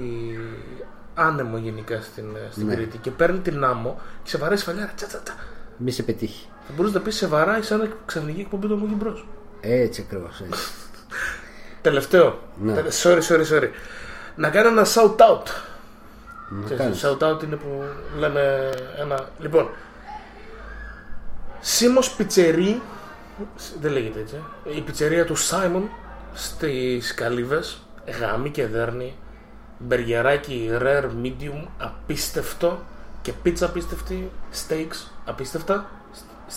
άνεμο 1.13 1.57
γενικά 1.57 2.01
στην, 2.01 2.25
στην 2.51 2.65
Ναι. 2.67 2.75
Κρήτη 2.75 2.97
και 2.97 3.11
παίρνει 3.11 3.39
την 3.39 3.63
άμμο 3.63 3.99
και 4.23 4.29
σε 4.29 4.37
βαράει 4.37 4.57
σφαλιάρα. 4.57 4.91
Τσα, 4.95 5.07
τσα, 5.07 5.21
τσα. 5.23 5.33
Μη 5.77 5.91
σε 5.91 6.03
πετύχει. 6.03 6.45
Θα 6.67 6.73
μπορούσε 6.75 6.93
να 6.97 7.01
πεις 7.03 7.15
σε 7.15 7.27
βαράει 7.27 7.61
σαν 7.61 7.93
ξαφνική 8.05 8.39
εκπομπή 8.39 8.67
του 8.67 8.75
Μούγκη 8.77 8.93
Μπρος. 8.93 9.27
Έτσι 9.61 10.05
ακριβώς. 10.07 10.43
Τελευταίο. 11.81 12.39
Ναι. 12.61 12.73
Τε- 12.73 12.91
Sorry, 13.03 13.19
sorry, 13.29 13.45
sorry. 13.51 13.69
Να 14.35 14.49
κάνω 14.49 14.67
ένα 14.67 14.85
shout 14.85 15.15
out. 15.15 15.43
Να 16.51 16.75
κάνεις. 16.75 17.05
Shout 17.05 17.17
out 17.31 17.43
είναι 17.43 17.55
που 17.55 17.83
λέμε 18.17 18.69
ένα. 18.99 19.29
Λοιπόν. 19.39 19.69
Σίμος 21.59 22.11
Πιτσερί. 22.15 22.81
Δεν 23.81 23.91
λέγεται 23.91 24.19
έτσι. 24.19 24.35
ε. 24.65 24.75
Η 24.77 24.81
πιτσερία 24.81 25.25
του 25.25 25.35
Σάιμον 25.35 25.89
στις 26.33 27.13
Καλύβες. 27.13 27.81
Γάμι 28.19 28.49
και 28.49 28.67
δέρνη. 28.67 29.15
Μπεργεράκι 29.77 30.69
rare 30.81 31.09
medium. 31.23 31.67
Απίστευτο. 31.77 32.79
Και 33.21 33.33
πίτσα 33.33 33.65
απίστευτη. 33.65 34.31
Steaks. 34.53 35.07
Απίστευτα. 35.25 35.89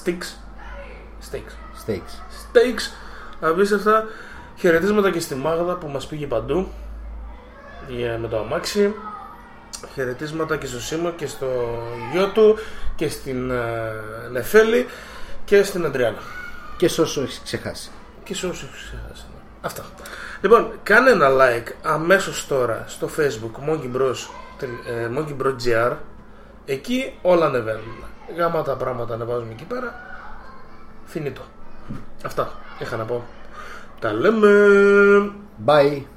Sticks. 0.04 0.36
Steaks. 1.30 1.52
Steaks. 1.86 2.12
Steaks 2.52 2.92
απίστευτα. 3.40 4.04
Χαιρετίσματα 4.56 5.10
και 5.10 5.20
στη 5.20 5.34
Μάγδα 5.34 5.74
που 5.76 5.88
μας 5.88 6.06
πήγε 6.06 6.26
παντού 6.26 6.68
για- 7.88 8.18
με 8.18 8.28
το 8.28 8.38
αμάξι. 8.38 8.94
Χαιρετίσματα 9.93 10.56
και 10.56 10.66
στο 10.66 10.81
Σίμω 10.81 11.11
και 11.11 11.27
στο 11.27 11.78
γιο 12.12 12.28
του 12.28 12.59
και 12.97 13.09
στην 13.09 13.51
ε, 13.51 13.93
Νεφέλη 14.31 14.86
και 15.44 15.62
στην 15.62 15.85
Αντριάννα. 15.85 16.19
Και 16.77 16.89
σε 16.89 17.01
όσο 17.01 17.23
έχεις 17.23 17.40
ξεχάσει. 17.44 17.90
Και 18.24 18.35
σε 18.35 18.47
όσους 18.47 18.70
ξέχασα. 18.73 19.24
Αυτά. 19.61 19.85
Λοιπόν, 20.40 20.73
κάνε 20.82 21.11
ένα 21.11 21.28
like 21.31 21.73
αμέσως 21.82 22.47
τώρα 22.47 22.85
στο 22.86 23.11
facebook 23.16 23.70
Monkey 23.70 23.97
Bros, 23.97 24.16
ε, 24.61 25.09
Monkey 25.16 25.43
Bros 25.43 25.55
GR. 25.65 25.93
Εκεί 26.66 27.19
όλα 27.23 27.47
ανεβαίνουν. 27.47 28.05
Γάμα 28.36 28.62
τα 28.62 28.77
πράγματα 28.77 29.15
ανεβάζουμε 29.15 29.52
εκεί 29.52 29.65
πέρα. 29.65 29.94
Φινίτο. 31.05 31.43
Αυτά 32.24 32.52
είχα 32.78 32.97
να 32.97 33.05
πω. 33.05 33.24
Τα 34.01 34.12
λέμε. 34.12 35.32
Bye. 35.66 36.14